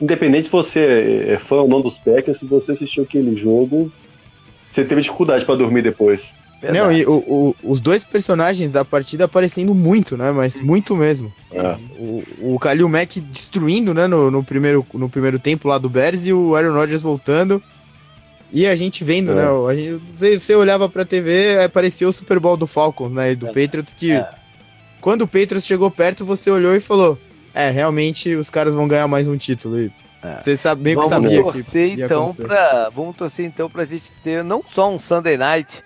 independente 0.00 0.46
se 0.46 0.52
você 0.52 1.26
é 1.28 1.38
fã 1.38 1.56
ou 1.56 1.68
não 1.68 1.80
dos 1.80 1.96
Packers, 1.98 2.38
se 2.38 2.46
você 2.46 2.72
assistiu 2.72 3.04
aquele 3.04 3.36
jogo, 3.36 3.92
você 4.66 4.84
teve 4.84 5.02
dificuldade 5.02 5.44
para 5.44 5.54
dormir 5.54 5.82
depois. 5.82 6.30
Verdade. 6.60 6.84
Não, 6.84 6.92
e 6.92 7.06
o, 7.06 7.12
o, 7.12 7.56
os 7.62 7.80
dois 7.80 8.02
personagens 8.02 8.72
da 8.72 8.84
partida 8.84 9.26
aparecendo 9.26 9.72
muito, 9.72 10.16
né? 10.16 10.32
Mas 10.32 10.60
muito 10.60 10.96
mesmo. 10.96 11.32
É. 11.52 11.76
O, 11.96 12.54
o 12.54 12.58
Kalil 12.58 12.88
Mack 12.88 13.20
destruindo, 13.20 13.94
né? 13.94 14.08
No, 14.08 14.28
no, 14.30 14.42
primeiro, 14.42 14.84
no 14.92 15.08
primeiro 15.08 15.38
tempo 15.38 15.68
lá 15.68 15.78
do 15.78 15.88
Bears 15.88 16.26
e 16.26 16.32
o 16.32 16.56
Aaron 16.56 16.74
Rodgers 16.74 17.02
voltando. 17.02 17.62
E 18.50 18.66
a 18.66 18.74
gente 18.74 19.04
vendo, 19.04 19.34
né, 19.34 19.42
é. 19.42 19.46
né? 19.46 19.70
A 19.70 19.74
gente, 19.74 20.40
você 20.40 20.54
olhava 20.54 20.88
pra 20.88 21.04
TV, 21.04 21.62
apareceu 21.62 22.08
o 22.08 22.12
Super 22.12 22.38
Bowl 22.38 22.56
do 22.56 22.66
Falcons, 22.66 23.12
né? 23.12 23.32
E 23.32 23.36
do 23.36 23.48
é. 23.48 23.52
Patriots, 23.52 23.92
que 23.92 24.12
é. 24.12 24.28
quando 25.00 25.22
o 25.22 25.28
Patriots 25.28 25.66
chegou 25.66 25.90
perto, 25.90 26.24
você 26.24 26.50
olhou 26.50 26.74
e 26.74 26.80
falou: 26.80 27.18
É, 27.52 27.70
realmente 27.70 28.34
os 28.34 28.48
caras 28.48 28.74
vão 28.74 28.88
ganhar 28.88 29.06
mais 29.06 29.28
um 29.28 29.36
título. 29.36 29.78
E 29.78 29.92
É. 30.22 30.40
Você 30.40 30.56
sabe, 30.56 30.82
meio 30.82 31.00
que 31.00 31.06
sabia 31.06 31.42
torcer, 31.42 31.96
que 31.96 32.02
então 32.02 32.34
pra, 32.34 32.88
Vamos 32.88 33.16
torcer 33.16 33.46
então 33.46 33.68
pra 33.68 33.84
gente 33.84 34.10
ter 34.24 34.42
não 34.42 34.64
só 34.74 34.90
um 34.90 34.98
Sunday 34.98 35.36
Night 35.36 35.84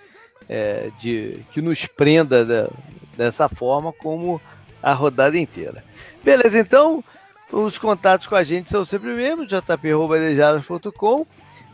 é, 0.49 0.91
de, 1.01 1.41
que 1.53 1.61
nos 1.61 1.87
prenda 1.87 2.45
da, 2.45 2.69
dessa 3.17 3.49
forma, 3.49 3.93
como 3.93 4.41
a 4.83 4.93
rodada 4.93 5.39
inteira. 5.39 5.85
Beleza, 6.23 6.59
então, 6.59 7.03
os 7.51 7.79
contatos 7.79 8.27
com 8.27 8.35
a 8.35 8.45
gente 8.45 8.71
são 8.71 8.85
sempre 8.85 9.15
mesmo, 9.15 9.47
jp.com, 9.47 11.27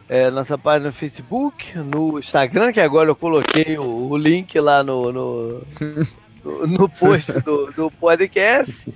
é, 0.08 0.30
nossa 0.30 0.56
página 0.56 0.88
no 0.88 0.94
Facebook, 0.94 1.76
no 1.78 2.18
Instagram, 2.18 2.72
que 2.72 2.80
agora 2.80 3.10
eu 3.10 3.16
coloquei 3.16 3.76
o, 3.78 4.10
o 4.10 4.16
link 4.16 4.58
lá 4.58 4.82
no, 4.82 5.12
no, 5.12 5.62
no 6.66 6.88
post 6.88 7.32
do, 7.42 7.66
do 7.66 7.90
podcast, 7.90 8.92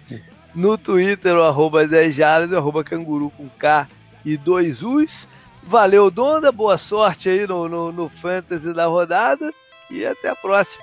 no 0.54 0.78
Twitter, 0.78 1.36
o 1.36 1.42
arroba 1.42 1.86
10 1.86 2.18
o 2.50 2.56
arroba 2.56 2.82
canguru 2.82 3.30
com 3.36 3.48
K 3.48 3.86
e 4.24 4.36
dois 4.36 4.82
U's. 4.82 5.28
Valeu, 5.64 6.10
Donda, 6.10 6.50
boa 6.50 6.76
sorte 6.76 7.28
aí 7.28 7.46
no, 7.46 7.68
no, 7.68 7.92
no 7.92 8.08
Fantasy 8.08 8.72
da 8.72 8.86
rodada 8.86 9.52
e 9.90 10.04
até 10.04 10.30
a 10.30 10.34
próxima. 10.34 10.82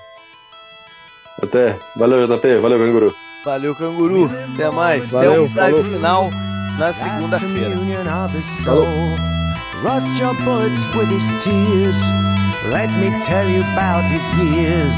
Até. 1.41 1.77
Valeu, 1.95 2.27
JP. 2.27 2.57
Valeu, 2.57 2.79
Canguru. 2.79 3.15
Valeu, 3.45 3.75
Canguru. 3.75 4.29
Até 4.53 4.69
mais. 4.69 5.09
Valeu, 5.09 5.45
Até 5.45 5.73
o 5.73 5.83
final 5.83 6.29
na 6.77 6.93
segunda-feira. 6.93 7.75
Rust 9.81 10.19
your 10.19 10.33
bullets 10.33 10.85
with 10.93 11.09
his 11.09 11.25
tears. 11.41 11.95
Let 12.65 12.91
me 12.99 13.09
tell 13.23 13.47
you 13.47 13.61
about 13.61 14.03
his 14.03 14.21
years. 14.51 14.93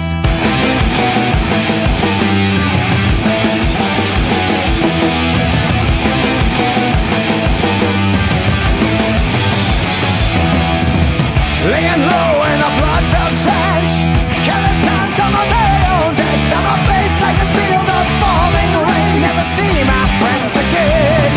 Laying 11.70 12.02
low 12.02 12.42
in 12.50 12.58
a 12.58 12.72
blood-filled 12.82 13.38
trench, 13.38 13.94
killing 14.42 14.82
time 14.82 15.14
till 15.14 15.30
my 15.30 15.46
day 15.46 15.78
on 15.94 16.16
deck. 16.18 16.42
On 16.58 16.64
my 16.66 16.78
face, 16.90 17.22
I 17.22 17.32
can 17.38 17.50
feel 17.54 17.84
the 17.86 18.02
falling 18.18 18.74
rain. 18.90 19.22
Never 19.22 19.46
see 19.54 19.86
my 19.86 20.06
friends 20.18 20.54
again. 20.58 21.32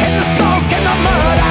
In 0.00 0.12
the 0.16 0.24
smoke, 0.32 0.72
in 0.72 0.82
the 0.82 0.96
mud, 1.04 1.41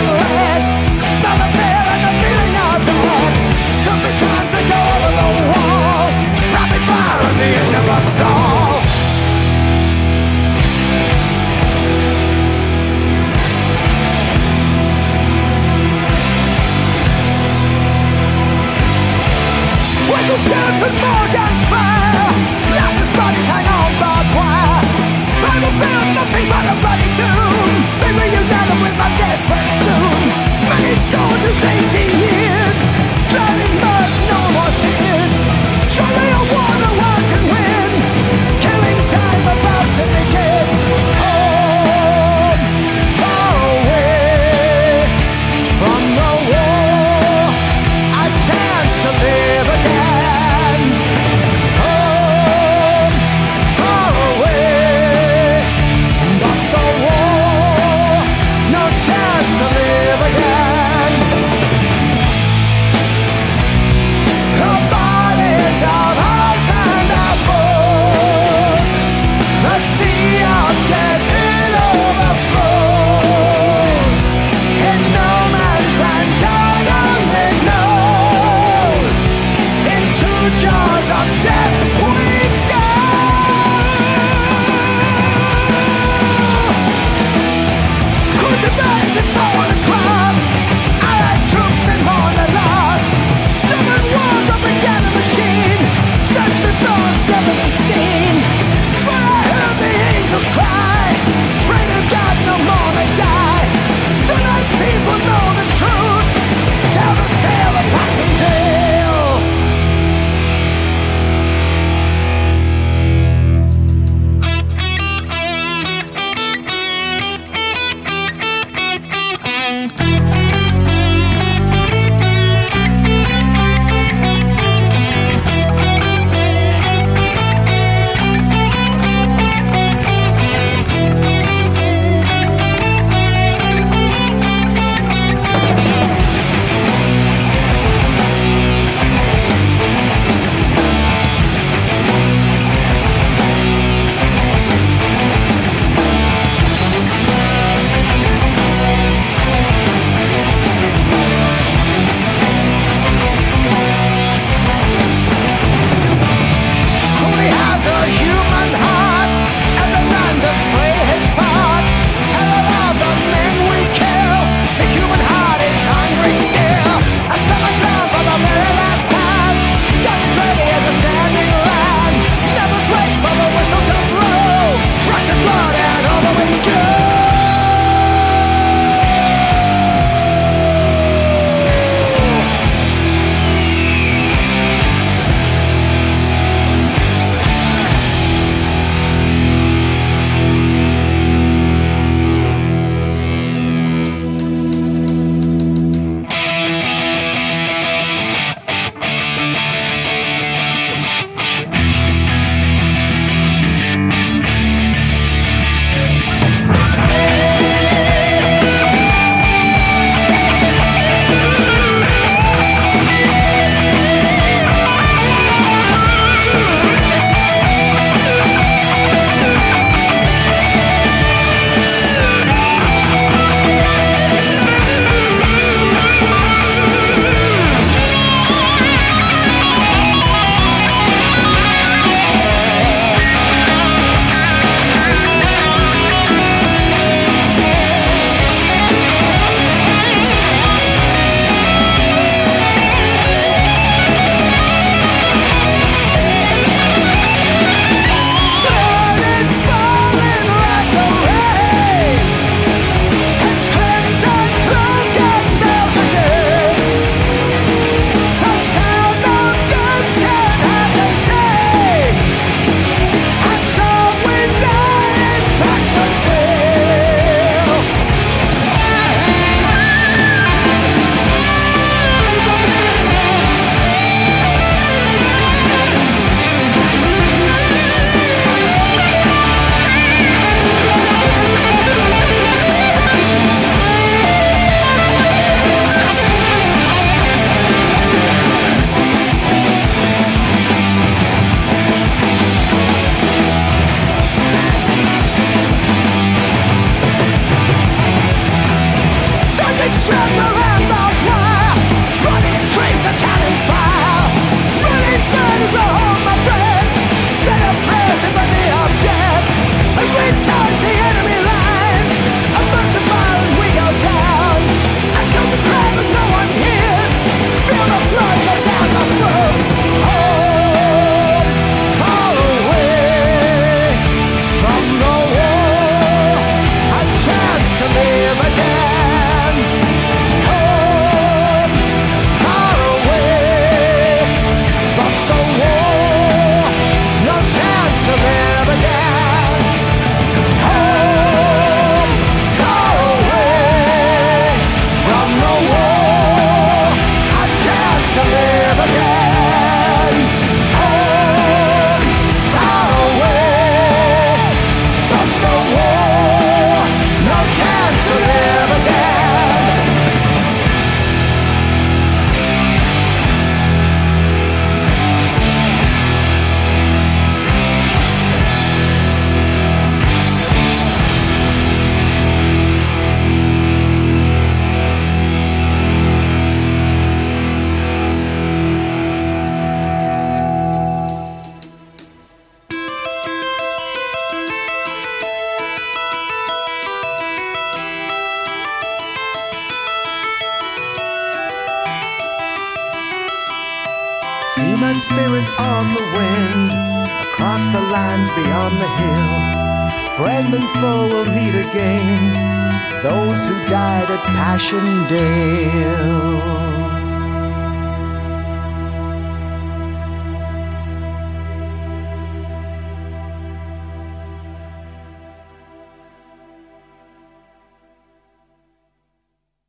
Stands 20.41 20.83
and 20.83 20.95
Morgan 20.95 21.55
Fair 21.69 22.11
bodies 23.15 23.45
hang 23.45 23.67
on 23.67 23.91
wire. 24.33 24.81
Nothing 26.15 26.47
but 26.49 26.65
a 26.65 26.75
bloody 26.81 27.09
tomb 27.19 27.81
with 28.81 28.95
my 28.97 29.09
dead 29.17 29.39
friends 29.45 29.75
Many 30.69 30.95
soldiers, 31.11 31.59
18 32.05 32.10